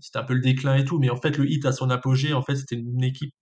c'était 0.01 0.19
un 0.19 0.25
peu 0.25 0.35
le 0.35 0.41
déclin 0.41 0.77
et 0.77 0.85
tout, 0.85 0.99
mais 0.99 1.11
en 1.11 1.17
fait, 1.17 1.37
le 1.37 1.51
hit 1.51 1.67
à 1.67 1.73
son 1.73 1.91
apogée, 1.91 2.33
en 2.33 2.43
fait, 2.43 2.57
c'était 2.57 2.77
une 2.77 3.03
équipe 3.05 3.35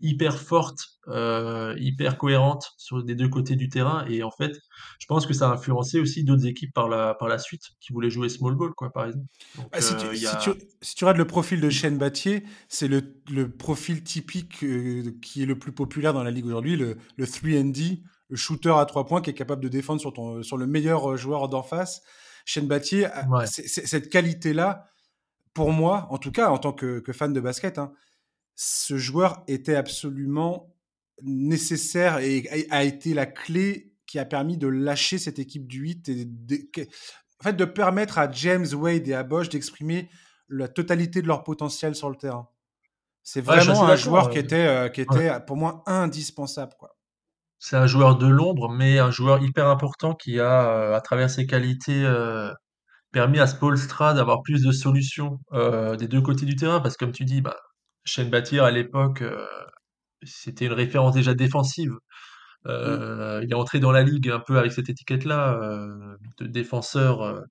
hyper 0.00 0.38
forte, 0.38 0.98
euh, 1.08 1.74
hyper 1.78 2.18
cohérente 2.18 2.72
sur 2.76 3.02
des 3.02 3.14
deux 3.14 3.28
côtés 3.28 3.56
du 3.56 3.68
terrain. 3.68 4.04
Et 4.08 4.22
en 4.22 4.30
fait, 4.30 4.52
je 4.98 5.06
pense 5.06 5.26
que 5.26 5.32
ça 5.32 5.48
a 5.48 5.52
influencé 5.52 6.00
aussi 6.00 6.24
d'autres 6.24 6.46
équipes 6.46 6.72
par 6.72 6.88
la, 6.88 7.14
par 7.14 7.28
la 7.28 7.38
suite 7.38 7.62
qui 7.80 7.92
voulaient 7.92 8.10
jouer 8.10 8.28
small 8.28 8.54
ball, 8.54 8.72
quoi, 8.74 8.92
par 8.92 9.06
exemple. 9.06 9.26
Bah, 9.72 9.80
si, 9.80 9.94
tu, 9.96 10.16
si, 10.82 10.96
regardes 11.00 11.18
le 11.18 11.26
profil 11.26 11.60
de 11.60 11.70
Shane 11.70 11.98
Battier, 11.98 12.44
c'est 12.68 12.88
le, 12.88 13.02
le, 13.30 13.50
profil 13.50 14.02
typique 14.02 14.64
qui 15.22 15.42
est 15.42 15.46
le 15.46 15.58
plus 15.58 15.72
populaire 15.72 16.12
dans 16.12 16.24
la 16.24 16.30
ligue 16.30 16.46
aujourd'hui, 16.46 16.76
le, 16.76 16.96
le 17.16 17.24
3D, 17.24 18.02
le 18.28 18.36
shooter 18.36 18.74
à 18.76 18.84
trois 18.86 19.06
points 19.06 19.22
qui 19.22 19.30
est 19.30 19.34
capable 19.34 19.62
de 19.62 19.68
défendre 19.68 20.00
sur, 20.00 20.12
ton, 20.12 20.42
sur 20.42 20.56
le 20.56 20.66
meilleur 20.66 21.16
joueur 21.16 21.48
d'en 21.48 21.62
face. 21.62 22.02
Shane 22.44 22.66
Battier, 22.66 23.08
cette 23.46 24.10
qualité-là, 24.10 24.88
pour 25.54 25.72
moi, 25.72 26.06
en 26.10 26.18
tout 26.18 26.32
cas 26.32 26.50
en 26.50 26.58
tant 26.58 26.72
que, 26.72 27.02
fan 27.12 27.32
de 27.32 27.40
basket, 27.40 27.78
hein, 27.78 27.92
ce 28.54 28.96
joueur 28.96 29.42
était 29.48 29.76
absolument 29.76 30.74
nécessaire 31.22 32.18
et 32.18 32.48
a 32.70 32.84
été 32.84 33.14
la 33.14 33.26
clé 33.26 33.92
qui 34.06 34.18
a 34.18 34.24
permis 34.24 34.56
de 34.56 34.68
lâcher 34.68 35.18
cette 35.18 35.38
équipe 35.38 35.66
du 35.66 35.80
8 35.80 36.08
et 36.08 36.24
de, 36.26 36.56
en 37.40 37.44
fait, 37.44 37.54
de 37.54 37.64
permettre 37.64 38.18
à 38.18 38.30
James 38.30 38.66
Wade 38.74 39.08
et 39.08 39.14
à 39.14 39.22
Bosch 39.22 39.48
d'exprimer 39.48 40.08
la 40.48 40.68
totalité 40.68 41.22
de 41.22 41.26
leur 41.26 41.42
potentiel 41.42 41.94
sur 41.94 42.10
le 42.10 42.16
terrain. 42.16 42.48
C'est 43.22 43.40
vraiment 43.40 43.84
un 43.84 43.96
joueur 43.96 44.28
qui 44.28 44.38
était, 44.38 44.66
euh, 44.66 44.88
qui 44.88 45.00
était 45.00 45.32
pour 45.46 45.56
moi 45.56 45.82
indispensable. 45.86 46.74
Quoi. 46.78 46.94
C'est 47.66 47.76
un 47.76 47.86
joueur 47.86 48.18
de 48.18 48.26
l'ombre, 48.26 48.68
mais 48.68 48.98
un 48.98 49.10
joueur 49.10 49.42
hyper 49.42 49.68
important 49.68 50.14
qui 50.14 50.38
a, 50.38 50.68
euh, 50.68 50.94
à 50.94 51.00
travers 51.00 51.30
ses 51.30 51.46
qualités, 51.46 52.04
euh, 52.04 52.52
permis 53.10 53.38
à 53.38 53.46
Spolstra 53.46 54.12
d'avoir 54.12 54.42
plus 54.42 54.62
de 54.62 54.70
solutions 54.70 55.40
euh, 55.54 55.96
des 55.96 56.06
deux 56.06 56.20
côtés 56.20 56.44
du 56.44 56.56
terrain. 56.56 56.80
Parce 56.80 56.98
que 56.98 57.06
comme 57.06 57.14
tu 57.14 57.24
dis, 57.24 57.40
bah, 57.40 57.56
Shane 58.04 58.30
Battier, 58.30 58.60
à 58.60 58.70
l'époque, 58.70 59.22
c'était 60.22 60.66
une 60.66 60.72
référence 60.72 61.14
déjà 61.14 61.34
défensive. 61.34 61.92
Mmh. 62.66 63.40
Il 63.42 63.48
est 63.50 63.54
entré 63.54 63.78
dans 63.80 63.92
la 63.92 64.02
ligue 64.02 64.30
un 64.30 64.40
peu 64.40 64.58
avec 64.58 64.72
cette 64.72 64.88
étiquette-là 64.88 65.58
de 66.38 66.46
défenseur, 66.46 67.42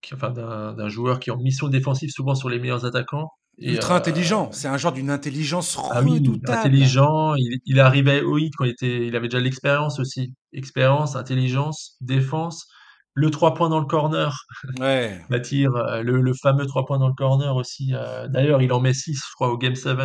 qui, 0.00 0.14
enfin 0.14 0.30
d'un 0.30 0.88
joueur 0.88 1.20
qui 1.20 1.30
est 1.30 1.32
en 1.32 1.38
mission 1.38 1.68
défensive 1.68 2.10
souvent 2.10 2.34
sur 2.34 2.48
les 2.48 2.58
meilleurs 2.58 2.84
attaquants. 2.84 3.30
Ultra 3.58 3.96
intelligent, 3.96 4.50
c'est 4.52 4.68
un 4.68 4.78
genre 4.78 4.92
d'une 4.92 5.10
intelligence 5.10 5.78
ah 5.90 6.00
oui, 6.02 6.22
intelligent. 6.46 7.34
Il, 7.34 7.58
il 7.66 7.78
arrivait 7.78 8.22
au 8.22 8.38
hit 8.38 8.54
quand 8.56 8.64
il 8.64 8.70
était, 8.70 9.06
il 9.06 9.14
avait 9.14 9.28
déjà 9.28 9.40
l'expérience 9.40 9.98
aussi, 10.00 10.32
expérience, 10.54 11.14
intelligence, 11.14 11.98
défense, 12.00 12.66
le 13.14 13.30
3 13.30 13.54
points 13.54 13.68
dans 13.68 13.80
le 13.80 13.86
corner. 13.86 14.36
Ouais. 14.78 15.20
Bâtir 15.30 15.72
le, 16.02 16.20
le, 16.20 16.34
fameux 16.34 16.66
3 16.66 16.86
points 16.86 16.98
dans 16.98 17.08
le 17.08 17.14
corner 17.14 17.54
aussi. 17.56 17.92
D'ailleurs, 18.28 18.62
il 18.62 18.72
en 18.72 18.80
met 18.80 18.94
6, 18.94 19.14
je 19.14 19.34
crois, 19.34 19.50
au 19.50 19.58
Game 19.58 19.74
7 19.74 19.96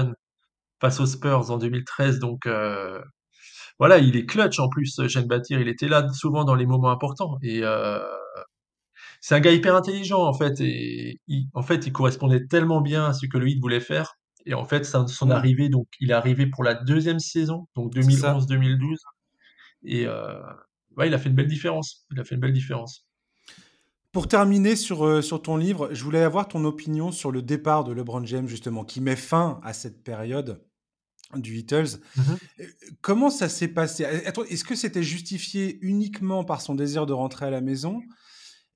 face 0.81 0.99
aux 0.99 1.05
Spurs 1.05 1.51
en 1.51 1.57
2013. 1.57 2.19
Donc 2.19 2.47
voilà, 3.79 3.97
il 3.99 4.15
est 4.15 4.25
clutch 4.25 4.59
en 4.59 4.69
plus, 4.69 4.99
Shane 5.07 5.27
Bâtir. 5.27 5.59
Il 5.59 5.67
était 5.67 5.87
là 5.87 6.07
souvent 6.13 6.43
dans 6.43 6.55
les 6.55 6.65
moments 6.65 6.91
importants. 6.91 7.37
Et 7.41 7.63
c'est 9.21 9.33
un 9.33 9.39
gars 9.39 9.51
hyper 9.51 9.75
intelligent 9.75 10.23
en 10.23 10.33
fait, 10.33 10.61
et 10.61 11.19
il, 11.27 11.47
en 11.55 11.63
fait, 11.63 11.87
il 11.87 11.91
correspondait 11.91 12.45
tellement 12.45 12.81
bien 12.81 13.05
à 13.05 13.13
ce 13.13 13.25
que 13.25 13.39
le 13.39 13.47
Heat 13.49 13.59
voulait 13.59 13.79
faire. 13.79 14.19
Et 14.45 14.53
en 14.53 14.65
fait, 14.65 14.85
son, 14.85 15.31
arrivée, 15.31 15.69
donc, 15.69 15.87
il 15.99 16.11
est 16.11 16.13
arrivé 16.13 16.45
pour 16.45 16.63
la 16.63 16.75
deuxième 16.75 17.17
saison, 17.17 17.67
donc 17.75 17.91
2011-2012. 17.95 18.97
Et 19.85 20.05
euh, 20.05 20.39
ouais, 20.97 21.07
il 21.07 21.13
a 21.13 21.17
fait 21.17 21.29
une 21.29 21.35
belle 21.35 21.47
différence. 21.47 22.05
Il 22.11 22.19
a 22.19 22.23
fait 22.23 22.35
une 22.35 22.41
belle 22.41 22.53
différence. 22.53 23.07
Pour 24.11 24.27
terminer 24.27 24.75
sur, 24.75 25.05
euh, 25.05 25.21
sur 25.21 25.41
ton 25.41 25.57
livre, 25.57 25.89
je 25.91 26.03
voulais 26.03 26.23
avoir 26.23 26.47
ton 26.47 26.63
opinion 26.63 27.11
sur 27.11 27.31
le 27.31 27.41
départ 27.41 27.83
de 27.83 27.91
LeBron 27.91 28.25
James, 28.25 28.47
justement, 28.47 28.85
qui 28.85 29.01
met 29.01 29.17
fin 29.17 29.59
à 29.63 29.73
cette 29.73 30.03
période 30.03 30.61
du 31.33 31.51
Beatles. 31.51 31.99
Mmh 32.15 32.21
euh, 32.59 32.65
comment 33.01 33.29
ça 33.29 33.49
s'est 33.49 33.67
passé? 33.67 34.03
Est-ce 34.03 34.63
que 34.63 34.75
c'était 34.75 35.03
justifié 35.03 35.79
uniquement 35.81 36.43
par 36.43 36.61
son 36.61 36.75
désir 36.75 37.05
de 37.05 37.13
rentrer 37.13 37.45
à 37.45 37.49
la 37.49 37.61
maison? 37.61 38.01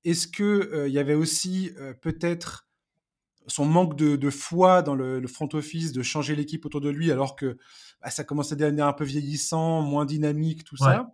Est-ce 0.04 0.28
qu'il 0.28 0.44
euh, 0.44 0.88
y 0.88 0.98
avait 0.98 1.14
aussi 1.14 1.70
euh, 1.78 1.94
peut-être 1.94 2.66
son 3.46 3.64
manque 3.64 3.96
de, 3.96 4.30
foi 4.30 4.82
dans 4.82 4.94
le, 4.94 5.26
front 5.26 5.48
office, 5.54 5.92
de 5.92 6.02
changer 6.02 6.36
l'équipe 6.36 6.64
autour 6.64 6.80
de 6.80 6.90
lui, 6.90 7.10
alors 7.10 7.34
que 7.34 7.56
bah, 8.00 8.10
ça 8.10 8.22
commençait 8.22 8.54
à 8.54 8.56
devenir 8.56 8.86
un 8.86 8.92
peu 8.92 9.04
vieillissant, 9.04 9.82
moins 9.82 10.04
dynamique, 10.04 10.62
tout 10.62 10.76
ça? 10.76 11.12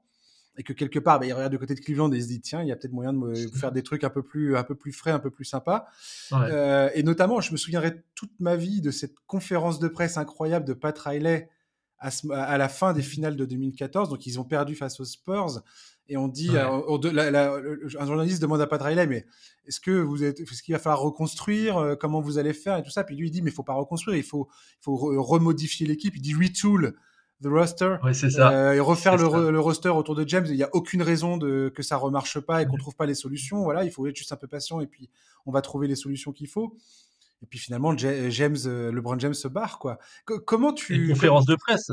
Et 0.58 0.62
que 0.62 0.72
quelque 0.72 0.98
part, 0.98 1.18
bah, 1.18 1.26
il 1.26 1.32
regarde 1.32 1.52
du 1.52 1.58
côté 1.58 1.74
de 1.74 1.80
Cleveland 1.80 2.12
et 2.12 2.16
il 2.16 2.22
se 2.22 2.28
dit 2.28 2.40
tiens, 2.40 2.62
il 2.62 2.68
y 2.68 2.72
a 2.72 2.76
peut-être 2.76 2.92
moyen 2.92 3.12
de 3.12 3.34
faire 3.54 3.72
des 3.72 3.82
trucs 3.82 4.04
un 4.04 4.10
peu 4.10 4.22
plus, 4.22 4.56
un 4.56 4.64
peu 4.64 4.74
plus 4.74 4.92
frais, 4.92 5.10
un 5.10 5.18
peu 5.18 5.30
plus 5.30 5.44
sympas. 5.44 5.86
Euh, 6.32 6.90
et 6.94 7.02
notamment, 7.02 7.40
je 7.40 7.52
me 7.52 7.56
souviendrai 7.56 8.02
toute 8.14 8.32
ma 8.40 8.56
vie 8.56 8.80
de 8.80 8.90
cette 8.90 9.14
conférence 9.26 9.78
de 9.78 9.88
presse 9.88 10.16
incroyable 10.16 10.64
de 10.64 10.72
Pat 10.72 10.98
Riley 10.98 11.50
à, 11.98 12.10
à 12.32 12.58
la 12.58 12.68
fin 12.68 12.92
des 12.92 13.02
finales 13.02 13.36
de 13.36 13.44
2014. 13.44 14.08
Donc, 14.08 14.26
ils 14.26 14.40
ont 14.40 14.44
perdu 14.44 14.74
face 14.74 14.98
aux 15.00 15.04
Spurs 15.04 15.62
et 16.08 16.16
on 16.16 16.28
dit, 16.28 16.56
un 16.56 18.06
journaliste 18.06 18.40
demande 18.40 18.60
à 18.60 18.66
Pat 18.66 18.80
Riley, 18.80 19.06
mais 19.06 19.26
est-ce 19.66 19.80
que 19.80 19.90
vous 19.90 20.22
êtes, 20.22 20.46
ce 20.48 20.62
qu'il 20.62 20.72
va 20.72 20.78
falloir 20.78 21.00
reconstruire, 21.00 21.78
euh, 21.78 21.96
comment 21.96 22.20
vous 22.20 22.38
allez 22.38 22.52
faire 22.52 22.78
et 22.78 22.82
tout 22.82 22.90
ça? 22.90 23.02
Puis 23.02 23.16
lui 23.16 23.28
il 23.28 23.30
dit, 23.30 23.42
mais 23.42 23.50
il 23.50 23.54
faut 23.54 23.64
pas 23.64 23.74
reconstruire, 23.74 24.16
il 24.16 24.22
faut, 24.22 24.48
il 24.80 24.84
faut 24.84 24.96
remodifier 24.96 25.86
l'équipe. 25.86 26.14
Il 26.16 26.22
dit 26.22 26.34
retool 26.34 26.94
the 27.42 27.48
roster 27.48 27.96
ça. 28.12 28.74
et 28.74 28.80
refaire 28.80 29.16
le, 29.16 29.60
roster 29.60 29.90
autour 29.90 30.14
de 30.14 30.26
James. 30.28 30.46
Il 30.48 30.56
n'y 30.56 30.62
a 30.62 30.70
aucune 30.72 31.02
raison 31.02 31.36
de, 31.36 31.72
que 31.74 31.82
ça 31.82 31.96
remarche 31.96 32.40
pas 32.40 32.62
et 32.62 32.66
qu'on 32.66 32.76
trouve 32.76 32.96
pas 32.96 33.06
les 33.06 33.14
solutions. 33.14 33.62
Voilà, 33.62 33.84
il 33.84 33.90
faut 33.90 34.06
être 34.06 34.16
juste 34.16 34.32
un 34.32 34.36
peu 34.36 34.46
patient 34.46 34.80
et 34.80 34.86
puis 34.86 35.10
on 35.44 35.52
va 35.52 35.62
trouver 35.62 35.88
les 35.88 35.96
solutions 35.96 36.32
qu'il 36.32 36.48
faut. 36.48 36.76
Et 37.42 37.46
puis 37.46 37.58
finalement, 37.58 37.96
James, 37.96 38.56
euh, 38.66 38.90
LeBron 38.90 39.18
James 39.18 39.34
se 39.34 39.48
barre 39.48 39.78
quoi. 39.78 39.98
comment 40.24 40.72
tu 40.72 40.94
Une 40.94 41.08
conférence 41.08 41.46
de 41.46 41.56
presse. 41.56 41.92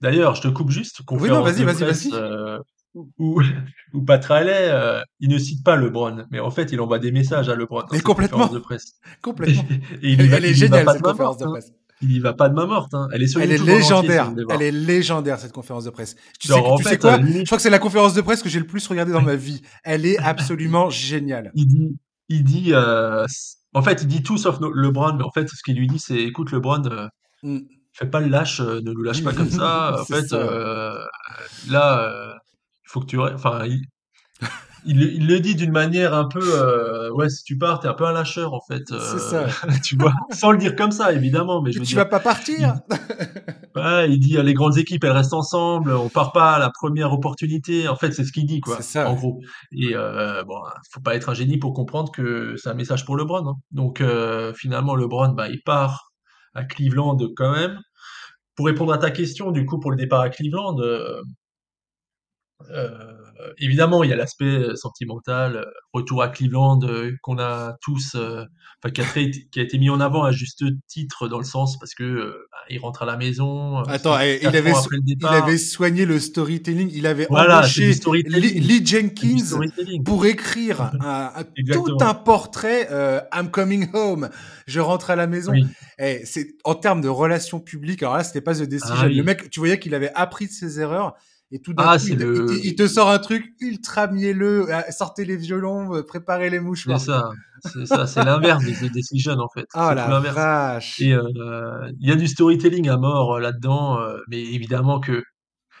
D'ailleurs, 0.00 0.34
je 0.34 0.42
te 0.42 0.48
coupe 0.48 0.70
juste. 0.70 1.02
Conférence 1.02 1.28
oui, 1.28 1.62
non, 1.62 1.64
vas-y, 1.64 1.64
vas-y, 1.64 1.84
vas-y. 1.84 2.10
Euh, 2.14 2.58
ou, 2.94 3.42
ou 3.92 4.02
Pat 4.02 4.24
Riley, 4.24 4.68
euh, 4.70 5.02
il 5.20 5.28
ne 5.28 5.38
cite 5.38 5.62
pas 5.62 5.76
LeBron, 5.76 6.26
mais 6.30 6.40
en 6.40 6.50
fait, 6.50 6.72
il 6.72 6.80
envoie 6.80 6.98
des 6.98 7.12
messages 7.12 7.48
à 7.48 7.54
LeBron. 7.54 7.84
Mais 7.92 8.00
complètement. 8.00 8.46
De 8.46 8.58
presse. 8.58 8.98
complètement. 9.22 9.62
Et, 10.02 10.12
il 10.12 10.32
Elle 10.32 10.44
est 10.44 10.54
géniale, 10.54 10.88
cette 10.90 11.02
conférence 11.02 11.36
de 11.36 11.44
hein. 11.44 11.50
presse. 11.50 11.72
Il 12.02 12.12
y 12.12 12.18
va 12.18 12.32
pas 12.32 12.48
de 12.48 12.54
main 12.54 12.66
morte. 12.66 12.94
Hein. 12.94 13.08
Elle 13.12 13.22
est 13.22 13.26
sur 13.26 13.40
Elle 13.40 13.52
est 13.52 13.58
légendaire. 13.58 14.32
Elle 14.50 14.62
est 14.62 14.70
légendaire 14.70 15.38
cette 15.38 15.52
conférence 15.52 15.84
de 15.84 15.90
presse. 15.90 16.16
Tu 16.38 16.48
sais, 16.48 16.54
tu 16.76 16.82
sais 16.82 16.98
quoi 16.98 17.18
Je 17.20 17.44
crois 17.44 17.58
que 17.58 17.62
c'est 17.62 17.70
la 17.70 17.78
conférence 17.78 18.14
de 18.14 18.20
presse 18.20 18.42
que 18.42 18.48
j'ai 18.48 18.58
le 18.58 18.66
plus 18.66 18.86
regardée 18.86 19.12
dans 19.12 19.22
ma 19.22 19.36
vie. 19.36 19.62
Elle 19.84 20.06
est 20.06 20.18
absolument 20.22 20.90
géniale. 20.90 21.50
Il 21.54 21.66
dit, 21.66 21.98
il 22.28 22.44
dit, 22.44 22.72
euh, 22.72 23.26
en 23.74 23.82
fait, 23.82 24.02
il 24.02 24.08
dit 24.08 24.22
tout 24.22 24.38
sauf 24.38 24.58
LeBron, 24.60 25.14
mais 25.16 25.24
en 25.24 25.30
fait, 25.30 25.48
ce 25.48 25.62
qu'il 25.62 25.76
lui 25.76 25.86
dit, 25.86 25.98
c'est, 25.98 26.16
écoute, 26.16 26.52
LeBron, 26.52 26.84
euh, 26.86 27.08
mm. 27.42 27.60
fais 27.92 28.06
pas 28.06 28.20
le 28.20 28.28
lâche, 28.28 28.60
ne 28.60 28.80
nous 28.80 29.02
lâche 29.02 29.22
pas 29.22 29.32
comme 29.32 29.50
ça. 29.50 29.96
En 30.00 30.04
fait, 30.04 30.32
là, 31.68 32.38
faut 32.84 33.00
que 33.00 33.06
tu. 33.06 33.20
Enfin, 33.20 33.66
il, 33.66 33.82
il, 34.84 35.26
le 35.26 35.40
dit 35.40 35.54
d'une 35.54 35.72
manière 35.72 36.14
un 36.14 36.26
peu. 36.26 36.40
Euh, 36.42 37.10
ouais, 37.12 37.28
si 37.28 37.44
tu 37.44 37.58
pars, 37.58 37.80
t'es 37.80 37.88
un 37.88 37.94
peu 37.94 38.06
un 38.06 38.12
lâcheur, 38.12 38.54
en 38.54 38.60
fait. 38.60 38.84
c'est 38.88 39.18
ça. 39.18 39.44
Euh, 39.44 39.70
tu 39.84 39.96
vois, 39.96 40.12
sans 40.30 40.52
le 40.52 40.58
dire 40.58 40.76
comme 40.76 40.90
ça, 40.90 41.12
évidemment. 41.12 41.62
Mais 41.62 41.72
je 41.72 41.80
tu 41.80 41.94
vas 41.94 42.04
pas 42.04 42.20
partir 42.20 42.74
il, 43.74 43.80
ouais, 43.80 44.10
il 44.10 44.18
dit 44.18 44.36
les 44.42 44.54
grandes 44.54 44.78
équipes, 44.78 45.04
elles 45.04 45.12
restent 45.12 45.34
ensemble, 45.34 45.92
on 45.92 46.08
part 46.08 46.32
pas 46.32 46.52
à 46.52 46.58
la 46.58 46.70
première 46.70 47.12
opportunité. 47.12 47.88
En 47.88 47.96
fait, 47.96 48.12
c'est 48.12 48.24
ce 48.24 48.32
qu'il 48.32 48.46
dit, 48.46 48.60
quoi. 48.60 48.76
C'est 48.76 48.82
ça. 48.82 49.08
En 49.08 49.14
gros. 49.14 49.40
Et 49.72 49.94
euh, 49.94 50.44
bon, 50.44 50.56
faut 50.90 51.00
pas 51.00 51.14
être 51.14 51.28
un 51.28 51.34
génie 51.34 51.58
pour 51.58 51.72
comprendre 51.72 52.10
que 52.12 52.54
c'est 52.56 52.68
un 52.68 52.74
message 52.74 53.04
pour 53.04 53.16
LeBron. 53.16 53.46
Hein. 53.48 53.54
Donc, 53.70 54.00
euh, 54.00 54.52
finalement, 54.54 54.94
LeBron, 54.94 55.32
bah, 55.32 55.48
il 55.48 55.62
part 55.62 56.12
à 56.54 56.64
Cleveland 56.64 57.18
quand 57.36 57.52
même. 57.52 57.78
Pour 58.56 58.66
répondre 58.66 58.92
à 58.92 58.98
ta 58.98 59.10
question, 59.10 59.52
du 59.52 59.64
coup, 59.64 59.78
pour 59.78 59.90
le 59.90 59.96
départ 59.96 60.20
à 60.20 60.28
Cleveland, 60.28 60.76
euh, 60.80 61.22
évidemment, 63.58 64.02
il 64.02 64.10
y 64.10 64.12
a 64.12 64.16
l'aspect 64.16 64.44
euh, 64.44 64.76
sentimental, 64.76 65.56
euh, 65.56 65.64
retour 65.92 66.22
à 66.22 66.28
Cleveland 66.28 66.80
qu'on 67.22 67.38
a 67.38 67.76
tous, 67.80 68.16
enfin 68.16 68.92
qui 68.92 69.00
a, 69.00 69.04
qui 69.04 69.60
a 69.60 69.62
été 69.62 69.78
mis 69.78 69.90
en 69.90 70.00
avant 70.00 70.24
à 70.24 70.32
juste 70.32 70.64
titre 70.86 71.28
dans 71.28 71.38
le 71.38 71.44
sens 71.44 71.78
parce 71.78 71.94
que 71.94 72.46
bah, 72.50 72.58
il 72.68 72.78
rentre 72.78 73.02
à 73.02 73.06
la 73.06 73.16
maison. 73.16 73.78
Attends, 73.84 74.18
il 74.20 74.46
avait, 74.46 74.72
il 75.06 75.26
avait 75.26 75.58
soigné 75.58 76.04
le 76.04 76.18
storytelling, 76.18 76.90
il 76.92 77.06
avait 77.06 77.26
embauché 77.30 77.92
Lee, 78.26 78.84
Jenkins 78.84 79.58
pour 80.04 80.26
écrire 80.26 80.92
un, 81.00 81.32
tout 81.72 81.98
un 82.00 82.14
portrait. 82.14 82.88
I'm 83.32 83.50
coming 83.50 83.88
home, 83.92 84.30
je 84.66 84.80
rentre 84.80 85.10
à 85.10 85.16
la 85.16 85.26
maison. 85.26 85.52
Et 85.98 86.22
c'est 86.24 86.54
en 86.64 86.74
termes 86.74 87.00
de 87.00 87.08
relations 87.08 87.60
publiques. 87.60 88.02
Alors 88.02 88.16
là, 88.16 88.24
c'était 88.24 88.40
pas 88.40 88.54
The 88.54 88.62
Decision. 88.62 88.94
Ah 89.00 89.08
le 89.08 89.22
mec, 89.22 89.50
tu 89.50 89.60
voyais 89.60 89.78
qu'il 89.78 89.94
avait 89.94 90.12
appris 90.14 90.46
de 90.46 90.52
ses 90.52 90.80
erreurs 90.80 91.14
et 91.52 91.60
tout 91.60 91.74
d'un 91.74 91.84
ah, 91.84 91.98
coup, 91.98 92.04
il, 92.62 92.76
te 92.76 92.86
sort 92.86 93.10
un 93.10 93.18
truc 93.18 93.54
ultra 93.60 94.06
mielleux. 94.06 94.72
Euh, 94.72 94.82
sortez 94.90 95.24
les 95.24 95.36
violons, 95.36 95.96
euh, 95.96 96.02
préparez 96.04 96.48
les 96.48 96.60
mouchoirs. 96.60 97.00
C'est 97.00 97.06
ça, 97.06 97.30
c'est 97.72 97.86
ça, 97.86 98.06
c'est 98.06 98.24
l'inverse 98.24 98.64
des 98.64 98.88
Decision 98.88 99.36
en 99.38 99.48
fait. 99.48 99.66
Ah 99.74 99.94
la 99.94 100.20
vache. 100.20 101.00
Et 101.00 101.12
euh, 101.12 101.90
il 101.98 102.08
y 102.08 102.12
a 102.12 102.16
du 102.16 102.28
storytelling 102.28 102.88
à 102.88 102.96
mort 102.96 103.40
là-dedans, 103.40 103.98
mais 104.28 104.40
évidemment 104.40 105.00
que 105.00 105.24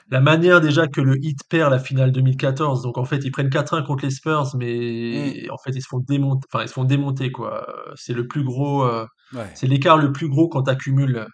la 0.08 0.20
manière 0.20 0.60
déjà 0.60 0.88
que 0.88 1.00
le 1.00 1.24
Heat 1.24 1.38
perd 1.48 1.70
la 1.70 1.78
finale 1.78 2.10
2014, 2.10 2.82
donc 2.82 2.98
en 2.98 3.04
fait 3.04 3.18
ils 3.18 3.30
prennent 3.30 3.48
4-1 3.48 3.86
contre 3.86 4.04
les 4.04 4.10
Spurs, 4.10 4.56
mais 4.56 5.44
mm. 5.46 5.52
en 5.52 5.58
fait 5.58 5.70
ils 5.70 5.82
se 5.82 5.86
font 5.86 6.00
démonter, 6.00 6.48
enfin 6.52 6.64
ils 6.64 6.68
se 6.68 6.72
font 6.72 6.84
démonter 6.84 7.30
quoi. 7.30 7.64
C'est 7.94 8.14
le 8.14 8.26
plus 8.26 8.42
gros, 8.42 8.90
c'est 9.54 9.68
l'écart 9.68 9.98
le 9.98 10.10
plus 10.10 10.28
gros 10.28 10.48
quand 10.48 10.64
tu 10.64 10.70
accumules 10.70 11.28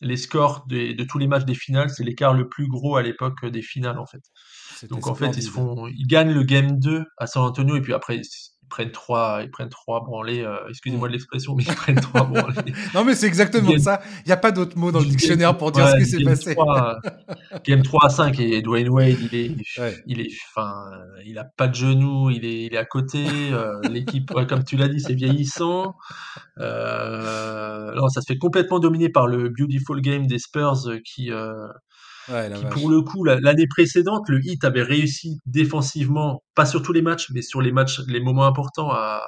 les 0.00 0.16
scores 0.16 0.64
de, 0.66 1.02
tous 1.04 1.18
les 1.18 1.26
matchs 1.26 1.44
des 1.44 1.54
finales, 1.54 1.90
c'est 1.90 2.04
l'écart 2.04 2.34
le 2.34 2.48
plus 2.48 2.68
gros 2.68 2.96
à 2.96 3.02
l'époque 3.02 3.44
des 3.46 3.62
finales 3.62 3.98
en 3.98 4.06
fait. 4.06 4.22
Donc 4.88 5.06
en 5.06 5.14
fait, 5.14 5.36
ils 5.36 5.42
se 5.42 5.50
font, 5.50 5.86
ils 5.88 6.06
gagnent 6.06 6.32
le 6.32 6.42
game 6.42 6.78
2 6.78 7.04
à 7.18 7.26
San 7.26 7.44
Antonio 7.44 7.76
et 7.76 7.80
puis 7.80 7.92
après 7.92 8.20
prennent 8.70 8.90
trois, 8.90 9.40
ils 9.42 9.50
prennent 9.50 9.68
trois 9.68 10.02
branlés. 10.02 10.42
Euh, 10.42 10.56
excusez-moi 10.70 11.08
de 11.08 11.12
l'expression, 11.12 11.54
mais 11.54 11.64
ils 11.64 11.74
prennent 11.74 12.00
trois 12.00 12.24
branlés. 12.24 12.72
non 12.94 13.04
mais 13.04 13.14
c'est 13.14 13.26
exactement 13.26 13.76
ça. 13.78 14.00
Il 14.24 14.28
n'y 14.28 14.32
a 14.32 14.38
pas 14.38 14.52
d'autre 14.52 14.78
mot 14.78 14.90
dans 14.90 15.00
le 15.00 15.04
dictionnaire 15.04 15.58
pour 15.58 15.72
dire 15.72 15.86
ce 15.88 15.96
qui 15.96 16.06
s'est 16.06 16.24
passé. 16.24 16.56
game 17.64 17.82
3 17.82 18.06
à 18.06 18.08
5 18.08 18.40
et 18.40 18.62
Dwayne 18.62 18.88
Wade, 18.88 19.18
il 19.20 19.38
est, 19.38 19.56
il 20.06 20.20
est, 20.22 20.30
enfin, 20.50 20.90
il 21.26 21.38
a 21.38 21.44
pas 21.44 21.68
de 21.68 21.74
genoux, 21.74 22.30
il 22.30 22.46
est, 22.46 22.64
il 22.64 22.74
est 22.74 22.78
à 22.78 22.86
côté. 22.86 23.26
Euh, 23.52 23.80
l'équipe, 23.90 24.32
comme 24.48 24.64
tu 24.64 24.76
l'as 24.78 24.88
dit, 24.88 25.00
c'est 25.00 25.14
vieillissant. 25.14 25.96
Euh, 26.58 27.92
non, 27.94 28.08
ça 28.08 28.22
se 28.22 28.32
fait 28.32 28.38
complètement 28.38 28.78
dominer 28.78 29.10
par 29.10 29.26
le 29.26 29.50
beautiful 29.50 30.00
game 30.00 30.26
des 30.26 30.38
Spurs 30.38 30.88
qui 31.04 31.30
pour 32.70 32.88
le 32.88 33.02
coup, 33.02 33.24
l'année 33.24 33.66
précédente, 33.66 34.28
le 34.28 34.40
Heat 34.44 34.64
avait 34.64 34.82
réussi 34.82 35.38
défensivement, 35.46 36.42
pas 36.54 36.66
sur 36.66 36.82
tous 36.82 36.92
les 36.92 37.02
matchs, 37.02 37.30
mais 37.32 37.42
sur 37.42 37.60
les 37.60 37.72
matchs, 37.72 38.00
les 38.06 38.20
moments 38.20 38.46
importants, 38.46 38.90
à, 38.90 39.22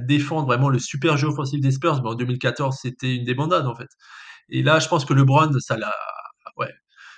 défendre 0.00 0.46
vraiment 0.46 0.68
le 0.68 0.78
super 0.78 1.16
jeu 1.16 1.28
offensif 1.28 1.60
des 1.60 1.70
Spurs. 1.70 2.02
Mais 2.02 2.10
en 2.10 2.14
2014, 2.14 2.76
c'était 2.80 3.16
une 3.16 3.24
débandade, 3.24 3.66
en 3.66 3.74
fait. 3.74 3.88
Et 4.50 4.62
là, 4.62 4.80
je 4.80 4.88
pense 4.88 5.04
que 5.04 5.14
LeBron, 5.14 5.50
ça 5.60 5.76
l'a. 5.76 5.94
Ouais. 6.56 6.72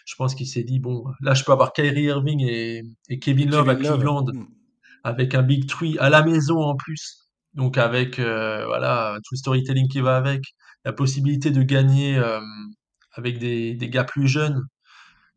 Je 0.07 0.15
pense 0.15 0.35
qu'il 0.35 0.47
s'est 0.47 0.63
dit, 0.63 0.79
bon, 0.79 1.05
là, 1.21 1.35
je 1.35 1.43
peux 1.43 1.53
avoir 1.53 1.73
Kyrie 1.73 2.05
Irving 2.05 2.41
et, 2.41 3.19
Kevin 3.21 3.51
Love 3.51 3.69
à 3.69 3.75
Cleveland, 3.75 4.27
hmm. 4.33 4.47
avec 5.03 5.35
un 5.35 5.43
Big 5.43 5.67
Tree 5.69 5.99
à 5.99 6.11
la 6.11 6.23
maison 6.23 6.61
en 6.61 6.77
plus. 6.77 7.29
Donc, 7.55 7.77
avec 7.77 8.19
euh, 8.21 8.65
voilà, 8.67 9.17
tout 9.25 9.35
le 9.35 9.39
storytelling 9.39 9.89
qui 9.89 10.01
va 10.01 10.17
avec, 10.17 10.43
la 10.85 10.93
possibilité 10.93 11.51
de 11.51 11.63
gagner 11.63 12.17
euh, 12.19 12.41
avec 13.15 13.39
des, 13.39 13.75
des 13.75 13.91
gars 13.91 14.05
plus 14.05 14.29
jeunes 14.29 14.63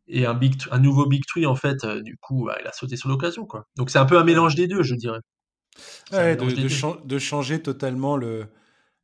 et 0.07 0.25
un, 0.25 0.33
big, 0.33 0.55
un 0.71 0.79
nouveau 0.79 1.05
Big 1.07 1.25
Tree, 1.25 1.45
en 1.45 1.55
fait, 1.55 1.83
euh, 1.83 2.01
du 2.01 2.17
coup, 2.17 2.45
bah, 2.45 2.57
il 2.61 2.67
a 2.67 2.71
sauté 2.71 2.97
sur 2.97 3.09
l'occasion. 3.09 3.45
quoi. 3.45 3.67
Donc 3.75 3.89
c'est 3.89 3.99
un 3.99 4.05
peu 4.05 4.17
un 4.17 4.23
mélange 4.23 4.55
des 4.55 4.67
deux, 4.67 4.83
je 4.83 4.95
dirais. 4.95 5.19
de, 6.11 7.19
changer 7.19 7.61
totalement 7.61 8.17
le, 8.17 8.47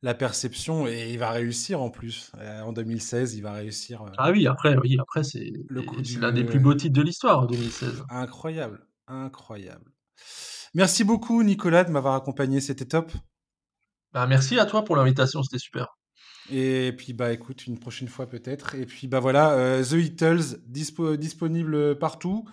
la 0.02 0.14
perception 0.14 0.86
et 0.86 1.10
il 1.10 1.18
va 1.18 1.30
réussir 1.30 1.80
en 1.80 1.90
plus. 1.90 2.32
Euh, 2.38 2.62
en 2.62 2.72
2016, 2.72 3.34
il 3.34 3.42
va 3.42 3.52
réussir. 3.52 4.02
Euh, 4.02 4.10
ah 4.18 4.30
oui, 4.30 4.46
après, 4.46 4.76
oui, 4.78 4.96
après 5.00 5.24
c'est 5.24 5.52
l'un 6.18 6.32
des 6.32 6.44
plus 6.44 6.60
beaux 6.60 6.74
titres 6.74 6.94
de 6.94 7.02
l'histoire 7.02 7.40
en 7.40 7.46
2016. 7.46 8.04
Incroyable, 8.10 8.86
incroyable. 9.06 9.90
Merci 10.74 11.02
beaucoup 11.02 11.42
Nicolas 11.42 11.84
de 11.84 11.90
m'avoir 11.90 12.14
accompagné, 12.14 12.60
c'était 12.60 12.84
top. 12.86 13.12
Bah, 14.12 14.26
merci 14.26 14.58
à 14.58 14.66
toi 14.66 14.84
pour 14.84 14.96
l'invitation, 14.96 15.42
c'était 15.42 15.58
super. 15.58 15.96
Et 16.52 16.92
puis, 16.92 17.12
bah, 17.12 17.32
écoute, 17.32 17.66
une 17.66 17.78
prochaine 17.78 18.08
fois 18.08 18.26
peut-être. 18.26 18.74
Et 18.74 18.84
puis, 18.84 19.06
bah 19.06 19.20
voilà, 19.20 19.52
euh, 19.52 19.84
The 19.84 19.94
Beatles, 19.94 20.58
disponible 20.66 21.96
partout, 21.98 22.44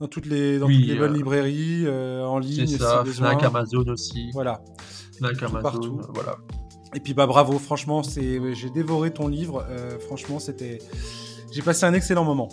dans 0.00 0.08
toutes 0.08 0.26
les, 0.26 0.58
dans 0.58 0.66
toutes 0.66 0.76
les 0.76 0.96
bonnes 0.96 1.12
euh, 1.12 1.16
librairies, 1.16 1.84
euh, 1.86 2.24
en 2.24 2.38
ligne. 2.38 2.66
C'est 2.66 2.78
ça, 2.78 3.04
Fnac, 3.04 3.42
Amazon 3.42 3.84
aussi. 3.88 4.30
Voilà. 4.32 4.62
Fnac, 5.18 5.42
Amazon, 5.42 5.62
partout. 5.62 6.00
voilà. 6.14 6.38
Et 6.94 7.00
puis, 7.00 7.12
bah 7.12 7.26
bravo, 7.26 7.58
franchement, 7.58 8.02
j'ai 8.02 8.70
dévoré 8.70 9.12
ton 9.12 9.28
livre. 9.28 9.66
franchement, 10.06 10.38
c'était, 10.38 10.78
j'ai 11.52 11.60
passé 11.60 11.84
un 11.84 11.92
excellent 11.92 12.24
moment. 12.24 12.48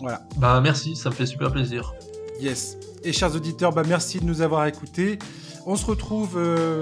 Voilà. 0.00 0.26
Bah 0.36 0.60
merci, 0.60 0.94
ça 0.94 1.10
me 1.10 1.14
fait 1.14 1.26
super 1.26 1.50
plaisir. 1.50 1.92
Yes. 2.40 2.76
Et 3.02 3.12
chers 3.12 3.34
auditeurs, 3.34 3.72
bah 3.72 3.82
merci 3.86 4.20
de 4.20 4.24
nous 4.24 4.42
avoir 4.42 4.66
écoutés. 4.66 5.18
On 5.66 5.76
se 5.76 5.86
retrouve 5.86 6.38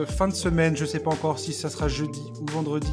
fin 0.07 0.29
de 0.29 0.35
semaine, 0.35 0.77
je 0.77 0.85
sais 0.85 0.99
pas 0.99 1.11
encore 1.11 1.39
si 1.39 1.53
ça 1.53 1.71
sera 1.71 1.89
jeudi 1.89 2.21
ou 2.41 2.51
vendredi, 2.51 2.93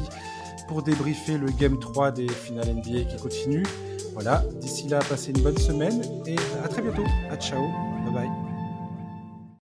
pour 0.70 0.82
débriefer 0.84 1.36
le 1.36 1.48
Game 1.48 1.80
3 1.80 2.12
des 2.12 2.28
finales 2.28 2.68
NBA 2.68 3.04
qui 3.10 3.16
continue. 3.20 3.66
Voilà, 4.14 4.44
d'ici 4.60 4.88
là, 4.88 5.00
passez 5.00 5.32
une 5.32 5.42
bonne 5.42 5.58
semaine 5.58 6.00
et 6.26 6.36
à 6.64 6.68
très 6.68 6.80
bientôt. 6.80 7.04
À 7.28 7.36
ciao, 7.36 7.66
bye 8.04 8.14
bye. 8.14 8.49